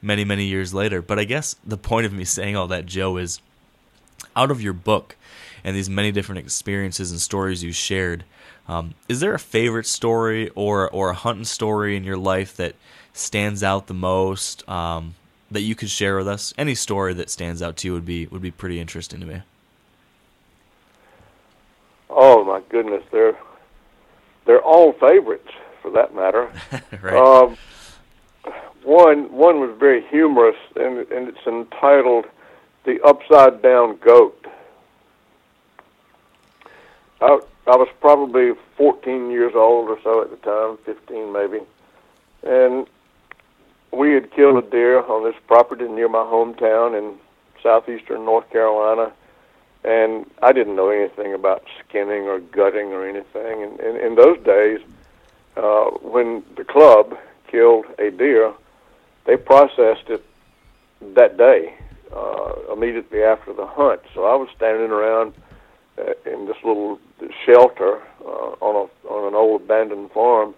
many 0.00 0.24
many 0.24 0.44
years 0.44 0.72
later. 0.72 1.02
But 1.02 1.18
I 1.18 1.24
guess 1.24 1.56
the 1.64 1.76
point 1.76 2.06
of 2.06 2.12
me 2.12 2.24
saying 2.24 2.56
all 2.56 2.68
that, 2.68 2.86
Joe, 2.86 3.16
is 3.16 3.40
out 4.38 4.50
of 4.52 4.62
your 4.62 4.72
book 4.72 5.16
and 5.64 5.76
these 5.76 5.90
many 5.90 6.12
different 6.12 6.38
experiences 6.38 7.10
and 7.10 7.20
stories 7.20 7.64
you 7.64 7.72
shared. 7.72 8.24
Um, 8.68 8.94
is 9.08 9.20
there 9.20 9.34
a 9.34 9.38
favorite 9.38 9.86
story 9.86 10.50
or 10.54 10.88
or 10.90 11.10
a 11.10 11.14
hunting 11.14 11.44
story 11.44 11.96
in 11.96 12.04
your 12.04 12.16
life 12.16 12.56
that 12.56 12.74
stands 13.12 13.62
out 13.62 13.86
the 13.86 13.94
most 13.94 14.68
um, 14.68 15.14
that 15.50 15.62
you 15.62 15.74
could 15.74 15.90
share 15.90 16.16
with 16.16 16.28
us? 16.28 16.54
Any 16.56 16.74
story 16.74 17.14
that 17.14 17.30
stands 17.30 17.62
out 17.62 17.76
to 17.78 17.88
you 17.88 17.92
would 17.94 18.04
be 18.04 18.26
would 18.26 18.42
be 18.42 18.50
pretty 18.50 18.78
interesting 18.78 19.20
to 19.20 19.26
me. 19.26 19.42
Oh 22.10 22.44
my 22.44 22.60
goodness, 22.68 23.02
they're 23.10 23.36
they're 24.44 24.62
all 24.62 24.92
favorites 24.92 25.50
for 25.82 25.90
that 25.92 26.14
matter. 26.14 26.50
right. 27.02 27.14
Um, 27.14 27.56
one 28.84 29.32
one 29.32 29.60
was 29.60 29.74
very 29.78 30.04
humorous, 30.10 30.56
and 30.76 30.98
and 31.10 31.28
it's 31.28 31.46
entitled 31.46 32.26
"The 32.84 33.00
Upside 33.02 33.62
Down 33.62 33.96
Goat." 33.96 34.46
I 37.20 37.38
I 37.66 37.76
was 37.76 37.88
probably 38.00 38.52
14 38.76 39.30
years 39.30 39.52
old 39.54 39.90
or 39.90 39.98
so 40.02 40.22
at 40.22 40.30
the 40.30 40.36
time, 40.36 40.78
15 40.84 41.32
maybe, 41.32 41.60
and 42.42 42.86
we 43.92 44.12
had 44.12 44.30
killed 44.30 44.64
a 44.64 44.70
deer 44.70 45.00
on 45.02 45.24
this 45.24 45.34
property 45.46 45.86
near 45.88 46.08
my 46.08 46.18
hometown 46.22 46.96
in 46.96 47.18
southeastern 47.62 48.24
North 48.24 48.48
Carolina 48.50 49.12
and 49.84 50.26
I 50.42 50.52
didn't 50.52 50.76
know 50.76 50.90
anything 50.90 51.34
about 51.34 51.64
skinning 51.80 52.24
or 52.24 52.40
gutting 52.40 52.92
or 52.92 53.08
anything. 53.08 53.62
And, 53.62 53.96
in 53.96 54.14
those 54.16 54.38
days, 54.44 54.80
uh, 55.56 55.90
when 56.02 56.42
the 56.56 56.64
club 56.64 57.16
killed 57.50 57.86
a 57.98 58.10
deer, 58.10 58.52
they 59.24 59.36
processed 59.36 60.08
it 60.08 60.24
that 61.14 61.36
day, 61.36 61.74
uh, 62.14 62.72
immediately 62.72 63.22
after 63.22 63.52
the 63.52 63.66
hunt. 63.66 64.00
So 64.14 64.24
I 64.24 64.34
was 64.36 64.48
standing 64.56 64.90
around 64.90 65.34
uh, 65.98 66.12
in 66.30 66.46
this 66.46 66.56
little 66.64 66.98
shelter 67.44 68.00
uh, 68.24 68.54
on 68.60 68.88
a 68.88 69.08
on 69.08 69.28
an 69.28 69.34
old 69.34 69.62
abandoned 69.62 70.10
farm, 70.12 70.54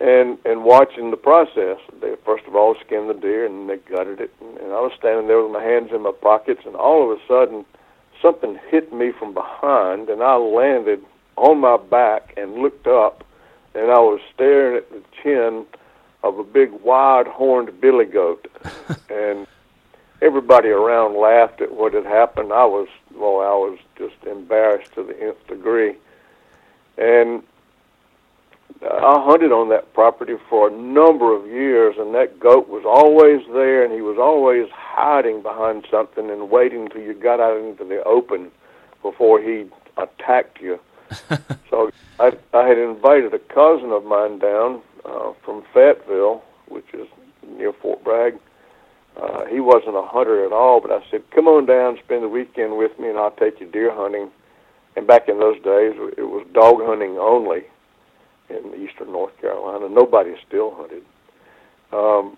and 0.00 0.38
and 0.44 0.64
watching 0.64 1.10
the 1.10 1.16
process. 1.16 1.78
They 2.00 2.14
first 2.24 2.44
of 2.46 2.56
all 2.56 2.74
skinned 2.84 3.10
the 3.10 3.14
deer 3.14 3.46
and 3.46 3.68
they 3.68 3.76
gutted 3.76 4.20
it, 4.20 4.32
and, 4.40 4.58
and 4.58 4.72
I 4.72 4.80
was 4.80 4.92
standing 4.98 5.28
there 5.28 5.42
with 5.42 5.52
my 5.52 5.62
hands 5.62 5.90
in 5.92 6.02
my 6.02 6.12
pockets, 6.12 6.62
and 6.64 6.74
all 6.74 7.10
of 7.10 7.18
a 7.18 7.20
sudden 7.26 7.64
something 8.22 8.58
hit 8.70 8.92
me 8.92 9.12
from 9.12 9.34
behind, 9.34 10.08
and 10.08 10.22
I 10.22 10.36
landed 10.36 11.04
on 11.36 11.58
my 11.58 11.76
back 11.76 12.32
and 12.36 12.54
looked 12.54 12.86
up, 12.86 13.24
and 13.74 13.90
I 13.90 13.98
was 13.98 14.20
staring 14.34 14.76
at 14.76 14.90
the 14.90 15.02
chin 15.22 15.66
of 16.22 16.38
a 16.38 16.44
big 16.44 16.70
wide-horned 16.72 17.80
billy 17.80 18.06
goat, 18.06 18.46
and 19.10 19.46
everybody 20.24 20.70
around 20.70 21.16
laughed 21.16 21.60
at 21.60 21.72
what 21.72 21.92
had 21.92 22.06
happened. 22.06 22.52
I 22.52 22.64
was, 22.64 22.88
well, 23.14 23.40
I 23.40 23.54
was 23.54 23.78
just 23.96 24.14
embarrassed 24.26 24.94
to 24.94 25.04
the 25.04 25.20
nth 25.20 25.46
degree, 25.46 25.94
and 26.96 27.42
I 28.82 29.22
hunted 29.24 29.52
on 29.52 29.68
that 29.68 29.92
property 29.92 30.34
for 30.48 30.68
a 30.68 30.72
number 30.72 31.34
of 31.36 31.46
years, 31.46 31.96
and 31.98 32.14
that 32.14 32.40
goat 32.40 32.68
was 32.68 32.84
always 32.86 33.46
there, 33.52 33.84
and 33.84 33.92
he 33.92 34.00
was 34.00 34.18
always 34.18 34.68
hiding 34.72 35.42
behind 35.42 35.86
something 35.90 36.30
and 36.30 36.50
waiting 36.50 36.88
till 36.88 37.02
you 37.02 37.14
got 37.14 37.40
out 37.40 37.58
into 37.58 37.84
the 37.84 38.02
open 38.04 38.50
before 39.02 39.40
he 39.40 39.66
attacked 39.96 40.60
you. 40.60 40.80
so 41.70 41.90
I, 42.18 42.32
I 42.52 42.66
had 42.66 42.78
invited 42.78 43.34
a 43.34 43.38
cousin 43.38 43.92
of 43.92 44.04
mine 44.04 44.38
down 44.38 44.80
uh, 45.04 45.32
from 45.44 45.62
Fayetteville, 45.72 46.42
which 46.68 46.86
is 46.94 47.06
near 47.46 47.72
Fort 47.72 48.02
Bragg. 48.02 48.38
Uh, 49.20 49.44
he 49.46 49.60
wasn't 49.60 49.96
a 49.96 50.02
hunter 50.02 50.44
at 50.44 50.52
all, 50.52 50.80
but 50.80 50.90
I 50.90 51.04
said, 51.10 51.22
"Come 51.30 51.46
on 51.46 51.66
down, 51.66 51.98
spend 52.04 52.24
the 52.24 52.28
weekend 52.28 52.76
with 52.76 52.98
me, 52.98 53.08
and 53.08 53.18
I'll 53.18 53.30
take 53.30 53.60
you 53.60 53.66
deer 53.66 53.92
hunting." 53.92 54.30
And 54.96 55.06
back 55.06 55.28
in 55.28 55.38
those 55.38 55.60
days, 55.62 55.94
it 56.16 56.28
was 56.28 56.46
dog 56.52 56.82
hunting 56.82 57.18
only 57.18 57.64
in 58.48 58.74
eastern 58.74 59.12
North 59.12 59.36
Carolina. 59.40 59.88
Nobody 59.88 60.34
still 60.46 60.74
hunted. 60.74 61.02
Um, 61.92 62.36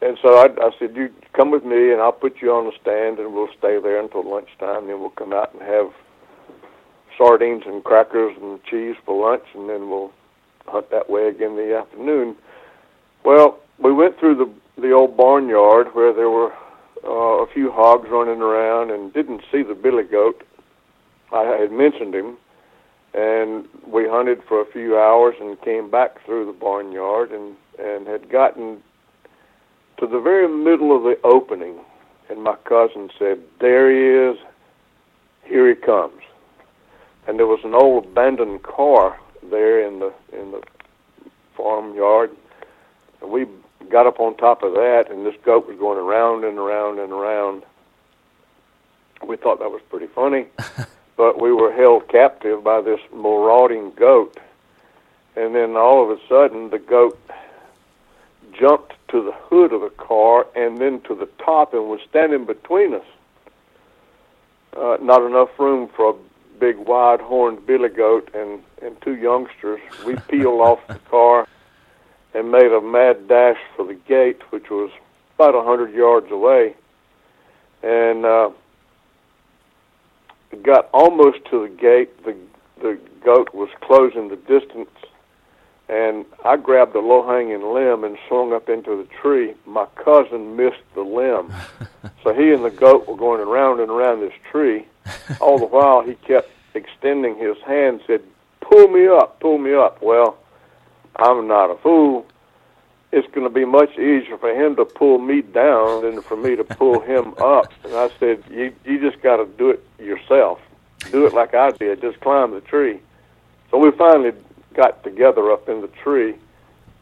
and 0.00 0.18
so 0.20 0.36
I, 0.36 0.46
I 0.60 0.70
said, 0.78 0.96
"You 0.96 1.10
come 1.32 1.50
with 1.50 1.64
me, 1.64 1.92
and 1.92 2.00
I'll 2.00 2.12
put 2.12 2.42
you 2.42 2.52
on 2.52 2.66
the 2.66 2.72
stand, 2.80 3.18
and 3.18 3.32
we'll 3.32 3.52
stay 3.58 3.78
there 3.80 4.00
until 4.00 4.28
lunchtime. 4.28 4.88
Then 4.88 5.00
we'll 5.00 5.10
come 5.10 5.32
out 5.32 5.52
and 5.54 5.62
have 5.62 5.92
sardines 7.16 7.62
and 7.66 7.84
crackers 7.84 8.36
and 8.40 8.62
cheese 8.64 8.96
for 9.06 9.30
lunch, 9.30 9.44
and 9.54 9.68
then 9.68 9.88
we'll 9.88 10.10
hunt 10.66 10.90
that 10.90 11.08
way 11.08 11.28
again 11.28 11.52
in 11.52 11.56
the 11.56 11.76
afternoon." 11.76 12.36
Well, 13.24 13.58
we 13.78 13.92
went 13.92 14.18
through 14.18 14.34
the 14.34 14.50
the 14.76 14.92
old 14.92 15.16
barnyard 15.16 15.88
where 15.94 16.12
there 16.12 16.30
were 16.30 16.52
uh, 17.04 17.44
a 17.44 17.46
few 17.52 17.70
hogs 17.70 18.08
running 18.10 18.40
around, 18.40 18.90
and 18.90 19.12
didn't 19.12 19.42
see 19.52 19.62
the 19.62 19.74
billy 19.74 20.04
goat. 20.04 20.42
I 21.32 21.42
had 21.60 21.70
mentioned 21.70 22.14
him, 22.14 22.36
and 23.12 23.66
we 23.86 24.08
hunted 24.08 24.42
for 24.48 24.60
a 24.60 24.72
few 24.72 24.98
hours 24.98 25.34
and 25.40 25.60
came 25.62 25.90
back 25.90 26.24
through 26.24 26.46
the 26.46 26.52
barnyard 26.52 27.30
and 27.30 27.56
and 27.78 28.06
had 28.06 28.30
gotten 28.30 28.80
to 29.98 30.06
the 30.06 30.20
very 30.20 30.48
middle 30.48 30.96
of 30.96 31.02
the 31.02 31.16
opening. 31.24 31.80
And 32.30 32.42
my 32.42 32.56
cousin 32.64 33.10
said 33.18 33.40
there 33.60 33.90
he 33.90 34.30
is. 34.32 34.38
Here 35.44 35.68
he 35.68 35.74
comes. 35.74 36.22
And 37.26 37.38
there 37.38 37.46
was 37.46 37.60
an 37.64 37.74
old 37.74 38.06
abandoned 38.06 38.62
car 38.62 39.18
there 39.50 39.86
in 39.86 39.98
the 39.98 40.12
in 40.32 40.52
the 40.52 40.62
farmyard. 41.56 42.30
And 43.20 43.30
we 43.30 43.46
got 43.90 44.06
up 44.06 44.20
on 44.20 44.36
top 44.36 44.62
of 44.62 44.72
that, 44.74 45.10
and 45.10 45.24
this 45.24 45.34
goat 45.44 45.66
was 45.66 45.78
going 45.78 45.98
around 45.98 46.44
and 46.44 46.58
around 46.58 46.98
and 46.98 47.12
around. 47.12 47.62
We 49.26 49.36
thought 49.36 49.58
that 49.60 49.70
was 49.70 49.80
pretty 49.88 50.06
funny, 50.06 50.46
but 51.16 51.40
we 51.40 51.52
were 51.52 51.72
held 51.72 52.08
captive 52.08 52.62
by 52.62 52.80
this 52.80 53.00
marauding 53.12 53.92
goat. 53.92 54.38
And 55.36 55.54
then 55.54 55.76
all 55.76 56.02
of 56.02 56.16
a 56.16 56.20
sudden, 56.28 56.70
the 56.70 56.78
goat 56.78 57.18
jumped 58.52 58.94
to 59.08 59.22
the 59.22 59.32
hood 59.32 59.72
of 59.72 59.80
the 59.80 59.90
car 59.90 60.46
and 60.54 60.78
then 60.78 61.00
to 61.02 61.14
the 61.14 61.26
top 61.44 61.74
and 61.74 61.88
was 61.88 62.00
standing 62.08 62.44
between 62.44 62.94
us. 62.94 63.06
Uh, 64.76 64.96
not 65.00 65.22
enough 65.22 65.50
room 65.58 65.88
for 65.88 66.10
a 66.10 66.14
big 66.58 66.76
wide 66.78 67.20
horned 67.20 67.66
billy 67.66 67.88
goat 67.88 68.28
and, 68.34 68.62
and 68.82 69.00
two 69.02 69.16
youngsters. 69.16 69.80
We 70.04 70.16
peeled 70.28 70.60
off 70.60 70.86
the 70.88 70.98
car 71.10 71.48
and 72.34 72.50
made 72.50 72.72
a 72.72 72.80
mad 72.80 73.28
dash 73.28 73.58
for 73.76 73.86
the 73.86 73.94
gate, 73.94 74.42
which 74.50 74.68
was 74.68 74.90
about 75.36 75.54
a 75.54 75.62
hundred 75.62 75.94
yards 75.94 76.30
away, 76.30 76.74
and 77.82 78.26
uh, 78.26 78.50
got 80.62 80.88
almost 80.92 81.38
to 81.50 81.62
the 81.62 81.74
gate. 81.74 82.24
The 82.24 82.36
the 82.82 82.98
goat 83.24 83.54
was 83.54 83.68
closing 83.80 84.28
the 84.28 84.36
distance, 84.36 84.90
and 85.88 86.26
I 86.44 86.56
grabbed 86.56 86.94
a 86.96 87.00
low 87.00 87.26
hanging 87.26 87.72
limb 87.72 88.02
and 88.02 88.18
swung 88.28 88.52
up 88.52 88.68
into 88.68 88.96
the 88.96 89.08
tree. 89.22 89.54
My 89.64 89.86
cousin 89.94 90.56
missed 90.56 90.82
the 90.94 91.02
limb, 91.02 91.52
so 92.24 92.34
he 92.34 92.52
and 92.52 92.64
the 92.64 92.70
goat 92.70 93.06
were 93.06 93.16
going 93.16 93.40
around 93.40 93.80
and 93.80 93.90
around 93.90 94.20
this 94.20 94.34
tree. 94.50 94.86
All 95.40 95.58
the 95.58 95.66
while, 95.66 96.02
he 96.02 96.14
kept 96.14 96.50
extending 96.74 97.38
his 97.38 97.56
hand, 97.64 98.00
said, 98.08 98.22
"Pull 98.60 98.88
me 98.88 99.06
up, 99.06 99.38
pull 99.38 99.58
me 99.58 99.72
up." 99.72 100.02
Well 100.02 100.38
I'm 101.16 101.46
not 101.46 101.70
a 101.70 101.76
fool. 101.76 102.26
It's 103.12 103.28
going 103.32 103.46
to 103.46 103.54
be 103.54 103.64
much 103.64 103.92
easier 103.92 104.36
for 104.38 104.50
him 104.50 104.74
to 104.76 104.84
pull 104.84 105.18
me 105.18 105.42
down 105.42 106.02
than 106.02 106.20
for 106.20 106.36
me 106.36 106.56
to 106.56 106.64
pull 106.64 107.00
him 107.12 107.34
up. 107.38 107.72
And 107.84 107.94
I 107.94 108.10
said, 108.18 108.42
you 108.50 108.74
you 108.84 108.98
just 109.00 109.22
got 109.22 109.36
to 109.36 109.46
do 109.46 109.70
it 109.70 109.84
yourself. 109.98 110.60
Do 111.10 111.26
it 111.26 111.34
like 111.34 111.54
I 111.54 111.70
did. 111.70 112.00
Just 112.00 112.20
climb 112.20 112.52
the 112.52 112.60
tree. 112.60 112.98
So 113.70 113.78
we 113.78 113.90
finally 113.92 114.32
got 114.74 115.04
together 115.04 115.52
up 115.52 115.68
in 115.68 115.80
the 115.80 115.88
tree, 115.88 116.34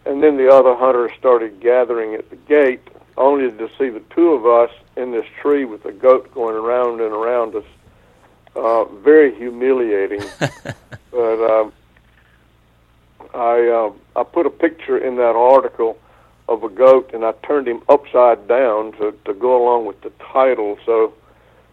and 0.04 0.22
then 0.22 0.36
the 0.36 0.48
other 0.48 0.74
hunters 0.74 1.12
started 1.18 1.60
gathering 1.60 2.14
at 2.14 2.28
the 2.30 2.36
gate, 2.36 2.80
only 3.16 3.50
to 3.50 3.70
see 3.78 3.88
the 3.88 4.02
two 4.14 4.32
of 4.32 4.46
us 4.46 4.70
in 4.96 5.12
this 5.12 5.26
tree 5.40 5.64
with 5.64 5.82
the 5.82 5.92
goat 5.92 6.32
going 6.34 6.56
around 6.56 7.00
and 7.00 7.12
around 7.12 7.54
us. 7.54 7.64
Uh, 8.54 8.84
very 8.84 9.34
humiliating. 9.34 10.22
but 11.10 11.50
um, 11.50 11.72
I 13.34 13.68
uh, 13.68 14.20
I 14.20 14.24
put 14.24 14.46
a 14.46 14.50
picture 14.50 14.98
in 14.98 15.16
that 15.16 15.34
article 15.36 15.98
of 16.48 16.64
a 16.64 16.68
goat, 16.68 17.10
and 17.14 17.24
I 17.24 17.32
turned 17.46 17.68
him 17.68 17.82
upside 17.88 18.46
down 18.48 18.92
to 18.92 19.12
to 19.24 19.34
go 19.34 19.62
along 19.62 19.86
with 19.86 20.00
the 20.02 20.12
title. 20.32 20.78
So 20.84 21.12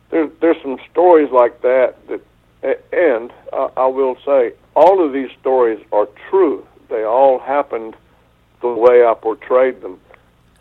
there's 0.09 0.31
there's 0.39 0.61
some 0.61 0.77
stories 0.91 1.31
like 1.31 1.61
that 1.61 1.95
that, 2.07 2.21
and 2.93 3.31
uh, 3.53 3.69
I 3.77 3.87
will 3.87 4.17
say 4.25 4.53
all 4.75 5.05
of 5.05 5.13
these 5.13 5.29
stories 5.39 5.83
are 5.91 6.07
true. 6.29 6.65
They 6.89 7.03
all 7.03 7.39
happened 7.39 7.95
the 8.61 8.69
way 8.69 9.05
I 9.05 9.13
portrayed 9.13 9.81
them. 9.81 9.99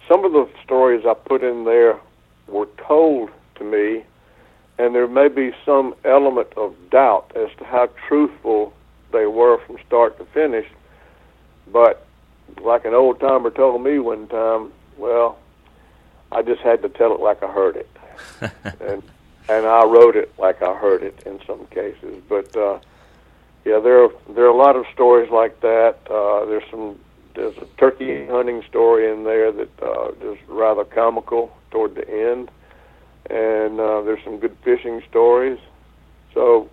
Some 0.09 0.25
of 0.25 0.33
the 0.33 0.49
stories 0.65 1.05
I 1.07 1.15
put 1.15 1.43
in 1.43 1.65
there 1.65 1.99
were 2.47 2.69
told 2.87 3.31
to 3.57 3.65
me, 3.65 4.05
and 4.79 4.95
there 4.95 5.09
may 5.09 5.29
be 5.29 5.53
some 5.65 5.95
element 6.05 6.49
of 6.57 6.75
doubt 6.91 7.33
as 7.37 7.49
to 7.59 7.65
how 7.65 7.89
truthful 8.07 8.73
they 9.13 9.27
were 9.27 9.59
from 9.67 9.79
start 9.87 10.19
to 10.19 10.25
finish. 10.27 10.67
But 11.73 12.07
like 12.61 12.85
an 12.85 12.95
old 12.95 13.21
timer 13.21 13.51
told 13.51 13.83
me 13.83 13.99
one 13.99 14.27
time, 14.29 14.73
well, 14.97 15.39
I 16.33 16.43
just 16.43 16.61
had 16.61 16.83
to 16.83 16.89
tell 16.89 17.15
it 17.15 17.21
like 17.21 17.43
I 17.43 17.51
heard 17.51 17.77
it, 17.77 17.91
and 18.81 19.03
and 19.49 19.67
I 19.67 19.85
wrote 19.85 20.17
it 20.17 20.33
like 20.39 20.63
I 20.63 20.75
heard 20.75 21.03
it 21.03 21.23
in 21.25 21.41
some 21.47 21.67
cases. 21.67 22.23
But 22.29 22.55
uh, 22.57 22.79
yeah, 23.65 23.81
there 23.81 24.05
are 24.05 24.11
there 24.35 24.45
are 24.45 24.51
a 24.51 24.57
lot 24.57 24.77
of 24.77 24.85
stories 24.93 25.31
like 25.31 25.61
that. 25.61 25.99
Uh, 26.11 26.45
there's 26.47 26.69
some 26.71 26.99
there's 27.35 27.57
a 27.59 27.67
turkey 27.79 28.27
hunting 28.27 28.63
story 28.69 29.11
in 29.11 29.25
there 29.25 29.53
that 29.53 29.83
uh, 29.83 30.11
is 30.33 30.39
rather 30.49 30.85
comical 30.85 31.57
toward 31.71 31.95
the 31.95 32.09
end, 32.09 32.51
and 33.31 33.81
uh, 33.81 34.03
there's 34.03 34.23
some 34.25 34.39
good 34.39 34.57
fishing 34.63 35.03
stories. 35.09 35.59
So 36.35 36.69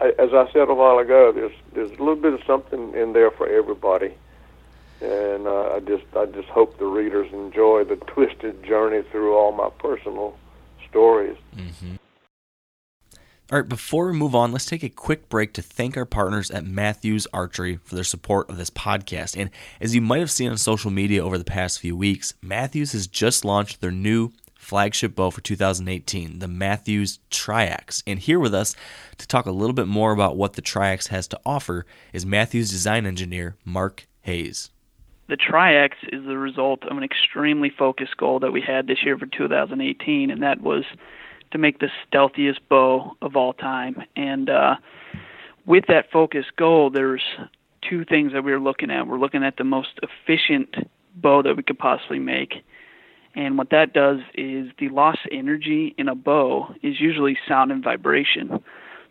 as 0.00 0.34
I 0.34 0.50
said 0.52 0.68
a 0.68 0.74
while 0.74 0.98
ago, 0.98 1.32
there's 1.32 1.54
there's 1.72 1.90
a 1.90 2.02
little 2.02 2.16
bit 2.16 2.32
of 2.34 2.40
something 2.46 2.94
in 2.94 3.12
there 3.12 3.30
for 3.30 3.48
everybody, 3.48 4.14
and 5.00 5.46
uh, 5.46 5.74
I 5.74 5.80
just 5.80 6.04
I 6.16 6.26
just 6.26 6.48
hope 6.48 6.78
the 6.78 6.86
readers 6.86 7.32
enjoy 7.32 7.84
the 7.84 7.96
twisted 8.06 8.64
journey 8.64 9.02
through 9.10 9.36
all 9.36 9.52
my 9.52 9.70
personal 9.78 10.36
stories. 10.88 11.36
Mm-hmm. 11.56 11.96
All 13.52 13.58
right, 13.58 13.68
before 13.68 14.06
we 14.06 14.14
move 14.14 14.34
on, 14.34 14.52
let's 14.52 14.64
take 14.64 14.82
a 14.82 14.88
quick 14.88 15.28
break 15.28 15.52
to 15.52 15.62
thank 15.62 15.98
our 15.98 16.06
partners 16.06 16.50
at 16.50 16.64
Mathews 16.64 17.26
Archery 17.32 17.76
for 17.84 17.94
their 17.94 18.02
support 18.02 18.48
of 18.48 18.56
this 18.56 18.70
podcast. 18.70 19.38
And 19.38 19.50
as 19.82 19.94
you 19.94 20.00
might 20.00 20.20
have 20.20 20.30
seen 20.30 20.50
on 20.50 20.56
social 20.56 20.90
media 20.90 21.22
over 21.22 21.36
the 21.36 21.44
past 21.44 21.78
few 21.78 21.94
weeks, 21.94 22.32
Mathews 22.40 22.92
has 22.92 23.06
just 23.06 23.44
launched 23.44 23.82
their 23.82 23.90
new 23.90 24.32
flagship 24.64 25.14
bow 25.14 25.30
for 25.30 25.40
2018, 25.40 26.38
the 26.38 26.48
Mathews 26.48 27.18
Triax. 27.30 28.02
And 28.06 28.18
here 28.18 28.40
with 28.40 28.54
us 28.54 28.74
to 29.18 29.28
talk 29.28 29.46
a 29.46 29.52
little 29.52 29.74
bit 29.74 29.86
more 29.86 30.12
about 30.12 30.36
what 30.36 30.54
the 30.54 30.62
Triax 30.62 31.08
has 31.08 31.28
to 31.28 31.40
offer 31.44 31.86
is 32.12 32.24
Mathews 32.24 32.70
design 32.70 33.06
engineer 33.06 33.56
Mark 33.64 34.06
Hayes. 34.22 34.70
The 35.28 35.36
Triax 35.36 35.92
is 36.12 36.24
the 36.26 36.36
result 36.36 36.84
of 36.84 36.96
an 36.96 37.04
extremely 37.04 37.70
focused 37.70 38.16
goal 38.16 38.40
that 38.40 38.52
we 38.52 38.60
had 38.60 38.86
this 38.86 39.02
year 39.04 39.16
for 39.16 39.26
2018, 39.26 40.30
and 40.30 40.42
that 40.42 40.60
was 40.60 40.84
to 41.52 41.58
make 41.58 41.78
the 41.78 41.88
stealthiest 42.06 42.68
bow 42.68 43.16
of 43.22 43.36
all 43.36 43.52
time. 43.52 44.02
And 44.16 44.50
uh, 44.50 44.76
with 45.66 45.84
that 45.88 46.10
focused 46.10 46.56
goal, 46.56 46.90
there's 46.90 47.22
two 47.88 48.04
things 48.04 48.32
that 48.32 48.44
we 48.44 48.52
were 48.52 48.60
looking 48.60 48.90
at. 48.90 49.06
We're 49.06 49.18
looking 49.18 49.44
at 49.44 49.56
the 49.56 49.64
most 49.64 49.98
efficient 50.02 50.74
bow 51.14 51.42
that 51.42 51.56
we 51.56 51.62
could 51.62 51.78
possibly 51.78 52.18
make 52.18 52.64
and 53.34 53.58
what 53.58 53.70
that 53.70 53.92
does 53.92 54.20
is 54.34 54.68
the 54.78 54.88
lost 54.90 55.20
energy 55.32 55.94
in 55.98 56.08
a 56.08 56.14
bow 56.14 56.74
is 56.82 57.00
usually 57.00 57.36
sound 57.48 57.72
and 57.72 57.82
vibration. 57.82 58.62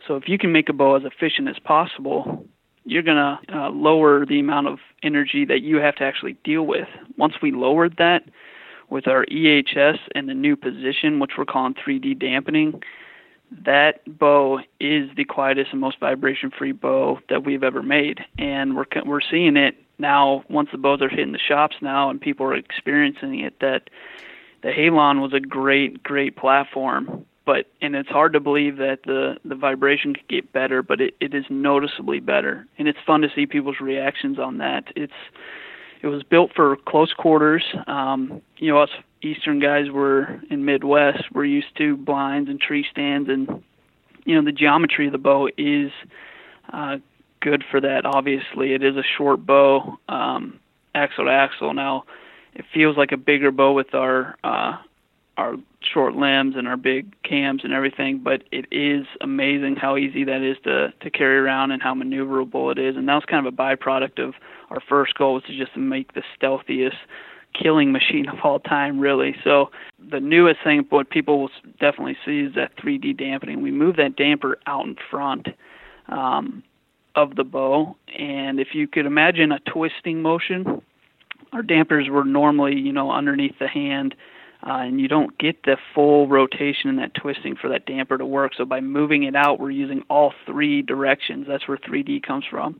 So 0.07 0.15
if 0.15 0.27
you 0.27 0.37
can 0.37 0.51
make 0.51 0.69
a 0.69 0.73
bow 0.73 0.95
as 0.95 1.03
efficient 1.03 1.47
as 1.47 1.59
possible, 1.59 2.45
you're 2.85 3.03
going 3.03 3.17
to 3.17 3.57
uh, 3.57 3.69
lower 3.69 4.25
the 4.25 4.39
amount 4.39 4.67
of 4.67 4.79
energy 5.01 5.45
that 5.45 5.61
you 5.61 5.77
have 5.77 5.95
to 5.95 6.03
actually 6.03 6.37
deal 6.43 6.63
with. 6.63 6.87
Once 7.17 7.35
we 7.41 7.51
lowered 7.51 7.95
that 7.97 8.23
with 8.89 9.07
our 9.07 9.25
EHS 9.25 9.99
and 10.15 10.27
the 10.27 10.33
new 10.33 10.55
position, 10.55 11.19
which 11.19 11.31
we're 11.37 11.45
calling 11.45 11.73
3D 11.73 12.19
dampening, 12.19 12.81
that 13.65 14.01
bow 14.07 14.59
is 14.79 15.09
the 15.15 15.25
quietest 15.25 15.69
and 15.71 15.81
most 15.81 15.99
vibration 15.99 16.51
free 16.57 16.71
bow 16.71 17.19
that 17.29 17.45
we've 17.45 17.63
ever 17.63 17.83
made. 17.83 18.19
And 18.37 18.75
we're, 18.75 18.85
we're 19.05 19.21
seeing 19.21 19.57
it 19.57 19.75
now 19.97 20.43
once 20.49 20.69
the 20.71 20.77
bows 20.77 21.01
are 21.01 21.09
hitting 21.09 21.31
the 21.31 21.39
shops 21.39 21.75
now 21.81 22.09
and 22.09 22.19
people 22.19 22.45
are 22.45 22.55
experiencing 22.55 23.39
it 23.39 23.59
that 23.59 23.89
the 24.61 24.69
Halon 24.69 25.21
was 25.21 25.33
a 25.33 25.39
great 25.39 26.01
great 26.03 26.35
platform. 26.35 27.25
But 27.45 27.65
and 27.81 27.95
it's 27.95 28.09
hard 28.09 28.33
to 28.33 28.39
believe 28.39 28.77
that 28.77 28.99
the 29.05 29.37
the 29.45 29.55
vibration 29.55 30.15
could 30.15 30.27
get 30.27 30.53
better 30.53 30.81
but 30.81 31.01
it, 31.01 31.15
it 31.19 31.33
is 31.33 31.45
noticeably 31.49 32.19
better. 32.19 32.65
And 32.77 32.87
it's 32.87 32.99
fun 33.05 33.21
to 33.21 33.27
see 33.35 33.45
people's 33.45 33.79
reactions 33.81 34.39
on 34.39 34.57
that. 34.59 34.85
It's 34.95 35.13
it 36.01 36.07
was 36.07 36.23
built 36.23 36.51
for 36.55 36.77
close 36.87 37.13
quarters. 37.13 37.63
Um 37.87 38.41
you 38.57 38.71
know 38.71 38.81
us 38.81 38.89
eastern 39.21 39.59
guys 39.59 39.89
were 39.89 40.41
in 40.49 40.65
midwest 40.65 41.23
we're 41.33 41.45
used 41.45 41.75
to 41.77 41.95
blinds 41.95 42.49
and 42.49 42.59
tree 42.59 42.85
stands 42.91 43.29
and 43.29 43.63
you 44.25 44.35
know 44.35 44.43
the 44.43 44.51
geometry 44.51 45.05
of 45.05 45.13
the 45.13 45.17
bow 45.17 45.47
is 45.57 45.91
uh 46.73 46.97
good 47.43 47.63
for 47.69 47.81
that. 47.81 48.05
Obviously, 48.05 48.73
it 48.73 48.83
is 48.83 48.95
a 48.95 49.03
short 49.17 49.45
bow, 49.45 49.97
um, 50.07 50.59
axle 50.95 51.25
to 51.25 51.31
axle. 51.31 51.73
Now, 51.73 52.05
it 52.53 52.65
feels 52.73 52.97
like 52.97 53.11
a 53.11 53.17
bigger 53.17 53.51
bow 53.51 53.73
with 53.73 53.93
our 53.93 54.35
uh, 54.43 54.77
our 55.35 55.55
short 55.81 56.15
limbs 56.15 56.55
and 56.55 56.67
our 56.67 56.77
big 56.77 57.13
cams 57.23 57.61
and 57.63 57.73
everything, 57.73 58.21
but 58.23 58.43
it 58.51 58.65
is 58.71 59.05
amazing 59.21 59.75
how 59.75 59.97
easy 59.97 60.23
that 60.23 60.41
is 60.41 60.57
to 60.63 60.93
to 61.01 61.09
carry 61.09 61.37
around 61.37 61.71
and 61.71 61.81
how 61.81 61.93
maneuverable 61.93 62.71
it 62.71 62.79
is. 62.79 62.95
And 62.95 63.07
that 63.09 63.15
was 63.15 63.25
kind 63.27 63.45
of 63.45 63.53
a 63.53 63.57
byproduct 63.57 64.25
of 64.25 64.35
our 64.69 64.79
first 64.87 65.15
goal 65.15 65.35
was 65.35 65.43
to 65.43 65.57
just 65.57 65.75
make 65.75 66.13
the 66.13 66.23
stealthiest 66.37 66.97
killing 67.53 67.91
machine 67.91 68.27
of 68.29 68.39
all 68.43 68.59
time, 68.59 68.99
really. 68.99 69.35
So 69.43 69.69
the 69.99 70.19
newest 70.19 70.59
thing, 70.63 70.85
what 70.89 71.09
people 71.09 71.41
will 71.41 71.51
definitely 71.79 72.17
see 72.25 72.41
is 72.41 72.55
that 72.55 72.75
3D 72.77 73.17
dampening. 73.17 73.61
We 73.61 73.71
move 73.71 73.97
that 73.97 74.15
damper 74.15 74.57
out 74.65 74.85
in 74.85 74.95
front. 75.11 75.47
Um, 76.07 76.63
of 77.15 77.35
the 77.35 77.43
bow. 77.43 77.95
And 78.17 78.59
if 78.59 78.69
you 78.73 78.87
could 78.87 79.05
imagine 79.05 79.51
a 79.51 79.59
twisting 79.59 80.21
motion, 80.21 80.81
our 81.51 81.61
dampers 81.61 82.09
were 82.09 82.23
normally, 82.23 82.75
you 82.75 82.91
know, 82.91 83.11
underneath 83.11 83.57
the 83.59 83.67
hand, 83.67 84.15
uh, 84.65 84.77
and 84.77 84.99
you 84.99 85.07
don't 85.07 85.37
get 85.37 85.63
the 85.63 85.77
full 85.93 86.27
rotation 86.27 86.89
and 86.89 86.99
that 86.99 87.13
twisting 87.13 87.55
for 87.55 87.69
that 87.69 87.85
damper 87.85 88.17
to 88.17 88.25
work. 88.25 88.53
So 88.55 88.65
by 88.65 88.81
moving 88.81 89.23
it 89.23 89.35
out, 89.35 89.59
we're 89.59 89.71
using 89.71 90.03
all 90.09 90.33
three 90.45 90.81
directions. 90.81 91.45
That's 91.47 91.67
where 91.67 91.77
3D 91.77 92.23
comes 92.23 92.45
from 92.49 92.79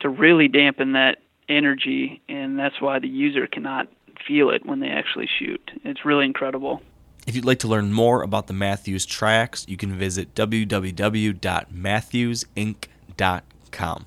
to 0.00 0.08
really 0.08 0.48
dampen 0.48 0.92
that 0.92 1.18
energy, 1.48 2.20
and 2.28 2.58
that's 2.58 2.80
why 2.80 2.98
the 2.98 3.08
user 3.08 3.46
cannot 3.46 3.88
feel 4.26 4.50
it 4.50 4.64
when 4.64 4.80
they 4.80 4.88
actually 4.88 5.28
shoot. 5.38 5.70
It's 5.84 6.04
really 6.04 6.24
incredible. 6.24 6.82
If 7.26 7.34
you'd 7.34 7.44
like 7.46 7.60
to 7.60 7.68
learn 7.68 7.92
more 7.92 8.22
about 8.22 8.46
the 8.48 8.52
Mathews 8.52 9.06
Triax, 9.06 9.66
you 9.66 9.78
can 9.78 9.92
visit 9.92 10.34
www.mathewsinc.com. 13.74 14.06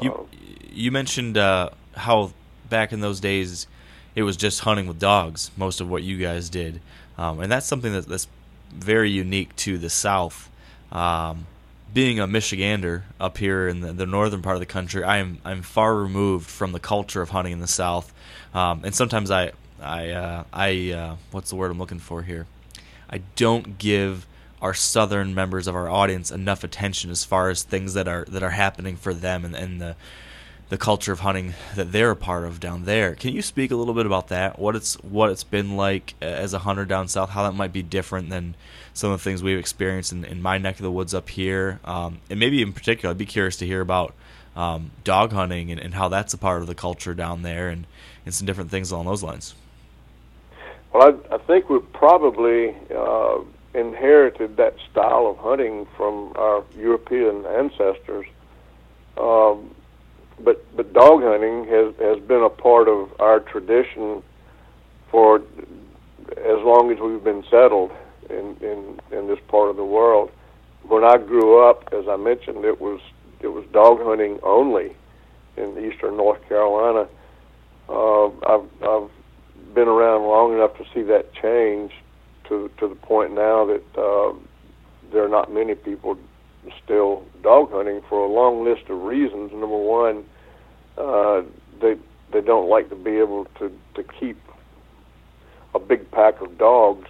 You 0.00 0.28
you 0.70 0.90
mentioned 0.92 1.36
uh, 1.36 1.70
how 1.94 2.32
back 2.68 2.92
in 2.92 3.00
those 3.00 3.20
days 3.20 3.66
it 4.14 4.22
was 4.22 4.36
just 4.36 4.60
hunting 4.60 4.86
with 4.86 4.98
dogs, 4.98 5.50
most 5.56 5.80
of 5.80 5.88
what 5.88 6.02
you 6.02 6.18
guys 6.18 6.48
did, 6.48 6.80
um, 7.16 7.40
and 7.40 7.50
that's 7.50 7.66
something 7.66 7.92
that, 7.92 8.06
that's 8.06 8.28
very 8.72 9.10
unique 9.10 9.54
to 9.56 9.78
the 9.78 9.90
South. 9.90 10.50
Um, 10.92 11.46
being 11.92 12.20
a 12.20 12.26
Michigander 12.26 13.02
up 13.18 13.38
here 13.38 13.66
in 13.66 13.80
the, 13.80 13.92
the, 13.92 14.06
northern 14.06 14.42
part 14.42 14.56
of 14.56 14.60
the 14.60 14.66
country, 14.66 15.02
I 15.02 15.18
am 15.18 15.38
I'm 15.44 15.62
far 15.62 15.94
removed 15.94 16.48
from 16.48 16.72
the 16.72 16.80
culture 16.80 17.22
of 17.22 17.30
hunting 17.30 17.52
in 17.52 17.60
the 17.60 17.66
South, 17.66 18.12
um, 18.54 18.82
and 18.84 18.94
sometimes 18.94 19.30
I 19.30 19.52
I 19.80 20.10
uh, 20.10 20.44
I 20.52 20.90
uh, 20.92 21.16
what's 21.30 21.50
the 21.50 21.56
word 21.56 21.70
I'm 21.70 21.78
looking 21.78 21.98
for 21.98 22.22
here? 22.22 22.46
I 23.10 23.22
don't 23.36 23.78
give 23.78 24.26
our 24.60 24.74
southern 24.74 25.34
members 25.34 25.66
of 25.66 25.74
our 25.74 25.88
audience 25.88 26.30
enough 26.30 26.64
attention 26.64 27.10
as 27.10 27.24
far 27.24 27.50
as 27.50 27.62
things 27.62 27.94
that 27.94 28.08
are 28.08 28.24
that 28.28 28.42
are 28.42 28.50
happening 28.50 28.96
for 28.96 29.14
them 29.14 29.44
and, 29.44 29.54
and 29.54 29.80
the 29.80 29.96
the 30.68 30.76
culture 30.76 31.12
of 31.12 31.20
hunting 31.20 31.54
that 31.76 31.92
they're 31.92 32.10
a 32.10 32.16
part 32.16 32.44
of 32.44 32.60
down 32.60 32.84
there. 32.84 33.14
Can 33.14 33.32
you 33.32 33.40
speak 33.40 33.70
a 33.70 33.76
little 33.76 33.94
bit 33.94 34.04
about 34.04 34.28
that? 34.28 34.58
What 34.58 34.76
it's 34.76 34.94
what 34.96 35.30
it's 35.30 35.44
been 35.44 35.76
like 35.76 36.14
as 36.20 36.52
a 36.52 36.58
hunter 36.58 36.84
down 36.84 37.08
south? 37.08 37.30
How 37.30 37.44
that 37.44 37.52
might 37.52 37.72
be 37.72 37.82
different 37.82 38.28
than 38.28 38.54
some 38.92 39.10
of 39.10 39.18
the 39.18 39.24
things 39.24 39.42
we've 39.42 39.58
experienced 39.58 40.12
in, 40.12 40.24
in 40.24 40.42
my 40.42 40.58
neck 40.58 40.76
of 40.76 40.82
the 40.82 40.90
woods 40.90 41.14
up 41.14 41.28
here, 41.28 41.78
um, 41.84 42.20
and 42.28 42.38
maybe 42.38 42.60
in 42.60 42.72
particular, 42.72 43.12
I'd 43.12 43.18
be 43.18 43.26
curious 43.26 43.56
to 43.58 43.66
hear 43.66 43.80
about 43.80 44.14
um, 44.56 44.90
dog 45.04 45.32
hunting 45.32 45.70
and, 45.70 45.80
and, 45.80 45.94
how 45.94 46.08
that's 46.08 46.34
a 46.34 46.38
part 46.38 46.62
of 46.62 46.66
the 46.66 46.74
culture 46.74 47.14
down 47.14 47.42
there, 47.42 47.68
and, 47.68 47.86
and 48.26 48.34
some 48.34 48.44
different 48.44 48.72
things 48.72 48.90
along 48.90 49.06
those 49.06 49.22
lines. 49.22 49.54
Well, 50.92 51.16
I, 51.30 51.34
I 51.34 51.38
think 51.38 51.70
we're 51.70 51.78
probably 51.78 52.74
uh, 52.92 53.38
inherited 53.78 54.56
that 54.56 54.74
style 54.90 55.26
of 55.26 55.38
hunting 55.38 55.86
from 55.96 56.32
our 56.36 56.64
European 56.76 57.46
ancestors. 57.46 58.26
Um, 59.16 59.74
but 60.40 60.64
but 60.76 60.92
dog 60.92 61.22
hunting 61.22 61.64
has 61.64 61.94
has 62.00 62.20
been 62.26 62.42
a 62.42 62.50
part 62.50 62.88
of 62.88 63.10
our 63.20 63.40
tradition 63.40 64.22
for 65.10 65.36
as 66.36 66.60
long 66.62 66.92
as 66.92 66.98
we've 67.00 67.24
been 67.24 67.44
settled 67.50 67.90
in 68.30 68.56
in 68.60 69.00
in 69.10 69.26
this 69.26 69.40
part 69.48 69.70
of 69.70 69.76
the 69.76 69.84
world. 69.84 70.30
When 70.82 71.04
I 71.04 71.18
grew 71.18 71.68
up, 71.68 71.88
as 71.92 72.06
I 72.08 72.16
mentioned, 72.16 72.64
it 72.64 72.80
was 72.80 73.00
it 73.40 73.48
was 73.48 73.64
dog 73.72 74.00
hunting 74.02 74.38
only 74.42 74.96
in 75.56 75.76
eastern 75.78 76.16
North 76.16 76.46
Carolina. 76.48 77.08
Uh, 77.88 78.26
I've 78.26 78.68
I've 78.82 79.10
been 79.74 79.88
around 79.88 80.22
long 80.22 80.54
enough 80.54 80.76
to 80.78 80.84
see 80.94 81.02
that 81.02 81.32
change 81.34 81.92
to 82.48 82.70
to 82.78 82.88
the 82.88 82.94
point 82.94 83.34
now 83.34 83.64
that 83.66 83.84
uh, 83.96 84.32
there 85.12 85.24
are 85.24 85.28
not 85.28 85.52
many 85.52 85.74
people 85.74 86.18
still 86.84 87.24
dog 87.42 87.70
hunting 87.72 88.02
for 88.08 88.24
a 88.24 88.28
long 88.28 88.64
list 88.64 88.88
of 88.88 89.02
reasons. 89.02 89.52
Number 89.52 89.76
one, 89.76 90.24
uh, 90.96 91.42
they 91.80 91.96
they 92.32 92.40
don't 92.40 92.68
like 92.68 92.88
to 92.90 92.96
be 92.96 93.16
able 93.18 93.46
to 93.58 93.72
to 93.94 94.02
keep 94.02 94.38
a 95.74 95.78
big 95.78 96.10
pack 96.10 96.40
of 96.40 96.58
dogs, 96.58 97.08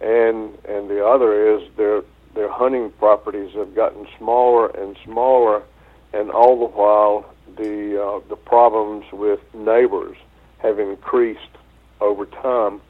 and 0.00 0.56
and 0.64 0.90
the 0.90 1.04
other 1.04 1.56
is 1.56 1.68
their 1.76 2.02
their 2.34 2.50
hunting 2.50 2.90
properties 2.98 3.52
have 3.54 3.74
gotten 3.74 4.06
smaller 4.18 4.68
and 4.68 4.96
smaller, 5.04 5.62
and 6.12 6.30
all 6.30 6.58
the 6.58 6.76
while 6.76 7.32
the 7.56 8.02
uh, 8.02 8.20
the 8.28 8.36
problems 8.36 9.04
with 9.12 9.40
neighbors 9.54 10.16
have 10.58 10.78
increased 10.78 11.40
over 12.00 12.26
time. 12.26 12.80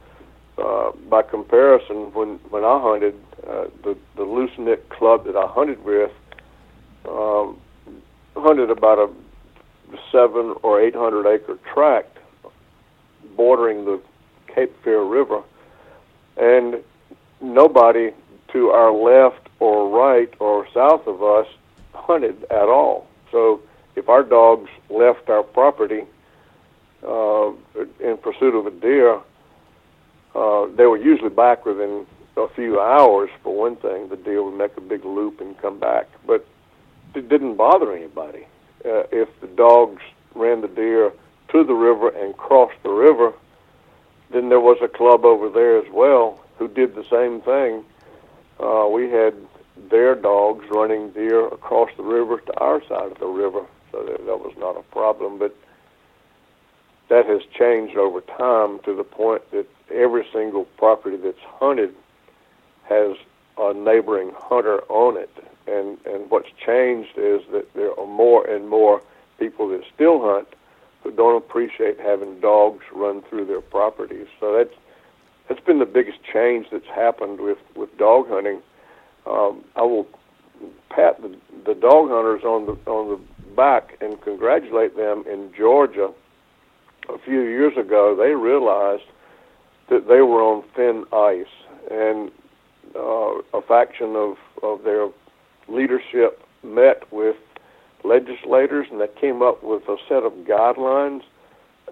Uh, 0.61 0.93
by 1.09 1.23
comparison, 1.23 2.13
when 2.13 2.39
when 2.51 2.65
I 2.65 2.79
hunted, 2.81 3.15
uh, 3.49 3.65
the 3.83 3.97
the 4.17 4.25
loose 4.25 4.51
knit 4.59 4.89
club 4.91 5.25
that 5.25 5.37
I 5.37 5.47
hunted 5.47 5.83
with 5.85 6.13
um, 7.09 7.59
hunted 8.37 8.71
about 8.71 8.99
a 8.99 9.09
seven 10.13 10.55
or 10.63 10.81
eight 10.81 10.95
hundred 10.95 11.27
acre 11.27 11.59
tract 11.73 12.19
bordering 13.37 13.87
the 13.87 14.01
Cape 14.55 14.73
Fear 14.85 15.03
River, 15.03 15.43
and 16.37 16.83
nobody 17.41 18.11
to 18.53 18.69
our 18.69 18.93
left 18.93 19.49
or 19.61 19.89
right 19.89 20.33
or 20.41 20.67
south 20.75 21.07
of 21.07 21.23
us 21.23 21.47
hunted 21.95 22.45
at 22.51 22.69
all. 22.69 23.07
So 23.31 23.63
if 23.97 24.09
our 24.09 24.23
dogs 24.23 24.69
left 24.91 25.31
our 25.31 25.43
property 25.43 26.03
uh, 27.07 27.53
in 28.01 28.19
pursuit 28.19 28.55
of 28.55 28.67
a 28.67 28.71
deer, 28.71 29.21
uh, 30.35 30.67
they 30.77 30.87
were 30.87 30.97
usually 30.97 31.31
back 31.31 31.65
within 31.67 32.07
a 32.37 32.49
few 32.49 32.81
hours. 32.81 33.31
For 33.43 33.55
one 33.55 33.77
thing, 33.77 34.09
the 34.09 34.17
deer 34.17 34.43
would 34.43 34.57
make 34.57 34.77
a 34.77 34.81
big 34.81 35.05
loop 35.05 35.41
and 35.41 35.57
come 35.59 35.79
back, 35.79 36.09
but 36.27 36.47
it 37.15 37.29
didn't 37.29 37.57
bother 37.57 37.95
anybody. 37.95 38.47
Uh, 38.85 39.05
if 39.13 39.29
the 39.41 39.47
dogs 39.47 40.03
ran 40.35 40.61
the 40.61 40.69
deer 40.69 41.13
to 41.53 41.65
the 41.65 41.75
river 41.75 42.09
and 42.09 42.37
crossed 42.37 42.81
the 42.83 42.91
river, 42.91 43.33
then 44.31 44.49
there 44.49 44.61
was 44.61 44.79
a 44.83 44.89
club 44.89 45.25
over 45.25 45.49
there 45.49 45.79
as 45.79 45.91
well 45.93 46.41
who 46.59 46.69
did 46.69 46.95
the 46.95 47.05
same 47.11 47.41
thing. 47.41 47.85
Uh, 48.61 48.87
we 48.89 49.11
had 49.11 49.35
their 49.91 50.15
dogs 50.15 50.65
running 50.71 51.11
deer 51.11 51.47
across 51.49 51.91
the 51.97 52.03
river 52.03 52.39
to 52.39 52.55
our 52.59 52.81
side 52.87 53.11
of 53.11 53.19
the 53.19 53.27
river, 53.27 53.65
so 53.91 54.05
that, 54.05 54.19
that 54.27 54.39
was 54.39 54.55
not 54.59 54.77
a 54.77 54.83
problem. 54.93 55.39
But 55.39 55.57
that 57.11 57.27
has 57.27 57.43
changed 57.59 57.97
over 57.97 58.23
time 58.23 58.79
to 58.85 58.95
the 58.95 59.05
point 59.05 59.43
that 59.51 59.67
every 59.93 60.27
single 60.33 60.65
property 60.79 61.17
that's 61.17 61.43
hunted 61.43 61.95
has 62.85 63.17
a 63.59 63.75
neighboring 63.75 64.33
hunter 64.35 64.81
on 64.89 65.17
it. 65.19 65.31
And 65.67 65.99
and 66.07 66.31
what's 66.31 66.49
changed 66.65 67.19
is 67.19 67.43
that 67.53 67.75
there 67.75 67.99
are 67.99 68.07
more 68.07 68.47
and 68.47 68.69
more 68.69 69.03
people 69.39 69.69
that 69.69 69.83
still 69.95 70.21
hunt 70.21 70.49
who 71.03 71.11
don't 71.11 71.37
appreciate 71.37 71.99
having 72.01 72.41
dogs 72.41 72.85
run 72.93 73.23
through 73.23 73.47
their 73.47 73.61
properties. 73.61 74.27
So 74.39 74.57
that's 74.57 74.75
that's 75.49 75.61
been 75.61 75.81
the 75.81 75.87
biggest 75.87 76.19
change 76.23 76.69
that's 76.71 76.87
happened 76.87 77.41
with 77.41 77.59
with 77.75 77.97
dog 77.99 78.29
hunting. 78.29 78.63
Um, 79.27 79.65
I 79.77 79.83
will 79.83 80.07
pat 80.91 81.21
the, 81.21 81.37
the 81.67 81.75
dog 81.75 82.09
hunters 82.09 82.45
on 82.45 82.67
the 82.67 82.91
on 82.91 83.09
the 83.11 83.55
back 83.55 83.97
and 84.01 84.21
congratulate 84.21 84.97
them 84.97 85.25
in 85.29 85.53
Georgia. 85.57 86.13
A 87.13 87.19
few 87.25 87.41
years 87.41 87.77
ago, 87.77 88.15
they 88.17 88.35
realized 88.35 89.03
that 89.89 90.07
they 90.07 90.21
were 90.21 90.43
on 90.43 90.63
thin 90.77 91.05
ice, 91.13 91.53
and 91.91 92.31
uh, 92.95 93.59
a 93.59 93.63
faction 93.67 94.15
of 94.15 94.37
of 94.63 94.85
their 94.85 95.09
leadership 95.69 96.43
met 96.63 97.13
with 97.13 97.37
legislators, 98.05 98.87
and 98.91 99.01
they 99.01 99.09
came 99.21 99.43
up 99.43 99.63
with 99.65 99.83
a 99.89 99.97
set 100.09 100.23
of 100.23 100.33
guidelines, 100.47 101.23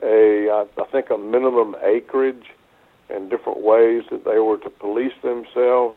a 0.03 0.67
I 0.79 0.85
think 0.93 1.11
a 1.11 1.19
minimum 1.19 1.75
acreage, 1.83 2.47
and 3.11 3.29
different 3.29 3.61
ways 3.61 4.05
that 4.11 4.25
they 4.25 4.39
were 4.39 4.59
to 4.59 4.71
police 4.71 5.15
themselves, 5.23 5.97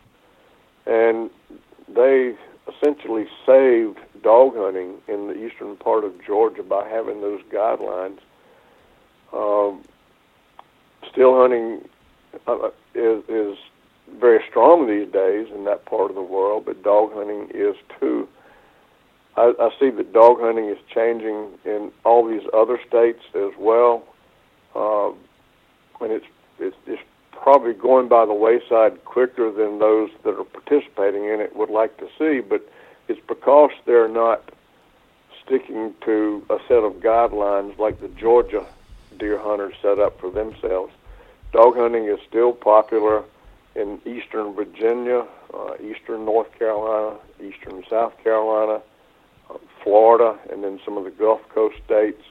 and 0.88 1.30
they 1.88 2.34
essentially 2.68 3.26
saved 3.46 4.00
dog 4.24 4.54
hunting 4.56 4.96
in 5.08 5.28
the 5.28 5.36
eastern 5.36 5.76
part 5.76 6.04
of 6.04 6.14
Georgia 6.26 6.64
by 6.64 6.88
having 6.88 7.22
those 7.22 7.42
guidelines. 7.54 8.20
Um, 9.34 9.84
still 11.12 11.36
hunting 11.36 11.88
uh, 12.48 12.70
is 12.96 13.24
is 13.30 13.58
very 14.20 14.44
strong 14.50 14.88
these 14.88 15.12
days 15.12 15.48
in 15.54 15.64
that 15.66 15.86
part 15.86 16.10
of 16.10 16.16
the 16.16 16.22
world, 16.22 16.66
but 16.66 16.84
dog 16.84 17.14
hunting 17.14 17.50
is 17.54 17.76
too. 18.00 18.28
I, 19.38 19.54
I 19.60 19.70
see 19.80 19.90
that 19.90 20.12
dog 20.12 20.40
hunting 20.42 20.66
is 20.66 20.78
changing 20.94 21.48
in 21.64 21.92
all 22.04 22.28
these 22.28 22.48
other 22.54 22.80
states 22.88 23.22
as 23.34 23.52
well, 23.58 24.04
um, 24.76 25.16
and 26.02 26.12
it's 26.12 26.26
it's 26.60 26.76
it's 26.86 27.02
probably 27.32 27.74
going 27.74 28.08
by 28.08 28.26
the 28.26 28.34
wayside 28.34 29.04
quicker 29.06 29.52
than 29.52 29.80
those 29.80 30.10
that 30.24 30.38
are 30.38 30.44
participating 30.44 31.26
in 31.26 31.40
it 31.40 31.56
would 31.56 31.70
like 31.70 31.98
to 31.98 32.08
see. 32.20 32.42
But 32.42 32.68
it's 33.08 33.22
because 33.28 33.72
they're 33.86 34.10
not 34.10 34.52
sticking 35.46 35.94
to 36.06 36.46
a 36.50 36.58
set 36.68 36.84
of 36.84 36.94
guidelines 36.96 37.78
like 37.80 38.00
the 38.02 38.10
Georgia 38.10 38.66
deer 39.22 39.38
hunters 39.38 39.76
set 39.82 40.00
up 40.00 40.20
for 40.20 40.32
themselves. 40.32 40.92
Dog 41.54 41.76
hunting 41.78 42.06
is 42.06 42.20
still 42.28 42.52
popular 42.52 43.24
in 43.76 44.02
eastern 44.06 44.54
Virginia, 44.54 45.26
uh, 45.54 45.76
eastern 45.80 46.26
North 46.26 46.52
Carolina, 46.58 47.18
eastern 47.40 47.84
South 47.90 48.14
Carolina, 48.24 48.82
uh, 49.50 49.58
Florida, 49.84 50.38
and 50.52 50.64
then 50.64 50.80
some 50.84 50.98
of 50.98 51.04
the 51.04 51.12
Gulf 51.12 51.42
Coast 51.54 51.76
states, 51.86 52.24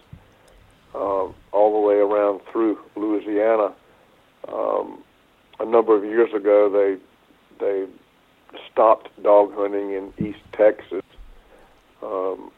uh, 0.95 1.29
all 1.53 1.73
the 1.73 1.87
way 1.87 1.95
around 1.95 2.41
through 2.51 2.79
Louisiana. 2.97 3.73
Um, 4.49 5.05
a 5.61 5.65
number 5.65 5.97
of 5.97 6.05
years 6.05 6.35
ago, 6.35 6.69
they 6.69 6.97
they 7.65 7.87
stopped 8.73 9.11
dog 9.23 9.55
hunting 9.55 9.93
in 9.93 10.13
East 10.19 10.41
Texas 10.53 11.05
um, 12.03 12.51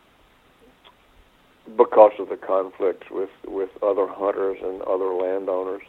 because 1.76 2.12
of 2.18 2.28
the 2.28 2.36
conflicts 2.36 3.06
with 3.10 3.30
with 3.46 3.70
other 3.82 4.06
hunters 4.06 4.58
and 4.62 4.82
other 4.82 5.12
landowners. 5.14 5.82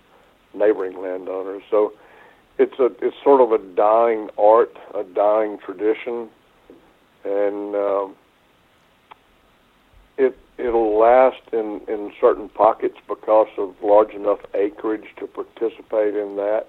neighboring 0.53 1.01
landowners. 1.01 1.64
So 1.69 1.93
it's 2.57 2.77
a 2.80 2.85
it's 3.01 3.15
sort 3.23 3.41
of 3.41 3.51
a 3.51 3.57
dying 3.76 4.30
art, 4.38 4.77
a 4.93 5.03
dying 5.03 5.57
tradition, 5.57 6.30
and 7.23 7.76
um, 7.76 8.15
it 10.18 10.38
it'll 10.57 10.97
last 10.97 11.41
in 11.51 11.81
in 11.88 12.11
certain 12.22 12.49
pockets 12.49 12.97
because 13.07 13.47
of 13.57 13.76
large 13.81 14.11
enough 14.11 14.39
acreage 14.53 15.07
to 15.18 15.27
participate 15.27 16.15
in 16.15 16.35
that. 16.38 16.68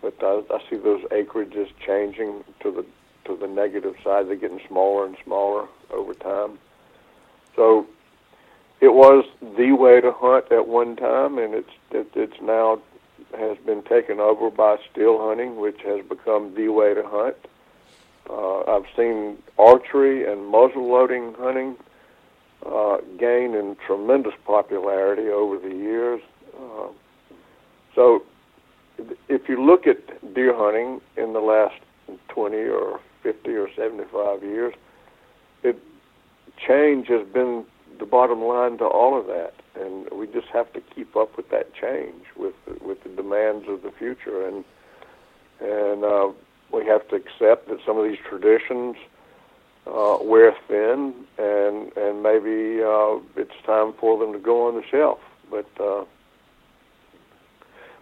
But 0.00 0.14
I, 0.22 0.42
I 0.50 0.58
see 0.68 0.76
those 0.76 1.02
acreages 1.10 1.68
changing 1.84 2.44
to 2.62 2.70
the 2.70 2.84
to 3.26 3.36
the 3.36 3.46
negative 3.46 3.94
side. 4.02 4.26
They're 4.28 4.36
getting 4.36 4.60
smaller 4.66 5.06
and 5.06 5.16
smaller 5.24 5.68
over 5.92 6.14
time. 6.14 6.58
So 7.54 7.86
it 8.80 8.94
was 8.94 9.24
the 9.56 9.72
way 9.72 10.00
to 10.00 10.12
hunt 10.12 10.50
at 10.52 10.68
one 10.68 10.96
time, 10.96 11.38
and 11.38 11.54
it's 11.54 11.70
it, 11.90 12.08
it's 12.14 12.40
now 12.40 12.80
has 13.36 13.58
been 13.58 13.82
taken 13.82 14.20
over 14.20 14.50
by 14.50 14.76
still 14.90 15.18
hunting, 15.18 15.56
which 15.56 15.80
has 15.84 16.04
become 16.06 16.54
the 16.54 16.68
way 16.68 16.94
to 16.94 17.02
hunt. 17.04 17.36
Uh, 18.28 18.60
I've 18.76 18.86
seen 18.96 19.38
archery 19.58 20.30
and 20.30 20.46
muzzle 20.46 20.88
loading 20.90 21.34
hunting 21.34 21.76
uh, 22.64 22.98
gain 23.18 23.54
in 23.54 23.76
tremendous 23.86 24.34
popularity 24.44 25.28
over 25.28 25.58
the 25.58 25.74
years. 25.74 26.20
Uh, 26.54 26.88
so, 27.94 28.22
if 29.28 29.48
you 29.48 29.64
look 29.64 29.86
at 29.86 30.34
deer 30.34 30.54
hunting 30.54 31.00
in 31.16 31.32
the 31.32 31.40
last 31.40 31.80
20 32.28 32.56
or 32.56 33.00
50 33.22 33.50
or 33.50 33.68
75 33.74 34.42
years, 34.42 34.74
it 35.62 35.78
change 36.66 37.08
has 37.08 37.26
been 37.28 37.64
the 37.98 38.06
bottom 38.06 38.42
line 38.42 38.78
to 38.78 38.84
all 38.84 39.18
of 39.18 39.26
that, 39.26 39.54
and 39.80 40.08
we 40.12 40.26
just 40.26 40.48
have 40.48 40.72
to 40.72 40.80
keep 40.94 41.16
up 41.16 41.36
with 41.36 41.50
that 41.50 41.74
change 41.74 42.24
with 42.36 42.54
with 42.80 43.02
the 43.02 43.10
demands 43.10 43.66
of 43.68 43.82
the 43.82 43.90
future, 43.90 44.46
and 44.46 44.64
and 45.60 46.04
uh, 46.04 46.28
we 46.72 46.86
have 46.86 47.06
to 47.08 47.16
accept 47.16 47.68
that 47.68 47.78
some 47.84 47.98
of 47.98 48.04
these 48.04 48.18
traditions 48.28 48.96
uh, 49.86 50.18
wear 50.20 50.54
thin, 50.66 51.14
and 51.38 51.96
and 51.96 52.22
maybe 52.22 52.82
uh, 52.82 53.18
it's 53.36 53.58
time 53.64 53.92
for 53.98 54.18
them 54.18 54.32
to 54.32 54.38
go 54.38 54.68
on 54.68 54.74
the 54.74 54.84
shelf. 54.90 55.18
But 55.50 55.68
uh, 55.80 56.04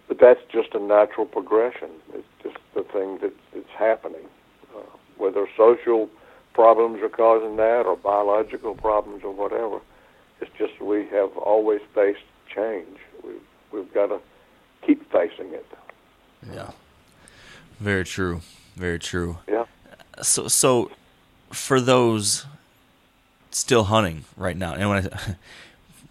but 0.07 0.19
that's 0.19 0.41
just 0.51 0.73
a 0.73 0.79
natural 0.79 1.25
progression. 1.25 1.89
It's 2.13 2.27
just 2.43 2.57
the 2.75 2.83
thing 2.83 3.19
that 3.21 3.33
that's 3.53 3.65
happening. 3.77 4.25
Uh, 4.75 4.81
whether 5.17 5.47
social 5.57 6.09
problems 6.53 7.01
are 7.01 7.09
causing 7.09 7.55
that, 7.57 7.85
or 7.85 7.95
biological 7.95 8.75
problems, 8.75 9.23
or 9.23 9.31
whatever, 9.31 9.79
it's 10.41 10.51
just 10.57 10.79
we 10.81 11.05
have 11.07 11.35
always 11.37 11.81
faced 11.93 12.19
change. 12.53 12.97
We've 13.23 13.41
we've 13.71 13.93
got 13.93 14.07
to 14.07 14.19
keep 14.85 15.11
facing 15.11 15.53
it. 15.53 15.65
Yeah. 16.53 16.71
Very 17.79 18.05
true. 18.05 18.41
Very 18.75 18.99
true. 18.99 19.37
Yeah. 19.47 19.65
So 20.21 20.47
so 20.47 20.91
for 21.51 21.79
those 21.81 22.45
still 23.51 23.85
hunting 23.85 24.25
right 24.35 24.57
now, 24.57 24.73
and 24.73 24.89
when 24.89 25.05
I, 25.07 25.35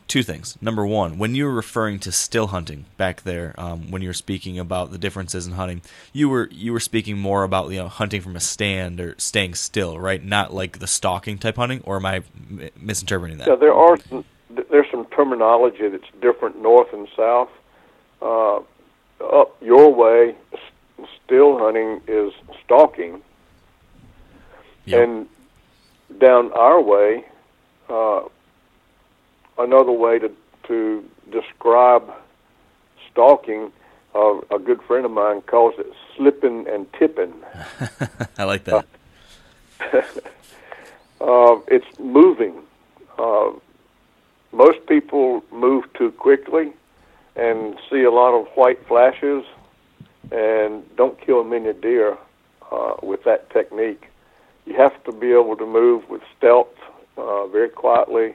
two 0.09 0.23
things. 0.23 0.57
Number 0.61 0.87
one, 0.87 1.19
when 1.19 1.35
you 1.35 1.45
were 1.47 1.53
referring 1.55 1.99
to 2.01 2.13
still 2.13 2.49
hunting 2.49 2.87
back 2.97 3.23
there, 3.23 3.55
um, 3.59 3.91
when 3.91 4.03
you 4.03 4.09
were 4.09 4.15
speaking 4.15 4.59
about 4.59 4.91
the 4.91 4.99
differences 4.99 5.47
in 5.47 5.55
hunting, 5.55 5.83
you 6.13 6.29
were 6.29 6.49
you 6.53 6.73
were 6.73 6.81
speaking 6.81 7.19
more 7.19 7.43
about 7.43 7.71
you 7.71 7.79
know 7.79 7.89
hunting 7.89 8.21
from 8.21 8.37
a 8.37 8.41
stand 8.41 9.01
or 9.01 9.15
staying 9.19 9.55
still, 9.55 9.99
right? 9.99 10.25
Not 10.25 10.55
like 10.55 10.79
the 10.79 10.87
stalking 10.87 11.39
type 11.39 11.57
hunting, 11.57 11.81
or 11.85 11.97
am 11.97 12.07
I 12.07 12.17
m- 12.17 12.71
misinterpreting 12.81 13.39
that? 13.39 13.49
Yeah, 13.49 13.57
there 13.57 13.75
are 13.75 13.97
some, 14.09 14.25
there's 14.71 14.91
some 14.91 15.07
terminology 15.07 15.89
that's 15.89 16.09
different 16.21 16.61
north 16.63 16.93
and 16.93 17.09
south. 17.17 17.51
Uh, 18.23 18.61
up 19.21 19.57
your 19.61 19.93
way, 19.93 20.35
s- 20.53 21.09
still 21.25 21.59
hunting 21.59 22.01
is 22.07 22.33
stalking, 22.65 23.23
Yep. 24.85 25.03
and 25.09 25.27
down 26.21 26.53
our 26.53 26.81
way, 26.81 27.25
uh, 27.89 28.21
another 29.59 29.93
way 29.93 30.19
to 30.19 30.31
to 30.69 31.05
describe 31.31 32.13
stalking, 33.11 33.71
uh, 34.15 34.41
a 34.51 34.59
good 34.59 34.83
friend 34.83 35.05
of 35.05 35.13
mine 35.13 35.41
calls 35.43 35.75
it 35.79 35.87
slipping 36.17 36.67
and 36.69 36.93
tipping. 36.95 37.33
I 38.39 38.45
like 38.45 38.65
that. 38.65 38.87
Uh, 41.19 41.59
it's 41.69 41.99
moving. 41.99 42.55
Uh, 43.19 43.51
most 44.53 44.87
people 44.87 45.43
move 45.51 45.85
too 45.95 46.11
quickly 46.13 46.75
and 47.37 47.79
see 47.91 48.03
a 48.03 48.11
lot 48.11 48.39
of 48.39 48.47
white 48.49 48.87
flashes 48.87 49.43
and 50.31 50.85
don't 50.97 51.19
kill 51.21 51.43
many 51.43 51.73
deer 51.73 52.19
uh, 52.71 52.95
with 53.03 53.25
that 53.25 53.49
technique. 53.51 54.11
You 54.67 54.75
have 54.77 55.03
to 55.05 55.13
be 55.13 55.33
able 55.33 55.57
to 55.57 55.67
move 55.67 56.09
with 56.11 56.23
stealth, 56.37 56.75
uh, 57.17 57.47
very 57.47 57.71
quietly, 57.71 58.35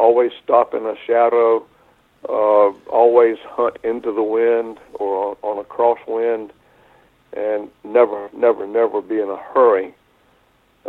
always 0.00 0.32
stop 0.42 0.72
in 0.74 0.86
a 0.86 0.94
shadow, 1.06 1.64
uh, 2.28 2.72
always 2.90 3.36
hunt 3.44 3.76
into 3.84 4.12
the 4.12 4.22
wind 4.22 4.78
or 4.94 5.30
on, 5.30 5.36
on 5.42 5.58
a 5.58 5.64
crosswind, 5.64 6.50
and 7.34 7.68
never, 7.84 8.28
never, 8.34 8.66
never 8.66 9.02
be 9.02 9.20
in 9.20 9.28
a 9.28 9.36
hurry. 9.36 9.94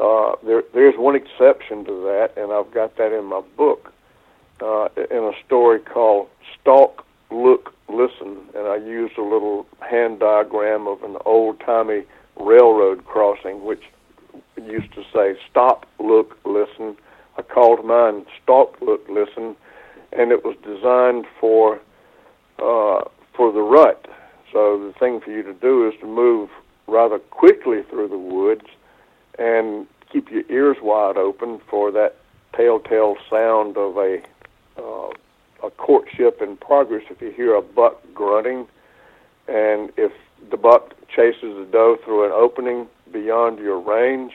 Uh, 0.01 0.35
there, 0.45 0.63
there's 0.73 0.95
one 0.97 1.15
exception 1.15 1.83
to 1.85 1.91
that, 2.03 2.31
and 2.37 2.53
I've 2.53 2.71
got 2.71 2.95
that 2.97 3.11
in 3.11 3.25
my 3.25 3.41
book, 3.57 3.93
uh, 4.61 4.87
in 4.95 5.23
a 5.23 5.33
story 5.45 5.79
called 5.79 6.29
"Stalk, 6.59 7.05
Look, 7.29 7.73
Listen," 7.89 8.37
and 8.55 8.67
I 8.67 8.77
used 8.77 9.17
a 9.17 9.23
little 9.23 9.67
hand 9.81 10.19
diagram 10.19 10.87
of 10.87 11.03
an 11.03 11.17
old-timey 11.25 12.03
railroad 12.39 13.03
crossing, 13.05 13.65
which 13.65 13.83
used 14.55 14.93
to 14.93 15.03
say 15.13 15.37
"Stop, 15.49 15.85
Look, 15.99 16.37
Listen." 16.45 16.95
I 17.37 17.41
called 17.41 17.85
mine 17.85 18.25
"Stalk, 18.41 18.77
Look, 18.81 19.07
Listen," 19.09 19.55
and 20.11 20.31
it 20.31 20.43
was 20.43 20.55
designed 20.63 21.25
for 21.39 21.79
uh, 22.59 23.03
for 23.35 23.51
the 23.51 23.61
rut. 23.61 24.07
So 24.51 24.77
the 24.77 24.93
thing 24.99 25.21
for 25.21 25.31
you 25.31 25.43
to 25.43 25.53
do 25.53 25.87
is 25.87 25.93
to 26.01 26.05
move 26.05 26.49
rather 26.87 27.19
quickly 27.19 27.83
through 27.89 28.09
the 28.09 28.17
woods 28.17 28.65
and 29.39 29.87
keep 30.11 30.29
your 30.29 30.43
ears 30.49 30.77
wide 30.81 31.15
open 31.17 31.61
for 31.69 31.91
that 31.91 32.17
telltale 32.53 33.15
sound 33.29 33.77
of 33.77 33.97
a 33.97 34.21
uh, 34.77 35.09
a 35.63 35.69
courtship 35.71 36.41
in 36.41 36.57
progress. 36.57 37.03
If 37.09 37.21
you 37.21 37.31
hear 37.31 37.55
a 37.55 37.61
buck 37.61 38.01
grunting, 38.13 38.67
and 39.47 39.91
if 39.95 40.11
the 40.49 40.57
buck 40.57 40.93
chases 41.07 41.55
the 41.55 41.67
doe 41.71 41.97
through 42.03 42.25
an 42.25 42.31
opening 42.31 42.87
beyond 43.11 43.59
your 43.59 43.79
range, 43.79 44.33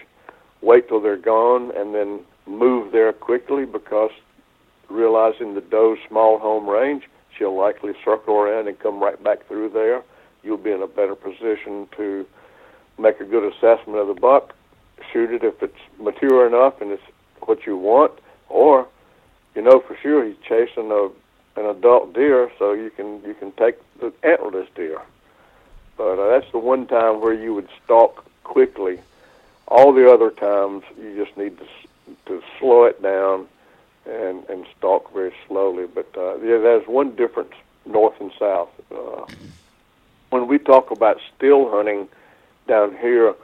wait 0.63 0.89
till 0.89 1.01
they're 1.01 1.17
gone 1.17 1.73
and 1.77 1.95
then 1.95 2.21
move 2.47 2.93
there 2.93 3.13
quickly 3.13 3.65
because 3.65 4.11
realizing 4.89 5.55
the 5.55 5.61
doe's 5.61 5.99
small 6.09 6.39
home 6.39 6.69
range, 6.69 7.05
she'll 7.37 7.57
likely 7.57 7.93
circle 8.05 8.37
around 8.37 8.69
and 8.69 8.79
come 8.79 9.03
right 9.03 9.23
back 9.23 9.47
through 9.47 9.71
there. 9.71 10.03
You'll 10.43 10.57
be 10.57 10.71
in 10.71 10.83
a 10.83 10.87
better 10.87 11.15
position 11.15 11.89
to 11.97 12.27
make 12.99 13.21
a 13.21 13.25
good 13.25 13.53
assessment 13.53 13.99
of 13.99 14.09
the 14.09 14.15
buck, 14.15 14.55
shoot 15.13 15.31
it 15.31 15.45
if 15.45 15.63
it's 15.63 15.79
mature 15.99 16.47
enough 16.47 16.81
and 16.81 16.93
it's 16.93 17.03
what 17.41 17.67
you 17.67 17.77
want, 17.77 18.13
or 18.49 18.87
you 19.55 19.63
know 19.63 19.81
for 19.81 19.97
sure 19.97 20.25
he's 20.25 20.37
chasing 20.47 20.91
a 20.91 21.09
an 21.59 21.65
adult 21.65 22.13
deer, 22.13 22.51
so 22.59 22.73
you 22.73 22.91
can 22.91 23.23
you 23.25 23.35
can 23.35 23.51
take 23.53 23.77
the 23.99 24.13
antlerless 24.23 24.69
deer. 24.75 25.01
But 25.97 26.19
uh, 26.19 26.29
that's 26.39 26.51
the 26.53 26.59
one 26.59 26.87
time 26.87 27.21
where 27.21 27.33
you 27.33 27.55
would 27.55 27.69
stalk 27.83 28.25
quickly. 28.45 29.01
All 29.69 29.93
the 29.93 30.11
other 30.13 30.31
times 30.31 30.85
you 31.01 31.25
just 31.25 31.37
need 31.37 31.57
to 31.59 31.67
to 32.27 32.41
slow 32.59 32.85
it 32.85 33.03
down 33.03 33.47
and 34.07 34.45
and 34.49 34.67
stalk 34.79 35.13
very 35.13 35.33
slowly. 35.49 35.87
But 35.93 36.09
uh, 36.17 36.37
yeah, 36.37 36.59
there's 36.59 36.87
one 36.87 37.17
difference 37.17 37.53
north 37.87 38.15
and 38.21 38.33
south. 38.39 38.69
Uh, 38.91 39.27
when 40.31 40.49
we 40.49 40.59
talk 40.59 40.91
about 40.91 41.17
still 41.37 41.71
hunting 41.71 42.09
down 42.69 42.97
here, 43.01 43.35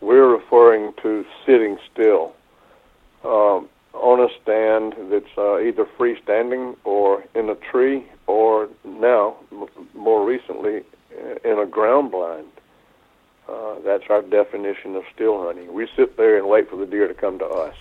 we're 0.00 0.28
referring 0.36 0.92
to 1.02 1.24
sitting 1.44 1.76
still 1.92 2.32
um, 3.24 3.68
on 3.92 4.20
a 4.20 4.28
stand 4.42 4.94
that's 5.10 5.32
uh, 5.36 5.58
either 5.58 5.86
freestanding 5.98 6.76
or 6.84 7.24
in 7.34 7.48
a 7.50 7.54
tree, 7.72 8.06
or 8.26 8.68
now, 8.84 9.36
m- 9.50 9.66
more 9.94 10.24
recently, 10.24 10.82
uh, 11.12 11.50
in 11.50 11.58
a 11.58 11.66
ground 11.66 12.10
blind. 12.12 12.46
Uh, 13.48 13.76
that's 13.84 14.04
our 14.10 14.22
definition 14.22 14.94
of 14.94 15.02
still 15.14 15.42
hunting. 15.44 15.72
We 15.72 15.88
sit 15.96 16.16
there 16.16 16.36
and 16.38 16.48
wait 16.48 16.68
for 16.68 16.76
the 16.76 16.86
deer 16.86 17.08
to 17.08 17.14
come 17.14 17.38
to 17.38 17.46
us. 17.46 17.74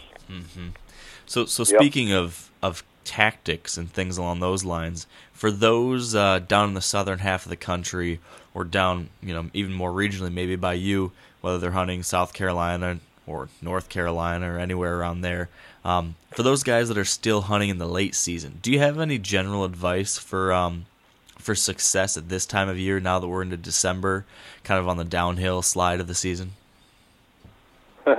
So, 1.26 1.46
so 1.46 1.64
Yep. 1.64 1.80
speaking 1.80 2.12
of 2.12 2.50
of 2.62 2.84
tactics 3.04 3.78
and 3.78 3.92
things 3.92 4.18
along 4.18 4.40
those 4.40 4.66
lines, 4.66 5.08
for 5.34 5.52
those 5.52 6.16
uh, 6.16 6.40
down 6.40 6.70
in 6.70 6.74
the 6.74 6.82
southern 6.82 7.20
half 7.20 7.46
of 7.46 7.50
the 7.50 7.56
country, 7.56 8.20
or 8.54 8.64
down, 8.64 9.10
you 9.22 9.34
know, 9.34 9.50
even 9.54 9.74
more 9.74 9.92
regionally, 9.92 10.34
maybe 10.34 10.56
by 10.56 10.74
you, 10.74 11.12
whether 11.42 11.58
they're 11.58 11.72
hunting 11.72 12.04
South 12.04 12.34
Carolina 12.34 13.00
or 13.26 13.50
North 13.62 13.90
Carolina 13.90 14.54
or 14.54 14.58
anywhere 14.58 14.98
around 14.98 15.22
there, 15.22 15.50
um, 15.86 16.16
for 16.36 16.44
those 16.44 16.64
guys 16.64 16.88
that 16.88 16.98
are 16.98 17.06
still 17.06 17.42
hunting 17.42 17.70
in 17.70 17.78
the 17.78 17.88
late 17.88 18.16
season, 18.16 18.60
do 18.62 18.72
you 18.72 18.80
have 18.80 19.00
any 19.00 19.18
general 19.18 19.64
advice 19.64 20.18
for 20.18 20.52
um, 20.52 20.86
for 21.38 21.56
success 21.56 22.18
at 22.18 22.30
this 22.30 22.46
time 22.46 22.68
of 22.68 22.78
year 22.78 23.00
now 23.00 23.20
that 23.20 23.28
we're 23.28 23.42
into 23.42 23.58
December, 23.58 24.26
kind 24.64 24.80
of 24.80 24.88
on 24.88 24.98
the 24.98 25.06
downhill 25.06 25.62
slide 25.62 26.00
of 26.00 26.08
the 26.08 26.16
season? 26.16 26.54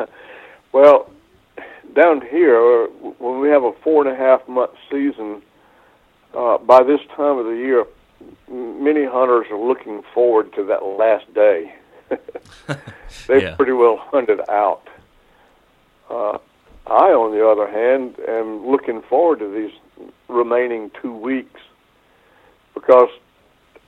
well, 0.73 1.11
down 1.99 2.21
here, 2.31 2.87
when 3.19 3.41
we 3.41 3.49
have 3.49 3.65
a 3.65 3.73
four 3.83 4.07
and 4.07 4.15
a 4.15 4.17
half 4.17 4.47
month 4.49 4.71
season, 4.89 5.43
uh, 6.33 6.57
by 6.59 6.85
this 6.85 7.01
time 7.17 7.39
of 7.39 7.47
the 7.47 7.57
year, 7.57 7.85
many 8.49 9.05
hunters 9.05 9.47
are 9.51 9.59
looking 9.59 10.03
forward 10.15 10.53
to 10.53 10.65
that 10.67 10.85
last 10.85 11.33
day. 11.35 11.75
They've 13.27 13.43
yeah. 13.43 13.57
pretty 13.57 13.73
well 13.73 13.97
hunted 13.97 14.41
out. 14.49 14.89
Uh, 16.09 16.39
I, 16.87 17.11
on 17.11 17.33
the 17.37 17.47
other 17.47 17.69
hand, 17.69 18.15
am 18.29 18.67
looking 18.67 19.03
forward 19.03 19.41
to 19.41 19.51
these 19.51 20.09
remaining 20.29 20.93
two 21.03 21.13
weeks 21.13 21.61
because 22.75 23.09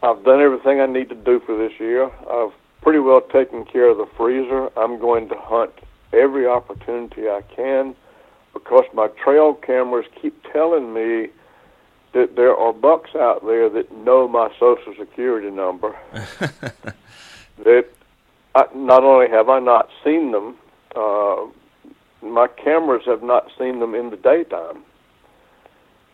I've 0.03 0.24
done 0.24 0.41
everything 0.41 0.81
I 0.81 0.87
need 0.87 1.11
to 1.11 1.15
do 1.15 1.41
for 1.47 1.57
this 1.57 1.78
year. 1.78 2.11
I've 2.28 2.53
pretty 2.82 2.99
well 2.99 3.20
taken 3.20 3.65
care 3.65 3.89
of 3.89 3.99
the 3.99 4.09
freezer. 4.16 4.69
I'm 4.77 4.99
going 4.99 5.28
to 5.28 5.37
hunt 5.39 5.70
every 6.12 6.49
opportunity 6.49 7.28
I 7.28 7.43
can 7.55 7.95
because 8.52 8.85
my 8.93 9.09
trail 9.22 9.55
cameras 9.55 10.06
keep 10.20 10.43
telling 10.52 10.93
me 10.93 11.28
that 12.12 12.35
there 12.36 12.56
are 12.56 12.72
bucks 12.72 13.10
out 13.14 13.44
there 13.44 13.68
that 13.68 13.93
know 13.93 14.27
my 14.27 14.51
social 14.59 14.94
security 14.98 15.51
number. 15.51 15.97
that 17.64 17.86
I, 18.55 18.64
not 18.74 19.05
only 19.05 19.28
have 19.28 19.48
I 19.48 19.60
not 19.60 19.89
seen 20.05 20.32
them, 20.32 20.56
uh, 20.97 21.47
my 22.22 22.48
cameras 22.48 23.02
have 23.06 23.22
not 23.22 23.51
seen 23.59 23.81
them 23.81 23.94
in 23.94 24.10
the 24.10 24.16
daytime. 24.16 24.82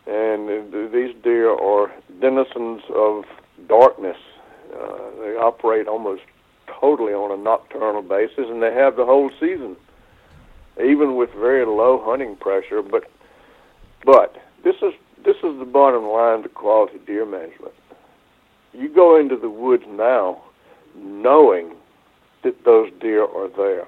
And 0.05 0.71
these 0.93 1.13
deer 1.21 1.51
are 1.51 1.91
denizens 2.21 2.81
of 2.93 3.25
darkness. 3.67 4.17
Uh, 4.73 4.97
they 5.19 5.35
operate 5.35 5.87
almost 5.87 6.21
totally 6.79 7.13
on 7.13 7.37
a 7.37 7.41
nocturnal 7.41 8.01
basis, 8.01 8.45
and 8.49 8.61
they 8.61 8.73
have 8.73 8.95
the 8.95 9.05
whole 9.05 9.29
season, 9.39 9.75
even 10.83 11.15
with 11.15 11.31
very 11.33 11.65
low 11.65 12.01
hunting 12.03 12.35
pressure. 12.35 12.81
But 12.81 13.09
but 14.05 14.35
this 14.63 14.75
is 14.81 14.93
this 15.25 15.37
is 15.37 15.59
the 15.59 15.65
bottom 15.65 16.05
line 16.05 16.43
to 16.43 16.49
quality 16.49 16.99
deer 17.05 17.25
management. 17.25 17.73
You 18.73 18.89
go 18.89 19.19
into 19.19 19.35
the 19.35 19.49
woods 19.49 19.83
now 19.87 20.41
knowing 20.95 21.75
that 22.43 22.63
those 22.63 22.91
deer 22.99 23.23
are 23.23 23.49
there. 23.49 23.87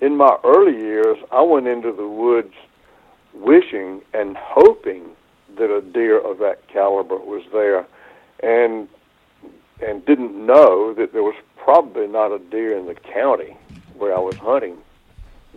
In 0.00 0.16
my 0.16 0.36
early 0.44 0.78
years, 0.78 1.18
I 1.30 1.42
went 1.42 1.66
into 1.66 1.92
the 1.92 2.08
woods 2.08 2.54
wishing 3.34 4.02
and 4.12 4.36
hoping 4.36 5.10
that 5.56 5.74
a 5.74 5.80
deer 5.80 6.18
of 6.18 6.38
that 6.38 6.66
caliber 6.68 7.16
was 7.16 7.42
there 7.52 7.86
and 8.42 8.88
and 9.82 10.04
didn't 10.04 10.34
know 10.34 10.92
that 10.94 11.12
there 11.12 11.22
was 11.22 11.34
probably 11.56 12.06
not 12.06 12.32
a 12.32 12.38
deer 12.38 12.76
in 12.76 12.86
the 12.86 12.94
county 12.94 13.56
where 13.96 14.14
I 14.14 14.18
was 14.18 14.36
hunting 14.36 14.76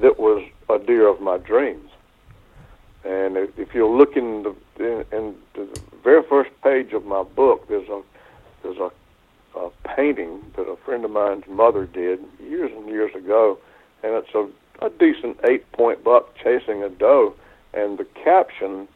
that 0.02 0.20
was 0.20 0.44
a 0.70 0.80
deer 0.80 1.08
of 1.08 1.22
my 1.22 1.38
dreams. 1.38 1.90
And 3.04 3.36
if 3.38 3.74
you 3.74 3.88
look 3.88 4.16
in 4.16 4.44
the 4.44 5.06
in 5.12 5.36
the 5.56 5.68
very 6.04 6.24
first 6.24 6.50
page 6.64 6.94
of 6.94 7.06
my 7.06 7.24
book, 7.24 7.68
there's 7.68 7.90
a 7.90 8.02
there's 8.64 8.78
a, 8.78 8.92
a 9.60 9.70
painting 9.96 10.42
that 10.56 10.64
a 10.64 10.78
friend 10.78 11.04
of 11.04 11.12
mine's 11.12 11.46
mother 11.48 11.86
did 11.86 12.20
years 12.42 12.72
and 12.74 12.88
years 12.88 13.14
ago, 13.14 13.58
and 14.04 14.14
it's 14.14 14.34
a 14.34 14.48
a 14.86 14.90
decent 14.90 15.38
eight 15.44 15.70
point 15.74 16.04
buck 16.04 16.34
chasing 16.36 16.82
a 16.84 16.90
doe, 16.90 17.34
and 17.74 17.98
the 17.98 18.06
caption 18.24 18.88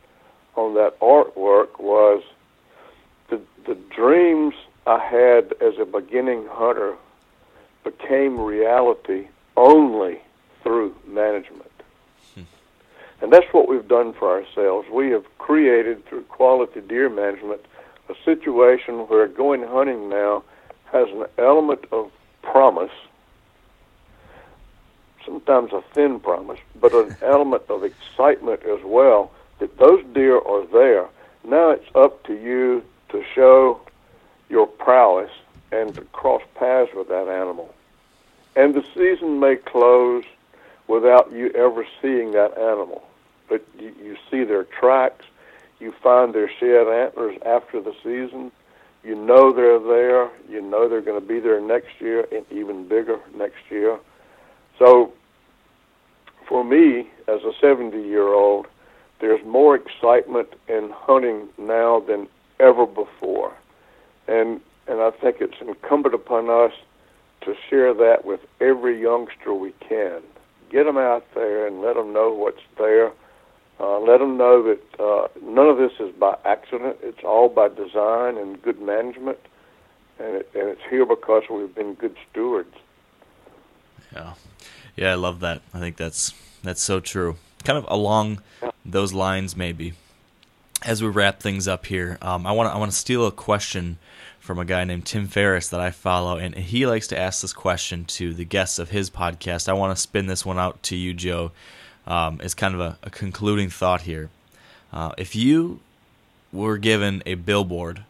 on 0.55 0.73
that 0.75 0.97
artwork 1.01 1.79
was 1.79 2.23
the 3.29 3.41
the 3.65 3.75
dreams 3.93 4.53
I 4.85 4.99
had 4.99 5.53
as 5.61 5.77
a 5.79 5.85
beginning 5.85 6.47
hunter 6.49 6.95
became 7.83 8.39
reality 8.39 9.27
only 9.57 10.21
through 10.67 10.93
management. 11.07 11.71
Hmm. 12.35 12.41
And 13.21 13.31
that's 13.31 13.45
what 13.53 13.69
we've 13.69 13.87
done 13.87 14.11
for 14.11 14.29
ourselves. 14.29 14.89
We 14.91 15.11
have 15.11 15.23
created, 15.37 16.05
through 16.05 16.23
quality 16.23 16.81
deer 16.81 17.09
management, 17.09 17.61
a 18.09 18.15
situation 18.25 19.07
where 19.07 19.29
going 19.29 19.63
hunting 19.63 20.09
now 20.09 20.43
has 20.91 21.07
an 21.07 21.25
element 21.37 21.85
of 21.93 22.11
promise, 22.41 22.91
sometimes 25.25 25.71
a 25.71 25.81
thin 25.93 26.19
promise, 26.19 26.59
but 26.81 26.93
an 26.93 27.15
element 27.21 27.63
of 27.69 27.85
excitement 27.85 28.63
as 28.63 28.83
well 28.83 29.31
that 29.59 29.77
those 29.77 30.03
deer 30.13 30.37
are 30.37 30.65
there. 30.65 31.07
Now 31.45 31.69
it's 31.69 31.95
up 31.95 32.25
to 32.25 32.33
you 32.33 32.83
to 33.09 33.23
show 33.33 33.79
your 34.49 34.67
prowess 34.67 35.31
and 35.71 35.95
to 35.95 36.01
cross 36.01 36.41
paths 36.55 36.91
with 36.93 37.07
that 37.07 37.29
animal. 37.29 37.73
And 38.57 38.73
the 38.73 38.83
season 38.93 39.39
may 39.39 39.55
close 39.55 40.25
without 40.87 41.31
you 41.31 41.49
ever 41.51 41.85
seeing 42.01 42.31
that 42.31 42.57
animal. 42.57 43.03
But 43.49 43.65
you, 43.79 43.93
you 44.01 44.17
see 44.29 44.43
their 44.43 44.63
tracks, 44.63 45.25
you 45.79 45.93
find 46.03 46.33
their 46.33 46.49
shed 46.59 46.87
antlers 46.87 47.37
after 47.45 47.81
the 47.81 47.93
season. 48.03 48.51
You 49.03 49.15
know 49.15 49.53
they're 49.53 49.79
there. 49.79 50.29
You 50.49 50.61
know 50.61 50.89
they're 50.89 51.01
going 51.01 51.19
to 51.19 51.25
be 51.25 51.39
there 51.39 51.61
next 51.61 51.99
year 51.99 52.25
and 52.31 52.45
even 52.51 52.87
bigger 52.87 53.19
next 53.35 53.69
year. 53.69 53.99
So, 54.79 55.13
for 56.47 56.63
me, 56.63 57.09
as 57.27 57.41
a 57.43 57.51
70 57.59 58.01
year 58.01 58.27
old, 58.33 58.67
there's 59.19 59.43
more 59.45 59.75
excitement 59.75 60.49
in 60.67 60.91
hunting 60.93 61.47
now 61.57 61.99
than 61.99 62.27
ever 62.59 62.85
before. 62.85 63.53
And, 64.27 64.61
and 64.87 65.01
I 65.01 65.11
think 65.11 65.37
it's 65.39 65.59
incumbent 65.61 66.15
upon 66.15 66.49
us 66.49 66.73
to 67.41 67.55
share 67.69 67.93
that 67.93 68.25
with 68.25 68.41
every 68.59 69.01
youngster 69.01 69.53
we 69.53 69.73
can 69.87 70.21
get 70.69 70.85
them 70.85 70.97
out 70.97 71.25
there 71.33 71.67
and 71.67 71.81
let 71.81 71.95
them 71.95 72.13
know 72.13 72.33
what's 72.33 72.61
there. 72.77 73.11
Uh, 73.79 73.99
let 73.99 74.17
them 74.19 74.37
know 74.37 74.63
that 74.63 74.99
uh, 74.99 75.27
none 75.43 75.67
of 75.67 75.77
this 75.77 75.91
is 75.99 76.13
by 76.15 76.35
accident. 76.45 76.97
It's 77.03 77.23
all 77.23 77.47
by 77.47 77.67
design 77.67 78.37
and 78.37 78.59
good 78.61 78.81
management, 78.81 79.37
and, 80.19 80.37
it, 80.37 80.49
and 80.55 80.69
it's 80.69 80.81
here 80.89 81.05
because 81.05 81.43
we've 81.49 81.73
been 81.75 81.93
good 81.93 82.15
stewards. 82.31 82.73
Yeah, 84.13 84.33
yeah, 84.95 85.11
I 85.11 85.15
love 85.15 85.41
that. 85.41 85.61
I 85.75 85.79
think 85.79 85.95
that's 85.95 86.33
that's 86.63 86.81
so 86.81 86.99
true. 86.99 87.35
Kind 87.63 87.77
of 87.77 87.85
along 87.87 88.41
those 88.83 89.13
lines, 89.13 89.55
maybe. 89.55 89.93
As 90.83 91.03
we 91.03 91.09
wrap 91.09 91.39
things 91.39 91.67
up 91.67 91.85
here, 91.85 92.17
um, 92.21 92.47
I 92.47 92.51
want 92.53 92.73
I 92.73 92.77
want 92.77 92.91
to 92.91 92.97
steal 92.97 93.27
a 93.27 93.31
question 93.31 93.99
from 94.47 94.59
a 94.59 94.65
guy 94.65 94.85
named 94.85 95.05
Tim 95.05 95.27
Ferriss 95.27 95.67
that 95.67 95.81
I 95.81 95.91
follow, 95.91 96.37
and 96.37 96.55
he 96.55 96.85
likes 96.87 97.07
to 97.07 97.19
ask 97.19 97.41
this 97.41 97.51
question 97.51 98.05
to 98.05 98.33
the 98.33 98.45
guests 98.45 98.79
of 98.79 98.91
his 98.91 99.09
podcast. 99.09 99.67
I 99.67 99.73
want 99.73 99.93
to 99.93 100.01
spin 100.01 100.27
this 100.27 100.45
one 100.45 100.57
out 100.57 100.81
to 100.83 100.95
you, 100.95 101.13
Joe, 101.13 101.51
um, 102.07 102.39
as 102.41 102.53
kind 102.53 102.73
of 102.73 102.79
a, 102.79 102.97
a 103.03 103.09
concluding 103.09 103.69
thought 103.69 104.03
here. 104.03 104.29
Uh, 104.93 105.11
if 105.17 105.35
you 105.35 105.81
were 106.53 106.77
given 106.77 107.21
a 107.25 107.33
billboard 107.33 108.05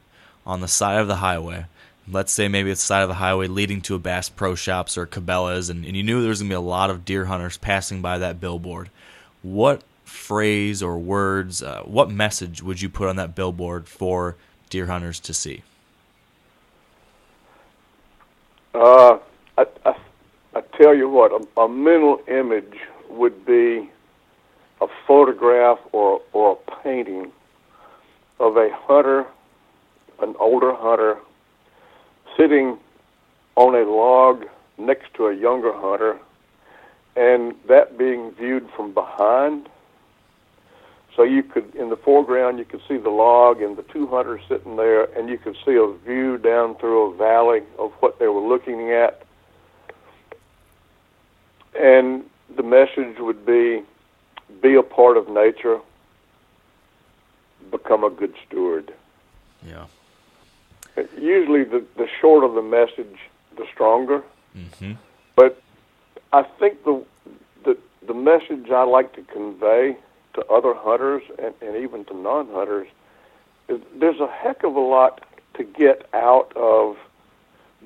on 0.46 0.62
the 0.62 0.68
side 0.68 1.00
of 1.00 1.08
the 1.08 1.16
highway, 1.16 1.66
let's 2.08 2.32
say 2.32 2.48
maybe 2.48 2.70
it's 2.70 2.82
the 2.82 2.86
side 2.86 3.02
of 3.02 3.10
the 3.10 3.16
highway 3.16 3.48
leading 3.48 3.82
to 3.82 3.96
a 3.96 4.00
Bass 4.00 4.30
Pro 4.30 4.54
Shops 4.54 4.96
or 4.96 5.08
Cabela's, 5.08 5.72
and, 5.72 5.84
and 5.86 5.98
you 5.98 6.04
knew 6.04 6.22
there 6.22 6.30
was 6.30 6.40
going 6.40 6.50
to 6.50 6.54
be 6.54 6.58
a 6.58 6.62
lot 6.62 6.92
of 6.92 7.04
deer 7.04 7.26
hunters 7.26 7.58
passing 7.58 8.00
by 8.00 8.20
that 8.20 8.40
billboard, 8.40 8.92
what 9.42 9.82
phrase 10.06 10.84
or 10.84 11.00
words, 11.00 11.64
uh, 11.64 11.82
what 11.82 12.12
message 12.12 12.62
would 12.62 12.80
you 12.80 12.90
put 12.90 13.10
on 13.10 13.16
that 13.16 13.34
billboard 13.34 13.88
for 13.88 14.36
deer 14.70 14.86
hunters 14.86 15.20
to 15.22 15.34
see? 15.34 15.64
Uh, 18.78 19.18
I, 19.58 19.66
I, 19.88 19.96
I 20.54 20.62
tell 20.80 20.96
you 20.96 21.10
what, 21.10 21.32
a, 21.32 21.62
a 21.62 21.68
mental 21.68 22.22
image 22.28 22.76
would 23.10 23.44
be 23.44 23.90
a 24.82 24.88
photograph 25.08 25.80
or, 25.94 26.22
or 26.32 26.52
a 26.52 26.84
painting 26.84 27.32
of 28.40 28.56
a 28.56 28.70
hunter, 28.72 29.26
an 30.22 30.36
older 30.40 30.76
hunter, 30.76 31.18
sitting 32.38 32.78
on 33.56 33.74
a 33.74 33.90
log 33.90 34.46
next 34.78 35.12
to 35.16 35.26
a 35.26 35.36
younger 35.36 35.74
hunter, 35.74 36.20
and 37.16 37.56
that 37.68 37.98
being 37.98 38.30
viewed 38.34 38.70
from 38.76 38.94
behind 38.94 39.70
so 41.18 41.24
you 41.24 41.42
could, 41.42 41.74
in 41.74 41.90
the 41.90 41.98
foreground, 41.98 42.60
you 42.60 42.66
could 42.66 42.82
see 42.88 42.98
the 42.98 43.10
log 43.10 43.60
and 43.60 43.76
the 43.76 43.82
two 43.82 44.06
hunters 44.06 44.40
sitting 44.48 44.76
there, 44.76 45.06
and 45.18 45.28
you 45.30 45.40
could 45.40 45.58
see 45.66 45.76
a 45.76 45.92
view 46.06 46.38
down 46.38 46.76
through 46.76 47.12
a 47.12 47.16
valley 47.16 47.62
of 47.80 47.92
what 48.02 48.20
they 48.20 48.28
were 48.28 48.48
looking 48.48 48.92
at. 48.92 49.24
And 51.78 52.24
the 52.56 52.62
message 52.62 53.18
would 53.18 53.46
be 53.46 53.82
be 54.62 54.76
a 54.76 54.84
part 54.84 55.18
of 55.18 55.28
nature, 55.28 55.80
become 57.72 58.04
a 58.04 58.10
good 58.12 58.34
steward. 58.48 58.94
Yeah. 59.66 59.86
Usually, 61.18 61.64
the, 61.64 61.84
the 61.98 62.08
shorter 62.22 62.48
the 62.54 62.62
message, 62.62 63.18
the 63.58 63.66
stronger. 63.74 64.24
Mm-hmm. 64.56 64.94
But 65.36 65.62
I 66.32 66.44
think 66.44 66.84
the, 66.84 67.04
the 67.66 67.76
the 68.06 68.14
message 68.14 68.70
I 68.70 68.84
like 68.84 69.14
to 69.16 69.24
convey 69.24 69.98
to 70.38 70.46
other 70.48 70.74
hunters 70.74 71.24
and, 71.38 71.54
and 71.62 71.76
even 71.76 72.06
to 72.06 72.16
non-hunters 72.16 72.88
there's 73.68 74.20
a 74.20 74.28
heck 74.28 74.64
of 74.64 74.76
a 74.76 74.80
lot 74.80 75.26
to 75.56 75.64
get 75.64 76.08
out 76.14 76.52
of 76.56 76.96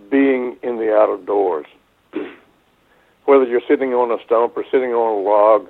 being 0.09 0.57
in 0.61 0.77
the 0.77 0.93
outdoors. 0.93 1.65
Whether 3.25 3.45
you're 3.45 3.61
sitting 3.67 3.93
on 3.93 4.11
a 4.11 4.23
stump 4.23 4.53
or 4.55 4.63
sitting 4.71 4.91
on 4.91 5.19
a 5.19 5.21
log, 5.21 5.67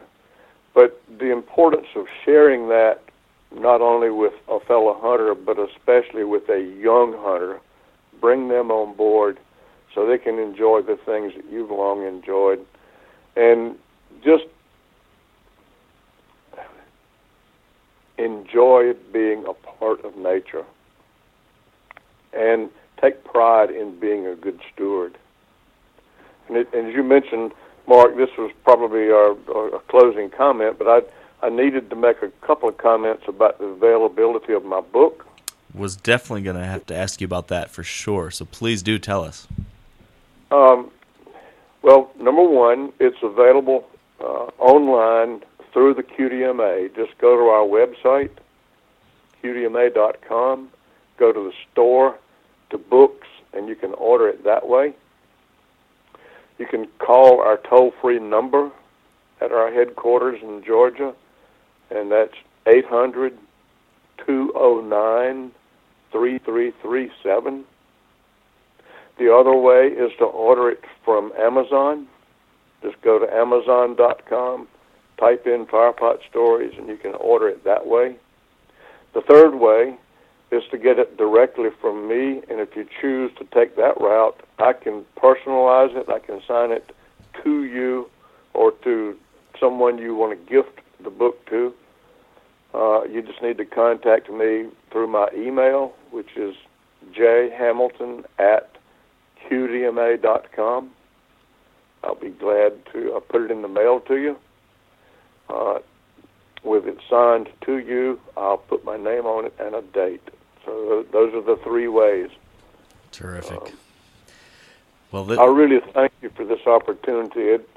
but 0.73 1.01
the 1.19 1.31
importance 1.31 1.87
of 1.95 2.05
sharing 2.25 2.69
that 2.69 3.01
not 3.53 3.81
only 3.81 4.09
with 4.09 4.33
a 4.47 4.59
fellow 4.61 4.97
hunter, 4.99 5.35
but 5.35 5.57
especially 5.59 6.23
with 6.23 6.47
a 6.49 6.61
young 6.81 7.13
hunter, 7.17 7.59
bring 8.19 8.47
them 8.47 8.71
on 8.71 8.95
board 8.95 9.37
so 9.93 10.07
they 10.07 10.17
can 10.17 10.39
enjoy 10.39 10.81
the 10.81 10.97
things 11.05 11.33
that 11.35 11.45
you've 11.51 11.71
long 11.71 12.05
enjoyed. 12.05 12.65
And 13.35 13.75
just 14.23 14.45
enjoy 18.23 18.93
being 19.11 19.45
a 19.45 19.53
part 19.53 20.03
of 20.03 20.15
nature 20.17 20.65
and 22.33 22.69
take 23.01 23.23
pride 23.23 23.69
in 23.69 23.99
being 23.99 24.27
a 24.27 24.35
good 24.35 24.59
steward. 24.73 25.17
And, 26.47 26.57
it, 26.57 26.67
and 26.73 26.87
as 26.87 26.93
you 26.93 27.03
mentioned, 27.03 27.51
Mark, 27.87 28.15
this 28.15 28.29
was 28.37 28.51
probably 28.63 29.09
our, 29.09 29.35
our 29.53 29.79
closing 29.87 30.29
comment, 30.29 30.77
but 30.77 30.87
I 30.87 31.01
I 31.43 31.49
needed 31.49 31.89
to 31.89 31.95
make 31.95 32.21
a 32.21 32.29
couple 32.45 32.69
of 32.69 32.77
comments 32.77 33.23
about 33.27 33.57
the 33.57 33.65
availability 33.65 34.53
of 34.53 34.63
my 34.63 34.79
book. 34.79 35.25
Was 35.73 35.95
definitely 35.95 36.43
going 36.43 36.57
to 36.57 36.65
have 36.65 36.85
to 36.87 36.95
ask 36.95 37.19
you 37.19 37.25
about 37.25 37.47
that 37.47 37.71
for 37.71 37.83
sure. 37.83 38.29
So 38.29 38.45
please 38.45 38.83
do 38.83 38.99
tell 38.99 39.23
us. 39.23 39.47
Um, 40.51 40.91
well, 41.81 42.11
number 42.19 42.43
one, 42.43 42.93
it's 42.99 43.17
available 43.23 43.87
uh, 44.19 44.49
online 44.59 45.41
through 45.73 45.93
the 45.93 46.03
QDMA. 46.03 46.95
Just 46.95 47.17
go 47.17 47.35
to 47.35 47.43
our 47.43 47.65
website, 47.65 48.31
qdma.com, 49.43 50.69
go 51.17 51.31
to 51.31 51.39
the 51.39 51.53
store, 51.71 52.17
to 52.69 52.77
books, 52.77 53.27
and 53.53 53.67
you 53.67 53.75
can 53.75 53.93
order 53.93 54.27
it 54.27 54.43
that 54.43 54.67
way. 54.67 54.93
You 56.57 56.65
can 56.65 56.87
call 56.99 57.41
our 57.41 57.57
toll 57.57 57.93
free 58.01 58.19
number 58.19 58.71
at 59.41 59.51
our 59.51 59.71
headquarters 59.71 60.41
in 60.41 60.63
Georgia, 60.63 61.13
and 61.89 62.11
that's 62.11 62.35
800 62.67 63.37
209 64.25 65.51
3337. 66.11 67.63
The 69.17 69.33
other 69.33 69.55
way 69.55 69.87
is 69.87 70.11
to 70.19 70.25
order 70.25 70.69
it 70.69 70.83
from 71.03 71.31
Amazon. 71.37 72.07
Just 72.81 73.01
go 73.01 73.19
to 73.19 73.31
Amazon.com, 73.33 74.67
type 75.21 75.45
in 75.45 75.67
Firepot 75.67 76.17
Stories, 76.27 76.73
and 76.77 76.87
you 76.87 76.97
can 76.97 77.13
order 77.13 77.47
it 77.47 77.63
that 77.63 77.85
way. 77.85 78.15
The 79.13 79.21
third 79.21 79.55
way 79.55 79.95
is 80.51 80.63
to 80.71 80.77
get 80.77 80.97
it 80.99 81.15
directly 81.15 81.69
from 81.79 82.07
me, 82.07 82.41
and 82.49 82.59
if 82.59 82.75
you 82.75 82.85
choose 82.99 83.31
to 83.37 83.45
take 83.53 83.75
that 83.77 83.99
route, 84.01 84.41
I 84.59 84.73
can 84.73 85.05
personalize 85.15 85.95
it. 85.95 86.09
I 86.09 86.19
can 86.19 86.41
sign 86.47 86.71
it 86.71 86.93
to 87.43 87.63
you 87.63 88.09
or 88.53 88.71
to 88.83 89.15
someone 89.59 89.97
you 89.97 90.15
want 90.15 90.37
to 90.37 90.51
gift 90.51 90.79
the 91.03 91.11
book 91.11 91.45
to. 91.49 91.73
Uh, 92.73 93.03
you 93.03 93.21
just 93.21 93.41
need 93.41 93.57
to 93.57 93.65
contact 93.65 94.29
me 94.29 94.69
through 94.91 95.07
my 95.07 95.27
email, 95.35 95.93
which 96.09 96.35
is 96.35 96.55
jhamilton 97.13 98.25
at 98.39 98.77
qdma.com. 99.49 100.91
I'll 102.03 102.15
be 102.15 102.29
glad 102.29 102.73
to 102.93 103.13
uh, 103.13 103.19
put 103.19 103.43
it 103.43 103.51
in 103.51 103.61
the 103.61 103.67
mail 103.67 103.99
to 104.01 104.17
you. 104.17 104.37
Uh, 105.51 105.79
with 106.63 106.87
it 106.87 106.97
signed 107.09 107.49
to 107.61 107.79
you, 107.79 108.19
I'll 108.37 108.57
put 108.57 108.85
my 108.85 108.95
name 108.95 109.25
on 109.25 109.45
it 109.45 109.53
and 109.59 109.73
a 109.73 109.81
date. 109.81 110.21
So 110.63 111.05
those 111.11 111.33
are 111.33 111.41
the 111.41 111.59
three 111.63 111.87
ways. 111.87 112.29
Terrific. 113.11 113.61
Um, 113.61 113.71
well, 115.11 115.25
th- 115.25 115.39
I 115.39 115.45
really 115.45 115.79
thank 115.93 116.13
you 116.21 116.29
for 116.29 116.45
this 116.45 116.65
opportunity. 116.67 117.41
It, 117.41 117.69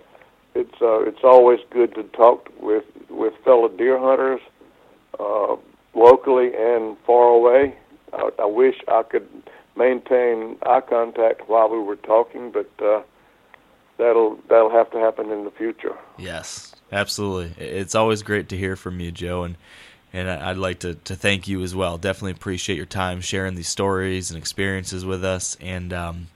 it's 0.54 0.82
uh, 0.82 1.00
it's 1.00 1.24
always 1.24 1.60
good 1.70 1.94
to 1.94 2.04
talk 2.04 2.48
with 2.60 2.84
with 3.08 3.34
fellow 3.44 3.68
deer 3.68 3.98
hunters, 3.98 4.40
uh, 5.18 5.56
locally 5.94 6.54
and 6.54 6.96
far 7.06 7.28
away. 7.28 7.74
I, 8.12 8.30
I 8.38 8.44
wish 8.44 8.76
I 8.86 9.02
could 9.02 9.26
maintain 9.76 10.56
eye 10.64 10.82
contact 10.82 11.48
while 11.48 11.68
we 11.68 11.78
were 11.78 11.96
talking, 11.96 12.52
but 12.52 12.70
uh, 12.80 13.02
that'll 13.98 14.38
that'll 14.48 14.70
have 14.70 14.90
to 14.92 14.98
happen 14.98 15.30
in 15.30 15.44
the 15.44 15.50
future. 15.50 15.96
Yes, 16.18 16.74
absolutely. 16.92 17.64
It's 17.64 17.94
always 17.94 18.22
great 18.22 18.48
to 18.50 18.56
hear 18.56 18.76
from 18.76 19.00
you, 19.00 19.12
Joe, 19.12 19.44
and 19.44 19.56
and 20.12 20.30
I'd 20.30 20.56
like 20.56 20.78
to, 20.80 20.94
to 20.94 21.16
thank 21.16 21.48
you 21.48 21.62
as 21.62 21.74
well. 21.74 21.98
Definitely 21.98 22.32
appreciate 22.32 22.76
your 22.76 22.86
time 22.86 23.20
sharing 23.20 23.56
these 23.56 23.68
stories 23.68 24.30
and 24.30 24.38
experiences 24.38 25.04
with 25.04 25.24
us. 25.24 25.56
And 25.60 25.92
um, 25.92 26.28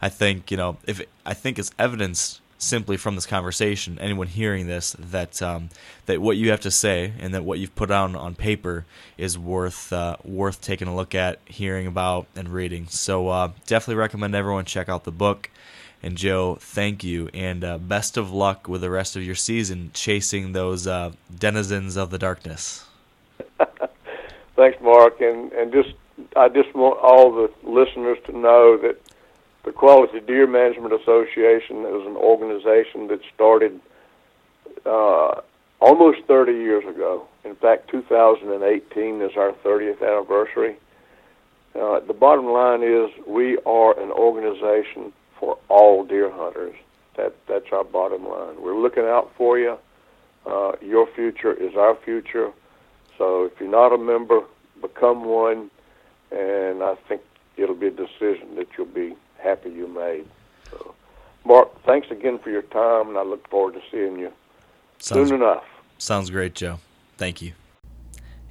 I 0.00 0.08
think 0.08 0.50
you 0.50 0.56
know 0.56 0.78
if 0.86 1.00
I 1.26 1.34
think 1.34 1.58
it's 1.58 1.72
evidence 1.78 2.40
simply 2.58 2.96
from 2.96 3.14
this 3.14 3.26
conversation, 3.26 3.98
anyone 4.00 4.26
hearing 4.26 4.66
this, 4.66 4.96
that 4.98 5.40
um, 5.42 5.68
that 6.06 6.20
what 6.20 6.36
you 6.36 6.50
have 6.50 6.60
to 6.60 6.70
say 6.70 7.12
and 7.18 7.34
that 7.34 7.44
what 7.44 7.58
you've 7.58 7.74
put 7.74 7.88
down 7.88 8.16
on 8.16 8.34
paper 8.34 8.84
is 9.18 9.38
worth 9.38 9.92
uh, 9.92 10.16
worth 10.24 10.60
taking 10.60 10.88
a 10.88 10.94
look 10.94 11.14
at, 11.14 11.38
hearing 11.44 11.86
about, 11.86 12.26
and 12.34 12.48
reading. 12.48 12.86
So 12.88 13.28
uh, 13.28 13.52
definitely 13.66 13.96
recommend 13.96 14.34
everyone 14.34 14.64
check 14.64 14.88
out 14.88 15.04
the 15.04 15.12
book. 15.12 15.50
And 16.04 16.18
Joe, 16.18 16.58
thank 16.60 17.02
you, 17.02 17.30
and 17.32 17.64
uh, 17.64 17.78
best 17.78 18.18
of 18.18 18.30
luck 18.30 18.68
with 18.68 18.82
the 18.82 18.90
rest 18.90 19.16
of 19.16 19.22
your 19.22 19.34
season 19.34 19.90
chasing 19.94 20.52
those 20.52 20.86
uh, 20.86 21.12
denizens 21.34 21.96
of 21.96 22.10
the 22.10 22.18
darkness. 22.18 22.84
Thanks, 24.54 24.78
Mark, 24.82 25.22
and 25.22 25.50
and 25.52 25.72
just 25.72 25.94
I 26.36 26.50
just 26.50 26.74
want 26.74 27.00
all 27.00 27.32
the 27.32 27.50
listeners 27.62 28.18
to 28.26 28.36
know 28.36 28.76
that 28.82 29.00
the 29.62 29.72
Quality 29.72 30.20
Deer 30.20 30.46
Management 30.46 30.92
Association 30.92 31.86
is 31.86 32.06
an 32.06 32.16
organization 32.16 33.06
that 33.06 33.20
started 33.34 33.80
uh, 34.84 35.40
almost 35.80 36.18
30 36.26 36.52
years 36.52 36.84
ago. 36.84 37.26
In 37.46 37.54
fact, 37.54 37.88
2018 37.88 39.22
is 39.22 39.38
our 39.38 39.52
30th 39.64 40.02
anniversary. 40.02 40.76
Uh, 41.74 42.00
the 42.00 42.12
bottom 42.12 42.50
line 42.50 42.82
is 42.82 43.08
we 43.26 43.56
are 43.64 43.98
an 43.98 44.10
organization 44.10 45.14
for 45.44 45.58
all 45.68 46.04
deer 46.04 46.30
hunters. 46.30 46.74
That 47.16 47.34
that's 47.46 47.66
our 47.70 47.84
bottom 47.84 48.26
line. 48.26 48.60
We're 48.60 48.80
looking 48.80 49.04
out 49.04 49.30
for 49.36 49.58
you. 49.58 49.76
Uh, 50.46 50.72
your 50.80 51.06
future 51.14 51.52
is 51.52 51.76
our 51.76 51.96
future. 52.04 52.50
So 53.18 53.44
if 53.44 53.52
you're 53.60 53.70
not 53.70 53.92
a 53.92 53.98
member, 53.98 54.40
become 54.80 55.24
one, 55.24 55.70
and 56.32 56.82
I 56.82 56.96
think 57.08 57.20
it'll 57.56 57.74
be 57.74 57.86
a 57.86 57.90
decision 57.90 58.56
that 58.56 58.66
you'll 58.76 58.86
be 58.86 59.14
happy 59.38 59.70
you 59.70 59.86
made. 59.86 60.26
So, 60.70 60.94
Mark, 61.44 61.82
thanks 61.84 62.10
again 62.10 62.38
for 62.38 62.50
your 62.50 62.62
time, 62.62 63.08
and 63.10 63.18
I 63.18 63.22
look 63.22 63.48
forward 63.48 63.74
to 63.74 63.80
seeing 63.90 64.18
you 64.18 64.32
sounds, 64.98 65.28
soon 65.28 65.40
enough. 65.40 65.64
Sounds 65.98 66.30
great, 66.30 66.54
Joe. 66.54 66.80
Thank 67.16 67.40
you. 67.40 67.52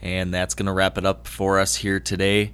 And 0.02 0.34
that's 0.34 0.54
going 0.54 0.68
to 0.68 0.74
wrap 0.74 0.98
it 0.98 1.06
up 1.06 1.28
for 1.28 1.60
us 1.60 1.76
here 1.76 2.00
today. 2.00 2.54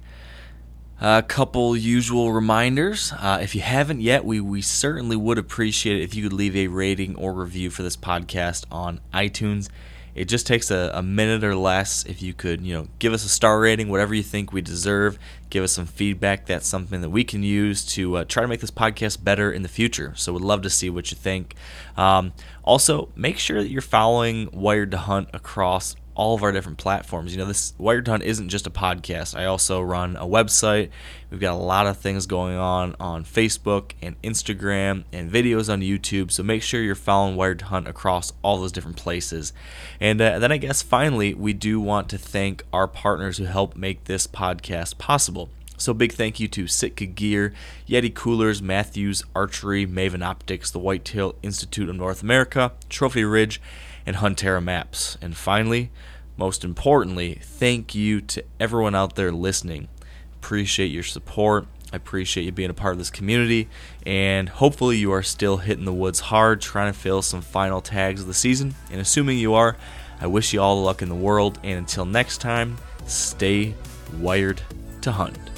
A 1.02 1.22
couple 1.22 1.74
usual 1.74 2.30
reminders. 2.30 3.10
Uh, 3.18 3.38
if 3.40 3.54
you 3.54 3.62
haven't 3.62 4.02
yet, 4.02 4.22
we, 4.22 4.38
we 4.38 4.60
certainly 4.60 5.16
would 5.16 5.38
appreciate 5.38 5.98
it 5.98 6.02
if 6.02 6.14
you 6.14 6.22
could 6.22 6.34
leave 6.34 6.54
a 6.54 6.66
rating 6.66 7.16
or 7.16 7.32
review 7.32 7.70
for 7.70 7.82
this 7.82 7.96
podcast 7.96 8.66
on 8.70 9.00
iTunes. 9.14 9.70
It 10.14 10.26
just 10.26 10.46
takes 10.46 10.70
a, 10.70 10.90
a 10.92 11.02
minute 11.02 11.42
or 11.42 11.54
less. 11.54 12.04
If 12.04 12.20
you 12.20 12.34
could, 12.34 12.60
you 12.60 12.74
know, 12.74 12.88
give 12.98 13.14
us 13.14 13.24
a 13.24 13.30
star 13.30 13.58
rating, 13.60 13.88
whatever 13.88 14.12
you 14.12 14.22
think 14.22 14.52
we 14.52 14.60
deserve, 14.60 15.18
give 15.48 15.64
us 15.64 15.72
some 15.72 15.86
feedback. 15.86 16.44
That's 16.44 16.66
something 16.66 17.00
that 17.00 17.08
we 17.08 17.24
can 17.24 17.42
use 17.42 17.82
to 17.94 18.18
uh, 18.18 18.24
try 18.24 18.42
to 18.42 18.48
make 18.48 18.60
this 18.60 18.70
podcast 18.70 19.24
better 19.24 19.50
in 19.50 19.62
the 19.62 19.68
future. 19.68 20.12
So 20.16 20.34
we'd 20.34 20.42
love 20.42 20.60
to 20.62 20.70
see 20.70 20.90
what 20.90 21.10
you 21.10 21.16
think. 21.16 21.54
Um, 21.96 22.34
also, 22.62 23.08
make 23.16 23.38
sure 23.38 23.62
that 23.62 23.70
you're 23.70 23.80
following 23.80 24.50
Wired 24.52 24.90
to 24.90 24.98
Hunt 24.98 25.30
across 25.32 25.96
all 26.14 26.34
of 26.34 26.42
our 26.42 26.52
different 26.52 26.78
platforms. 26.78 27.32
You 27.32 27.38
know, 27.38 27.46
this 27.46 27.74
Wired 27.78 28.06
Hunt 28.08 28.22
isn't 28.22 28.48
just 28.48 28.66
a 28.66 28.70
podcast. 28.70 29.36
I 29.36 29.46
also 29.46 29.80
run 29.80 30.16
a 30.16 30.26
website. 30.26 30.90
We've 31.30 31.40
got 31.40 31.54
a 31.54 31.62
lot 31.62 31.86
of 31.86 31.96
things 31.96 32.26
going 32.26 32.56
on 32.56 32.96
on 33.00 33.24
Facebook 33.24 33.92
and 34.02 34.20
Instagram 34.22 35.04
and 35.12 35.30
videos 35.30 35.72
on 35.72 35.80
YouTube. 35.80 36.30
So 36.30 36.42
make 36.42 36.62
sure 36.62 36.82
you're 36.82 36.94
following 36.94 37.36
Wired 37.36 37.62
Hunt 37.62 37.88
across 37.88 38.32
all 38.42 38.58
those 38.58 38.72
different 38.72 38.96
places. 38.96 39.52
And 40.00 40.20
uh, 40.20 40.38
then 40.38 40.52
I 40.52 40.56
guess 40.56 40.82
finally, 40.82 41.34
we 41.34 41.52
do 41.52 41.80
want 41.80 42.08
to 42.10 42.18
thank 42.18 42.64
our 42.72 42.88
partners 42.88 43.38
who 43.38 43.44
help 43.44 43.76
make 43.76 44.04
this 44.04 44.26
podcast 44.26 44.98
possible. 44.98 45.50
So 45.80 45.94
big 45.94 46.12
thank 46.12 46.38
you 46.38 46.46
to 46.48 46.66
Sitka 46.66 47.06
Gear, 47.06 47.54
Yeti 47.88 48.14
Coolers, 48.14 48.60
Mathews 48.60 49.22
Archery, 49.34 49.86
Maven 49.86 50.22
Optics, 50.22 50.70
the 50.70 50.78
Whitetail 50.78 51.36
Institute 51.42 51.88
of 51.88 51.96
North 51.96 52.22
America, 52.22 52.72
Trophy 52.90 53.24
Ridge, 53.24 53.62
and 54.06 54.16
Huntera 54.16 54.62
Maps. 54.62 55.16
And 55.20 55.36
finally, 55.36 55.90
most 56.36 56.64
importantly, 56.64 57.38
thank 57.42 57.94
you 57.94 58.20
to 58.22 58.44
everyone 58.58 58.94
out 58.94 59.16
there 59.16 59.32
listening. 59.32 59.88
Appreciate 60.36 60.90
your 60.90 61.02
support. 61.02 61.66
I 61.92 61.96
appreciate 61.96 62.44
you 62.44 62.52
being 62.52 62.70
a 62.70 62.74
part 62.74 62.92
of 62.92 62.98
this 62.98 63.10
community, 63.10 63.68
and 64.06 64.48
hopefully, 64.48 64.96
you 64.96 65.10
are 65.12 65.24
still 65.24 65.56
hitting 65.56 65.84
the 65.84 65.92
woods 65.92 66.20
hard 66.20 66.60
trying 66.60 66.92
to 66.92 66.96
fill 66.96 67.20
some 67.20 67.40
final 67.40 67.80
tags 67.80 68.20
of 68.20 68.28
the 68.28 68.34
season. 68.34 68.76
And 68.92 69.00
assuming 69.00 69.38
you 69.38 69.54
are, 69.54 69.76
I 70.20 70.28
wish 70.28 70.52
you 70.52 70.60
all 70.60 70.76
the 70.76 70.82
luck 70.82 71.02
in 71.02 71.08
the 71.08 71.16
world. 71.16 71.58
And 71.64 71.78
until 71.78 72.04
next 72.04 72.38
time, 72.38 72.78
stay 73.06 73.74
Wired 74.20 74.62
to 75.02 75.10
Hunt. 75.12 75.49